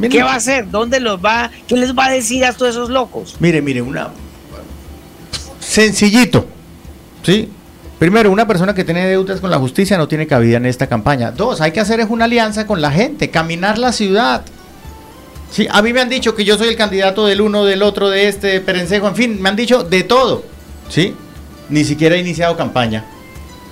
¿Qué 0.09 0.23
va 0.23 0.33
a 0.33 0.35
hacer? 0.37 0.69
¿Dónde 0.69 0.99
los 0.99 1.23
va? 1.23 1.51
¿Qué 1.67 1.75
les 1.75 1.95
va 1.95 2.05
a 2.05 2.11
decir 2.11 2.43
a 2.45 2.53
todos 2.53 2.71
esos 2.71 2.89
locos? 2.89 3.35
Mire, 3.39 3.61
mire, 3.61 3.81
una 3.81 4.09
sencillito. 5.59 6.45
¿Sí? 7.23 7.49
Primero, 7.99 8.31
una 8.31 8.47
persona 8.47 8.73
que 8.73 8.83
tiene 8.83 9.05
deudas 9.07 9.39
con 9.39 9.51
la 9.51 9.59
justicia 9.59 9.97
no 9.97 10.07
tiene 10.07 10.25
cabida 10.25 10.57
en 10.57 10.65
esta 10.65 10.87
campaña. 10.87 11.31
Dos, 11.31 11.61
hay 11.61 11.71
que 11.71 11.79
hacer 11.79 11.99
es 11.99 12.09
una 12.09 12.25
alianza 12.25 12.65
con 12.65 12.81
la 12.81 12.91
gente, 12.91 13.29
caminar 13.29 13.77
la 13.77 13.91
ciudad. 13.91 14.43
Sí, 15.51 15.67
a 15.69 15.81
mí 15.81 15.93
me 15.93 16.01
han 16.01 16.09
dicho 16.09 16.33
que 16.33 16.43
yo 16.43 16.57
soy 16.57 16.69
el 16.69 16.75
candidato 16.75 17.27
del 17.27 17.41
uno, 17.41 17.63
del 17.63 17.83
otro, 17.83 18.09
de 18.09 18.27
este, 18.27 18.47
de 18.47 18.61
Perencejo, 18.61 19.07
en 19.07 19.15
fin, 19.15 19.41
me 19.41 19.49
han 19.49 19.55
dicho 19.55 19.83
de 19.83 20.03
todo. 20.03 20.43
¿Sí? 20.89 21.13
Ni 21.69 21.83
siquiera 21.83 22.15
he 22.15 22.19
iniciado 22.19 22.57
campaña. 22.57 23.05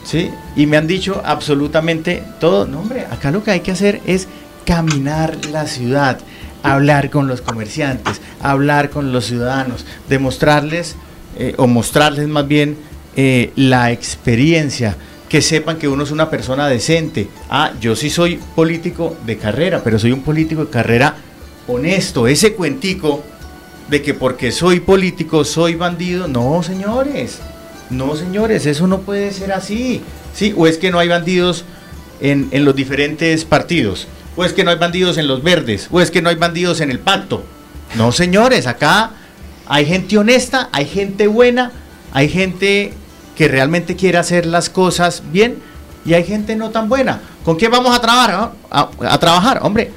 ¿sí? 0.03 0.31
Y 0.60 0.68
me 0.68 0.76
han 0.76 0.88
dicho 0.88 1.22
absolutamente 1.23 2.22
todo. 2.41 2.68
No, 2.68 2.81
hombre, 2.81 3.06
acá 3.10 3.31
lo 3.31 3.41
que 3.41 3.52
hay 3.52 3.61
que 3.61 3.72
hacer 3.72 4.02
es 4.06 4.27
caminar 4.65 5.38
la 5.53 5.65
ciudad, 5.68 6.19
hablar 6.64 7.10
con 7.10 7.30
los 7.30 7.40
comerciantes, 7.40 8.19
hablar 8.41 8.90
con 8.90 9.14
los 9.14 9.23
ciudadanos, 9.23 9.86
demostrarles 10.10 10.98
eh, 11.38 11.53
o 11.56 11.65
mostrarles 11.65 12.27
más 12.27 12.45
bien 12.45 12.76
eh, 13.15 13.53
la 13.56 13.94
experiencia, 13.94 14.98
que 15.30 15.41
sepan 15.41 15.77
que 15.77 15.88
uno 15.88 16.03
es 16.03 16.11
una 16.11 16.30
persona 16.30 16.68
decente. 16.68 17.30
Ah, 17.49 17.72
yo 17.80 17.95
sí 17.95 18.10
soy 18.10 18.38
político 18.53 19.15
de 19.26 19.38
carrera, 19.38 19.80
pero 19.81 19.98
soy 19.98 20.11
un 20.11 20.23
político 20.23 20.65
de 20.65 20.72
carrera 20.72 21.15
honesto. 21.69 22.27
Ese 22.27 22.53
cuentico 22.53 23.23
de 23.90 24.02
que 24.02 24.14
porque 24.14 24.52
soy 24.52 24.81
político 24.81 25.45
soy 25.45 25.76
bandido, 25.76 26.27
no, 26.27 26.61
señores. 26.64 27.40
No, 27.90 28.15
señores, 28.18 28.65
eso 28.65 28.88
no 28.88 28.99
puede 28.99 29.31
ser 29.31 29.53
así. 29.53 30.03
¿Sí? 30.40 30.53
O 30.56 30.68
es 30.68 30.78
que 30.78 30.90
no 30.90 30.99
hay 30.99 31.10
bandidos 31.10 31.66
en, 32.22 32.48
los 32.64 32.74
diferentes 32.74 33.44
partidos. 33.44 34.07
O 34.38 34.45
es 34.45 34.53
que 34.53 34.64
no 34.64 34.72
hay 34.72 34.78
bandidos 34.78 35.18
en 35.18 35.28
los 35.28 35.44
verdes. 35.44 35.90
O 35.91 35.99
es 35.99 36.11
que 36.11 36.22
no 36.22 36.30
hay 36.30 36.38
bandidos 36.38 36.80
en 36.80 36.91
el 36.91 36.99
pacto. 36.99 37.44
No, 37.95 38.14
señores, 38.14 38.66
acá 38.66 39.11
hay 39.68 39.86
gente 39.86 40.18
honesta, 40.18 40.70
hay 40.72 40.86
gente 40.86 41.28
buena, 41.28 41.74
hay 42.14 42.30
gente 42.30 42.94
que 43.36 43.49
realmente 43.49 43.98
quiere 43.98 44.18
hacer 44.18 44.45
las 44.45 44.70
cosas 44.70 45.24
bien 45.30 45.57
y 46.06 46.14
hay 46.14 46.24
gente 46.24 46.56
no 46.56 46.70
tan 46.70 46.88
buena. 46.88 47.20
¿Con 47.44 47.57
quién 47.57 47.72
vamos 47.72 47.94
a 47.94 47.99
trabajar? 47.99 48.53
a 48.72 49.20
trabajar, 49.20 49.60
hombre 49.61 49.91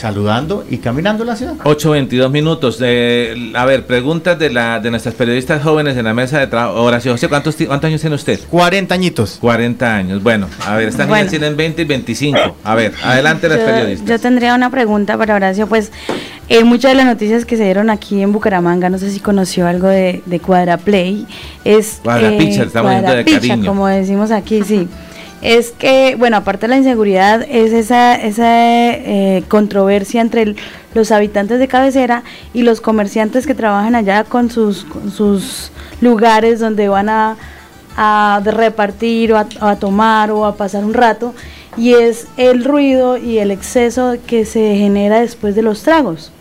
saludando 0.00 0.64
y 0.68 0.78
caminando 0.78 1.24
la 1.24 1.36
ciudad. 1.36 1.54
8.22 1.62 2.30
minutos. 2.30 2.78
De, 2.78 3.52
a 3.54 3.64
ver, 3.66 3.86
preguntas 3.86 4.38
de 4.38 4.50
la 4.50 4.80
de 4.80 4.90
nuestras 4.90 5.14
periodistas 5.14 5.62
jóvenes 5.62 5.96
en 5.96 6.04
la 6.04 6.14
mesa 6.14 6.40
de 6.40 6.46
trabajo. 6.46 6.82
Horacio 6.82 7.12
José, 7.12 7.28
¿cuántos, 7.28 7.56
¿cuántos 7.56 7.88
años 7.88 8.00
tiene 8.00 8.16
usted? 8.16 8.40
40 8.50 8.94
añitos. 8.94 9.36
40 9.40 9.94
años. 9.94 10.22
Bueno, 10.22 10.48
a 10.66 10.76
ver, 10.76 10.88
estas 10.88 11.06
niñas 11.06 11.28
tienen 11.28 11.56
20 11.56 11.82
y 11.82 11.84
25. 11.84 12.56
A 12.64 12.74
ver, 12.74 12.94
adelante 13.04 13.48
las 13.48 13.58
periodistas. 13.58 14.08
Yo 14.08 14.18
tendría 14.18 14.54
una 14.54 14.70
pregunta 14.70 15.18
para 15.18 15.34
Horacio. 15.34 15.66
Pues 15.66 15.92
eh, 16.48 16.64
muchas 16.64 16.92
de 16.92 16.96
las 16.96 17.06
noticias 17.06 17.44
que 17.44 17.56
se 17.56 17.64
dieron 17.64 17.90
aquí 17.90 18.22
en 18.22 18.32
Bucaramanga, 18.32 18.88
no 18.88 18.98
sé 18.98 19.10
si 19.10 19.20
conoció 19.20 19.66
algo 19.66 19.86
de, 19.86 20.22
de 20.24 20.40
Cuadraplay. 20.40 21.26
Es, 21.64 22.00
Cuadrapicha, 22.02 22.62
eh, 22.62 22.66
estamos 22.66 23.02
de 23.02 23.24
cariño. 23.24 23.66
como 23.66 23.86
decimos 23.86 24.30
aquí, 24.30 24.62
sí 24.64 24.88
es 25.42 25.70
que, 25.72 26.16
bueno, 26.18 26.36
aparte 26.36 26.66
de 26.66 26.68
la 26.68 26.76
inseguridad, 26.76 27.42
es 27.48 27.72
esa, 27.72 28.14
esa 28.14 28.90
eh, 28.92 29.42
controversia 29.48 30.20
entre 30.20 30.54
los 30.94 31.12
habitantes 31.12 31.58
de 31.58 31.68
cabecera 31.68 32.24
y 32.52 32.62
los 32.62 32.80
comerciantes 32.80 33.46
que 33.46 33.54
trabajan 33.54 33.94
allá 33.94 34.24
con 34.24 34.50
sus, 34.50 34.86
sus 35.14 35.72
lugares 36.00 36.60
donde 36.60 36.88
van 36.88 37.08
a, 37.08 37.36
a 37.96 38.40
repartir 38.44 39.32
o 39.32 39.38
a, 39.38 39.76
tomar 39.76 40.30
o 40.30 40.44
a 40.44 40.56
pasar 40.56 40.84
un 40.84 40.94
rato, 40.94 41.34
y 41.76 41.94
es 41.94 42.26
el 42.36 42.64
ruido 42.64 43.16
y 43.16 43.38
el 43.38 43.50
exceso 43.50 44.16
que 44.26 44.44
se 44.44 44.76
genera 44.76 45.20
después 45.20 45.54
de 45.54 45.62
los 45.62 45.82
tragos. 45.82 46.32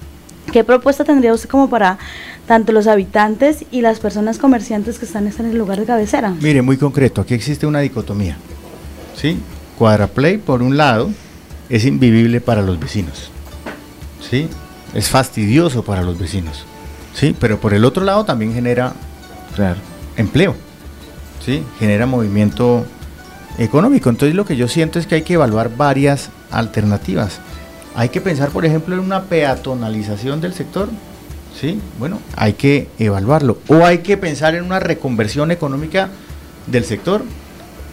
¿Qué 0.52 0.64
propuesta 0.64 1.04
tendría 1.04 1.34
usted 1.34 1.48
como 1.48 1.70
para 1.70 2.00
tanto 2.48 2.72
los 2.72 2.88
habitantes 2.88 3.64
y 3.72 3.82
las 3.82 4.00
personas 4.00 4.40
comerciantes 4.40 4.98
que 4.98 5.06
están 5.06 5.28
en 5.28 5.46
el 5.46 5.58
lugar 5.58 5.80
de 5.80 5.86
cabecera? 5.86 6.34
Mire, 6.42 6.64
muy 6.64 6.78
concreto, 6.78 7.22
aquí 7.22 7.36
existe 7.36 7.68
una 7.68 7.80
dicotomía. 7.80 8.36
¿Sí? 9.20 9.40
Cuadraplay, 9.78 10.38
por 10.38 10.62
un 10.62 10.78
lado, 10.78 11.10
es 11.70 11.86
invivible 11.86 12.42
para 12.42 12.62
los 12.62 12.80
vecinos, 12.80 13.32
¿sí? 14.30 14.48
Es 14.94 15.10
fastidioso 15.10 15.84
para 15.84 16.02
los 16.02 16.18
vecinos, 16.18 16.66
¿sí? 17.14 17.36
Pero 17.40 17.60
por 17.60 17.74
el 17.74 17.86
otro 17.86 18.04
lado 18.04 18.26
también 18.26 18.54
genera 18.54 18.94
empleo, 20.18 20.56
¿sí? 21.46 21.64
Genera 21.80 22.06
movimiento 22.06 22.86
económico. 23.58 24.10
Entonces 24.10 24.36
lo 24.36 24.46
que 24.46 24.56
yo 24.56 24.68
siento 24.68 25.00
es 25.00 25.08
que 25.08 25.16
hay 25.16 25.22
que 25.22 25.34
evaluar 25.34 25.76
varias 25.76 26.30
alternativas. 26.52 27.40
Hay 27.96 28.10
que 28.10 28.22
pensar, 28.22 28.50
por 28.50 28.66
ejemplo, 28.66 28.96
en 28.96 29.02
una 29.02 29.24
peatonalización 29.24 30.42
del 30.42 30.54
sector, 30.54 30.90
¿sí? 31.60 31.80
Bueno, 32.00 32.20
hay 32.36 32.54
que 32.54 32.88
evaluarlo. 33.00 33.60
O 33.68 33.86
hay 33.86 34.00
que 34.00 34.18
pensar 34.18 34.56
en 34.56 34.64
una 34.64 34.80
reconversión 34.80 35.52
económica 35.52 36.10
del 36.68 36.86
sector 36.86 37.24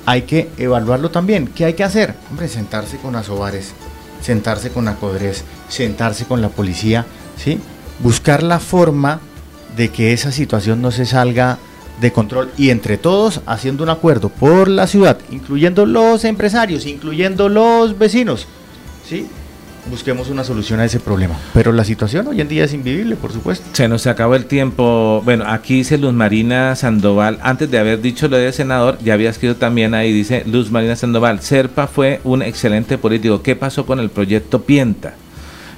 hay 0.07 0.23
que 0.23 0.49
evaluarlo 0.57 1.11
también. 1.11 1.49
¿Qué 1.49 1.65
hay 1.65 1.75
que 1.75 1.85
hacer? 1.85 2.15
Hombre, 2.31 2.49
sentarse 2.49 2.97
con 2.97 3.17
Asobares, 3.17 3.75
sentarse 4.23 4.71
con 4.71 4.89
Acodres, 4.89 5.45
sentarse 5.69 6.25
con 6.25 6.41
la 6.41 6.49
policía, 6.49 7.05
¿sí? 7.37 7.61
Buscar 7.99 8.43
la 8.43 8.61
forma 8.61 9.21
de 9.77 9.91
que 9.91 10.13
esa 10.13 10.33
situación 10.33 10.81
no 10.81 10.91
se 10.91 11.05
salga 11.05 11.59
de 12.01 12.13
control 12.13 12.53
y 12.57 12.71
entre 12.71 12.99
todos 12.99 13.41
haciendo 13.47 13.83
un 13.83 13.91
acuerdo 13.91 14.29
por 14.29 14.69
la 14.69 14.87
ciudad, 14.87 15.19
incluyendo 15.31 15.87
los 15.87 16.25
empresarios, 16.25 16.87
incluyendo 16.87 17.49
los 17.49 17.99
vecinos, 17.99 18.47
¿sí? 19.09 19.27
Busquemos 19.91 20.29
una 20.31 20.45
solución 20.45 20.81
a 20.81 20.85
ese 20.85 21.01
problema. 21.01 21.37
Pero 21.55 21.73
la 21.73 21.85
situación 21.85 22.27
hoy 22.27 22.41
en 22.41 22.49
día 22.49 22.65
es 22.65 22.73
invivible, 22.73 23.17
por 23.17 23.33
supuesto. 23.33 23.65
Se 23.73 23.89
nos 23.89 24.07
acabó 24.07 24.35
el 24.35 24.47
tiempo. 24.47 25.23
Bueno, 25.25 25.45
aquí 25.47 25.75
dice 25.77 25.99
Luz 25.99 26.13
Marina 26.13 26.75
Sandoval, 26.77 27.39
antes 27.43 27.71
de 27.71 27.79
haber 27.79 28.01
dicho 28.01 28.29
lo 28.29 28.37
de 28.37 28.53
senador, 28.53 28.99
ya 29.03 29.15
había 29.15 29.31
escrito 29.31 29.57
también 29.57 29.95
ahí, 29.95 30.13
dice 30.13 30.43
Luz 30.47 30.71
Marina 30.71 30.97
Sandoval, 30.97 31.41
Serpa 31.41 31.87
fue 31.87 32.21
un 32.25 32.43
excelente 32.43 32.99
político. 32.99 33.43
¿Qué 33.43 33.57
pasó 33.57 33.87
con 33.87 34.01
el 34.01 34.11
proyecto 34.11 34.63
Pienta? 34.63 35.15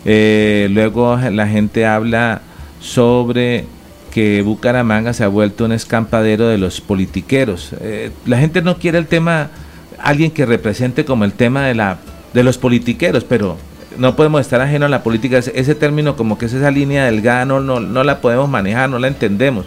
Eh, 0.04 0.68
luego 0.70 1.16
la 1.16 1.48
gente 1.48 1.86
habla 1.86 2.42
sobre 2.80 3.66
que 4.12 4.42
Bucaramanga 4.42 5.12
se 5.12 5.24
ha 5.24 5.28
vuelto 5.28 5.64
un 5.64 5.72
escampadero 5.72 6.48
de 6.48 6.58
los 6.58 6.80
politiqueros. 6.80 7.72
Eh, 7.80 8.10
la 8.26 8.38
gente 8.38 8.62
no 8.62 8.78
quiere 8.78 8.98
el 8.98 9.06
tema, 9.06 9.50
alguien 9.98 10.30
que 10.30 10.46
represente 10.46 11.04
como 11.04 11.24
el 11.24 11.32
tema 11.32 11.66
de 11.66 11.74
la 11.74 11.98
de 12.32 12.42
los 12.42 12.58
politiqueros, 12.58 13.24
pero 13.24 13.56
no 13.98 14.16
podemos 14.16 14.40
estar 14.40 14.60
ajeno 14.60 14.86
a 14.86 14.88
la 14.88 15.02
política. 15.02 15.38
Ese, 15.38 15.74
término, 15.74 16.16
como 16.16 16.38
que 16.38 16.46
es 16.46 16.52
esa 16.52 16.70
línea 16.70 17.04
delgada, 17.06 17.44
no, 17.44 17.60
no, 17.60 18.04
la 18.04 18.20
podemos 18.20 18.48
manejar, 18.48 18.88
no 18.88 18.98
la 18.98 19.08
entendemos. 19.08 19.66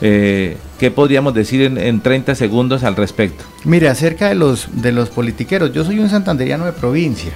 Eh, 0.00 0.56
¿Qué 0.78 0.90
podríamos 0.90 1.34
decir 1.34 1.62
en, 1.62 1.76
en, 1.76 2.00
30 2.00 2.34
segundos 2.34 2.84
al 2.84 2.96
respecto? 2.96 3.44
Mire, 3.64 3.88
acerca 3.88 4.28
de 4.28 4.34
los, 4.34 4.68
de 4.72 4.92
los 4.92 5.10
politiqueros, 5.10 5.72
yo 5.72 5.84
soy 5.84 5.98
un 5.98 6.08
santanderiano 6.08 6.66
de 6.66 6.72
provincia, 6.72 7.32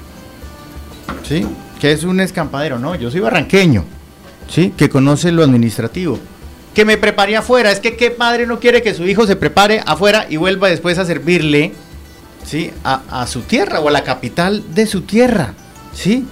¿sí? 1.23 1.45
Que 1.81 1.93
es 1.93 2.05
un 2.05 2.21
escampadero, 2.21 2.79
no, 2.79 2.95
yo 2.95 3.11
soy 3.11 3.21
barranqueño, 3.21 3.85
¿sí? 4.49 4.73
Que 4.77 4.89
conoce 4.89 5.33
lo 5.33 5.43
administrativo. 5.43 6.19
Que 6.73 6.85
me 6.85 6.97
prepare 6.97 7.37
afuera, 7.37 7.73
es 7.73 7.81
que 7.81 7.97
qué 7.97 8.11
padre 8.13 8.47
no 8.47 8.61
quiere 8.61 8.81
que 8.81 8.95
su 8.95 9.05
hijo 9.05 9.27
se 9.27 9.37
prepare 9.37 9.83
afuera 9.85 10.27
y 10.31 10.37
vuelva 10.37 10.69
después 10.69 10.99
a 10.99 11.05
servirle, 11.05 11.73
¿sí? 12.45 12.71
A 12.85 13.27
su 13.27 13.41
tierra 13.41 13.81
o 13.81 13.89
a 13.89 13.93
la 13.93 14.05
capital 14.05 14.63
de 14.73 14.87
su 14.87 15.03
tierra. 15.03 15.55
¿Sí? 15.95 16.25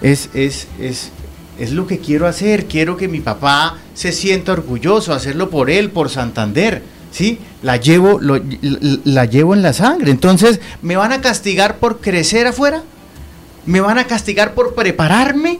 Es, 0.00 0.30
es, 0.34 0.68
es, 0.78 1.10
es 1.58 1.72
lo 1.72 1.86
que 1.86 1.98
quiero 1.98 2.26
hacer, 2.26 2.66
quiero 2.66 2.96
que 2.96 3.08
mi 3.08 3.20
papá 3.20 3.78
se 3.94 4.12
sienta 4.12 4.52
orgulloso, 4.52 5.12
hacerlo 5.12 5.50
por 5.50 5.70
él, 5.70 5.90
por 5.90 6.08
Santander, 6.08 6.82
¿sí? 7.10 7.38
La 7.62 7.76
llevo, 7.76 8.20
la 8.20 9.24
llevo 9.24 9.54
en 9.54 9.62
la 9.62 9.72
sangre. 9.72 10.12
Entonces, 10.12 10.60
¿me 10.82 10.96
van 10.96 11.12
a 11.12 11.20
castigar 11.20 11.78
por 11.78 12.00
crecer 12.00 12.46
afuera? 12.46 12.82
¿Me 13.66 13.80
van 13.80 13.98
a 13.98 14.06
castigar 14.06 14.54
por 14.54 14.74
prepararme? 14.74 15.58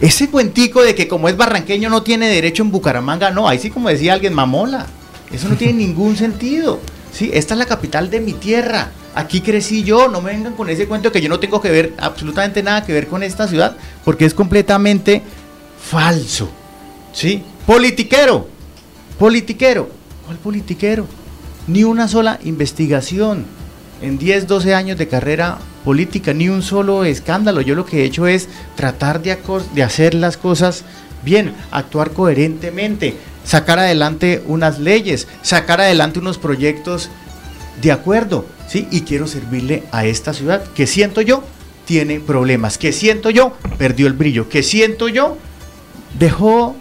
Ese 0.00 0.28
cuentico 0.28 0.82
de 0.82 0.96
que 0.96 1.06
como 1.06 1.28
es 1.28 1.36
barranqueño 1.36 1.88
no 1.88 2.02
tiene 2.02 2.28
derecho 2.28 2.64
en 2.64 2.72
Bucaramanga, 2.72 3.30
no, 3.30 3.48
ahí 3.48 3.60
sí 3.60 3.70
como 3.70 3.88
decía 3.88 4.14
alguien, 4.14 4.34
mamola. 4.34 4.86
Eso 5.32 5.48
no 5.48 5.56
tiene 5.56 5.74
ningún 5.86 6.16
sentido. 6.16 6.80
Sí, 7.12 7.30
esta 7.32 7.54
es 7.54 7.58
la 7.58 7.66
capital 7.66 8.10
de 8.10 8.20
mi 8.20 8.32
tierra 8.32 8.90
aquí 9.14 9.40
crecí 9.40 9.82
yo, 9.82 10.08
no 10.08 10.20
me 10.20 10.32
vengan 10.32 10.54
con 10.54 10.68
ese 10.70 10.86
cuento 10.86 11.12
que 11.12 11.20
yo 11.20 11.28
no 11.28 11.40
tengo 11.40 11.60
que 11.60 11.70
ver 11.70 11.94
absolutamente 11.98 12.62
nada 12.62 12.84
que 12.84 12.92
ver 12.92 13.08
con 13.08 13.22
esta 13.22 13.48
ciudad, 13.48 13.76
porque 14.04 14.24
es 14.24 14.34
completamente 14.34 15.22
falso. 15.90 16.50
¿Sí? 17.12 17.42
Politiquero, 17.66 18.48
politiquero, 19.18 19.88
¿cuál 20.24 20.38
politiquero? 20.38 21.06
Ni 21.66 21.84
una 21.84 22.08
sola 22.08 22.38
investigación 22.42 23.44
en 24.00 24.18
10, 24.18 24.46
12 24.46 24.74
años 24.74 24.98
de 24.98 25.08
carrera 25.08 25.58
política, 25.84 26.32
ni 26.32 26.48
un 26.48 26.62
solo 26.62 27.04
escándalo. 27.04 27.60
Yo 27.60 27.74
lo 27.74 27.86
que 27.86 28.00
he 28.00 28.04
hecho 28.04 28.26
es 28.26 28.48
tratar 28.76 29.22
de, 29.22 29.36
de 29.74 29.82
hacer 29.82 30.14
las 30.14 30.36
cosas 30.36 30.84
bien, 31.24 31.54
actuar 31.70 32.10
coherentemente, 32.10 33.14
sacar 33.44 33.78
adelante 33.78 34.42
unas 34.46 34.78
leyes, 34.78 35.28
sacar 35.42 35.80
adelante 35.80 36.18
unos 36.18 36.38
proyectos 36.38 37.10
de 37.80 37.92
acuerdo, 37.92 38.46
¿sí? 38.68 38.86
Y 38.90 39.02
quiero 39.02 39.26
servirle 39.26 39.84
a 39.92 40.04
esta 40.04 40.34
ciudad 40.34 40.64
que 40.74 40.86
siento 40.86 41.20
yo 41.20 41.42
tiene 41.86 42.20
problemas, 42.20 42.78
que 42.78 42.92
siento 42.92 43.30
yo 43.30 43.54
perdió 43.78 44.06
el 44.06 44.12
brillo, 44.12 44.48
que 44.48 44.62
siento 44.62 45.08
yo 45.08 45.36
dejó 46.18 46.76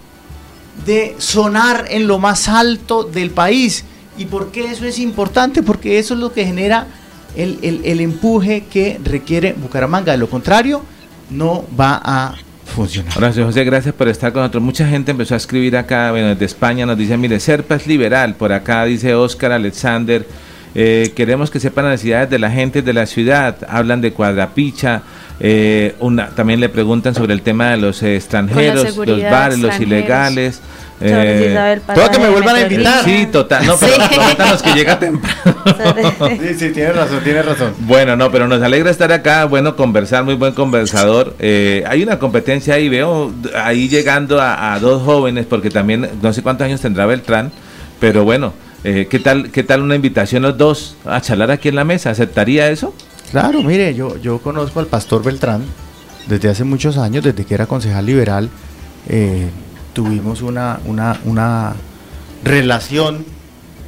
de 0.86 1.16
sonar 1.18 1.86
en 1.90 2.08
lo 2.08 2.20
más 2.20 2.48
alto 2.48 3.04
del 3.04 3.32
país. 3.32 3.86
¿Y 4.18 4.26
por 4.26 4.52
qué 4.52 4.72
eso 4.72 4.86
es 4.86 5.00
importante? 5.00 5.64
Porque 5.64 6.00
eso 6.00 6.14
es 6.14 6.20
lo 6.20 6.34
que 6.34 6.46
genera 6.46 6.88
el, 7.36 7.60
el 7.62 8.00
empuje 8.02 8.66
que 8.70 9.00
requiere 9.04 9.54
Bucaramanga. 9.54 10.12
De 10.12 10.18
lo 10.18 10.30
contrario, 10.30 10.84
no 11.30 11.66
va 11.80 12.02
a 12.04 12.36
funcionar. 12.66 13.14
Gracias, 13.16 13.46
José, 13.46 13.64
gracias 13.64 13.94
por 13.96 14.08
estar 14.08 14.32
con 14.32 14.42
nosotros. 14.42 14.64
Mucha 14.64 14.88
gente 14.88 15.12
empezó 15.12 15.34
a 15.34 15.38
escribir 15.38 15.78
acá, 15.78 16.12
bueno, 16.12 16.30
desde 16.30 16.46
España 16.46 16.86
nos 16.86 16.98
dice, 16.98 17.18
mire, 17.18 17.40
Serpa 17.40 17.76
es 17.76 17.88
liberal, 17.88 18.36
por 18.36 18.52
acá 18.54 18.86
dice 18.86 19.16
Oscar 19.16 19.52
Alexander, 19.52 20.26
eh, 20.74 21.12
queremos 21.16 21.52
que 21.52 21.60
sepan 21.60 21.86
las 21.86 21.94
necesidades 21.94 22.30
de 22.30 22.40
la 22.40 22.52
gente 22.52 22.82
de 22.82 22.94
la 22.94 23.06
ciudad. 23.06 23.58
Hablan 23.68 24.02
de 24.02 24.14
cuadrapicha. 24.14 25.04
Eh, 25.44 25.96
una, 26.00 26.30
también 26.30 26.60
le 26.60 26.70
preguntan 26.70 27.16
sobre 27.16 27.34
el 27.34 27.42
tema 27.42 27.72
de 27.72 27.78
los 27.78 28.04
extranjeros, 28.04 28.96
los 28.96 29.24
bares, 29.24 29.60
los 29.60 29.80
ilegales. 29.80 30.62
Eh, 31.04 31.82
todo 31.96 32.12
que 32.12 32.20
me 32.20 32.30
vuelvan 32.30 32.56
a 32.58 32.62
invitar. 32.62 33.04
Sí, 33.04 33.26
total. 33.32 33.66
No, 33.66 33.76
pero 33.76 33.94
sí. 34.58 34.64
que 34.64 34.74
llega 34.76 35.00
temprano. 35.00 35.56
sí, 36.40 36.54
sí, 36.54 36.70
tiene 36.70 36.94
razón, 36.94 37.24
tiene 37.24 37.42
razón. 37.42 37.74
Bueno, 37.80 38.16
no, 38.16 38.32
pero 38.32 38.48
nos 38.48 38.62
alegra 38.62 38.92
estar 38.92 39.12
acá. 39.12 39.46
Bueno, 39.46 39.76
conversar, 39.76 40.24
muy 40.24 40.36
buen 40.36 40.54
conversador. 40.54 41.36
Eh, 41.40 41.84
hay 41.88 42.04
una 42.04 42.20
competencia 42.20 42.76
ahí, 42.76 42.88
veo 42.88 43.34
ahí 43.56 43.90
llegando 43.90 44.40
a, 44.40 44.74
a 44.74 44.80
dos 44.80 45.02
jóvenes, 45.02 45.48
porque 45.48 45.72
también 45.72 46.08
no 46.22 46.34
sé 46.34 46.44
cuántos 46.44 46.66
años 46.66 46.82
tendrá 46.82 47.08
Beltrán, 47.08 47.52
pero 48.00 48.24
bueno. 48.24 48.54
Eh, 48.84 49.08
¿qué, 49.10 49.20
tal, 49.20 49.52
¿Qué 49.52 49.64
tal 49.64 49.82
una 49.82 49.96
invitación 49.96 50.42
los 50.42 50.58
dos 50.58 50.96
a 51.06 51.22
charlar 51.22 51.52
aquí 51.52 51.70
en 51.70 51.76
la 51.76 51.84
mesa? 51.84 52.10
¿Aceptaría 52.10 52.70
eso? 52.70 52.94
Claro, 53.30 53.62
mire, 53.62 53.94
yo, 53.94 54.18
yo 54.18 54.40
conozco 54.40 54.80
al 54.80 54.88
pastor 54.88 55.24
Beltrán 55.24 55.64
desde 56.28 56.50
hace 56.50 56.64
muchos 56.64 56.98
años, 56.98 57.24
desde 57.24 57.46
que 57.46 57.54
era 57.54 57.68
concejal 57.68 58.06
liberal. 58.06 58.50
Eh, 59.08 59.50
tuvimos 59.94 60.42
una, 60.42 60.80
una, 60.86 61.20
una 61.26 61.74
relación, 62.44 63.26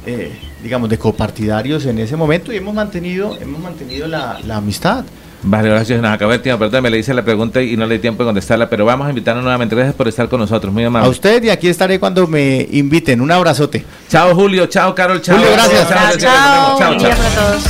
eh, 0.06 0.32
digamos, 0.62 0.88
de 0.88 0.98
copartidarios 0.98 1.86
en 1.86 1.98
ese 1.98 2.16
momento 2.16 2.52
y 2.52 2.56
hemos 2.56 2.74
mantenido, 2.74 3.36
hemos 3.40 3.60
mantenido 3.60 4.06
la, 4.06 4.38
la 4.44 4.56
amistad. 4.56 5.04
Vale, 5.46 5.68
gracias. 5.68 6.00
Nos 6.00 6.10
acabó 6.10 6.32
el 6.32 6.40
tiempo. 6.40 6.60
Perdón, 6.60 6.82
me 6.82 6.90
le 6.90 6.98
hice 6.98 7.12
la 7.12 7.22
pregunta 7.22 7.60
y 7.60 7.76
no 7.76 7.86
le 7.86 7.96
di 7.96 8.00
tiempo 8.00 8.22
de 8.22 8.28
contestarla, 8.28 8.68
pero 8.68 8.84
vamos 8.84 9.06
a 9.06 9.10
invitarnos 9.10 9.44
nuevamente. 9.44 9.74
Gracias 9.76 9.94
por 9.94 10.08
estar 10.08 10.28
con 10.28 10.40
nosotros. 10.40 10.72
Muy 10.72 10.84
amable. 10.84 11.06
A 11.06 11.10
usted 11.10 11.42
y 11.44 11.50
aquí 11.50 11.68
estaré 11.68 12.00
cuando 12.00 12.26
me 12.26 12.66
inviten. 12.72 13.20
Un 13.20 13.30
abrazote. 13.30 13.84
Chao, 14.08 14.34
Julio. 14.34 14.66
Chao, 14.66 14.94
Carol. 14.94 15.20
Chao. 15.20 15.36
Julio, 15.36 15.52
gracias. 15.52 15.88
Chao, 15.88 16.16
chao. 16.18 16.78
chao, 16.78 16.98
chao. 16.98 17.10
para 17.10 17.28
todos. 17.30 17.64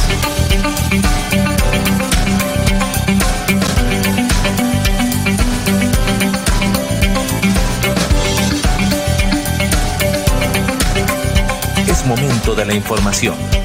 Es 11.88 12.06
momento 12.06 12.54
de 12.54 12.66
la 12.66 12.74
información 12.74 13.53